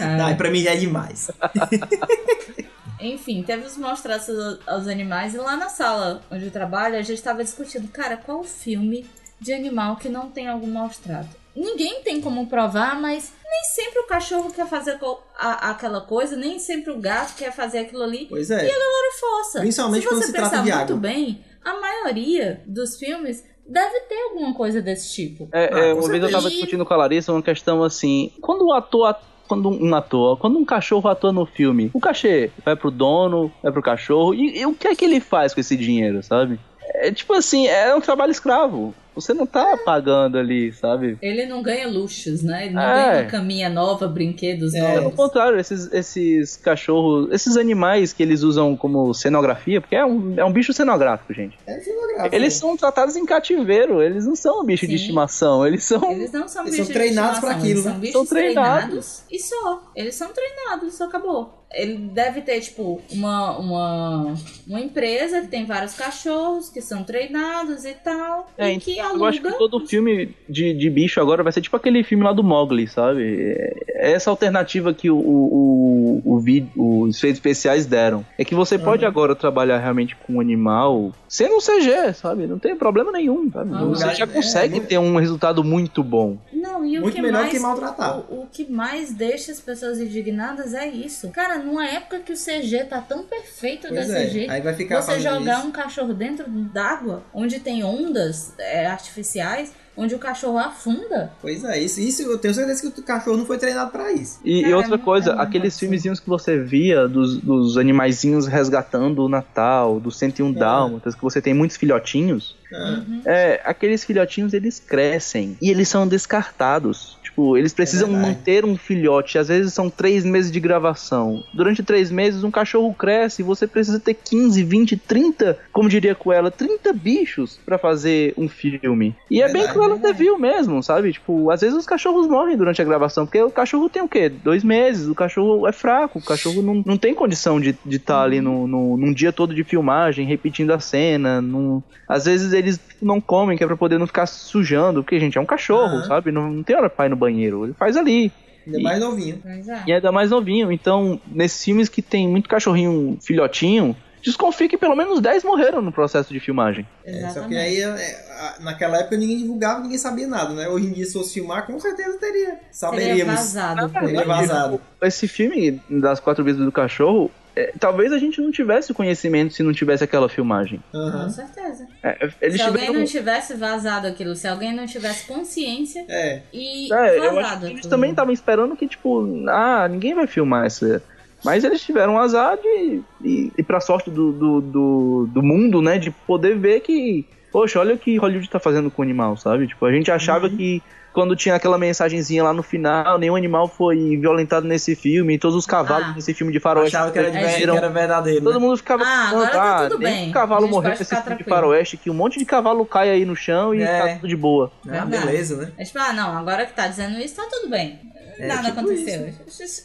Ai. 0.00 0.16
Não, 0.16 0.36
pra 0.36 0.50
mim 0.50 0.60
já 0.62 0.72
é 0.72 0.76
demais. 0.76 1.30
Enfim, 3.00 3.42
teve 3.44 3.64
os 3.64 3.76
mostrados 3.76 4.28
aos- 4.28 4.58
aos 4.66 4.88
animais 4.88 5.32
e 5.34 5.38
lá 5.38 5.56
na 5.56 5.68
sala 5.68 6.20
onde 6.30 6.46
eu 6.46 6.50
trabalho 6.50 6.96
a 6.96 7.02
gente 7.02 7.22
tava 7.22 7.44
discutindo, 7.44 7.86
cara, 7.88 8.16
qual 8.16 8.42
filme 8.42 9.06
de 9.40 9.52
animal 9.52 9.94
que 9.96 10.08
não 10.08 10.28
tem 10.30 10.48
algum 10.48 10.66
maus 10.66 10.98
trato? 10.98 11.28
Ninguém 11.58 12.02
tem 12.02 12.20
como 12.20 12.46
provar, 12.46 13.00
mas 13.00 13.32
nem 13.44 13.64
sempre 13.64 13.98
o 14.00 14.06
cachorro 14.06 14.52
quer 14.52 14.66
fazer 14.68 14.98
a- 15.38 15.70
aquela 15.70 16.00
coisa, 16.00 16.36
nem 16.36 16.58
sempre 16.58 16.92
o 16.92 16.98
gato 17.00 17.34
quer 17.36 17.52
fazer 17.52 17.78
aquilo 17.78 18.02
ali. 18.02 18.26
Pois 18.28 18.50
é. 18.50 18.64
Por 18.64 19.20
força. 19.20 19.60
Principalmente 19.60 20.02
se 20.02 20.08
quando 20.08 20.20
você 20.20 20.26
se 20.26 20.32
pensar 20.32 20.48
trata 20.50 20.64
de 20.64 20.70
muito 20.70 20.82
água. 20.92 20.96
bem, 20.96 21.44
a 21.64 21.80
maioria 21.80 22.62
dos 22.66 22.96
filmes 22.96 23.44
deve 23.66 24.00
ter 24.00 24.22
alguma 24.30 24.54
coisa 24.54 24.80
desse 24.80 25.12
tipo. 25.12 25.48
É, 25.52 25.70
Ah, 25.74 25.78
é, 25.86 25.94
uma 25.94 26.08
vez 26.08 26.22
eu 26.22 26.30
tava 26.30 26.48
discutindo 26.50 26.84
com 26.86 26.94
a 26.94 26.96
Larissa 26.96 27.32
uma 27.32 27.42
questão 27.42 27.82
assim: 27.82 28.32
quando 28.40 28.66
o 28.66 28.72
ator. 28.72 29.16
Quando 29.48 29.70
um 29.70 29.94
ator, 29.94 30.36
quando 30.36 30.58
um 30.58 30.64
cachorro 30.64 31.08
atua 31.08 31.32
no 31.32 31.46
filme, 31.46 31.90
o 31.94 31.98
cachê 31.98 32.50
vai 32.62 32.76
pro 32.76 32.90
dono, 32.90 33.50
vai 33.62 33.72
pro 33.72 33.80
cachorro, 33.80 34.34
e, 34.34 34.58
e 34.58 34.66
o 34.66 34.74
que 34.74 34.86
é 34.86 34.94
que 34.94 35.02
ele 35.06 35.20
faz 35.20 35.54
com 35.54 35.60
esse 35.60 35.74
dinheiro, 35.74 36.22
sabe? 36.22 36.60
É 36.96 37.10
tipo 37.10 37.32
assim, 37.32 37.66
é 37.66 37.94
um 37.94 38.00
trabalho 38.02 38.30
escravo. 38.30 38.94
Você 39.20 39.34
não 39.34 39.46
tá 39.46 39.76
pagando 39.84 40.38
ali, 40.38 40.72
sabe? 40.72 41.18
Ele 41.20 41.46
não 41.46 41.62
ganha 41.62 41.88
luxos, 41.88 42.42
né? 42.42 42.66
Ele 42.66 42.74
não 42.74 42.82
É. 42.82 42.94
ganha 43.10 43.22
uma 43.22 43.30
caminha 43.30 43.68
nova, 43.68 44.06
brinquedos 44.08 44.74
É. 44.74 44.80
Pelo 44.92 45.02
novos. 45.04 45.16
contrário, 45.16 45.58
esses, 45.58 45.92
esses 45.92 46.56
cachorros, 46.56 47.30
esses 47.32 47.56
animais 47.56 48.12
que 48.12 48.22
eles 48.22 48.42
usam 48.42 48.76
como 48.76 49.12
cenografia, 49.14 49.80
porque 49.80 49.96
é 49.96 50.04
um, 50.04 50.34
é 50.36 50.44
um 50.44 50.52
bicho 50.52 50.72
cenográfico, 50.72 51.32
gente. 51.34 51.58
É 51.66 51.78
cenográfico. 51.80 52.34
Eles 52.34 52.54
são 52.54 52.76
tratados 52.76 53.16
em 53.16 53.24
cativeiro, 53.26 54.02
eles 54.02 54.26
não 54.26 54.36
são 54.36 54.60
um 54.60 54.64
bicho 54.64 54.86
de 54.86 54.96
Sim. 54.96 55.02
estimação, 55.02 55.66
eles 55.66 55.84
são. 55.84 56.10
Eles 56.10 56.32
não 56.32 56.46
são 56.48 56.62
Eles 56.62 56.72
bichos 56.72 56.86
são 56.86 56.94
treinados 56.94 57.34
de 57.34 57.40
pra 57.40 57.50
estimação, 57.50 57.58
aquilo, 57.58 57.70
eles 57.70 57.84
né? 57.84 57.90
são 57.92 58.00
bichos 58.00 58.12
São 58.12 58.26
treinados. 58.26 58.78
treinados 58.84 59.22
e 59.30 59.38
só. 59.38 59.82
Eles 59.94 60.14
são 60.14 60.28
treinados, 60.32 60.94
só 60.94 61.04
acabou. 61.04 61.58
Ele 61.70 61.98
deve 61.98 62.40
ter, 62.40 62.60
tipo, 62.60 62.98
uma, 63.12 63.58
uma, 63.58 64.34
uma 64.66 64.80
empresa 64.80 65.42
que 65.42 65.48
tem 65.48 65.66
vários 65.66 65.92
cachorros 65.92 66.70
que 66.70 66.80
são 66.80 67.04
treinados 67.04 67.84
e 67.84 67.92
tal. 67.92 68.48
É, 68.56 68.72
e 68.72 68.78
que 68.78 68.98
Eu 69.14 69.24
acho 69.24 69.40
que 69.40 69.52
todo 69.58 69.86
filme 69.86 70.34
de, 70.48 70.72
de 70.74 70.90
bicho 70.90 71.20
agora 71.20 71.42
vai 71.42 71.52
ser 71.52 71.60
tipo 71.60 71.76
aquele 71.76 72.02
filme 72.02 72.24
lá 72.24 72.32
do 72.32 72.42
Mogli, 72.42 72.86
sabe? 72.86 73.54
É 73.88 74.12
essa 74.12 74.30
alternativa 74.30 74.92
que 74.94 75.10
o, 75.10 75.16
o, 75.16 76.22
o, 76.24 76.38
vídeo, 76.38 76.70
os 76.76 77.16
efeitos 77.16 77.38
especiais 77.38 77.86
deram. 77.86 78.24
É 78.38 78.44
que 78.44 78.54
você 78.54 78.78
pode 78.78 79.04
agora 79.04 79.34
trabalhar 79.34 79.78
realmente 79.78 80.16
com 80.16 80.34
um 80.34 80.40
animal 80.40 81.12
sendo 81.28 81.56
um 81.56 81.60
CG, 81.60 82.14
sabe? 82.14 82.46
Não 82.46 82.58
tem 82.58 82.76
problema 82.76 83.12
nenhum, 83.12 83.50
sabe? 83.50 83.70
Ah, 83.74 83.84
você 83.84 84.14
já 84.14 84.24
é, 84.24 84.26
consegue 84.26 84.74
muito- 84.76 84.88
ter 84.88 84.98
um 84.98 85.16
resultado 85.16 85.62
muito 85.64 86.02
bom. 86.02 86.38
Não, 86.52 86.84
e 86.84 86.98
o 86.98 87.02
Muito 87.02 87.14
que 87.14 87.22
melhor 87.22 87.40
mais, 87.42 87.52
que 87.52 87.58
maltratar. 87.58 88.18
O, 88.30 88.42
o 88.42 88.46
que 88.50 88.70
mais 88.70 89.12
deixa 89.12 89.52
as 89.52 89.60
pessoas 89.60 90.00
indignadas 90.00 90.74
é 90.74 90.86
isso. 90.88 91.28
Cara, 91.30 91.58
numa 91.58 91.86
época 91.86 92.20
que 92.20 92.32
o 92.32 92.36
CG 92.36 92.84
tá 92.84 93.00
tão 93.00 93.24
perfeito 93.24 93.88
Pois 93.88 94.08
da 94.08 94.18
é. 94.18 94.26
CG, 94.26 94.46
Aí 94.48 94.60
vai 94.60 94.74
ficar 94.74 95.02
você 95.02 95.20
jogar 95.20 95.58
isso. 95.58 95.66
um 95.68 95.70
cachorro 95.72 96.14
dentro 96.14 96.44
d'água, 96.48 97.22
onde 97.34 97.58
tem 97.60 97.82
ondas 97.84 98.54
é, 98.58 98.86
artificiais, 98.98 99.72
onde 99.96 100.14
o 100.14 100.18
cachorro 100.18 100.58
afunda. 100.58 101.32
Pois 101.40 101.64
é, 101.64 101.80
isso, 101.82 102.00
isso 102.00 102.22
eu 102.22 102.38
tenho 102.38 102.54
certeza 102.54 102.80
que 102.92 103.00
o 103.00 103.02
cachorro 103.04 103.36
não 103.36 103.46
foi 103.46 103.58
treinado 103.58 103.90
pra 103.90 104.12
isso. 104.12 104.38
E, 104.44 104.60
e 104.60 104.62
Cara, 104.62 104.76
outra 104.76 104.94
é 104.94 104.98
coisa, 104.98 105.32
aqueles 105.34 105.74
absurdo. 105.74 105.80
filmezinhos 105.80 106.20
que 106.20 106.28
você 106.28 106.58
via 106.58 107.08
dos, 107.08 107.38
dos 107.38 107.76
animaizinhos 107.76 108.46
resgatando 108.46 109.24
o 109.24 109.28
Natal, 109.28 109.98
do 109.98 110.10
101 110.10 110.52
Dálmatas, 110.52 111.14
que 111.16 111.22
você 111.22 111.40
tem 111.42 111.52
muitos 111.52 111.76
filhotinhos, 111.76 112.54
Ah, 112.72 113.02
é, 113.24 113.60
aqueles 113.64 114.04
filhotinhos 114.04 114.52
eles 114.54 114.78
crescem 114.78 115.56
e 115.60 115.68
eles 115.70 115.88
são 115.88 116.06
descartados. 116.06 117.17
Tipo, 117.38 117.56
eles 117.56 117.72
precisam 117.72 118.08
verdade. 118.08 118.28
manter 118.28 118.64
um 118.64 118.76
filhote. 118.76 119.38
Às 119.38 119.46
vezes 119.46 119.72
são 119.72 119.88
três 119.88 120.24
meses 120.24 120.50
de 120.50 120.58
gravação. 120.58 121.44
Durante 121.54 121.84
três 121.84 122.10
meses, 122.10 122.42
um 122.42 122.50
cachorro 122.50 122.92
cresce 122.92 123.42
e 123.42 123.44
você 123.44 123.64
precisa 123.64 124.00
ter 124.00 124.14
15, 124.14 124.64
20, 124.64 124.96
30, 124.96 125.56
como 125.72 125.88
diria 125.88 126.16
com 126.16 126.32
ela, 126.32 126.50
30 126.50 126.92
bichos 126.92 127.60
pra 127.64 127.78
fazer 127.78 128.34
um 128.36 128.48
filme. 128.48 129.14
E 129.30 129.40
é 129.40 129.52
bem 129.52 129.62
até 129.62 129.78
verdade. 129.78 130.18
viu 130.18 130.36
mesmo, 130.36 130.82
sabe? 130.82 131.12
Tipo, 131.12 131.48
às 131.52 131.60
vezes 131.60 131.78
os 131.78 131.86
cachorros 131.86 132.26
morrem 132.26 132.56
durante 132.56 132.82
a 132.82 132.84
gravação, 132.84 133.24
porque 133.24 133.40
o 133.40 133.52
cachorro 133.52 133.88
tem 133.88 134.02
o 134.02 134.08
quê? 134.08 134.28
Dois 134.28 134.64
meses. 134.64 135.06
O 135.06 135.14
cachorro 135.14 135.68
é 135.68 135.72
fraco. 135.72 136.18
O 136.18 136.24
cachorro 136.24 136.60
não, 136.60 136.82
não 136.84 136.98
tem 136.98 137.14
condição 137.14 137.60
de 137.60 137.70
estar 137.70 137.88
de 137.88 137.98
tá 138.00 138.20
ali 138.20 138.40
no, 138.40 138.66
no, 138.66 138.96
num 138.96 139.12
dia 139.12 139.32
todo 139.32 139.54
de 139.54 139.62
filmagem, 139.62 140.26
repetindo 140.26 140.72
a 140.72 140.80
cena. 140.80 141.40
Num... 141.40 141.80
Às 142.08 142.24
vezes 142.24 142.52
eles 142.52 142.80
não 143.00 143.20
comem, 143.20 143.56
que 143.56 143.64
é 143.64 143.66
pra 143.66 143.76
poder 143.76 143.98
não 143.98 144.06
ficar 144.06 144.26
sujando, 144.26 145.02
porque, 145.02 145.18
gente, 145.20 145.38
é 145.38 145.40
um 145.40 145.46
cachorro, 145.46 145.96
Aham. 145.98 146.04
sabe? 146.06 146.32
Não, 146.32 146.50
não 146.50 146.62
tem 146.62 146.76
hora 146.76 146.90
pra 146.90 147.06
ir 147.06 147.10
no 147.10 147.16
banheiro. 147.16 147.64
Ele 147.64 147.74
faz 147.74 147.96
ali. 147.96 148.32
ainda 148.66 148.78
E- 148.78 148.82
mais 148.82 149.00
novinho. 149.00 149.40
É. 149.46 149.82
E 149.86 149.92
ainda 149.92 150.12
mais 150.12 150.30
novinho. 150.30 150.70
Então, 150.72 151.20
nesses 151.26 151.64
filmes 151.64 151.88
que 151.88 152.02
tem 152.02 152.28
muito 152.28 152.48
cachorrinho 152.48 153.16
filhotinho, 153.22 153.96
desconfia 154.22 154.68
que 154.68 154.76
pelo 154.76 154.94
menos 154.96 155.20
10 155.20 155.42
morreram 155.44 155.80
no 155.80 155.90
processo 155.92 156.32
de 156.34 156.40
filmagem. 156.40 156.86
É, 157.04 157.12
só 157.12 157.16
que 157.18 157.24
Exatamente. 157.54 157.56
aí, 157.56 157.80
é, 157.80 158.24
naquela 158.60 158.98
época, 158.98 159.16
ninguém 159.16 159.38
divulgava, 159.38 159.80
ninguém 159.80 159.96
sabia 159.96 160.26
nada, 160.26 160.52
né? 160.54 160.68
Hoje 160.68 160.86
em 160.86 160.92
dia, 160.92 161.06
se 161.06 161.12
fosse 161.14 161.34
filmar, 161.34 161.66
com 161.66 161.78
certeza 161.80 162.18
teria. 162.18 162.44
Seria 162.46 162.58
Saberíamos. 162.72 163.34
vazado. 163.34 163.88
Na 163.92 164.00
Teria 164.00 164.24
vazado. 164.24 164.80
Esse 165.00 165.26
filme 165.28 165.80
das 165.88 166.20
quatro 166.20 166.44
vidas 166.44 166.60
do 166.62 166.72
cachorro, 166.72 167.30
é, 167.58 167.72
talvez 167.78 168.12
a 168.12 168.18
gente 168.18 168.40
não 168.40 168.50
tivesse 168.50 168.92
o 168.92 168.94
conhecimento 168.94 169.52
se 169.54 169.62
não 169.62 169.72
tivesse 169.72 170.04
aquela 170.04 170.28
filmagem. 170.28 170.80
Com 170.92 170.98
Aham. 170.98 171.28
certeza. 171.30 171.86
É, 172.02 172.28
eles 172.40 172.56
se 172.56 172.62
alguém 172.62 172.80
tiveram- 172.82 173.00
não 173.00 173.04
tivesse 173.06 173.54
vazado 173.54 174.06
aquilo, 174.06 174.34
se 174.36 174.46
alguém 174.46 174.74
não 174.74 174.86
tivesse 174.86 175.26
consciência 175.26 176.04
É, 176.08 176.42
e 176.52 176.92
É, 176.92 177.18
eu 177.18 177.22
acho 177.24 177.34
vazado 177.34 177.60
que 177.60 177.66
eles 177.66 177.78
aquilo. 177.78 177.90
também 177.90 178.10
estavam 178.10 178.32
esperando 178.32 178.76
que, 178.76 178.86
tipo, 178.86 179.26
ah, 179.48 179.88
ninguém 179.88 180.14
vai 180.14 180.26
filmar 180.26 180.66
essa. 180.66 181.02
Mas 181.44 181.62
eles 181.62 181.80
tiveram 181.82 182.14
um 182.14 182.18
azar 182.18 182.56
de. 182.56 183.00
E, 183.22 183.52
e 183.56 183.62
pra 183.62 183.80
sorte 183.80 184.10
do, 184.10 184.32
do, 184.32 184.60
do, 184.60 185.28
do 185.32 185.42
mundo, 185.42 185.80
né? 185.80 185.96
De 185.98 186.10
poder 186.10 186.58
ver 186.58 186.80
que. 186.80 187.24
Poxa, 187.52 187.78
olha 187.80 187.94
o 187.94 187.98
que 187.98 188.16
Hollywood 188.16 188.50
tá 188.50 188.58
fazendo 188.58 188.90
com 188.90 189.00
o 189.00 189.04
animal, 189.04 189.36
sabe? 189.36 189.66
Tipo, 189.68 189.86
a 189.86 189.92
gente 189.92 190.10
achava 190.10 190.48
Uhum. 190.48 190.56
que 190.56 190.82
quando 191.18 191.34
tinha 191.34 191.56
aquela 191.56 191.76
mensagenzinha 191.76 192.44
lá 192.44 192.52
no 192.52 192.62
final, 192.62 193.18
nenhum 193.18 193.34
animal 193.34 193.66
foi 193.66 194.16
violentado 194.18 194.68
nesse 194.68 194.94
filme, 194.94 195.36
todos 195.36 195.56
os 195.56 195.66
cavalos 195.66 196.10
Ah. 196.10 196.12
nesse 196.14 196.32
filme 196.32 196.52
de 196.52 196.60
faroeste 196.60 196.94
achava 196.96 197.10
que 197.10 197.18
era, 197.18 197.28
de, 197.28 197.38
morreram. 197.38 197.72
que 197.72 197.78
era 197.78 197.88
verdadeiro. 197.88 198.44
Todo 198.44 198.52
né? 198.54 198.58
mundo 198.60 198.76
ficava 198.76 199.02
Ah, 199.04 199.28
agora 199.30 199.50
tá 199.50 199.76
ah, 199.86 199.88
tudo 199.88 199.98
nem 199.98 200.14
bem. 200.14 200.28
um 200.28 200.32
cavalo 200.32 200.68
morreu 200.68 200.90
nesse 200.90 201.04
filme 201.04 201.20
de 201.20 201.26
tranquilo. 201.26 201.50
faroeste, 201.50 201.96
que 201.96 202.08
um 202.08 202.14
monte 202.14 202.38
de 202.38 202.44
cavalo 202.44 202.86
cai 202.86 203.10
aí 203.10 203.24
no 203.24 203.34
chão 203.34 203.74
e 203.74 203.82
É. 203.82 203.98
tá 204.00 204.14
tudo 204.14 204.28
de 204.28 204.36
boa. 204.36 204.70
Ah, 204.86 204.90
Verdade. 205.04 205.26
beleza, 205.26 205.56
né? 205.56 205.72
É 205.76 205.84
tipo, 205.84 205.98
ah, 205.98 206.12
não, 206.12 206.38
agora 206.38 206.64
que 206.64 206.72
tá 206.72 206.86
dizendo 206.86 207.18
isso, 207.18 207.34
tá 207.34 207.48
tudo 207.50 207.68
bem. 207.68 207.98
É, 208.38 208.46
Nada 208.46 208.68
tipo 208.68 208.78
aconteceu. 208.78 209.28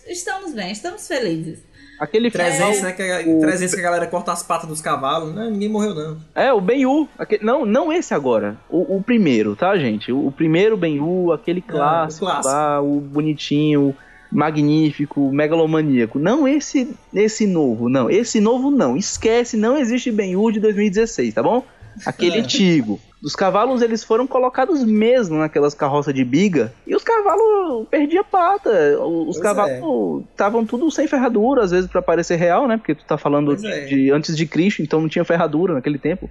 Estamos 0.08 0.54
bem, 0.54 0.72
estamos 0.72 1.08
felizes. 1.08 1.58
Aquele 2.04 2.30
filme- 2.30 2.46
300, 2.48 2.82
né? 2.82 2.92
Que 2.92 3.02
a, 3.04 3.22
o- 3.28 3.40
300 3.40 3.74
que 3.76 3.80
a 3.80 3.84
galera 3.84 4.08
corta 4.08 4.32
as 4.32 4.44
patas 4.44 4.68
dos 4.68 4.82
cavalos. 4.82 5.34
Não, 5.34 5.50
ninguém 5.50 5.70
morreu, 5.70 5.94
não. 5.96 6.18
É, 6.36 6.52
o 6.52 6.60
Ben-Hu. 6.62 7.08
aquele- 7.18 7.44
Não, 7.44 7.66
não 7.66 7.92
esse 7.94 8.14
agora. 8.14 8.58
O, 8.70 8.98
o 8.98 9.04
primeiro, 9.04 9.56
tá, 9.56 9.78
gente? 9.78 10.12
O, 10.12 10.28
o 10.28 10.32
primeiro 10.32 10.76
Ben-Hu, 10.78 11.32
aquele 11.32 11.62
clássico, 11.62 12.26
o 12.26 12.28
clássico. 12.28 12.54
lá, 12.54 12.82
o 12.82 13.00
bonitinho, 13.00 13.96
magnífico, 14.32 15.32
megalomaníaco. 15.32 16.20
Não 16.20 16.48
esse 16.48 16.94
esse 17.14 17.46
novo, 17.48 17.88
não. 17.90 18.10
Esse 18.10 18.40
novo 18.42 18.70
não. 18.72 18.98
Esquece, 18.98 19.56
não 19.56 19.78
existe 19.78 20.12
Ben-Hu 20.12 20.52
de 20.52 20.60
2016, 20.60 21.34
tá 21.34 21.42
bom? 21.44 21.64
Aquele 22.06 22.38
É. 22.38 22.40
antigo. 22.42 23.00
Os 23.24 23.38
cavalos 23.38 23.82
eles 23.82 24.04
foram 24.04 24.28
colocados 24.28 24.84
mesmo 24.84 25.38
naquelas 25.38 25.74
carroças 25.74 26.14
de 26.14 26.26
biga 26.26 26.74
e 26.86 26.94
os 26.94 27.04
cavalos 27.04 27.88
perdiam 27.90 28.22
pata. 28.22 29.00
Os 29.00 29.38
Pois 29.38 29.40
cavalos 29.40 30.24
estavam 30.30 30.66
tudo 30.66 30.92
sem 30.92 31.08
ferradura, 31.08 31.64
às 31.64 31.72
vezes 31.72 31.90
pra 31.90 32.02
parecer 32.02 32.36
real, 32.36 32.68
né? 32.68 32.76
Porque 32.76 32.94
tu 32.94 33.06
tá 33.06 33.18
falando 33.18 33.46
Pois 33.48 33.62
de, 33.62 33.68
é. 33.72 33.86
de 33.86 34.12
antes 34.12 34.36
de 34.36 34.46
Cristo, 34.46 34.82
então 34.82 35.00
não 35.00 35.08
tinha 35.08 35.24
ferradura 35.24 35.74
naquele 35.74 35.98
tempo. 35.98 36.30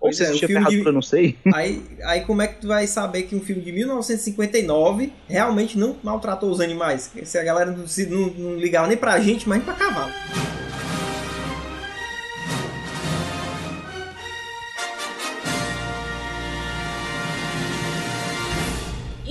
Ou 0.00 0.10
se 0.10 0.22
é, 0.22 0.26
existia 0.28 0.48
filme 0.48 0.64
de- 0.64 0.70
ferradura, 0.70 0.92
não 0.92 1.02
sei. 1.02 1.36
Aí, 1.54 1.82
aí 2.06 2.22
como 2.22 2.40
é 2.40 2.46
que 2.46 2.62
tu 2.62 2.68
vai 2.68 2.86
saber 2.86 3.24
que 3.24 3.36
um 3.36 3.40
filme 3.40 3.60
de 3.60 3.70
1959 3.70 5.12
realmente 5.28 5.78
não 5.78 5.96
maltratou 6.02 6.50
os 6.50 6.62
animais? 6.62 7.10
Se 7.24 7.36
a 7.38 7.44
galera 7.44 7.70
não, 7.70 7.84
não, 8.08 8.26
não 8.52 8.56
ligava 8.56 8.88
nem 8.88 8.96
pra 8.96 9.20
gente, 9.20 9.46
mas 9.46 9.58
nem 9.58 9.66
pra 9.66 9.74
cavalo. 9.74 10.10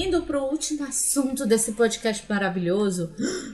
Indo 0.07 0.21
pro 0.23 0.41
último 0.43 0.83
assunto 0.87 1.45
desse 1.45 1.73
podcast 1.73 2.23
maravilhoso, 2.29 3.11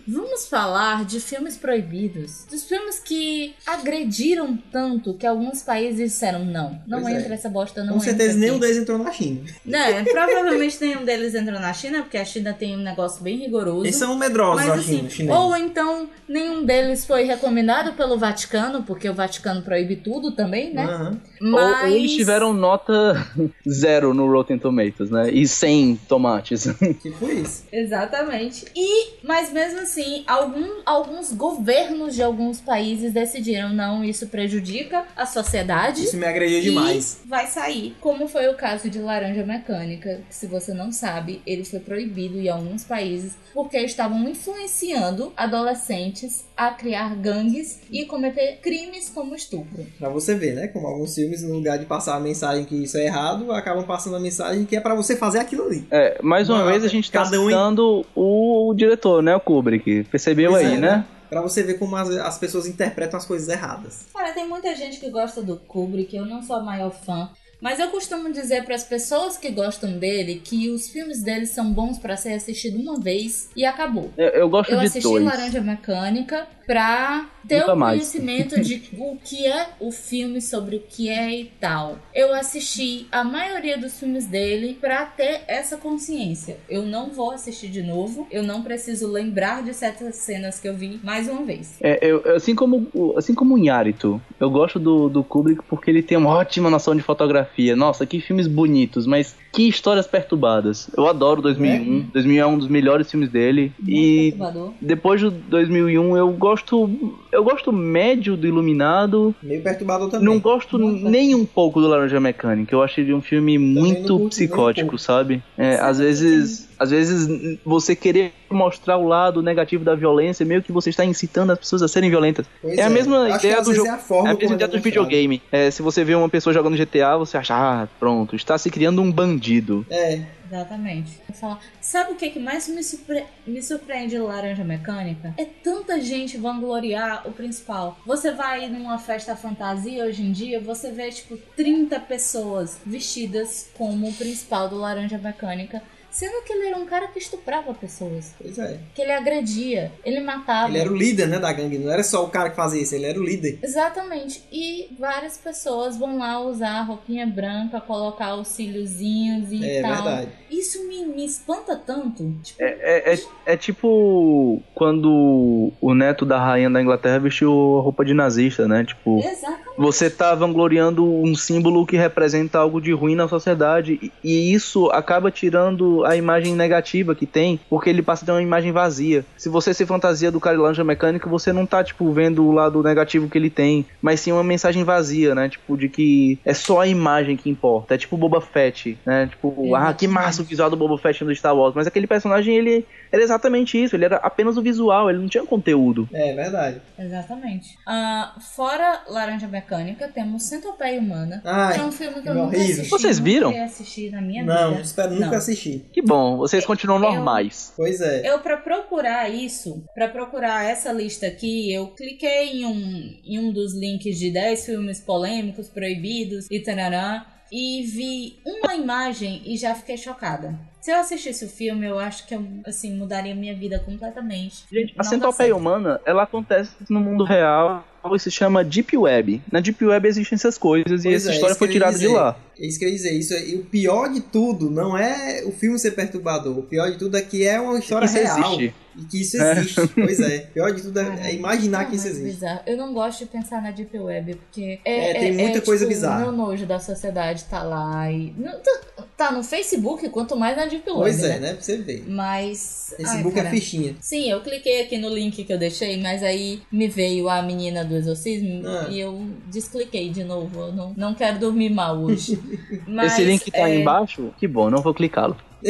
vamos 0.07 0.45
falar 0.47 1.03
de 1.03 1.19
filmes 1.19 1.57
proibidos. 1.57 2.45
Dos 2.49 2.63
filmes 2.63 2.99
que 2.99 3.53
agrediram 3.65 4.57
tanto 4.71 5.13
que 5.13 5.25
alguns 5.25 5.61
países 5.61 6.11
disseram 6.13 6.45
não, 6.45 6.79
não 6.87 7.01
Pois 7.01 7.15
é. 7.15 7.19
entra 7.19 7.33
essa 7.33 7.49
bosta, 7.49 7.81
não 7.83 7.93
Com 7.93 7.99
entra 7.99 8.09
certeza 8.09 8.31
aqui. 8.31 8.39
nenhum 8.39 8.59
deles 8.59 8.77
entrou 8.77 8.97
na 8.97 9.11
China. 9.11 9.41
Né, 9.65 10.03
provavelmente 10.03 10.77
nenhum 10.81 11.03
deles 11.03 11.35
entrou 11.35 11.59
na 11.59 11.73
China, 11.73 12.01
porque 12.03 12.17
a 12.17 12.25
China 12.25 12.53
tem 12.53 12.75
um 12.75 12.81
negócio 12.81 13.21
bem 13.23 13.37
rigoroso. 13.37 13.85
Eles 13.85 13.95
são 13.95 14.15
medrosos, 14.15 14.65
Mas 14.65 14.79
assim, 14.79 14.97
China, 14.97 15.09
chineses. 15.09 15.37
ou 15.41 15.55
então 15.57 16.09
nenhum 16.27 16.63
deles 16.63 17.05
foi 17.05 17.23
recomendado 17.23 17.93
pelo 17.93 18.17
Vaticano, 18.17 18.83
porque 18.83 19.09
o 19.09 19.13
Vaticano 19.13 19.61
proíbe 19.61 19.95
tudo 19.97 20.31
também, 20.31 20.73
né? 20.73 20.85
Aham. 20.85 21.19
Mas 21.41 21.53
Ou, 21.81 21.81
ou 21.89 21.95
eles 21.95 22.11
tiveram 22.13 22.53
nota 22.53 23.27
zero 23.69 24.13
no 24.13 24.31
Rotten 24.31 24.57
Tomatoes, 24.57 25.09
né? 25.09 25.29
E 25.31 25.47
100 25.47 25.99
tomates. 26.37 26.67
Tipo 27.01 27.29
isso. 27.29 27.63
Exatamente. 27.71 28.65
E, 28.75 29.17
mas 29.23 29.51
mesmo 29.51 29.79
assim, 29.79 30.23
algum, 30.27 30.81
alguns 30.85 31.31
governos 31.33 32.15
de 32.15 32.23
alguns 32.23 32.59
países 32.59 33.13
decidiram, 33.13 33.73
não, 33.73 34.03
isso 34.03 34.27
prejudica 34.27 35.05
a 35.15 35.25
sociedade. 35.25 36.03
Isso 36.03 36.17
me 36.17 36.25
agrediu 36.25 36.61
demais. 36.61 37.21
Vai 37.25 37.47
sair. 37.47 37.95
Como 37.99 38.27
foi 38.27 38.47
o 38.47 38.55
caso 38.55 38.89
de 38.89 38.99
Laranja 38.99 39.45
Mecânica, 39.45 40.21
que 40.27 40.35
se 40.35 40.47
você 40.47 40.73
não 40.73 40.91
sabe, 40.91 41.41
ele 41.45 41.63
foi 41.63 41.79
proibido 41.79 42.39
em 42.39 42.49
alguns 42.49 42.83
países 42.83 43.35
porque 43.53 43.77
estavam 43.77 44.27
influenciando 44.29 45.33
adolescentes 45.35 46.46
a 46.57 46.71
criar 46.71 47.15
gangues 47.15 47.79
e 47.91 48.05
cometer 48.05 48.59
crimes 48.61 49.09
como 49.09 49.35
estupro. 49.35 49.85
Pra 49.99 50.09
você 50.09 50.33
ver, 50.33 50.55
né? 50.55 50.67
Como 50.67 50.87
alguns 50.87 51.13
filmes, 51.13 51.43
no 51.43 51.53
lugar 51.53 51.77
de 51.77 51.85
passar 51.85 52.15
a 52.15 52.19
mensagem 52.19 52.65
que 52.65 52.83
isso 52.83 52.97
é 52.97 53.05
errado, 53.05 53.51
acabam 53.51 53.85
passando 53.85 54.15
a 54.15 54.19
mensagem 54.19 54.65
que 54.65 54.75
é 54.75 54.81
pra 54.81 54.95
você 54.95 55.15
fazer 55.15 55.37
aquilo 55.37 55.67
ali. 55.67 55.87
É, 55.91 56.19
mais 56.21 56.49
uma 56.49 56.59
Não, 56.59 56.65
vez 56.65 56.83
a 56.83 56.87
gente 56.87 57.11
tá 57.11 57.23
cada 57.23 57.39
um 57.39 57.45
citando 57.45 58.05
o 58.15 58.73
diretor, 58.75 59.21
né? 59.21 59.35
O 59.35 59.39
Kubrick. 59.39 60.05
Percebeu 60.05 60.51
Pois 60.51 60.65
aí, 60.65 60.73
é, 60.73 60.77
né? 60.77 61.05
Pra 61.29 61.41
você 61.41 61.61
ver 61.61 61.75
como 61.77 61.95
as, 61.95 62.09
as 62.09 62.37
pessoas 62.37 62.65
interpretam 62.65 63.17
as 63.17 63.25
coisas 63.25 63.47
erradas. 63.49 64.07
Cara, 64.13 64.31
tem 64.31 64.47
muita 64.47 64.73
gente 64.75 64.99
que 64.99 65.09
gosta 65.09 65.43
do 65.43 65.57
Kubrick, 65.57 66.15
eu 66.15 66.25
não 66.25 66.41
sou 66.41 66.55
a 66.55 66.63
maior 66.63 66.91
fã. 66.91 67.29
Mas 67.59 67.79
eu 67.79 67.87
costumo 67.89 68.31
dizer 68.31 68.63
para 68.63 68.75
as 68.75 68.83
pessoas 68.83 69.37
que 69.37 69.49
gostam 69.49 69.97
dele 69.97 70.41
que 70.43 70.69
os 70.69 70.89
filmes 70.89 71.23
dele 71.23 71.45
são 71.45 71.71
bons 71.73 71.97
para 71.97 72.15
ser 72.15 72.33
assistido 72.33 72.79
uma 72.79 72.99
vez 72.99 73.49
e 73.55 73.65
acabou. 73.65 74.11
Eu, 74.17 74.27
eu 74.29 74.49
gosto 74.49 74.71
Eu 74.71 74.79
de 74.79 74.85
assisti 74.85 75.01
dois. 75.09 75.23
Laranja 75.25 75.59
Mecânica 75.61 76.47
pra 76.67 77.25
ter 77.47 77.61
Nunca 77.61 77.73
o 77.73 77.77
mais. 77.77 77.97
conhecimento 77.97 78.59
de 78.61 78.83
o 78.99 79.17
que 79.23 79.47
é 79.47 79.69
o 79.79 79.89
filme, 79.91 80.41
sobre 80.41 80.75
o 80.75 80.81
que 80.81 81.07
é 81.09 81.31
e 81.39 81.45
tal. 81.59 81.97
Eu 82.13 82.33
assisti 82.33 83.07
a 83.11 83.23
maioria 83.23 83.77
dos 83.77 83.97
filmes 83.99 84.25
dele 84.25 84.77
pra 84.79 85.05
ter 85.05 85.41
essa 85.47 85.77
consciência. 85.77 86.57
Eu 86.69 86.83
não 86.83 87.09
vou 87.09 87.31
assistir 87.31 87.69
de 87.69 87.81
novo, 87.81 88.27
eu 88.29 88.43
não 88.43 88.61
preciso 88.61 89.07
lembrar 89.07 89.63
de 89.63 89.73
certas 89.73 90.17
cenas 90.17 90.59
que 90.59 90.67
eu 90.67 90.75
vi 90.75 90.99
mais 91.03 91.27
uma 91.29 91.43
vez. 91.43 91.77
É, 91.81 91.99
eu, 92.05 92.21
assim 92.35 92.53
como 92.53 92.87
o- 92.93 93.17
assim 93.17 93.33
como 93.33 93.55
o 93.55 93.57
Inharito, 93.57 94.21
eu 94.39 94.49
gosto 94.51 94.77
do, 94.77 95.07
do 95.09 95.23
Kubrick 95.23 95.63
porque 95.69 95.89
ele 95.89 96.03
tem 96.03 96.17
uma 96.17 96.29
ótima 96.31 96.69
noção 96.69 96.95
de 96.95 97.01
fotografia. 97.01 97.46
Nossa, 97.75 98.05
que 98.05 98.19
filmes 98.19 98.47
bonitos, 98.47 99.05
mas 99.05 99.35
que 99.57 99.67
histórias 99.67 100.05
perturbadas. 100.05 100.87
Eu 100.95 101.07
adoro 101.07 101.41
2001. 101.41 102.09
2001 102.13 102.43
é 102.43 102.45
um 102.45 102.59
dos 102.59 102.67
melhores 102.67 103.09
filmes 103.09 103.27
dele. 103.27 103.71
Muito 103.79 103.91
e 103.91 104.31
perturbador. 104.33 104.73
depois 104.79 105.19
do 105.19 105.31
2001 105.31 106.15
eu 106.15 106.29
gosto 106.33 106.87
eu 107.31 107.43
gosto 107.43 107.73
médio 107.73 108.37
do 108.37 108.45
Iluminado. 108.45 109.33
Meio 109.41 109.63
perturbador 109.63 110.11
também. 110.11 110.25
Não 110.25 110.39
gosto 110.39 110.77
Muito 110.77 111.09
nem 111.09 111.33
um 111.33 111.43
pouco 111.43 111.81
do 111.81 111.87
Laranja 111.87 112.19
Mecânica. 112.19 112.75
Eu 112.75 112.83
acho 112.83 112.99
ele 112.99 113.11
um 113.15 113.21
filme 113.21 113.57
não 113.57 113.81
muito 113.81 114.09
curto 114.09 114.25
um 114.25 114.29
psicótico, 114.29 114.89
pouco. 114.89 114.99
sabe? 114.99 115.41
É, 115.57 115.79
às 115.79 115.97
vezes, 115.97 116.69
às 116.77 116.91
vezes 116.91 117.57
você 117.65 117.95
querer 117.95 118.33
mostrar 118.49 118.97
o 118.97 119.07
lado 119.07 119.41
negativo 119.41 119.83
da 119.83 119.95
violência, 119.95 120.45
meio 120.45 120.61
que 120.61 120.71
você 120.71 120.89
está 120.89 121.03
incitando 121.03 121.51
as 121.51 121.59
pessoas 121.59 121.81
a 121.81 121.87
serem 121.87 122.09
violentas. 122.09 122.45
Pois 122.61 122.77
é 122.77 122.83
a 122.83 122.89
mesma 122.89 123.23
Acho 123.23 123.39
que 123.39 123.47
ideia 123.47 123.59
às 123.59 123.67
do 123.67 123.73
jogo. 123.73 123.87
É 123.87 123.91
a 123.91 123.97
É 123.97 124.31
a 124.31 124.33
mesma 124.35 124.55
ideia 124.55 124.67
é 124.67 124.71
do 124.71 124.79
videogame. 124.79 125.41
É, 125.51 125.71
se 125.71 125.81
você 125.81 126.03
vê 126.03 126.15
uma 126.15 126.29
pessoa 126.29 126.53
jogando 126.53 126.77
GTA, 126.77 127.17
você 127.17 127.37
acha, 127.37 127.55
ah, 127.55 127.87
pronto, 127.99 128.35
está 128.35 128.57
se 128.57 128.69
criando 128.69 129.01
um 129.01 129.11
bandido. 129.11 129.46
É, 129.89 130.23
Exatamente. 130.45 131.19
Falar, 131.33 131.59
Sabe 131.81 132.13
o 132.13 132.15
que, 132.15 132.29
que 132.29 132.39
mais 132.39 132.67
me, 132.69 132.81
surpre- 132.83 133.25
me 133.45 133.61
surpreende 133.61 134.15
em 134.15 134.19
Laranja 134.19 134.63
Mecânica? 134.63 135.33
É 135.37 135.43
tanta 135.45 135.99
gente 136.01 136.37
vangloriar 136.37 137.27
o 137.27 137.31
principal. 137.33 137.97
Você 138.05 138.31
vai 138.31 138.67
numa 138.69 138.97
festa 138.97 139.35
fantasia 139.35 140.05
hoje 140.05 140.23
em 140.23 140.31
dia, 140.31 140.59
você 140.61 140.91
vê 140.91 141.09
tipo 141.11 141.37
30 141.55 141.99
pessoas 141.99 142.79
vestidas 142.85 143.69
como 143.77 144.07
o 144.09 144.13
principal 144.13 144.69
do 144.69 144.77
Laranja 144.77 145.17
Mecânica. 145.17 145.81
Sendo 146.17 146.41
que 146.43 146.51
ele 146.51 146.65
era 146.69 146.77
um 146.77 146.85
cara 146.87 147.07
que 147.09 147.19
estuprava 147.19 147.71
pessoas. 147.75 148.33
pois 148.41 148.57
é. 148.57 148.79
Que 148.95 149.03
ele 149.03 149.11
agredia, 149.11 149.91
ele 150.03 150.19
matava. 150.19 150.67
Ele 150.67 150.79
era 150.79 150.91
o 150.91 150.95
líder, 150.95 151.27
né, 151.27 151.37
da 151.37 151.53
gangue. 151.53 151.77
Não 151.77 151.91
era 151.91 152.01
só 152.01 152.25
o 152.25 152.29
cara 152.29 152.49
que 152.49 152.55
fazia 152.55 152.81
isso, 152.81 152.95
ele 152.95 153.05
era 153.05 153.19
o 153.19 153.23
líder. 153.23 153.59
Exatamente. 153.61 154.43
E 154.51 154.87
várias 154.99 155.37
pessoas 155.37 155.95
vão 155.95 156.17
lá 156.17 156.39
usar 156.39 156.79
a 156.79 156.81
roupinha 156.81 157.27
branca, 157.27 157.79
colocar 157.79 158.33
os 158.35 158.47
cíliozinhos 158.47 159.51
e 159.51 159.63
É 159.63 159.81
tal. 159.83 159.93
verdade. 159.93 160.29
Isso 160.49 160.87
me, 160.87 161.05
me 161.05 161.23
espanta 161.23 161.75
tanto. 161.75 162.33
Tipo, 162.41 162.63
É, 162.63 163.13
é, 163.13 163.19
é 163.45 163.55
tipo 163.55 164.59
quando 164.73 165.71
o 165.79 165.93
neto 165.93 166.25
da 166.25 166.39
rainha 166.43 166.69
da 166.71 166.81
Inglaterra 166.81 167.19
vestiu 167.19 167.51
roupa 167.51 168.03
de 168.03 168.15
nazista, 168.15 168.67
né? 168.67 168.83
Tipo, 168.83 169.19
exatamente. 169.19 169.66
Você 169.77 170.09
tá 170.09 170.33
vangloriando 170.33 171.05
um 171.05 171.35
símbolo 171.35 171.85
que 171.85 171.95
representa 171.95 172.57
algo 172.59 172.81
de 172.81 172.91
ruim 172.91 173.15
na 173.15 173.27
sociedade 173.27 174.11
e- 174.23 174.53
isso 174.53 174.87
acaba 174.91 175.29
tirando 175.31 176.03
a 176.05 176.15
imagem 176.15 176.53
negativa 176.55 177.13
que 177.13 177.25
tem, 177.25 177.59
porque 177.69 177.89
ele 177.89 178.01
passa 178.01 178.23
a 178.23 178.25
ter 178.25 178.31
uma 178.31 178.41
imagem 178.41 178.71
vazia. 178.71 179.23
Se 179.37 179.49
você 179.49 179.73
se 179.73 179.85
fantasia 179.85 180.31
do 180.31 180.39
cara 180.39 180.55
de 180.55 180.61
laranja 180.61 180.83
mecânica, 180.83 181.29
você 181.29 181.53
não 181.53 181.65
tá, 181.65 181.83
tipo, 181.83 182.11
vendo 182.11 182.43
o 182.45 182.51
lado 182.51 182.81
negativo 182.81 183.29
que 183.29 183.37
ele 183.37 183.49
tem, 183.49 183.85
mas 184.01 184.19
sim 184.19 184.31
uma 184.31 184.43
mensagem 184.43 184.83
vazia, 184.83 185.35
né? 185.35 185.47
Tipo, 185.49 185.77
de 185.77 185.87
que 185.89 186.39
é 186.43 186.53
só 186.53 186.81
a 186.81 186.87
imagem 186.87 187.37
que 187.37 187.49
importa. 187.49 187.93
É 187.93 187.97
tipo 187.97 188.15
o 188.15 188.19
Boba 188.19 188.41
Fett, 188.41 188.97
né? 189.05 189.27
Tipo, 189.27 189.75
ah, 189.75 189.93
que 189.93 190.07
massa 190.07 190.41
o 190.41 190.45
visual 190.45 190.69
do 190.69 190.77
Boba 190.77 190.97
Fett 190.97 191.23
no 191.23 191.35
Star 191.35 191.55
Wars, 191.55 191.75
mas 191.75 191.85
aquele 191.87 192.07
personagem, 192.07 192.55
ele 192.55 192.85
era 193.11 193.21
exatamente 193.21 193.81
isso, 193.81 193.95
ele 193.95 194.05
era 194.05 194.17
apenas 194.17 194.57
o 194.57 194.61
visual, 194.61 195.09
ele 195.09 195.19
não 195.19 195.27
tinha 195.29 195.45
conteúdo. 195.45 196.07
É 196.11 196.33
verdade. 196.33 196.81
Exatamente. 196.97 197.77
Ah, 197.85 198.33
fora 198.55 199.01
Laranja 199.07 199.47
Mecânica, 199.47 199.66
temos 200.13 200.43
Centopeia 200.43 200.99
Humana. 200.99 201.41
Ai, 201.43 201.73
que 201.75 201.79
é 201.79 201.83
um 201.83 201.91
filme 201.91 202.13
que 202.13 202.19
eu 202.19 202.23
filme 202.33 202.41
nunca 202.41 202.55
horrível. 202.57 202.73
assisti. 202.73 202.89
Vocês 202.89 203.19
nunca 203.19 203.29
viram? 203.31 203.63
assistir 203.63 204.11
na 204.11 204.21
minha 204.21 204.43
Não, 204.43 204.69
vida. 204.71 204.81
espero 204.81 205.13
nunca 205.13 205.25
Não. 205.27 205.37
assistir. 205.37 205.85
Que 205.91 206.01
bom, 206.01 206.37
vocês 206.37 206.65
continuam 206.65 207.03
Eu- 207.03 207.11
normais. 207.13 207.73
Pois 207.75 207.99
é. 208.01 208.27
Eu, 208.29 208.39
pra 208.39 208.57
procurar 208.57 209.29
isso, 209.29 209.83
pra 209.93 210.07
procurar 210.07 210.63
essa 210.65 210.91
lista 210.91 211.27
aqui, 211.27 211.71
eu 211.71 211.87
cliquei 211.87 212.61
em 212.61 212.65
um, 212.65 213.19
em 213.25 213.39
um 213.39 213.51
dos 213.51 213.73
links 213.73 214.17
de 214.17 214.31
10 214.31 214.65
filmes 214.65 214.99
polêmicos, 214.99 215.67
proibidos 215.67 216.47
e 216.49 216.59
tarará, 216.59 217.25
e 217.51 217.83
vi 217.83 218.39
uma 218.45 218.75
imagem 218.75 219.41
e 219.45 219.55
já 219.57 219.73
fiquei 219.73 219.95
chocada. 219.97 220.59
Se 220.87 220.91
eu 220.93 220.99
assistisse 220.99 221.43
o 221.43 221.49
filme, 221.49 221.85
eu 221.85 221.99
acho 221.99 222.25
que 222.25 222.33
eu, 222.33 222.47
assim, 222.65 222.95
mudaria 222.95 223.35
minha 223.35 223.53
vida 223.53 223.77
completamente. 223.77 224.63
Gente, 224.71 224.93
a 224.97 225.03
centopeia 225.03 225.53
humana, 225.53 225.99
ela 226.05 226.23
acontece 226.23 226.71
no 226.89 227.01
mundo 227.01 227.25
real 227.25 227.85
e 228.15 228.19
se 228.19 228.31
chama 228.31 228.63
Deep 228.63 228.95
Web. 228.95 229.41
Na 229.51 229.59
Deep 229.59 229.83
Web 229.83 230.07
existem 230.07 230.37
essas 230.37 230.57
coisas 230.57 231.03
e 231.03 231.09
Pois 231.09 231.15
essa 231.23 231.31
é, 231.31 231.33
história 231.33 231.55
foi 231.55 231.67
tirada 231.67 231.97
de 231.97 232.07
lá. 232.07 232.37
É 232.57 232.65
isso 232.65 232.79
que 232.79 232.85
eu 232.85 232.89
ia 232.89 232.95
dizer. 232.95 233.11
Isso, 233.11 233.33
é- 233.33 233.49
e 233.49 233.55
o 233.55 233.65
pior 233.65 234.07
de 234.11 234.21
tudo 234.21 234.71
não 234.71 234.97
é 234.97 235.43
o 235.45 235.51
filme 235.51 235.77
ser 235.77 235.91
perturbador. 235.91 236.57
O 236.57 236.63
pior 236.63 236.89
de 236.89 236.97
tudo 236.97 237.17
é 237.17 237.21
que 237.21 237.45
é 237.45 237.59
uma 237.59 237.77
história 237.77 238.05
Isso 238.05 238.15
real. 238.15 238.53
existe. 238.53 238.75
E 238.97 239.03
que 239.05 239.21
isso 239.21 239.37
existe. 239.41 239.87
pois 239.93 240.19
é. 240.19 240.47
O 240.49 240.53
pior 240.53 240.71
de 240.73 240.81
tudo 240.81 240.99
é, 240.99 241.27
é 241.29 241.33
imaginar 241.35 241.83
Não, 241.83 241.89
que 241.89 241.95
isso 241.97 242.07
mas 242.07 242.17
existe. 242.17 242.33
bizarro. 242.35 242.61
Eu 242.65 242.77
não 242.77 242.93
gosto 242.93 243.19
de 243.19 243.25
pensar 243.27 243.61
na 243.61 243.69
Deep 243.71 243.95
Web, 243.99 244.35
porque 244.35 244.79
É, 244.83 245.13
tem 245.13 245.33
muita 245.33 245.61
coisa 245.61 245.85
tipo, 245.85 245.95
bizarra. 245.95 246.17
O 246.17 246.21
meu 246.21 246.31
nojo 246.31 246.65
da 246.65 246.79
sociedade 246.79 247.43
tá 247.43 247.61
lá 247.61 248.11
e. 248.11 248.33
não, 248.37 248.53
tá, 248.59 248.79
tá 249.15 249.31
no 249.31 249.43
Facebook, 249.43 250.07
quanto 250.09 250.35
mais 250.35 250.57
na 250.57 250.65
Deep 250.65 250.76
Web. 250.85 250.99
Pois 251.01 251.23
é, 251.23 251.33
né? 251.33 251.39
né? 251.39 251.53
Pra 251.53 251.61
você 251.61 251.77
ver. 251.77 252.03
Mas. 252.07 252.93
ai, 252.99 253.05
Facebook 253.05 253.39
é 253.39 253.43
cara. 253.43 253.55
fichinha. 253.55 253.95
Sim, 253.99 254.29
eu 254.29 254.41
cliquei 254.41 254.81
aqui 254.81 254.97
no 254.97 255.09
link 255.09 255.43
que 255.43 255.51
eu 255.53 255.57
deixei, 255.57 256.01
mas 256.01 256.23
aí 256.23 256.61
me 256.71 256.87
veio 256.87 257.29
a 257.29 257.41
menina 257.41 257.83
do 257.83 257.95
Exorcismo 257.95 258.67
Ah. 258.67 258.87
e 258.89 258.99
eu 258.99 259.27
descliquei 259.47 260.09
de 260.09 260.23
novo. 260.23 260.59
Eu 260.59 260.73
não, 260.73 260.93
não 260.95 261.13
quero 261.13 261.39
dormir 261.39 261.69
mal 261.69 261.97
hoje. 261.97 262.39
Mas, 262.87 263.13
Esse 263.13 263.23
link 263.23 263.51
tá 263.51 263.59
é, 263.59 263.63
aí 263.63 263.81
embaixo? 263.81 264.33
Que 264.37 264.47
bom, 264.47 264.69
não 264.69 264.81
vou 264.81 264.93
clicá-lo. 264.93 265.35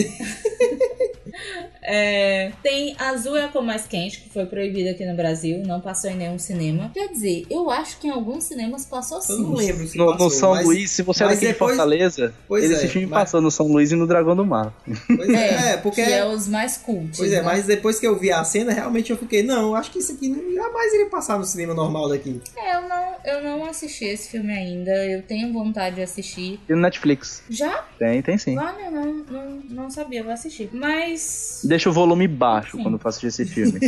É, 1.89 2.51
tem 2.61 2.93
Azul 2.99 3.37
é 3.37 3.45
a 3.45 3.47
cor 3.47 3.63
mais 3.63 3.87
quente, 3.87 4.19
que 4.19 4.29
foi 4.29 4.45
proibida 4.45 4.91
aqui 4.91 5.05
no 5.05 5.15
Brasil, 5.15 5.63
não 5.65 5.79
passou 5.79 6.09
em 6.11 6.15
nenhum 6.17 6.37
cinema. 6.37 6.91
Quer 6.93 7.07
dizer, 7.07 7.45
eu 7.49 7.71
acho 7.71 7.97
que 7.97 8.07
em 8.07 8.09
alguns 8.11 8.43
cinemas 8.43 8.85
passou 8.85 9.21
sim. 9.21 9.31
Eu 9.33 9.39
não 9.39 9.53
lembro 9.55 9.87
se 9.87 9.97
No, 9.97 10.07
passou, 10.07 10.25
no 10.25 10.29
São 10.29 10.49
mas- 10.51 10.65
Luís, 10.65 10.91
se 10.91 11.01
você 11.01 11.23
é 11.23 11.27
daqui 11.27 11.39
de 11.39 11.47
depois- 11.47 11.75
Fortaleza, 11.77 12.33
ele- 12.51 12.73
é, 12.73 12.77
esse 12.77 12.87
filme 12.89 13.07
mas- 13.07 13.19
passou 13.23 13.41
no 13.41 13.49
São 13.49 13.67
Luís 13.67 13.91
e 13.91 13.95
no 13.95 14.05
Dragão 14.05 14.35
do 14.35 14.45
Mar. 14.45 14.73
Pois 15.07 15.29
é, 15.29 15.71
é, 15.73 15.77
porque... 15.77 16.03
Que 16.03 16.11
é 16.11 16.25
os 16.25 16.47
mais 16.49 16.75
cultos. 16.77 17.17
Pois 17.19 17.31
é, 17.31 17.37
né? 17.37 17.41
mas 17.41 17.65
depois 17.65 17.99
que 17.99 18.05
eu 18.05 18.19
vi 18.19 18.31
a 18.31 18.43
cena, 18.43 18.73
realmente 18.73 19.09
eu 19.11 19.17
fiquei, 19.17 19.41
não, 19.41 19.73
acho 19.73 19.89
que 19.89 19.99
isso 19.99 20.11
aqui 20.11 20.27
não- 20.27 20.53
jamais 20.55 20.93
iria 20.93 21.09
passar 21.09 21.37
no 21.39 21.45
cinema 21.45 21.73
normal 21.73 22.09
daqui. 22.09 22.41
É, 22.57 22.75
eu 22.75 22.81
não, 22.89 23.15
eu 23.25 23.43
não 23.43 23.65
assisti 23.65 24.05
esse 24.05 24.29
filme 24.29 24.51
ainda. 24.51 24.91
Eu 25.05 25.21
tenho 25.21 25.53
vontade 25.53 25.95
de 25.95 26.01
assistir. 26.01 26.59
E 26.67 26.73
no 26.73 26.81
Netflix. 26.81 27.41
Já? 27.49 27.85
Tem, 27.97 28.21
tem 28.21 28.37
sim. 28.37 28.55
Vale, 28.55 28.89
não, 28.89 29.13
não, 29.29 29.49
não 29.69 29.89
sabia, 29.89 30.21
vou 30.23 30.33
assistir. 30.33 30.69
Mas. 30.73 31.61
Deixa 31.77 31.91
o 31.91 31.93
volume 31.93 32.27
baixo 32.27 32.75
Sim. 32.75 32.81
quando 32.81 32.97
for 32.97 33.09
assistir 33.09 33.27
esse 33.27 33.45
filme. 33.45 33.79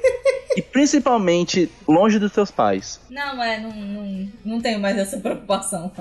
e 0.56 0.62
principalmente 0.62 1.70
longe 1.86 2.18
dos 2.18 2.32
seus 2.32 2.50
pais. 2.50 2.98
Não, 3.10 3.42
é, 3.42 3.60
não, 3.60 3.70
não, 3.70 4.28
não 4.42 4.60
tenho 4.62 4.80
mais 4.80 4.96
essa 4.96 5.18
preocupação. 5.18 5.92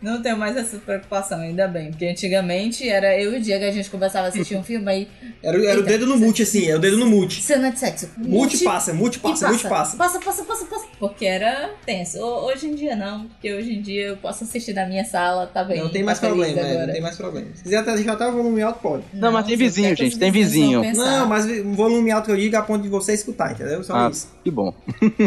Não 0.00 0.22
tenho 0.22 0.36
mais 0.36 0.56
essa 0.56 0.76
preocupação, 0.78 1.40
ainda 1.40 1.66
bem. 1.66 1.90
Porque 1.90 2.06
antigamente 2.06 2.88
era 2.88 3.20
eu 3.20 3.34
e 3.34 3.38
o 3.38 3.40
Diego, 3.40 3.64
a 3.64 3.70
gente 3.70 3.90
começava 3.90 4.26
a 4.26 4.28
assistir 4.28 4.54
um 4.56 4.62
filme 4.62 4.88
aí. 4.90 5.08
Era, 5.42 5.64
era 5.66 5.80
o 5.80 5.82
dedo 5.82 6.06
no 6.06 6.16
mute, 6.16 6.42
assim, 6.42 6.68
é 6.68 6.76
o 6.76 6.78
dedo 6.78 6.96
no 6.96 7.06
mute. 7.06 7.42
Cena 7.42 7.70
de 7.72 7.78
sexo. 7.80 8.08
Mute 8.16 8.58
passa, 8.64 8.92
mute 8.94 9.18
E 9.18 9.20
passa, 9.20 9.48
mute 9.50 9.68
passa. 9.68 9.96
Passa, 9.96 10.20
passa, 10.20 10.44
passa, 10.44 10.64
passa. 10.66 10.86
Porque 11.00 11.24
era 11.26 11.70
tenso. 11.84 12.18
Ho- 12.18 12.46
Hoje 12.48 12.68
em 12.68 12.74
dia 12.74 12.94
não, 12.96 13.26
porque 13.26 13.52
hoje 13.52 13.72
em 13.74 13.82
dia 13.82 14.06
eu 14.08 14.16
posso 14.16 14.44
assistir 14.44 14.72
na 14.72 14.86
minha 14.86 15.04
sala, 15.04 15.46
tá 15.46 15.64
bem. 15.64 15.80
Não 15.82 15.90
tem 15.90 16.02
tá 16.02 16.06
mais 16.06 16.18
feliz 16.20 16.34
problema, 16.36 16.60
é, 16.60 16.70
agora. 16.70 16.86
não 16.86 16.92
tem 16.92 17.02
mais 17.02 17.16
problema. 17.16 17.46
Se 17.54 17.62
quiser 17.64 17.76
até 17.78 17.94
deixar 17.94 18.12
até 18.12 18.26
o 18.28 18.32
volume 18.32 18.62
alto, 18.62 18.78
pode. 18.80 19.02
Não, 19.12 19.32
mas 19.32 19.46
tem 19.46 19.56
vizinho, 19.56 19.96
gente, 19.96 20.16
tem 20.18 20.30
vizinho. 20.30 20.82
Não, 20.94 21.26
mas 21.26 21.44
um 21.46 21.74
volume 21.74 22.10
alto 22.12 22.26
que 22.26 22.32
eu 22.32 22.36
digo 22.36 22.56
a 22.56 22.62
ponto 22.62 22.82
de 22.82 22.88
você 22.88 23.14
escutar, 23.14 23.52
entendeu? 23.52 23.82
Só 23.82 23.94
Ah, 23.96 24.08
isso. 24.10 24.28
que 24.44 24.50
bom. 24.50 24.72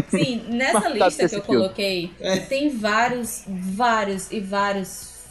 Sim, 0.10 0.44
nessa 0.50 0.80
Mas 0.90 0.94
lista 1.18 1.30
que 1.30 1.36
eu 1.36 1.42
coloquei, 1.42 2.12
É. 2.22 2.38
tem 2.38 2.70
vários, 2.70 3.44
vários 3.48 4.32
e 4.32 4.40
vários 4.40 4.61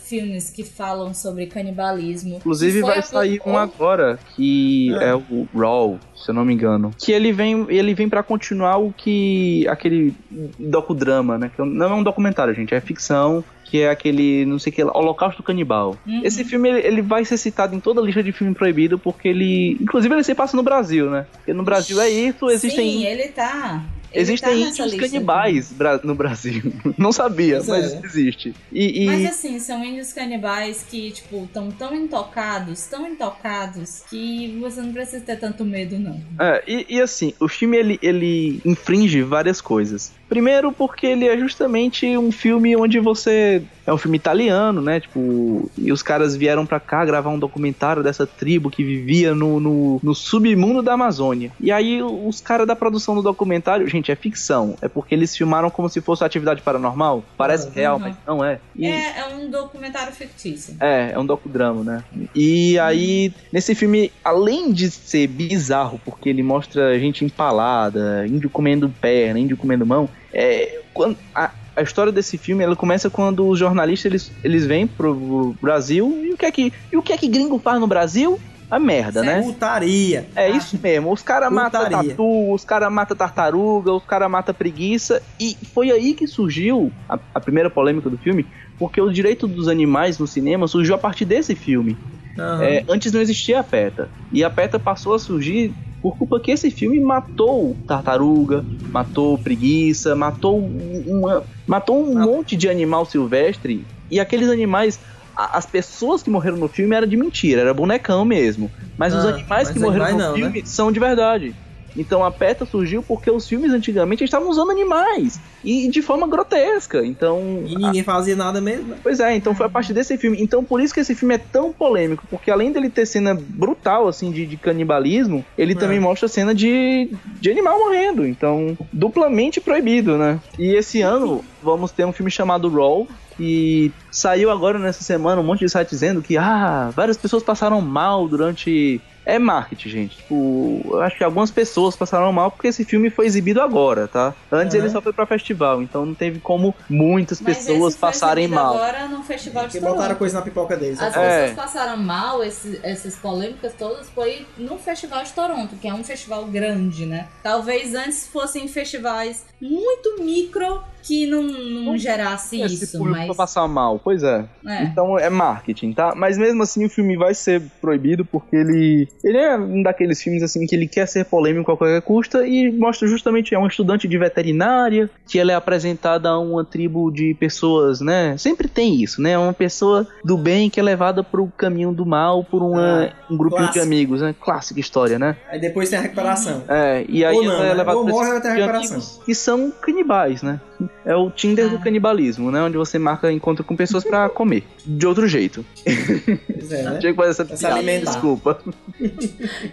filmes 0.04 0.50
que 0.50 0.64
falam 0.64 1.14
sobre 1.14 1.46
canibalismo. 1.46 2.36
Inclusive 2.38 2.80
vai 2.80 3.00
sair 3.00 3.40
um 3.46 3.56
agora, 3.56 4.18
que 4.34 4.92
Ah. 4.98 5.04
é 5.04 5.14
o 5.14 5.46
Raw, 5.54 6.00
se 6.16 6.30
eu 6.30 6.34
não 6.34 6.44
me 6.44 6.52
engano. 6.52 6.90
Que 6.98 7.12
ele 7.12 7.32
vem, 7.32 7.64
ele 7.68 7.94
vem 7.94 8.08
para 8.08 8.20
continuar 8.22 8.78
o 8.78 8.92
que 8.92 9.66
aquele 9.68 10.12
docudrama, 10.58 11.38
né? 11.38 11.50
Que 11.54 11.62
não 11.62 11.86
é 11.86 11.94
um 11.94 12.02
documentário, 12.02 12.52
gente, 12.54 12.74
é 12.74 12.80
ficção, 12.80 13.44
que 13.70 13.80
é 13.82 13.88
aquele, 13.90 14.44
não 14.46 14.58
sei 14.58 14.72
o 14.72 14.74
que, 14.74 14.82
Holocausto 14.82 15.42
Canibal. 15.42 15.96
Uhum. 16.06 16.22
Esse 16.24 16.44
filme 16.44 16.68
ele, 16.68 16.86
ele 16.86 17.02
vai 17.02 17.24
ser 17.24 17.36
citado 17.36 17.74
em 17.74 17.78
toda 17.80 18.00
a 18.00 18.04
lista 18.04 18.22
de 18.22 18.32
filme 18.32 18.52
proibido 18.54 18.98
porque 18.98 19.28
ele, 19.28 19.76
inclusive 19.80 20.12
ele 20.12 20.24
se 20.24 20.34
passa 20.34 20.56
no 20.56 20.62
Brasil, 20.62 21.08
né? 21.08 21.26
Porque 21.32 21.52
no 21.52 21.62
Brasil 21.62 22.00
é 22.00 22.08
isso, 22.10 22.50
existem 22.50 22.90
Sim, 22.90 23.06
ele 23.06 23.28
tá. 23.28 23.84
ele 24.12 24.22
Existem 24.22 24.50
tá 24.50 24.82
índios 24.82 24.94
canibais 24.94 25.72
bra- 25.72 26.00
no 26.02 26.16
Brasil. 26.16 26.72
Não 26.98 27.12
sabia, 27.12 27.56
Pois 27.64 27.68
mas 27.68 27.92
é. 27.92 28.00
existe. 28.04 28.54
E, 28.72 29.04
e- 29.04 29.06
Mas 29.06 29.24
assim, 29.26 29.58
são 29.60 29.84
índios 29.84 30.12
canibais 30.12 30.84
que, 30.90 31.12
tipo, 31.12 31.44
estão 31.44 31.70
tão 31.70 31.94
intocados, 31.94 32.86
tão 32.86 33.06
intocados, 33.06 34.02
que 34.10 34.58
você 34.60 34.80
não 34.82 34.92
precisa 34.92 35.24
ter 35.24 35.36
tanto 35.36 35.64
medo, 35.64 35.96
não. 35.98 36.20
É, 36.40 36.62
e, 36.66 36.86
e 36.96 37.00
assim, 37.00 37.32
o 37.38 37.46
filme 37.48 37.76
ele, 37.76 37.98
ele 38.02 38.60
infringe 38.64 39.22
várias 39.22 39.60
coisas. 39.60 40.12
Primeiro 40.30 40.70
porque 40.70 41.08
ele 41.08 41.26
é 41.26 41.36
justamente 41.36 42.16
um 42.16 42.30
filme 42.30 42.76
onde 42.76 43.00
você 43.00 43.64
é 43.86 43.92
um 43.92 43.98
filme 43.98 44.16
italiano, 44.16 44.80
né? 44.80 45.00
Tipo, 45.00 45.70
e 45.76 45.90
os 45.92 46.02
caras 46.02 46.36
vieram 46.36 46.64
pra 46.66 46.78
cá 46.80 47.04
gravar 47.04 47.30
um 47.30 47.38
documentário 47.38 48.02
dessa 48.02 48.26
tribo 48.26 48.70
que 48.70 48.84
vivia 48.84 49.34
no, 49.34 49.58
no, 49.60 50.00
no 50.02 50.14
submundo 50.14 50.82
da 50.82 50.92
Amazônia. 50.94 51.50
E 51.60 51.70
aí 51.72 52.02
os 52.02 52.40
caras 52.40 52.66
da 52.66 52.76
produção 52.76 53.14
do 53.14 53.22
documentário, 53.22 53.86
gente, 53.88 54.10
é 54.12 54.16
ficção. 54.16 54.76
É 54.82 54.88
porque 54.88 55.14
eles 55.14 55.36
filmaram 55.36 55.70
como 55.70 55.88
se 55.88 56.00
fosse 56.00 56.24
atividade 56.24 56.62
paranormal. 56.62 57.24
Parece 57.36 57.66
Uhum. 57.68 57.72
real, 57.74 57.98
mas 57.98 58.14
não 58.26 58.44
é. 58.44 58.58
E- 58.76 58.86
É, 58.86 59.20
é 59.20 59.26
um 59.34 59.50
documentário 59.50 60.12
fictício. 60.12 60.76
é, 60.80 61.12
é 61.12 61.18
um 61.18 61.26
docudrama, 61.26 61.82
né? 61.82 62.04
E 62.34 62.78
aí, 62.78 63.32
nesse 63.52 63.74
filme, 63.74 64.12
além 64.24 64.72
de 64.72 64.90
ser 64.90 65.26
bizarro, 65.26 66.00
porque 66.04 66.28
ele 66.28 66.42
mostra 66.42 66.98
gente 66.98 67.24
empalada, 67.24 68.26
índio 68.26 68.48
comendo 68.50 68.88
perna, 69.00 69.38
índio 69.38 69.56
comendo 69.56 69.84
mão, 69.86 70.08
é, 70.32 70.80
quando, 70.94 71.16
a, 71.34 71.50
a 71.80 71.82
história 71.82 72.12
desse 72.12 72.36
filme, 72.36 72.62
ela 72.62 72.76
começa 72.76 73.08
quando 73.08 73.48
os 73.48 73.58
jornalistas, 73.58 74.10
eles, 74.10 74.32
eles 74.44 74.66
vêm 74.66 74.86
pro 74.86 75.54
Brasil, 75.60 76.22
e 76.24 76.32
o 76.32 76.36
que 76.36 76.46
é 76.46 76.50
que, 76.50 76.72
e 76.92 76.96
o 76.96 77.02
que 77.02 77.12
é 77.12 77.16
que 77.16 77.26
gringo 77.26 77.58
faz 77.58 77.80
no 77.80 77.86
Brasil? 77.86 78.38
A 78.70 78.78
merda, 78.78 79.22
né? 79.22 79.42
Putaria. 79.42 80.28
É 80.36 80.48
isso 80.48 80.78
mesmo. 80.80 81.12
Os 81.12 81.22
caras 81.22 81.52
matam 81.52 81.90
tatu, 81.90 82.52
os 82.52 82.64
caras 82.64 82.92
matam 82.92 83.16
tartaruga, 83.16 83.92
os 83.92 84.04
caras 84.04 84.30
matam 84.30 84.54
preguiça. 84.54 85.20
E 85.40 85.56
foi 85.74 85.90
aí 85.90 86.14
que 86.14 86.28
surgiu 86.28 86.92
a, 87.08 87.18
a 87.34 87.40
primeira 87.40 87.68
polêmica 87.68 88.08
do 88.08 88.16
filme, 88.16 88.46
porque 88.78 89.00
o 89.00 89.10
direito 89.10 89.48
dos 89.48 89.66
animais 89.66 90.20
no 90.20 90.26
cinema 90.26 90.68
surgiu 90.68 90.94
a 90.94 90.98
partir 90.98 91.24
desse 91.24 91.56
filme. 91.56 91.96
Aham. 92.38 92.62
É, 92.62 92.84
antes 92.88 93.12
não 93.12 93.20
existia 93.20 93.58
a 93.58 93.64
PETA. 93.64 94.08
E 94.30 94.44
a 94.44 94.50
PETA 94.50 94.78
passou 94.78 95.14
a 95.14 95.18
surgir 95.18 95.74
por 96.02 96.16
culpa 96.16 96.40
que 96.40 96.50
esse 96.50 96.70
filme 96.70 97.00
matou 97.00 97.76
tartaruga, 97.86 98.64
matou 98.92 99.36
preguiça, 99.38 100.14
matou 100.14 100.58
uma, 100.58 101.44
matou 101.66 102.02
um 102.02 102.14
monte 102.14 102.56
de 102.56 102.68
animal 102.68 103.04
silvestre. 103.04 103.84
E 104.10 104.18
aqueles 104.18 104.48
animais, 104.48 104.98
as 105.36 105.66
pessoas 105.66 106.22
que 106.22 106.30
morreram 106.30 106.56
no 106.56 106.68
filme 106.68 106.96
era 106.96 107.06
de 107.06 107.16
mentira, 107.16 107.60
era 107.60 107.74
bonecão 107.74 108.24
mesmo. 108.24 108.70
Mas 108.98 109.14
os 109.14 109.24
Ah, 109.24 109.28
animais 109.30 109.68
mas 109.68 109.70
que 109.70 109.78
morreram 109.78 110.12
no 110.12 110.18
não, 110.18 110.34
filme 110.34 110.62
são 110.64 110.90
de 110.90 110.98
verdade. 111.00 111.54
Então 111.96 112.24
a 112.24 112.30
PETA 112.30 112.64
surgiu 112.64 113.02
porque 113.02 113.30
os 113.30 113.48
filmes 113.48 113.72
antigamente 113.72 114.24
estavam 114.24 114.48
usando 114.48 114.70
animais 114.70 115.40
e 115.64 115.88
de 115.88 116.00
forma 116.02 116.26
grotesca. 116.26 117.04
Então 117.04 117.62
E 117.66 117.74
ninguém 117.76 118.02
fazia 118.02 118.36
nada 118.36 118.60
mesmo. 118.60 118.88
né? 118.88 118.96
Pois 119.02 119.20
é, 119.20 119.34
então 119.34 119.54
foi 119.54 119.66
a 119.66 119.70
partir 119.70 119.92
desse 119.92 120.16
filme. 120.16 120.40
Então 120.40 120.62
por 120.64 120.80
isso 120.80 120.94
que 120.94 121.00
esse 121.00 121.14
filme 121.14 121.34
é 121.34 121.38
tão 121.38 121.72
polêmico, 121.72 122.24
porque 122.30 122.50
além 122.50 122.72
dele 122.72 122.88
ter 122.90 123.06
cena 123.06 123.34
brutal, 123.34 124.08
assim, 124.08 124.30
de, 124.30 124.46
de 124.46 124.56
canibalismo, 124.56 125.44
ele 125.58 125.72
É. 125.72 125.76
também 125.76 126.00
mostra 126.00 126.28
cena 126.28 126.54
de, 126.54 127.10
de 127.40 127.50
animal 127.50 127.78
morrendo. 127.78 128.26
Então, 128.26 128.76
duplamente 128.92 129.60
proibido, 129.60 130.16
né? 130.16 130.38
E 130.58 130.74
esse 130.74 131.00
ano 131.00 131.44
vamos 131.62 131.90
ter 131.90 132.04
um 132.04 132.12
filme 132.12 132.30
chamado 132.30 132.68
Raw, 132.68 133.06
que 133.36 133.92
saiu 134.10 134.50
agora 134.50 134.78
nessa 134.78 135.02
semana 135.02 135.40
um 135.40 135.44
monte 135.44 135.60
de 135.60 135.68
site 135.70 135.90
dizendo 135.90 136.22
que, 136.22 136.36
ah, 136.36 136.90
várias 136.94 137.16
pessoas 137.16 137.42
passaram 137.42 137.80
mal 137.80 138.28
durante... 138.28 139.00
É 139.26 139.38
marketing, 139.38 139.88
gente. 139.88 140.16
Tipo, 140.16 140.80
eu 140.92 141.02
acho 141.02 141.16
que 141.16 141.22
algumas 141.22 141.50
pessoas 141.50 141.94
passaram 141.94 142.32
mal 142.32 142.50
porque 142.50 142.68
esse 142.68 142.84
filme 142.84 143.10
foi 143.10 143.26
exibido 143.26 143.60
agora, 143.60 144.08
tá? 144.08 144.34
Antes 144.50 144.74
Aham. 144.74 144.84
ele 144.84 144.92
só 144.92 145.00
foi 145.02 145.12
pra 145.12 145.26
festival, 145.26 145.82
então 145.82 146.06
não 146.06 146.14
teve 146.14 146.40
como 146.40 146.74
muitas 146.88 147.40
Mas 147.40 147.58
pessoas 147.58 147.92
esse 147.92 147.98
foi 148.00 148.08
passarem 148.08 148.48
mal. 148.48 148.74
agora 148.74 149.06
no 149.08 149.22
Festival 149.22 149.64
de 149.66 149.72
Porque 149.72 149.80
botaram 149.80 150.02
Toronto. 150.02 150.18
coisa 150.18 150.38
na 150.38 150.42
pipoca 150.42 150.76
deles. 150.76 151.00
As 151.00 151.14
É. 151.16 151.40
pessoas 151.50 151.56
passaram 151.66 151.96
mal, 151.98 152.42
esse- 152.42 152.80
essas 152.82 153.14
polêmicas 153.16 153.72
todas, 153.78 154.08
foi 154.10 154.46
no 154.56 154.78
Festival 154.78 155.22
de 155.22 155.32
Toronto, 155.32 155.76
que 155.76 155.86
é 155.86 155.94
um 155.94 156.02
festival 156.02 156.44
grande, 156.46 157.04
né? 157.06 157.28
Talvez 157.42 157.94
antes 157.94 158.26
fossem 158.26 158.66
festivais 158.68 159.44
muito 159.60 160.22
micro 160.22 160.82
que 161.02 161.26
não, 161.26 161.42
não 161.42 161.96
gerasse 161.98 162.60
Esse 162.60 162.84
isso, 162.84 163.04
mas. 163.04 163.26
pra 163.26 163.34
passar 163.34 163.66
mal, 163.68 163.98
pois 164.02 164.22
é. 164.22 164.44
É. 164.66 164.84
Então 164.84 165.18
é 165.18 165.28
marketing, 165.30 165.92
tá? 165.92 166.14
Mas 166.16 166.36
mesmo 166.38 166.62
assim 166.62 166.84
o 166.84 166.88
filme 166.90 167.16
vai 167.16 167.34
ser 167.34 167.62
proibido 167.80 168.24
porque 168.24 168.56
ele 168.56 169.08
ele 169.24 169.38
é 169.38 169.56
um 169.56 169.82
daqueles 169.82 170.22
filmes 170.22 170.42
assim 170.42 170.66
que 170.66 170.74
ele 170.74 170.86
quer 170.86 171.06
ser 171.06 171.24
polêmico 171.24 171.70
a 171.72 171.76
qualquer 171.76 172.02
custa 172.02 172.46
e 172.46 172.70
mostra 172.72 173.06
justamente 173.08 173.54
é 173.54 173.58
um 173.58 173.66
estudante 173.66 174.06
de 174.08 174.18
veterinária 174.18 175.08
que 175.26 175.38
ela 175.38 175.52
é 175.52 175.54
apresentada 175.54 176.28
a 176.28 176.38
uma 176.38 176.64
tribo 176.64 177.10
de 177.10 177.34
pessoas, 177.38 178.00
né? 178.00 178.36
Sempre 178.38 178.68
tem 178.68 179.02
isso, 179.02 179.20
né? 179.22 179.36
Uma 179.38 179.52
pessoa 179.52 180.06
do 180.24 180.36
bem 180.36 180.68
que 180.70 180.78
é 180.80 180.82
levada 180.82 181.22
pro 181.22 181.46
caminho 181.56 181.92
do 181.92 182.04
mal 182.06 182.44
por 182.44 182.62
uma, 182.62 183.04
Ah, 183.06 183.12
um 183.30 183.36
grupinho 183.36 183.60
de 183.66 183.72
clássico. 183.72 183.84
amigos, 183.86 184.20
né? 184.20 184.34
Clássica 184.40 184.80
história, 184.80 185.18
né? 185.18 185.36
Aí 185.48 185.60
depois 185.60 185.88
tem 185.88 185.98
a 185.98 186.02
recuperação. 186.02 186.62
É, 186.68 187.04
e 187.08 187.24
aí 187.24 187.36
Ou 187.36 187.44
não, 187.44 187.52
ela 187.54 187.64
é 187.64 187.68
né? 187.68 187.74
levada 187.74 187.98
Ou 187.98 188.06
morre 188.08 188.30
vai 188.30 188.40
ter 188.40 188.48
grupo 188.54 188.54
de 188.56 188.60
recuperação. 188.86 189.22
que 189.24 189.34
são 189.34 189.70
canibais, 189.70 190.42
né? 190.42 190.60
É 191.04 191.14
o 191.14 191.30
Tinder 191.30 191.68
do 191.68 191.76
Ah. 191.76 191.80
canibalismo, 191.80 192.50
né? 192.50 192.62
Onde 192.62 192.76
você 192.76 192.98
marca 192.98 193.30
encontro 193.32 193.64
com 193.64 193.76
pessoas 193.76 194.04
pra 194.04 194.28
comer. 194.28 194.64
De 194.84 195.06
outro 195.06 195.26
jeito. 195.28 195.64
Pois 195.84 196.72
é, 196.72 196.82
né? 196.82 196.98
Tinha 196.98 197.12
que 197.12 197.16
fazer 197.16 197.30
essa 197.30 197.56
se 197.56 197.66
piada, 197.66 197.82
desculpa. 198.00 198.58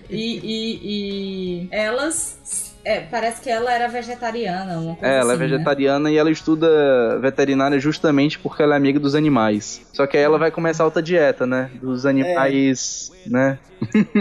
E, 0.09 0.39
e, 0.43 0.79
e 0.83 1.67
elas. 1.71 2.75
É, 2.85 3.01
parece 3.01 3.41
que 3.41 3.49
ela 3.49 3.69
era 3.73 3.89
vegetariana, 3.89 4.79
uma 4.79 4.95
coisa 4.95 5.13
É, 5.13 5.19
ela 5.19 5.33
é 5.33 5.35
assim, 5.35 5.43
né? 5.43 5.49
vegetariana 5.49 6.09
e 6.09 6.15
ela 6.17 6.31
estuda 6.31 7.19
veterinária 7.19 7.77
justamente 7.79 8.39
porque 8.39 8.63
ela 8.63 8.75
é 8.75 8.77
amiga 8.77 8.97
dos 8.97 9.13
animais. 9.13 9.81
Só 9.91 10.07
que 10.07 10.15
aí 10.15 10.23
ela 10.23 10.37
vai 10.37 10.51
começar 10.51 10.85
outra 10.85 11.01
dieta, 11.01 11.45
né? 11.45 11.69
Dos 11.81 12.05
animais, 12.05 13.11
né? 13.25 13.59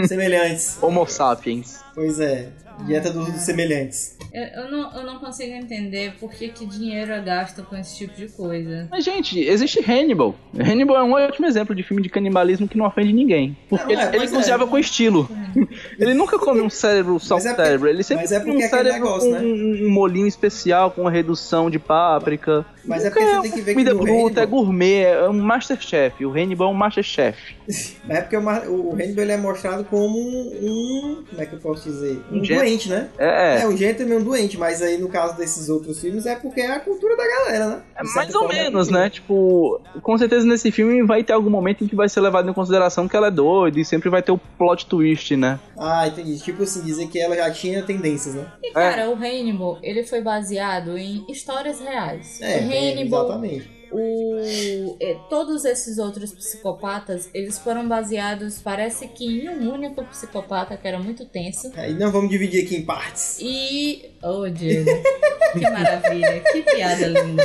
Semelhantes. 0.05 0.77
Homo 0.81 1.07
sapiens. 1.07 1.79
Pois 1.95 2.19
é. 2.19 2.49
Dieta 2.85 3.09
dos 3.09 3.29
semelhantes. 3.39 4.16
Eu, 4.31 4.63
eu 4.63 4.71
não, 4.71 4.93
eu 4.97 5.03
não 5.03 5.19
consigo 5.19 5.53
entender 5.53 6.13
por 6.19 6.31
que, 6.31 6.49
que 6.49 6.65
dinheiro 6.65 7.11
é 7.11 7.21
gasto 7.21 7.63
com 7.63 7.75
esse 7.75 7.97
tipo 7.97 8.15
de 8.15 8.27
coisa. 8.29 8.87
Mas, 8.91 9.03
gente, 9.03 9.39
existe 9.39 9.79
Hannibal. 9.79 10.35
Hannibal 10.57 10.97
é 10.97 11.03
um 11.03 11.13
ótimo 11.13 11.45
exemplo 11.45 11.75
de 11.75 11.83
filme 11.83 12.01
de 12.01 12.09
canibalismo 12.09 12.67
que 12.67 12.77
não 12.77 12.85
ofende 12.85 13.13
ninguém. 13.13 13.57
Porque 13.69 13.95
Não, 13.95 14.01
ele, 14.01 14.01
é, 14.01 14.15
ele 14.15 14.27
cozinhava 14.27 14.63
é. 14.63 14.67
com 14.67 14.77
estilo. 14.77 15.29
ele 15.99 16.13
nunca 16.13 16.37
come 16.37 16.61
um 16.61 16.69
cérebro 16.69 17.19
só 17.19 17.35
um 17.35 17.39
é 17.39 17.41
cérebro. 17.41 17.87
Ele 17.87 18.03
sempre 18.03 18.23
mas 18.23 18.31
é 18.31 18.39
come 18.39 18.57
um 18.57 18.61
é 18.61 18.67
cérebro 18.67 18.93
negócio, 18.93 19.29
com 19.29 19.35
né? 19.35 19.41
um, 19.41 19.87
um 19.87 19.91
molinho 19.91 20.27
especial, 20.27 20.91
com 20.91 21.01
uma 21.01 21.11
redução 21.11 21.69
de 21.69 21.79
páprica. 21.79 22.65
Mas 22.87 23.05
é 23.05 23.09
porque 23.09 23.25
você 23.25 23.41
tem 23.41 23.51
que 23.51 23.61
ver 23.61 23.65
que 23.65 23.73
comida 23.73 23.93
bruta, 23.93 24.39
é 24.39 24.43
Hannibal- 24.43 24.47
gourmet, 24.47 25.03
é 25.03 25.29
um 25.29 25.33
Masterchef. 25.33 26.25
O 26.25 26.31
Hannibal 26.31 26.69
é 26.69 26.71
um 26.71 26.75
Masterchef. 26.75 27.55
É 28.09 28.21
porque 28.21 28.37
o, 28.37 28.39
o 28.41 28.93
Hannibal 28.93 29.23
ele 29.25 29.31
é 29.33 29.37
mostrado 29.37 29.83
como 29.83 30.17
um, 30.17 31.23
Como 31.29 31.41
é 31.41 31.45
que 31.45 31.55
eu 31.55 31.59
posso 31.59 31.89
dizer? 31.89 32.21
Um, 32.31 32.37
Um 32.37 32.41
doente, 32.41 32.87
né? 32.89 33.09
É, 33.17 33.61
É, 33.61 33.67
um 33.67 33.75
gentleman 33.75 34.17
um 34.19 34.23
doente, 34.23 34.57
mas 34.57 34.81
aí 34.81 34.97
no 34.97 35.09
caso 35.09 35.35
desses 35.35 35.67
outros 35.67 35.99
filmes 35.99 36.25
é 36.25 36.35
porque 36.35 36.61
é 36.61 36.71
a 36.71 36.79
cultura 36.79 37.17
da 37.17 37.27
galera, 37.27 37.67
né? 37.67 37.81
É 37.97 38.03
mais 38.15 38.33
ou 38.33 38.49
é 38.49 38.55
menos, 38.55 38.89
né? 38.89 39.09
Tipo, 39.09 39.81
com 40.01 40.17
certeza 40.17 40.45
nesse 40.47 40.71
filme 40.71 41.03
vai 41.03 41.23
ter 41.23 41.33
algum 41.33 41.49
momento 41.49 41.83
em 41.83 41.87
que 41.87 41.95
vai 41.95 42.07
ser 42.07 42.21
levado 42.21 42.49
em 42.49 42.53
consideração 42.53 43.07
que 43.07 43.15
ela 43.17 43.27
é 43.27 43.31
doida 43.31 43.77
e 43.79 43.83
sempre 43.83 44.09
vai 44.09 44.21
ter 44.21 44.31
o 44.31 44.37
plot 44.57 44.85
twist, 44.85 45.35
né? 45.35 45.59
Ah, 45.77 46.07
entendi. 46.07 46.39
Tipo 46.39 46.63
assim, 46.63 46.81
dizer 46.81 47.07
que 47.07 47.19
ela 47.19 47.35
já 47.35 47.51
tinha 47.51 47.83
tendências, 47.83 48.35
né? 48.35 48.45
E 48.63 48.71
cara, 48.71 49.09
o 49.09 49.13
Hannibal, 49.15 49.77
ele 49.83 50.03
foi 50.03 50.21
baseado 50.21 50.97
em 50.97 51.25
histórias 51.29 51.79
reais. 51.81 52.39
É, 52.41 52.61
Hannibal, 52.77 53.25
exatamente. 53.25 53.69
o, 53.91 54.97
é, 54.99 55.15
todos 55.29 55.65
esses 55.65 55.97
outros 55.97 56.31
psicopatas, 56.33 57.29
eles 57.33 57.57
foram 57.59 57.87
baseados, 57.87 58.59
parece 58.59 59.07
que 59.07 59.25
em 59.25 59.49
um 59.49 59.73
único 59.73 60.03
psicopata 60.05 60.75
que 60.77 60.87
era 60.87 60.99
muito 60.99 61.25
tenso. 61.25 61.71
Aí 61.75 61.93
não 61.93 62.11
vamos 62.11 62.29
dividir 62.29 62.65
aqui 62.65 62.75
em 62.77 62.85
partes. 62.85 63.37
E. 63.41 64.11
Oh, 64.23 64.49
Diego. 64.49 64.89
que 65.53 65.69
maravilha. 65.69 66.39
Que 66.51 66.61
piada 66.63 67.07
linda. 67.07 67.43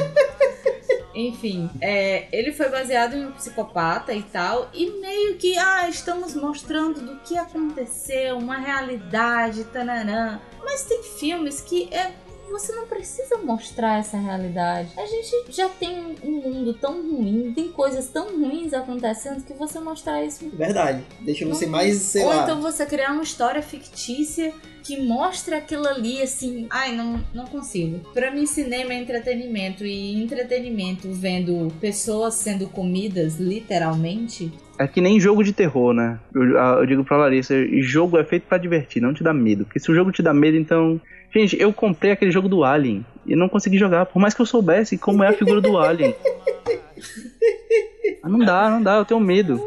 Enfim, 1.14 1.68
é, 1.80 2.26
ele 2.33 2.53
foi 2.53 2.70
baseado 2.70 3.14
em 3.14 3.26
um 3.26 3.33
psicopata 3.33 4.14
e 4.14 4.22
tal, 4.22 4.70
e 4.72 4.91
meio 4.93 5.37
que, 5.37 5.59
ah, 5.59 5.89
estamos 5.89 6.35
mostrando 6.35 7.01
do 7.01 7.20
que 7.20 7.37
aconteceu, 7.37 8.39
uma 8.39 8.57
realidade, 8.57 9.64
tananã. 9.64 10.41
Mas 10.64 10.85
tem 10.85 11.03
filmes 11.03 11.61
que 11.61 11.93
é, 11.93 12.12
você 12.53 12.73
não 12.73 12.87
precisa 12.87 13.39
mostrar 13.39 13.99
essa 13.99 14.17
realidade. 14.17 14.91
A 14.97 15.07
gente 15.07 15.51
já 15.57 15.69
tem 15.69 15.99
um 16.23 16.31
mundo 16.31 16.75
tão 16.75 17.03
ruim, 17.03 17.53
tem 17.55 17.69
coisas 17.73 18.09
tão 18.09 18.39
ruins 18.39 18.73
acontecendo 18.73 19.43
que 19.45 19.53
você 19.55 19.81
mostrar 19.81 20.23
isso 20.25 20.49
Verdade. 20.51 21.03
Deixa 21.23 21.45
você 21.47 21.65
Não- 21.65 21.73
mais, 21.73 21.97
sei 21.97 22.23
Ou 22.23 22.29
lá. 22.29 22.43
então 22.45 22.61
você 22.61 22.87
criar 22.87 23.12
uma 23.12 23.23
história 23.23 23.61
fictícia 23.62 24.53
que 24.85 25.01
mostra 25.01 25.59
aquilo 25.59 25.87
ali 25.87 26.20
assim. 26.23 26.66
Ai, 26.69 26.95
não, 26.95 27.20
não 27.33 27.47
consigo. 27.47 28.01
Pra 28.12 28.31
mim, 28.33 28.47
cinema 28.47 28.93
é 28.93 29.01
entretenimento. 29.01 29.85
E 29.85 30.20
entretenimento 30.23 31.09
vendo 31.12 31.73
pessoas 31.81 32.35
sendo 32.35 32.66
comidas, 32.69 33.39
literalmente. 33.39 34.53
É 34.79 34.87
que 34.89 35.01
nem 35.01 35.20
jogo 35.20 35.45
de 35.45 35.53
terror, 35.53 35.93
né? 35.95 36.19
Eu, 36.35 36.59
a- 36.59 36.77
eu 36.81 36.87
digo 36.87 37.05
pra 37.05 37.16
Larissa, 37.16 37.55
jogo 37.81 38.19
é 38.19 38.24
feito 38.24 38.45
pra 38.49 38.59
divertir, 38.59 39.01
não 39.01 39.15
te 39.15 39.23
dá 39.23 39.33
medo. 39.33 39.65
Porque 39.65 39.79
se 39.79 39.91
o 39.91 39.95
jogo 39.95 40.11
te 40.11 40.23
dá 40.23 40.35
medo, 40.35 40.57
então. 40.57 41.01
Gente, 41.35 41.59
eu 41.61 41.73
comprei 41.73 42.13
aquele 42.13 42.31
jogo 42.31 42.49
do 42.49 42.63
Alien 42.65 43.05
e 43.27 43.35
não 43.35 43.49
consegui 43.49 43.79
jogar, 43.79 44.07
por 44.07 44.19
mais 44.21 44.35
que 44.35 44.43
eu 44.43 44.47
soubesse 44.47 44.99
como 44.99 45.23
é 45.25 45.29
a 45.29 45.33
figura 45.33 45.61
do 45.61 45.79
Alien. 45.79 46.15
Ah, 48.23 48.29
não 48.29 48.39
dá, 48.39 48.69
não 48.71 48.83
dá, 48.83 48.97
eu 48.97 49.05
tenho 49.05 49.21
medo. 49.21 49.59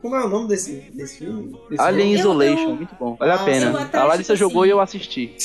Como 0.00 0.16
é 0.16 0.24
o 0.24 0.28
nome 0.28 0.48
desse, 0.48 0.72
desse 0.92 1.18
filme? 1.18 1.56
Desse 1.70 1.80
Alien 1.80 2.16
jogo? 2.16 2.42
Eu- 2.42 2.42
Isolation, 2.48 2.70
eu- 2.70 2.76
muito 2.76 2.94
bom, 2.98 3.14
vale 3.14 3.30
Ah, 3.30 3.36
a 3.36 3.44
pena. 3.44 3.90
A 3.92 4.04
Larissa 4.04 4.34
jogou 4.34 4.62
assim- 4.62 4.68
e 4.70 4.72
eu 4.72 4.80
assisti. 4.80 5.36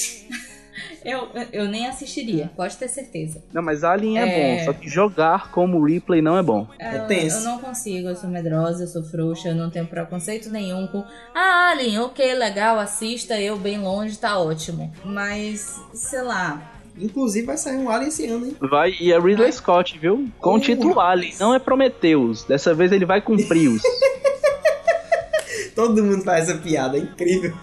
Eu, 1.10 1.30
eu 1.54 1.66
nem 1.70 1.88
assistiria, 1.88 2.52
pode 2.56 2.76
ter 2.76 2.90
certeza. 2.90 3.42
Não, 3.54 3.62
mas 3.62 3.82
Alien 3.84 4.20
é, 4.20 4.24
É. 4.28 4.58
bom, 4.60 4.66
só 4.66 4.74
que 4.74 4.90
jogar 4.90 5.52
como 5.52 5.82
replay 5.86 6.22
não 6.22 6.38
é 6.38 6.44
bom. 6.44 6.68
É 6.78 6.98
Eu- 6.98 7.08
tenso. 7.08 7.38
Eu 7.38 7.44
não 7.44 7.60
consigo, 7.60 8.10
eu 8.10 8.16
sou 8.16 8.30
medrosa, 8.30 8.84
eu 8.84 8.88
sou 8.88 9.02
frouxa, 9.04 9.48
eu 9.48 9.56
não 9.56 9.70
tenho 9.70 9.88
preconceito 9.88 10.50
nenhum 10.50 10.86
com. 10.88 11.06
Ah, 11.34 11.70
Alien, 11.72 12.00
ok, 12.00 12.34
legal, 12.36 12.78
assista, 12.78 13.40
eu 13.40 13.56
bem 13.58 13.80
longe, 13.80 14.18
tá 14.18 14.38
ótimo. 14.38 14.92
Mas, 15.06 15.80
sei 15.94 16.22
lá, 16.22 16.74
Inclusive 17.00 17.46
vai 17.46 17.58
sair 17.58 17.78
um 17.78 17.92
Alien 17.92 18.08
esse 18.10 18.26
ano, 18.26 18.48
hein? 18.48 18.58
Vai, 18.60 18.92
e 19.00 19.14
é 19.14 19.20
Ridley 19.20 19.52
Scott, 19.54 19.98
viu? 20.00 20.28
Com 20.40 20.54
o 20.54 20.56
Oh, 20.56 20.60
título. 20.60 21.00
Alien, 21.00 21.36
não 21.40 21.54
é 21.54 21.60
Prometheus. 21.60 22.44
Dessa 22.44 22.74
vez 22.74 22.92
ele 22.92 23.06
vai 23.06 23.22
cumprir-os. 23.22 23.84
Todo 25.76 26.04
mundo 26.04 26.24
faz 26.24 26.50
essa 26.50 26.58
piada, 26.60 26.98
é 26.98 27.02
incrível. 27.02 27.56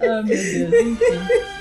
Ah, 0.00 0.22
meu 0.22 0.36
Deus, 0.36 0.72
enfim. 0.72 1.55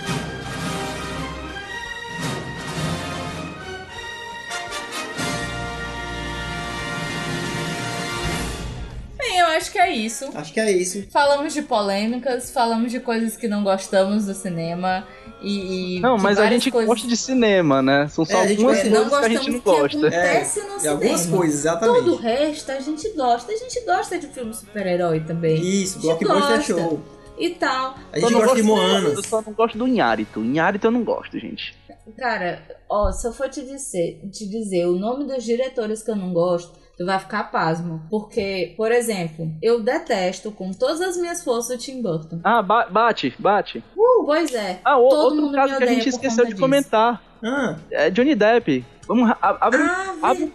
Que 9.75 9.79
é 9.79 9.91
isso. 9.91 10.29
Acho 10.33 10.53
que 10.53 10.59
é 10.59 10.71
isso. 10.71 11.05
Falamos 11.11 11.53
de 11.53 11.61
polêmicas, 11.61 12.49
falamos 12.51 12.91
de 12.91 12.99
coisas 13.01 13.35
que 13.35 13.47
não 13.47 13.61
gostamos 13.63 14.25
do 14.25 14.33
cinema 14.33 15.05
e. 15.41 15.97
e 15.97 15.99
Não, 15.99 16.17
mas 16.17 16.39
a 16.39 16.47
gente 16.47 16.71
coisas... 16.71 16.87
gosta 16.87 17.07
de 17.07 17.17
cinema, 17.17 17.81
né? 17.81 18.07
São 18.07 18.23
só 18.23 18.37
É, 18.43 18.47
gente 18.47 18.59
algumas 18.59 18.77
gosta- 18.77 18.89
coisas 18.89 19.11
não 19.11 19.19
que 19.19 19.25
a 19.25 19.29
gente 19.29 19.51
não 19.51 19.59
gosta. 19.59 19.87
que 19.99 20.05
acontece 20.15 20.59
no 20.61 20.65
E 20.65 20.79
cinema. 20.79 20.91
algumas 20.95 21.25
coisas, 21.25 21.59
exatamente. 21.59 21.97
Todo 21.99 22.13
o 22.13 22.15
resto 22.15 22.71
a 22.71 22.79
gente 22.79 23.09
gosta. 23.09 23.51
A 23.51 23.55
gente 23.57 23.81
gosta 23.85 24.17
de 24.17 24.27
filme 24.27 24.53
super-herói 24.53 25.19
também. 25.19 25.61
Isso, 25.61 25.99
gente 26.01 26.23
Blockbuster 26.23 26.57
é 26.57 26.61
show. 26.61 27.01
E 27.37 27.49
tal. 27.49 27.95
A 28.13 28.19
gente 28.19 28.33
gosta 28.33 28.55
de 28.55 28.63
Moana. 28.63 29.09
Eu 29.09 29.23
só 29.23 29.41
não 29.41 29.51
gosto 29.51 29.77
do 29.77 29.85
Inharito. 29.87 30.39
Inharito 30.41 30.87
eu 30.87 30.91
não 30.91 31.03
gosto, 31.03 31.37
gente. 31.37 31.75
Cara, 32.17 32.61
ó, 32.89 33.11
se 33.11 33.27
eu 33.27 33.33
for 33.33 33.49
te 33.49 33.61
dizer, 33.61 34.21
te 34.31 34.47
dizer 34.47 34.85
o 34.85 34.97
nome 34.97 35.25
dos 35.25 35.43
diretores 35.43 36.01
que 36.01 36.11
eu 36.11 36.15
não 36.15 36.31
gosto, 36.31 36.71
tu 36.97 37.05
vai 37.05 37.19
ficar 37.19 37.45
pasmo. 37.51 38.01
Porque, 38.09 38.73
por 38.77 38.91
exemplo, 38.91 39.51
eu 39.61 39.81
detesto 39.81 40.51
com 40.51 40.71
todas 40.71 41.01
as 41.01 41.17
minhas 41.17 41.43
forças 41.43 41.75
o 41.75 41.79
Tim 41.79 42.01
Burton. 42.01 42.39
Ah, 42.43 42.61
ba- 42.61 42.87
bate, 42.89 43.33
bate. 43.39 43.83
Pois 44.25 44.53
é. 44.53 44.79
Ah, 44.83 44.97
o- 44.97 45.09
Todo 45.09 45.23
outro 45.25 45.41
mundo 45.41 45.51
me 45.51 45.55
caso 45.57 45.77
que 45.77 45.83
a 45.83 45.87
gente 45.87 46.09
esqueceu 46.09 46.45
de 46.45 46.51
disso. 46.51 46.61
comentar. 46.61 47.21
Ah, 47.43 47.75
É 47.91 48.09
Johnny 48.09 48.33
Depp. 48.33 48.83
Vamos, 49.07 49.31
abre, 49.41 49.81
um- 49.81 49.85
Ah, 49.85 50.13
abre- 50.23 50.51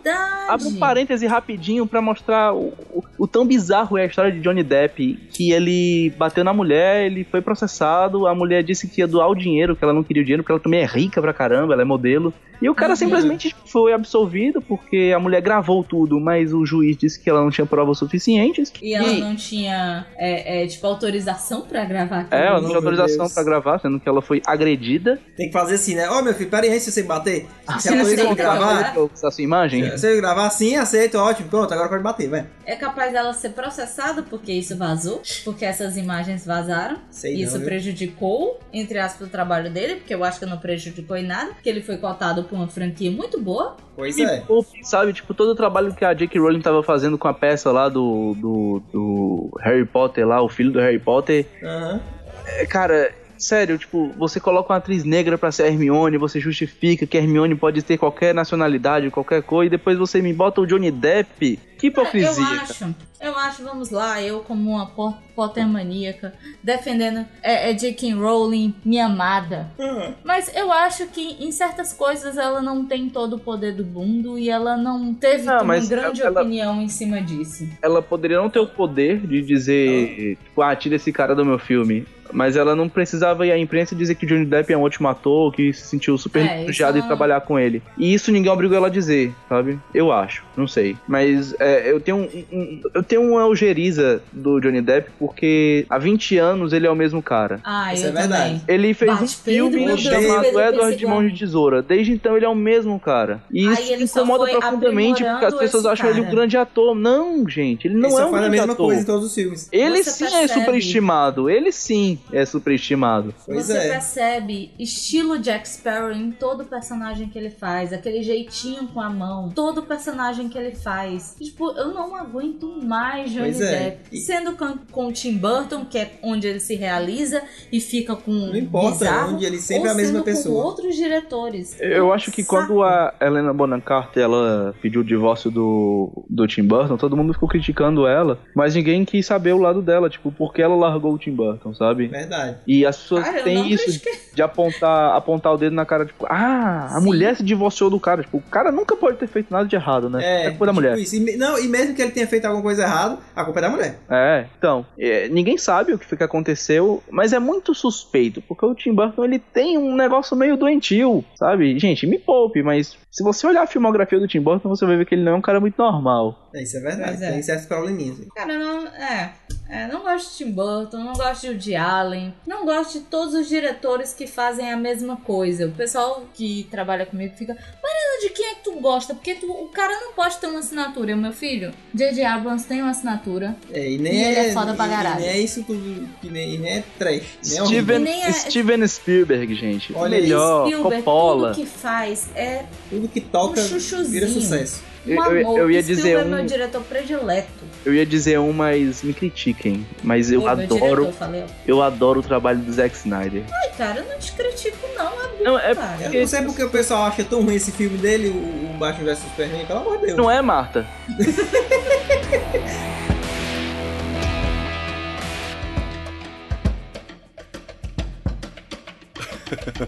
abre 0.49 0.67
um 0.69 0.75
parêntese 0.77 1.27
rapidinho 1.27 1.87
pra 1.87 2.03
mostrar 2.03 2.53
o, 2.53 2.73
o- 2.93 3.03
o 3.19 3.27
tão 3.29 3.47
bizarro 3.47 3.97
é 3.97 4.03
a 4.03 4.07
história 4.07 4.33
de 4.33 4.41
Johnny 4.41 4.63
Depp. 4.63 5.19
Que 5.33 5.53
ele 5.53 6.11
bateu 6.19 6.43
na 6.43 6.53
mulher, 6.53 7.07
ele 7.07 7.25
foi 7.25 7.41
processado, 7.41 8.27
a 8.27 8.35
mulher 8.35 8.63
disse 8.63 8.89
que 8.89 9.01
ia 9.01 9.07
doar 9.07 9.29
o 9.29 9.35
dinheiro, 9.35 9.77
que 9.77 9.85
ela 9.85 9.93
não 9.93 10.03
queria 10.03 10.23
o 10.23 10.25
dinheiro, 10.25 10.43
porque 10.43 10.53
ela 10.53 10.61
também 10.61 10.81
é 10.81 10.87
rica 10.87 11.21
pra 11.21 11.33
caramba, 11.33 11.73
ela 11.75 11.83
é 11.83 11.85
modelo. 11.85 12.33
E 12.63 12.69
o 12.69 12.75
cara 12.75 12.91
Uhum. 12.91 12.97
simplesmente 12.97 13.57
foi 13.65 13.91
absolvido 13.95 14.61
porque 14.61 15.13
a 15.17 15.19
mulher 15.19 15.41
gravou 15.41 15.83
tudo, 15.83 16.21
mas 16.21 16.53
o 16.53 16.67
juiz 16.67 16.95
disse 16.95 17.19
que 17.19 17.31
ela 17.31 17.41
não 17.41 17.49
tinha 17.51 17.65
provas 17.67 17.97
suficientes. 17.97 18.71
E 18.83 18.93
ela 18.95 19.11
não 19.15 19.35
tinha, 19.35 20.05
é, 20.19 20.63
é, 20.63 20.67
tipo, 20.67 20.87
autorização 20.87 21.63
pra 21.63 21.87
gravar 21.87 22.21
aquilo. 22.21 22.39
É, 22.39 22.47
ela 22.49 22.59
não 22.59 22.65
Oh, 22.65 22.67
tinha 22.67 22.77
autorização 22.77 23.17
Deus. 23.25 23.33
pra 23.33 23.43
gravar, 23.45 23.79
sendo 23.79 23.99
que 23.99 24.07
ela 24.07 24.21
foi 24.21 24.43
agredida. 24.47 25.19
tem 25.39 25.47
que 25.47 25.53
fazer 25.55 25.77
assim, 25.77 25.95
né? 25.95 26.07
Ó, 26.11 26.21
meu 26.21 26.35
filho, 26.35 26.51
pera 26.51 26.67
aí, 26.67 26.79
se 26.79 26.93
você 26.93 27.03
bater. 27.03 27.47
Ah, 27.67 27.77
autoriza 27.77 28.05
sim, 28.05 28.35
pra 28.35 28.40
gravar? 28.41 28.93
gravar? 28.93 29.11
essa 29.13 29.31
sua 29.31 29.45
imagem. 29.45 29.85
Se 29.91 29.99
você 29.99 30.17
gravar 30.17 30.51
sim, 30.51 30.77
aceito, 30.77 31.19
ótimo. 31.19 31.49
Pronto, 31.49 31.73
agora 31.73 31.89
pode 31.89 32.03
bater, 32.03 32.29
vai. 32.29 32.47
É 32.65 32.77
capaz 32.77 33.13
dela 33.13 33.33
ser 33.33 33.51
processada 33.51 34.23
porque 34.23 34.53
isso 34.53 34.77
vazou, 34.77 35.23
porque 35.45 35.65
essas 35.65 35.97
imagens 35.97 36.47
vazaram. 36.47 36.99
Sei 37.11 37.35
isso 37.35 37.59
não, 37.59 37.65
prejudicou, 37.65 38.61
entre 38.73 38.99
aspas, 38.99 39.29
o 39.29 39.31
trabalho 39.31 39.71
dele, 39.71 39.97
porque 39.97 40.15
eu 40.15 40.25
acho 40.25 40.39
que 40.39 40.47
não 40.47 40.59
prejudicou 40.59 41.17
em 41.17 41.27
nada, 41.27 41.53
porque 41.53 41.69
ele 41.69 41.83
foi 41.83 41.97
cotado 41.97 42.45
por 42.45 42.55
uma 42.57 42.69
franquia 42.69 43.11
muito 43.11 43.41
boa. 43.41 43.77
Pois 43.97 44.17
Me 44.17 44.25
é. 44.25 44.41
poupe, 44.41 44.83
sabe? 44.83 45.13
Tipo, 45.13 45.35
todo 45.35 45.51
o 45.51 45.55
trabalho 45.55 45.95
que 45.95 46.05
a 46.05 46.15
J.K. 46.15 46.41
Rowling 46.41 46.63
tava 46.63 46.83
fazendo 46.83 47.19
com 47.19 47.29
a 47.29 47.35
peça 47.35 47.71
lá 47.71 47.89
do, 47.89 48.35
do, 48.35 48.83
do 48.93 49.59
Harry 49.61 49.85
Potter 49.85 50.27
lá, 50.27 50.43
o 50.43 50.49
filho 50.49 50.73
do 50.73 50.79
Harry 50.79 50.99
Potter. 50.99 51.47
Aham. 51.63 52.01
É, 52.47 52.67
cara, 52.67 53.13
sério, 53.41 53.79
tipo, 53.79 54.13
você 54.19 54.39
coloca 54.39 54.73
uma 54.73 54.79
atriz 54.79 55.03
negra 55.05 55.37
pra 55.39 55.51
ser 55.51 55.67
Hermione, 55.67 56.17
você 56.19 56.39
justifica 56.39 57.07
que 57.07 57.17
a 57.17 57.21
Hermione 57.21 57.55
pode 57.55 57.83
ter 57.83 57.97
qualquer 57.99 58.35
nacionalidade, 58.35 59.11
qualquer 59.11 59.43
coisa, 59.43 59.67
e 59.67 59.71
depois 59.71 59.97
você 59.99 60.21
me 60.23 60.33
bota 60.33 60.61
o 60.61 60.67
Johnny 60.67 60.91
Depp. 60.91 61.59
Que 61.79 61.87
hipocrisia. 61.87 62.29
eu 62.45 62.61
acho, 62.61 62.95
eu 63.23 63.39
acho, 63.39 63.63
vamos 63.65 63.89
lá, 63.89 64.21
eu 64.23 64.41
como 64.41 64.71
uma 64.73 64.85
po- 64.87 65.15
Potter 65.35 65.67
maníaca, 65.67 66.35
defendendo 66.63 67.25
é, 67.43 67.71
é 67.71 67.73
J.K. 67.73 68.13
Rowling, 68.13 68.75
minha 68.85 69.07
amada. 69.07 69.71
Ah, 69.81 70.11
Mas 70.23 70.55
eu 70.55 70.71
acho 70.71 71.07
que 71.07 71.43
em 71.43 71.51
certas 71.51 71.95
coisas 71.95 72.37
ela 72.37 72.61
não 72.61 72.85
tem 72.85 73.09
todo 73.09 73.37
o 73.37 73.39
poder 73.39 73.73
do 73.75 73.83
mundo 73.87 74.39
e 74.39 74.51
ela 74.51 74.77
não 74.77 75.15
teve 75.15 75.45
Não, 75.45 75.63
uma 75.63 75.79
grande 75.79 76.21
ela- 76.21 76.43
opinião 76.43 76.83
em 76.83 76.89
cima 76.89 77.23
disso. 77.23 77.67
Ela 77.81 78.03
poderia 78.03 78.37
não 78.37 78.51
ter 78.51 78.59
o 78.59 78.67
poder 78.67 79.27
de 79.27 79.41
dizer, 79.41 80.37
tipo, 80.45 80.61
ah, 80.61 80.77
tira 80.77 80.97
esse 80.97 81.11
cara 81.11 81.35
do 81.35 81.47
meu 81.47 81.59
filme. 81.59 82.07
Mas 82.33 82.57
ela 82.57 82.75
não 82.77 82.89
precisava 82.89 83.47
ir 83.47 83.53
à 83.53 83.59
imprensa 83.59 83.95
dizer 83.95 84.15
que 84.15 84.27
Johnny 84.27 84.45
Depp 84.45 84.73
é 84.73 84.77
um 84.77 84.83
ótimo 84.83 85.09
ator, 85.09 85.53
que 85.53 85.73
se 85.73 85.87
sentiu 85.87 86.17
super 86.19 86.41
É, 86.45 86.63
entusiasmado 86.63 86.99
isso 86.99 86.99
em 86.99 87.01
não- 87.01 87.07
trabalhar 87.09 87.41
com 87.43 87.59
ele. 87.59 87.83
E 87.99 88.13
isso 88.15 88.31
ninguém 88.33 88.51
obrigou 88.53 88.77
ela 88.77 88.87
a 88.87 88.91
dizer, 88.91 89.33
sabe? 89.49 89.79
Eu 89.95 90.13
acho, 90.13 90.43
não 90.57 90.67
sei. 90.69 90.97
Mas 91.07 91.55
é, 91.59 91.91
eu 91.91 92.01
tenho 92.01 92.17
um, 92.19 92.45
um- 92.53 92.81
eu 92.95 93.03
tenho 93.03 93.23
uma 93.23 93.43
algeriza 93.43 94.23
do 94.33 94.61
Johnny 94.61 94.81
Depp 94.81 95.11
porque 95.19 95.85
há 95.89 95.99
20 95.99 96.37
anos 96.39 96.73
ele 96.73 96.87
é 96.87 96.91
o 96.91 96.95
mesmo 96.97 97.23
cara. 97.23 97.61
Ah, 97.65 97.93
Isso 97.95 98.05
eu 98.05 98.11
é 98.11 98.13
verdade. 98.13 98.61
também. 98.61 98.63
Ele 98.69 98.95
fez 98.95 99.11
Bate, 99.11 99.25
um 99.25 99.29
filme 99.29 99.85
Deus, 99.87 100.01
chamado 100.01 100.43
Pedro 100.43 100.61
Edward 100.61 100.97
de. 100.97 101.07
Mãos 101.07 101.33
de 101.33 101.39
Tesoura. 101.41 101.83
Desde 101.83 102.13
então 102.13 102.37
ele 102.37 102.45
é 102.45 102.49
o 102.49 102.55
mesmo 102.55 102.99
cara. 103.01 103.41
E 103.53 103.67
Aí 103.67 103.75
isso 103.75 103.93
ele 103.93 104.05
incomoda 104.05 104.47
profundamente 104.51 105.25
porque 105.25 105.45
as 105.45 105.55
pessoas 105.55 105.87
acham 105.87 106.09
ele 106.11 106.21
um 106.21 106.25
cara. 106.25 106.35
grande 106.37 106.57
ator. 106.57 106.95
Não, 106.95 107.49
gente, 107.49 107.87
ele 107.89 107.95
não 107.95 108.09
Ele 108.09 108.15
é 108.15 108.19
só 108.19 108.27
um 108.29 108.31
faz 108.31 108.35
a 108.35 108.39
grande 108.49 108.57
mesma 108.59 108.73
ator. 108.75 108.87
coisa 108.87 109.03
em 109.03 109.05
todos 109.05 109.27
os 109.27 109.35
filmes. 109.35 109.69
Ele 109.73 110.03
Você 110.05 110.11
sim 110.11 110.25
é 110.25 110.31
percebe. 110.41 110.61
superestimado. 110.61 111.51
Ele 111.51 111.73
sim 111.73 112.19
é 112.33 112.45
superestimado. 112.45 113.35
Pois 113.47 113.67
Você 113.67 113.77
é. 113.77 113.89
percebe 113.91 114.71
estilo 114.79 115.39
Jack 115.39 115.69
Sparrow 115.69 116.13
em 116.13 116.31
todo 116.33 116.65
personagem 116.65 117.29
que 117.29 117.39
ele 117.39 117.51
faz, 117.51 117.93
aquele 117.93 118.23
jeitinho 118.23 118.89
com 118.89 119.01
a 119.01 119.11
mão, 119.11 119.51
todo 119.51 119.83
personagem 119.83 120.49
que 120.49 120.59
ele 120.59 120.75
faz. 120.75 121.37
Tipo, 121.39 121.71
eu 121.73 121.93
não 121.93 122.15
aguento 122.15 122.67
mais 122.85 123.31
Johnny 123.33 123.53
Pois 123.53 123.61
é. 123.61 123.79
Depp. 123.91 124.01
E- 124.13 124.21
Sendo 124.21 124.53
com, 124.57 124.77
com 124.91 125.07
o 125.09 125.13
Tim 125.13 125.37
Burton, 125.37 125.85
que 125.85 125.99
é 125.99 126.19
onde 126.23 126.47
ele 126.47 126.61
se 126.61 126.75
realiza 126.75 127.43
e 127.73 127.81
fica 127.81 128.15
com 128.15 128.31
Não 128.33 128.57
importa 128.57 128.91
bizarro, 128.99 129.35
onde 129.35 129.45
ele 129.45 129.59
sempre 129.59 129.83
ou 129.83 129.89
é 129.89 129.91
a 129.91 129.95
mesma 129.95 130.13
sendo 130.13 130.19
com 130.25 130.25
pessoa. 130.25 130.65
outros 130.65 130.95
diretores. 130.97 131.77
Eu 131.81 132.13
acho 132.13 132.31
que 132.31 132.43
Saco. 132.43 132.67
quando 132.67 132.83
a 132.83 133.15
Helena 133.21 133.53
Bonham 133.53 133.81
Carter 133.81 134.23
ela 134.25 134.75
pediu 134.81 135.01
o 135.01 135.05
divórcio 135.05 135.51
do, 135.51 136.25
do 136.29 136.47
Tim 136.47 136.63
Burton, 136.65 136.97
todo 136.97 137.17
mundo 137.17 137.33
ficou 137.33 137.49
criticando 137.49 138.07
ela, 138.07 138.39
mas 138.55 138.75
ninguém 138.75 139.05
quis 139.05 139.27
saber 139.27 139.53
o 139.53 139.59
lado 139.59 139.83
dela, 139.83 140.09
tipo, 140.11 140.31
porque 140.33 140.63
ela 140.63 140.75
largou 140.77 141.15
o 141.15 141.19
Tim 141.19 141.33
Burton, 141.33 141.75
sabe? 141.75 142.10
Verdade. 142.11 142.57
E 142.67 142.85
as 142.85 142.97
pessoas 142.97 143.25
Cara, 143.25 143.43
têm 143.43 143.71
isso 143.71 143.85
critiquei. 143.85 144.13
de 144.35 144.43
apontar, 144.43 145.15
apontar 145.17 145.53
o 145.53 145.57
dedo 145.57 145.75
na 145.75 145.85
cara, 145.87 146.05
tipo, 146.07 146.27
ah, 146.29 146.87
a 146.91 147.01
Sim. 147.01 147.07
mulher 147.07 147.37
se 147.37 147.43
divorciou 147.43 147.91
do 147.91 147.99
cara. 148.01 148.23
Tipo, 148.23 148.39
o 148.39 148.43
cara 148.43 148.71
nunca 148.73 148.97
pode 148.97 149.17
ter 149.19 149.27
feito 149.27 149.51
nada 149.53 149.67
de 149.67 149.77
errado, 149.77 150.11
né? 150.11 150.47
É, 150.47 150.51
culpa 150.51 150.67
da 150.67 150.73
tipo 150.73 150.83
mulher. 150.83 150.99
isso. 150.99 151.17
E, 151.17 151.37
não, 151.37 151.59
e 151.59 151.69
mesmo 151.69 151.95
que 151.95 152.03
ele 152.03 152.11
tenha 152.11 152.27
feito 152.27 152.45
alguma 152.45 152.63
coisa 152.63 152.83
errada, 152.83 153.19
a 153.35 153.45
culpa 153.45 153.61
é 153.61 153.63
da 153.63 153.71
mulher. 153.71 153.99
É, 154.11 154.47
então, 154.59 154.85
é, 154.99 155.29
ninguém 155.29 155.57
sabe 155.57 155.93
o 155.93 155.99
que 155.99 156.05
foi 156.07 156.19
que 156.19 156.25
aconteceu, 156.25 157.03
mas 157.11 157.33
é 157.33 157.39
muito 157.39 157.75
suspeito, 157.75 158.43
porque 158.43 158.65
o 158.67 158.75
Tim 158.75 158.95
Burton 158.95 159.25
ele 159.25 159.39
tem 159.39 159.79
um 159.79 159.95
negócio 159.95 160.37
meio 160.37 160.57
doentio, 160.57 161.25
sabe? 161.35 161.79
Gente, 161.79 162.07
me 162.07 162.19
poupe, 162.19 162.63
mas 162.63 162.97
se 163.11 163.23
você 163.23 163.47
olhar 163.47 163.63
a 163.63 163.67
filmografia 163.67 164.19
do 164.19 164.29
Tim 164.29 164.41
Burton, 164.41 164.69
você 164.69 164.87
vai 164.87 164.97
ver 164.97 165.07
que 165.07 165.15
ele 165.15 165.23
não 165.25 165.33
é 165.33 165.35
um 165.37 165.41
cara 165.41 165.61
muito 165.61 165.77
normal. 165.79 166.50
É, 166.55 166.63
isso 166.63 166.77
é 166.77 166.81
verdade. 166.81 167.23
É. 167.25 167.33
Tem 167.33 167.43
certos 167.43 167.67
probleminhas. 167.67 168.17
Cara, 168.35 168.59
não. 168.59 168.87
É. 168.89 169.33
é, 169.69 169.87
não 169.87 170.03
gosto 170.03 170.31
de 170.33 170.37
Tim 170.45 170.51
Burton, 170.51 170.99
não 170.99 171.13
gosto 171.13 171.43
de 171.43 171.49
Woody 171.49 171.77
Allen, 171.77 172.35
não 172.47 172.65
gosto 172.65 172.99
de 172.99 173.05
todos 173.07 173.35
os 173.35 173.49
diretores 173.49 174.13
que 174.13 174.27
fazem 174.27 174.71
a 174.73 174.77
mesma 174.77 175.17
coisa. 175.17 175.67
O 175.67 175.73
pessoal 175.73 176.25
que 176.35 176.67
trabalha 176.71 177.07
comigo 177.07 177.35
fica, 177.37 177.53
Mariana, 177.55 178.21
de 178.23 178.31
quem 178.31 178.47
é 178.47 178.55
que 178.57 178.65
tu 178.65 178.73
gosta? 178.81 179.15
Porque 179.15 179.35
tu- 179.37 179.51
o 179.51 179.69
cara 179.69 179.93
não 180.01 180.13
pode 180.13 180.39
ter 180.39 180.47
uma 180.49 180.59
assinatura. 180.59 181.15
Meu 181.17 181.33
filho, 181.33 181.73
J.J. 181.95 182.25
Abrams 182.25 182.67
tem 182.67 182.81
uma 182.83 182.91
assinatura. 182.91 183.55
É, 183.73 183.91
e 183.93 183.99
nem 183.99 184.13
E 184.15 184.25
é, 184.25 184.31
ele 184.31 184.41
é 184.51 184.53
foda 184.53 184.75
pra 184.75 184.89
caralho. 184.89 185.21
E 185.21 185.23
nem 185.23 185.31
é 185.31 185.39
isso 185.39 185.63
tudo. 185.65 186.09
Que 186.21 186.29
nem, 186.31 186.55
e 186.55 186.59
nem 186.59 186.73
é 186.79 186.85
trash. 186.99 187.39
Nem 187.47 187.59
é. 187.61 187.65
Steven, 187.67 187.99
nem 188.01 188.23
é- 188.25 188.33
Steven 188.33 188.87
Spielberg, 188.89 189.55
gente. 189.55 189.93
Olha 189.95 190.21
melhor, 190.21 190.67
Spielberg, 190.67 190.97
Coppola. 191.05 191.55
tudo 191.55 191.63
que 191.65 191.71
faz 191.71 192.29
é 192.35 192.65
Tudo 192.89 193.09
que 193.09 193.21
toca 193.21 193.61
Um 193.61 194.05
vira 194.05 194.27
sucesso. 194.29 194.83
Um 195.07 195.13
Eu- 195.13 195.57
eu- 195.59 195.71
ia 195.71 195.83
dizer 195.83 196.19
é 196.19 196.25
meu 196.25 196.39
um- 196.41 196.47
diretor 196.47 196.83
predileto. 196.83 197.49
Eu 197.85 197.95
ia 197.95 198.05
dizer 198.05 198.39
um, 198.39 198.53
mas 198.53 199.03
me 199.03 199.15
critiquem. 199.15 199.87
Mas 200.03 200.31
eu 200.31 200.41
Ô, 200.41 200.45
meu 200.45 200.53
adoro, 200.53 201.05
diretor, 201.07 201.47
eu 201.67 201.83
adoro 201.83 202.21
o 202.21 202.23
trabalho 202.23 202.59
do 202.59 202.71
Zack 202.73 202.95
Snyder. 202.95 203.43
Ai, 203.51 203.71
cara, 203.77 204.01
eu 204.01 204.07
não 204.09 204.19
te 204.19 204.33
critico, 204.33 204.77
não. 204.95 205.07
É 205.11 205.29
bom, 205.39 205.45
Não, 205.45 205.59
é 205.59 205.75
cara. 205.75 206.09
Eu 206.13 206.21
não 206.21 206.29
sei 206.29 206.43
porque 206.43 206.63
o 206.63 206.69
pessoal 206.69 207.05
acha 207.05 207.25
tão 207.25 207.43
ruim 207.43 207.55
esse 207.55 207.73
filme 207.73 207.97
dele, 207.97 208.29
o, 208.29 208.75
o 208.75 208.77
Batman 208.79 209.07
vs 209.15 209.19
Superman, 209.21 209.65
pelo 209.65 209.79
amor 209.81 209.99
de 209.99 210.07
Deus. 210.07 210.19
Não 210.19 210.31
é, 210.31 210.43
Marta? 210.43 210.87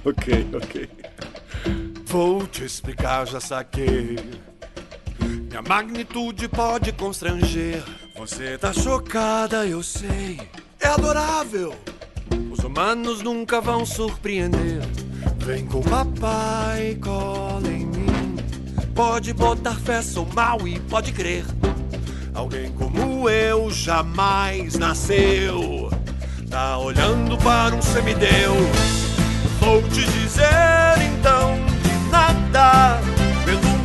ok, 0.04 0.46
ok. 0.54 0.88
Vou 2.06 2.46
te 2.46 2.64
explicar, 2.64 3.26
já 3.26 3.40
saquei. 3.40 4.16
Minha 5.52 5.60
magnitude 5.60 6.48
pode 6.48 6.92
constranger. 6.92 7.84
Você 8.16 8.56
tá 8.56 8.72
chocada, 8.72 9.66
eu 9.66 9.82
sei. 9.82 10.40
É 10.80 10.86
adorável. 10.86 11.74
Os 12.50 12.60
humanos 12.60 13.20
nunca 13.20 13.60
vão 13.60 13.84
surpreender. 13.84 14.80
Vem 15.44 15.66
com 15.66 15.82
papai, 15.82 16.96
cola 17.02 17.68
em 17.68 17.84
mim. 17.84 18.36
Pode 18.94 19.34
botar 19.34 19.74
fé, 19.74 20.00
sou 20.00 20.24
mal 20.34 20.66
e 20.66 20.80
pode 20.80 21.12
crer. 21.12 21.44
Alguém 22.32 22.72
como 22.72 23.28
eu 23.28 23.70
jamais 23.70 24.78
nasceu. 24.78 25.90
Tá 26.48 26.78
olhando 26.78 27.36
para 27.36 27.74
um 27.74 27.82
semideus. 27.82 28.56
Vou 29.60 29.82
te 29.82 30.02
dizer 30.02 30.96
então 31.14 31.56
de 31.82 32.10
nada 32.10 33.21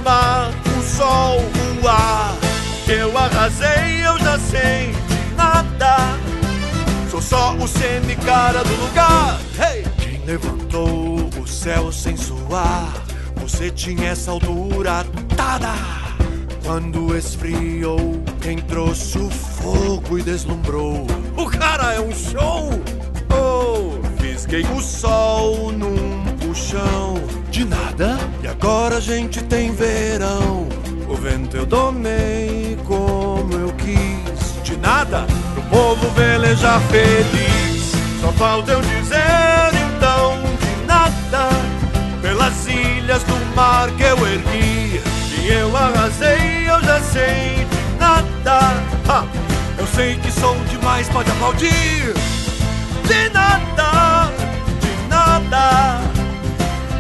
o 0.08 0.82
sol, 0.84 1.40
o 1.84 1.88
ar. 1.88 2.36
Eu 2.88 3.18
arrasei, 3.18 4.06
eu 4.06 4.18
já 4.20 4.40
sei 4.40 4.94
de 5.08 5.36
nada. 5.36 5.98
Sou 7.12 7.22
só 7.22 7.56
o 7.56 7.68
semi-cara 7.68 8.64
do 8.64 8.76
lugar. 8.76 9.40
Hey! 9.60 9.86
Quem 9.98 10.24
levantou 10.26 11.30
o 11.38 11.48
céu 11.48 11.92
sem 11.92 12.16
suar? 12.16 12.94
Você 13.38 13.70
tinha 13.70 14.10
essa 14.10 14.32
altura 14.32 15.02
atada. 15.02 15.74
Quando 16.66 17.16
esfriou 17.16 18.22
Quem 18.42 18.58
trouxe 18.58 19.18
o 19.18 19.30
fogo 19.30 20.20
e 20.20 20.22
deslumbrou? 20.22 21.06
O 21.36 21.46
cara 21.46 21.94
é 21.94 22.00
um 22.00 22.14
show. 22.14 22.70
Oh, 23.30 24.02
fisguei 24.22 24.64
o 24.64 24.82
sol 24.82 25.72
num 25.72 26.24
puxão 26.38 27.17
de 27.58 27.66
nada. 27.66 28.20
E 28.44 28.48
agora 28.48 28.98
a 28.98 29.00
gente 29.00 29.42
tem 29.44 29.72
verão. 29.74 30.68
O 31.10 31.16
vento 31.16 31.58
eu 31.58 31.66
domei 31.66 32.78
como 32.86 33.52
eu 33.52 33.74
quis. 33.74 34.62
De 34.64 34.78
nada, 34.78 35.26
pro 35.54 35.64
povo 35.64 36.08
velejar 36.12 36.80
feliz. 36.82 37.94
Só 38.22 38.32
falta 38.34 38.74
eu 38.74 38.82
dizer 38.82 39.72
então 39.74 40.38
de 40.62 40.86
nada. 40.86 41.50
Pelas 42.22 42.68
ilhas 42.68 43.24
do 43.24 43.56
mar 43.56 43.90
que 43.92 44.04
eu 44.04 44.18
ergui. 44.28 45.02
Que 45.30 45.52
eu 45.52 45.76
arrasei, 45.76 46.70
eu 46.70 46.80
já 46.84 47.02
sei 47.02 47.66
de 47.66 48.00
nada. 48.00 48.60
Ha! 49.10 49.26
Eu 49.80 49.88
sei 49.96 50.16
que 50.18 50.32
sou 50.32 50.56
demais, 50.70 51.10
pode 51.10 51.32
aplaudir. 51.32 52.14
De 53.08 53.30
nada, 53.34 54.32
de 54.80 55.10
nada. 55.10 56.07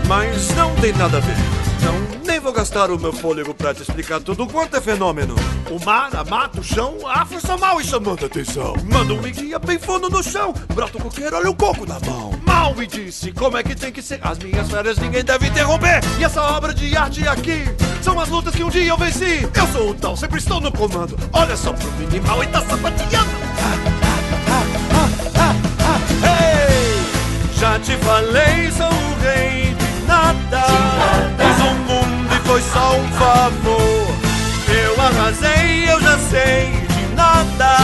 Mas 0.07 0.55
não 0.55 0.73
tem 0.75 0.93
nada 0.93 1.17
a 1.17 1.19
ver. 1.19 1.35
Não, 1.83 2.23
nem 2.25 2.39
vou 2.39 2.53
gastar 2.53 2.89
o 2.89 2.97
meu 2.97 3.11
fôlego 3.11 3.53
pra 3.53 3.73
te 3.73 3.81
explicar 3.81 4.21
tudo 4.21 4.47
quanto 4.47 4.77
é 4.77 4.81
fenômeno. 4.81 5.35
O 5.69 5.83
mar, 5.83 6.15
a 6.15 6.23
mata, 6.23 6.61
o 6.61 6.63
chão, 6.63 6.97
a 7.05 7.25
força 7.25 7.57
mal 7.57 7.81
e 7.81 7.83
chamando 7.83 8.25
atenção. 8.25 8.73
Manda 8.85 9.13
um 9.13 9.21
guia 9.21 9.59
bem 9.59 9.77
fundo 9.77 10.09
no 10.09 10.23
chão, 10.23 10.53
brota 10.73 10.97
o 10.97 11.01
coqueiro, 11.01 11.35
olha 11.35 11.49
o 11.49 11.55
coco 11.55 11.85
na 11.85 11.99
mão. 11.99 12.31
Mal 12.45 12.73
me 12.73 12.87
disse 12.87 13.33
como 13.33 13.57
é 13.57 13.63
que 13.63 13.75
tem 13.75 13.91
que 13.91 14.01
ser. 14.01 14.19
As 14.23 14.39
minhas 14.39 14.69
férias 14.69 14.97
ninguém 14.97 15.25
deve 15.25 15.47
interromper. 15.47 15.99
E 16.17 16.23
essa 16.23 16.41
obra 16.41 16.73
de 16.73 16.95
arte 16.95 17.27
aqui 17.27 17.65
são 18.01 18.17
as 18.17 18.29
lutas 18.29 18.55
que 18.55 18.63
um 18.63 18.69
dia 18.69 18.85
eu 18.85 18.97
venci. 18.97 19.47
Eu 19.53 19.67
sou 19.73 19.89
o 19.89 19.93
tal, 19.93 20.15
sempre 20.15 20.39
estou 20.39 20.61
no 20.61 20.71
comando. 20.71 21.17
Olha 21.33 21.57
só 21.57 21.73
pro 21.73 21.91
minimal 21.93 22.43
e 22.43 22.47
tá 22.47 22.61
sapateando. 22.61 23.31
Hey! 26.23 27.59
Já 27.59 27.77
te 27.79 27.97
falei, 27.97 28.71
sou 28.71 28.87
o 28.87 29.19
rei 29.21 29.66
nada. 30.07 30.63
Fiz 31.37 31.65
um 31.65 31.73
mundo 31.85 32.33
e 32.33 32.47
foi 32.47 32.61
só 32.61 32.95
um 32.95 33.07
favor. 33.13 34.15
Eu 34.69 35.01
arrasei, 35.01 35.89
eu 35.89 35.99
já 36.01 36.17
sei 36.17 36.71
de 36.87 37.15
nada. 37.15 37.77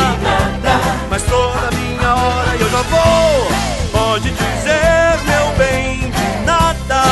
Mas 1.10 1.22
toda 1.24 1.70
minha 1.72 2.16
hora 2.16 2.56
eu 2.60 2.70
já 2.70 2.82
vou. 2.84 3.48
Pode 3.92 4.32
dizer, 4.32 5.20
meu 5.26 5.48
bem, 5.58 6.12
de 6.12 6.46
nada. 6.46 7.04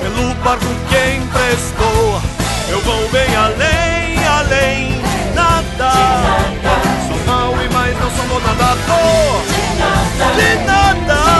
Pelo 0.00 0.34
barco 0.44 0.66
que 0.88 1.16
emprestou, 1.16 2.20
eu 2.68 2.80
vou 2.80 3.08
bem 3.10 3.34
além, 3.36 4.26
além 4.26 5.00
de 5.00 5.34
nada. 5.34 5.92
Sou 7.08 7.18
mau 7.26 7.54
e 7.62 7.68
mais 7.72 7.98
não 7.98 8.10
sou 8.10 8.40
nada. 8.40 8.72
De 9.46 9.78
nada. 9.78 10.34
De 10.36 10.66
nada. 10.66 11.31